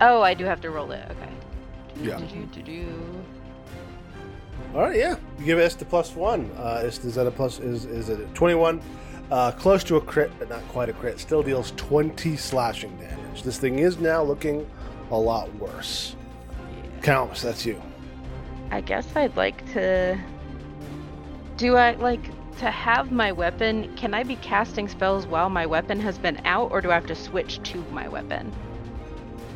oh, 0.00 0.20
I 0.20 0.34
do 0.34 0.44
have 0.44 0.60
to 0.60 0.70
roll 0.70 0.90
it. 0.92 1.10
Okay. 1.10 1.32
Yeah. 2.02 2.20
All 4.78 4.84
right, 4.84 4.96
yeah. 4.96 5.16
You 5.40 5.44
give 5.44 5.58
Ist 5.58 5.82
a 5.82 5.84
plus 5.84 6.14
one. 6.14 6.52
Uh, 6.56 6.84
Ist 6.84 7.04
is 7.04 7.16
that 7.16 7.26
a 7.26 7.32
plus? 7.32 7.58
Is 7.58 7.84
is 7.84 8.10
it 8.10 8.20
a 8.20 8.26
twenty-one? 8.26 8.80
Uh, 9.28 9.50
close 9.50 9.82
to 9.82 9.96
a 9.96 10.00
crit, 10.00 10.30
but 10.38 10.48
not 10.48 10.62
quite 10.68 10.88
a 10.88 10.92
crit. 10.92 11.18
Still 11.18 11.42
deals 11.42 11.72
twenty 11.72 12.36
slashing 12.36 12.96
damage. 12.98 13.42
This 13.42 13.58
thing 13.58 13.80
is 13.80 13.98
now 13.98 14.22
looking 14.22 14.70
a 15.10 15.18
lot 15.18 15.52
worse. 15.56 16.14
Calamus, 17.00 17.42
that's 17.42 17.66
you. 17.66 17.82
I 18.70 18.80
guess 18.80 19.04
I'd 19.16 19.36
like 19.36 19.66
to. 19.72 20.16
Do 21.56 21.74
I 21.74 21.94
like 21.94 22.30
to 22.58 22.70
have 22.70 23.10
my 23.10 23.32
weapon? 23.32 23.92
Can 23.96 24.14
I 24.14 24.22
be 24.22 24.36
casting 24.36 24.86
spells 24.86 25.26
while 25.26 25.50
my 25.50 25.66
weapon 25.66 25.98
has 25.98 26.18
been 26.18 26.40
out, 26.44 26.70
or 26.70 26.80
do 26.80 26.92
I 26.92 26.94
have 26.94 27.06
to 27.06 27.16
switch 27.16 27.60
to 27.72 27.84
my 27.90 28.06
weapon? 28.06 28.52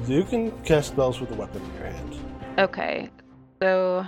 You 0.08 0.24
can 0.24 0.50
cast 0.64 0.88
spells 0.88 1.20
with 1.20 1.28
the 1.28 1.36
weapon 1.36 1.62
in 1.62 1.74
your 1.74 1.92
hand. 1.92 2.16
Okay. 2.58 3.08
So 3.62 4.04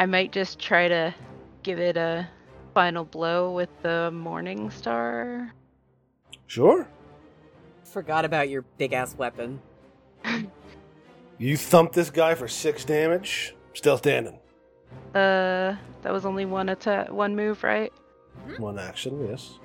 I 0.00 0.06
might 0.06 0.32
just 0.32 0.58
try 0.58 0.88
to 0.88 1.14
give 1.62 1.78
it 1.78 1.98
a 1.98 2.26
final 2.72 3.04
blow 3.04 3.52
with 3.52 3.68
the 3.82 4.10
Morning 4.10 4.70
Star. 4.70 5.52
Sure. 6.46 6.88
Forgot 7.84 8.24
about 8.24 8.48
your 8.48 8.62
big 8.78 8.94
ass 8.94 9.14
weapon. 9.16 9.60
You 11.38 11.56
thump 11.56 11.94
this 11.94 12.10
guy 12.10 12.34
for 12.34 12.46
six 12.48 12.84
damage. 12.84 13.54
Still 13.72 13.96
standing. 13.96 14.38
Uh, 15.14 15.74
that 16.02 16.12
was 16.12 16.26
only 16.26 16.44
one 16.44 16.68
attack, 16.68 17.10
one 17.10 17.34
move, 17.34 17.64
right? 17.64 17.90
One 18.58 18.78
action, 18.78 19.26
yes. 19.26 19.58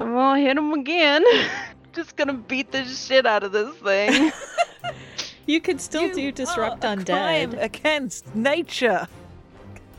I'm 0.00 0.14
gonna 0.14 0.40
hit 0.40 0.56
him 0.56 0.72
again. 0.72 1.22
Just 1.92 2.16
gonna 2.16 2.32
beat 2.32 2.72
the 2.72 2.84
shit 2.86 3.26
out 3.26 3.42
of 3.42 3.52
this 3.52 3.76
thing. 3.76 4.32
You 5.46 5.60
could 5.60 5.78
still 5.78 6.08
You 6.08 6.14
do 6.14 6.32
disrupt 6.32 6.86
are 6.86 6.94
a 6.94 6.96
undead. 6.96 7.62
against 7.62 8.34
nature. 8.34 9.06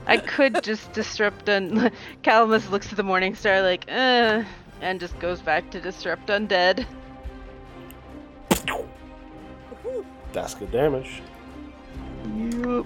I 0.07 0.17
could 0.17 0.63
just 0.63 0.93
disrupt 0.93 1.49
un. 1.49 1.91
Calamus 2.23 2.69
looks 2.69 2.91
at 2.91 2.97
the 2.97 3.03
Morning 3.03 3.35
Star 3.35 3.61
like, 3.61 3.85
uh, 3.89 4.43
and 4.81 4.99
just 4.99 5.17
goes 5.19 5.41
back 5.41 5.69
to 5.71 5.81
disrupt 5.81 6.27
undead. 6.27 6.85
That's 10.33 10.53
good 10.53 10.71
damage. 10.71 11.21
Yup. 12.35 12.85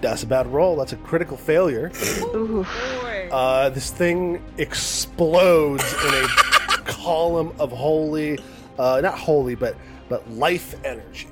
That's 0.00 0.22
a 0.22 0.26
bad 0.26 0.46
roll. 0.48 0.76
That's 0.76 0.92
a 0.92 0.96
critical 0.96 1.36
failure. 1.36 1.92
Ooh. 2.34 2.66
Uh, 3.30 3.68
this 3.68 3.90
thing 3.90 4.42
explodes 4.58 5.84
in 6.04 6.14
a 6.14 6.28
column 6.84 7.52
of 7.58 7.70
holy, 7.70 8.38
uh, 8.78 9.00
not 9.00 9.18
holy, 9.18 9.54
but 9.54 9.76
but 10.08 10.28
life 10.30 10.74
energy. 10.84 11.28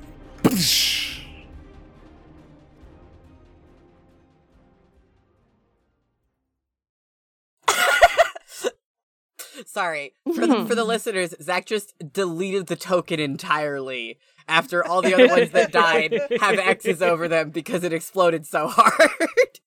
Sorry 9.77 10.13
for 10.33 10.47
the, 10.47 10.65
for 10.65 10.73
the 10.73 10.83
listeners. 10.95 11.35
Zach 11.39 11.67
just 11.67 11.93
deleted 12.11 12.65
the 12.65 12.75
token 12.75 13.19
entirely 13.19 14.17
after 14.47 14.83
all 14.83 15.03
the 15.03 15.13
other 15.13 15.27
ones 15.27 15.51
that 15.51 15.71
died 15.71 16.19
have 16.41 16.57
X's 16.57 17.03
over 17.03 17.27
them 17.27 17.51
because 17.51 17.83
it 17.83 17.93
exploded 17.93 18.47
so 18.47 18.69
hard. 18.69 19.59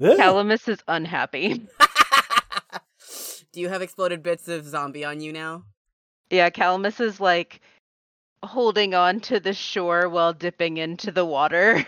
Calamus 0.00 0.68
is 0.68 0.82
unhappy. 0.88 1.54
Do 3.52 3.60
you 3.60 3.68
have 3.68 3.80
exploded 3.80 4.24
bits 4.24 4.48
of 4.48 4.66
zombie 4.66 5.04
on 5.04 5.20
you 5.20 5.32
now? 5.32 5.62
Yeah, 6.28 6.50
Calamus 6.50 7.00
is 7.00 7.20
like 7.20 7.60
holding 8.42 8.92
on 8.92 9.20
to 9.20 9.38
the 9.38 9.54
shore 9.54 10.08
while 10.08 10.32
dipping 10.32 10.78
into 10.78 11.12
the 11.12 11.24
water 11.24 11.86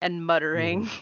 and 0.00 0.24
muttering. 0.24 0.86
Hmm. 0.86 0.98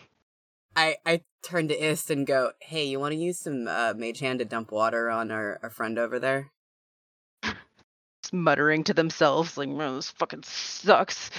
I 0.74 0.96
I 1.04 1.20
turn 1.42 1.68
to 1.68 1.84
Ist 1.84 2.10
and 2.10 2.26
go, 2.26 2.52
"Hey, 2.60 2.84
you 2.84 3.00
want 3.00 3.12
to 3.12 3.18
use 3.18 3.38
some 3.38 3.66
uh, 3.68 3.94
mage 3.96 4.20
hand 4.20 4.38
to 4.40 4.44
dump 4.44 4.72
water 4.72 5.10
on 5.10 5.30
our, 5.30 5.58
our 5.62 5.70
friend 5.70 5.98
over 5.98 6.18
there?" 6.18 6.50
just 7.42 8.32
muttering 8.32 8.84
to 8.84 8.94
themselves 8.94 9.56
like, 9.56 9.68
"Man, 9.68 9.96
this 9.96 10.10
fucking 10.10 10.42
sucks." 10.44 11.30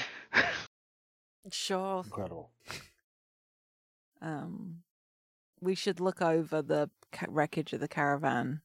Sure. 1.51 2.03
Incredible. 2.05 2.51
Um, 4.21 4.83
we 5.59 5.75
should 5.75 5.99
look 5.99 6.21
over 6.21 6.61
the 6.61 6.89
ca- 7.11 7.25
wreckage 7.29 7.73
of 7.73 7.79
the 7.79 7.87
caravan 7.87 8.61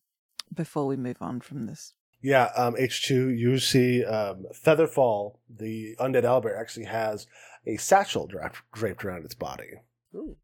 before 0.53 0.87
we 0.87 0.97
move 0.97 1.17
on 1.21 1.41
from 1.41 1.67
this. 1.67 1.95
Yeah, 2.23 2.51
um, 2.57 2.75
H2, 2.75 3.37
you 3.39 3.59
see 3.59 4.05
um, 4.05 4.47
Featherfall, 4.53 5.37
the 5.49 5.97
undead 6.01 6.25
owlbear, 6.25 6.59
actually 6.59 6.87
has 6.87 7.27
a 7.67 7.77
satchel 7.77 8.27
draped, 8.27 8.57
draped 8.73 9.05
around 9.05 9.25
its 9.25 9.35
body. 9.35 9.75
Ooh. 10.15 10.37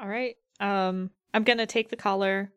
All 0.00 0.08
right. 0.08 0.36
Um, 0.60 1.10
I'm 1.32 1.44
gonna 1.44 1.66
take 1.66 1.90
the 1.90 1.96
collar, 1.96 2.52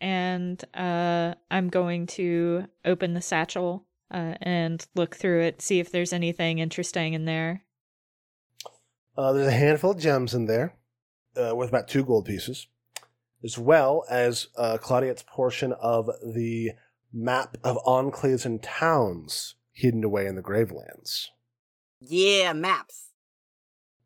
and 0.00 0.62
uh, 0.74 1.34
I'm 1.50 1.68
going 1.68 2.06
to 2.08 2.66
open 2.84 3.14
the 3.14 3.22
satchel 3.22 3.86
uh, 4.10 4.34
and 4.42 4.84
look 4.94 5.16
through 5.16 5.42
it, 5.42 5.62
see 5.62 5.80
if 5.80 5.90
there's 5.90 6.12
anything 6.12 6.58
interesting 6.58 7.14
in 7.14 7.24
there. 7.24 7.64
Uh, 9.16 9.32
there's 9.32 9.46
a 9.46 9.52
handful 9.52 9.92
of 9.92 9.98
gems 9.98 10.34
in 10.34 10.46
there, 10.46 10.74
uh, 11.36 11.54
worth 11.54 11.68
about 11.68 11.88
two 11.88 12.04
gold 12.04 12.24
pieces, 12.24 12.66
as 13.44 13.58
well 13.58 14.04
as 14.10 14.48
uh, 14.56 14.78
Claudiette's 14.78 15.24
portion 15.26 15.72
of 15.74 16.10
the 16.24 16.72
map 17.12 17.56
of 17.62 17.76
enclaves 17.86 18.46
and 18.46 18.62
towns 18.62 19.54
hidden 19.72 20.02
away 20.02 20.26
in 20.26 20.34
the 20.34 20.42
Gravelands. 20.42 21.28
Yeah, 22.00 22.52
maps. 22.52 23.10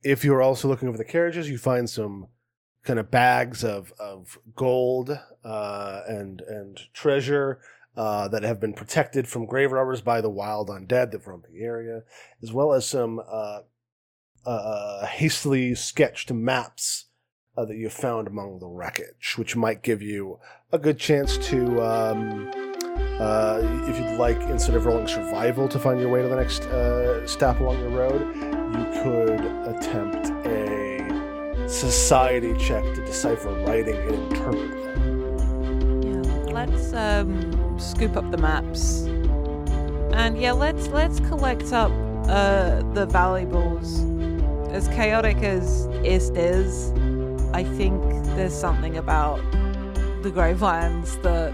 If 0.02 0.24
you're 0.24 0.42
also 0.42 0.68
looking 0.68 0.88
over 0.88 0.98
the 0.98 1.04
carriages, 1.04 1.48
you 1.48 1.58
find 1.58 1.88
some 1.88 2.28
kind 2.86 2.98
of 2.98 3.10
bags 3.10 3.64
of, 3.64 3.92
of 3.98 4.38
gold 4.54 5.18
uh, 5.44 6.00
and 6.08 6.40
and 6.40 6.80
treasure 6.94 7.60
uh, 7.96 8.28
that 8.28 8.42
have 8.42 8.60
been 8.60 8.72
protected 8.72 9.26
from 9.26 9.46
grave 9.46 9.72
robbers 9.72 10.00
by 10.00 10.20
the 10.20 10.30
wild 10.30 10.68
undead 10.68 11.10
that 11.10 11.26
roam 11.26 11.42
the 11.50 11.62
area, 11.62 12.02
as 12.42 12.52
well 12.52 12.72
as 12.72 12.86
some 12.86 13.20
uh, 13.28 13.60
uh, 14.44 15.06
hastily 15.06 15.74
sketched 15.74 16.32
maps 16.32 17.06
uh, 17.56 17.64
that 17.64 17.76
you 17.76 17.88
found 17.88 18.28
among 18.28 18.58
the 18.58 18.66
wreckage, 18.66 19.36
which 19.36 19.56
might 19.56 19.82
give 19.82 20.02
you 20.02 20.38
a 20.72 20.78
good 20.78 20.98
chance 20.98 21.38
to, 21.38 21.82
um, 21.82 22.50
uh, 23.18 23.60
if 23.88 23.98
you'd 23.98 24.18
like, 24.18 24.40
instead 24.42 24.76
of 24.76 24.84
rolling 24.84 25.08
survival 25.08 25.66
to 25.66 25.78
find 25.78 25.98
your 25.98 26.10
way 26.10 26.22
to 26.22 26.28
the 26.28 26.36
next 26.36 26.64
uh, 26.66 27.26
stop 27.26 27.58
along 27.60 27.82
the 27.82 27.88
road, 27.88 28.20
you 28.76 29.02
could 29.02 29.40
attempt 29.74 30.35
society 31.68 32.54
check 32.58 32.84
to 32.94 33.04
decipher 33.04 33.52
writing 33.64 33.96
and 33.96 34.32
interpret 34.32 34.70
them. 34.70 36.02
Yeah, 36.02 36.52
let's 36.52 36.92
um, 36.92 37.78
scoop 37.78 38.16
up 38.16 38.30
the 38.30 38.38
maps, 38.38 39.02
and 40.12 40.40
yeah, 40.40 40.52
let's 40.52 40.88
let's 40.88 41.20
collect 41.20 41.72
up 41.72 41.90
uh, 42.28 42.82
the 42.92 43.06
valuables. 43.06 44.04
As 44.70 44.88
chaotic 44.88 45.38
as 45.38 45.86
Ist 46.04 46.36
is, 46.36 46.92
I 47.52 47.64
think 47.64 48.02
there's 48.36 48.54
something 48.54 48.96
about 48.96 49.38
the 50.22 50.30
Gravelands 50.30 51.20
that 51.22 51.52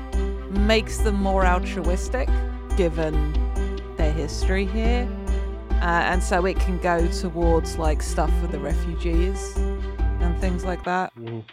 makes 0.50 0.98
them 0.98 1.14
more 1.14 1.46
altruistic, 1.46 2.28
given 2.76 3.32
their 3.96 4.12
history 4.12 4.66
here, 4.66 5.08
uh, 5.70 5.84
and 5.84 6.22
so 6.22 6.44
it 6.44 6.58
can 6.58 6.78
go 6.78 7.06
towards 7.08 7.78
like 7.78 8.02
stuff 8.02 8.30
for 8.40 8.46
the 8.46 8.58
refugees 8.58 9.56
things 10.42 10.64
like 10.64 10.82
that. 10.82 11.14
Mhm. 11.14 11.44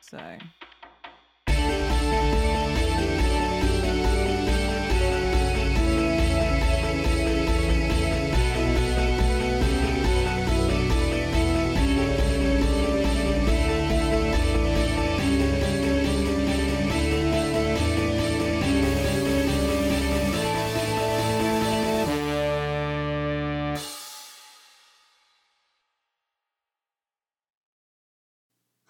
So. 0.00 0.18